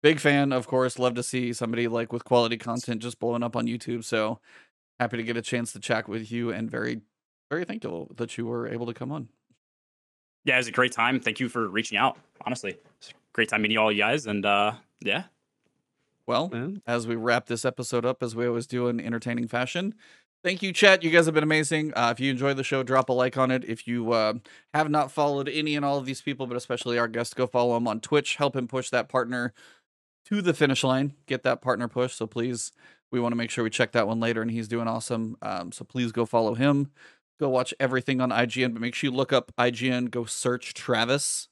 [0.04, 1.00] big fan, of course.
[1.00, 4.04] Love to see somebody like with quality content just blowing up on YouTube.
[4.04, 4.40] So
[5.00, 7.02] happy to get a chance to chat with you, and very,
[7.50, 9.30] very thankful that you were able to come on.
[10.46, 11.20] Yeah, it was a great time.
[11.20, 12.18] Thank you for reaching out.
[12.46, 14.26] Honestly, it's a great time meeting all you guys.
[14.28, 15.24] And uh, yeah,
[16.26, 16.82] Well, Man.
[16.88, 19.94] as we wrap this episode up, as we always do in entertaining fashion.
[20.44, 21.04] Thank you, chat.
[21.04, 21.92] You guys have been amazing.
[21.96, 23.66] Uh, if you enjoyed the show, drop a like on it.
[23.66, 24.36] If you uh,
[24.74, 27.76] have not followed any and all of these people, but especially our guest, go follow
[27.76, 28.36] him on Twitch.
[28.36, 29.52] Help him push that partner
[30.30, 31.14] to the finish line.
[31.26, 32.14] Get that partner push.
[32.14, 32.72] So please,
[33.12, 35.38] we want to make sure we check that one later, and he's doing awesome.
[35.42, 36.92] Um, so please go follow him.
[37.40, 40.10] Go watch everything on IGN, but make sure you look up IGN.
[40.10, 41.48] Go search Travis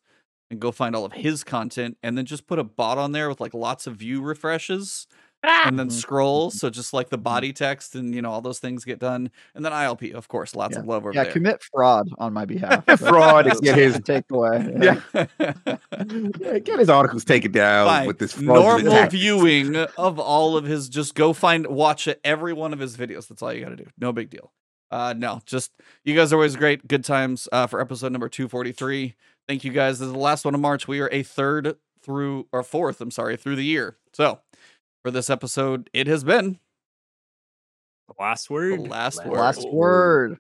[0.52, 3.30] and go find all of his content, and then just put a bot on there
[3.30, 5.08] with like lots of view refreshes
[5.48, 5.92] and then Mhm.
[5.92, 6.50] scroll.
[6.52, 9.64] So just like the body text and you know all those things get done, and
[9.66, 11.34] then ILP, of course, lots of love over Yeah, there.
[11.34, 12.84] commit fraud on my behalf.
[13.00, 14.66] Fraud and get his takeaway.
[15.16, 15.26] Yeah.
[16.40, 18.08] yeah, get his articles taken down Fine.
[18.08, 20.90] with this Normal viewing of all of his.
[20.90, 23.28] Just go find, watch every one of his videos.
[23.28, 23.88] That's all you got to do.
[24.00, 24.52] No big deal.
[24.92, 25.72] Uh, no, just
[26.04, 26.88] you guys are always great.
[26.88, 29.16] Good times uh, for episode number two forty three.
[29.48, 30.00] Thank you guys.
[30.00, 30.88] This is the last one of March.
[30.88, 33.02] We are a third through or fourth.
[33.02, 33.98] I'm sorry, through the year.
[34.14, 34.40] So
[35.06, 36.58] for this episode, it has been
[38.08, 38.80] the last the word.
[38.88, 39.38] last Last word.
[39.38, 40.40] Last word.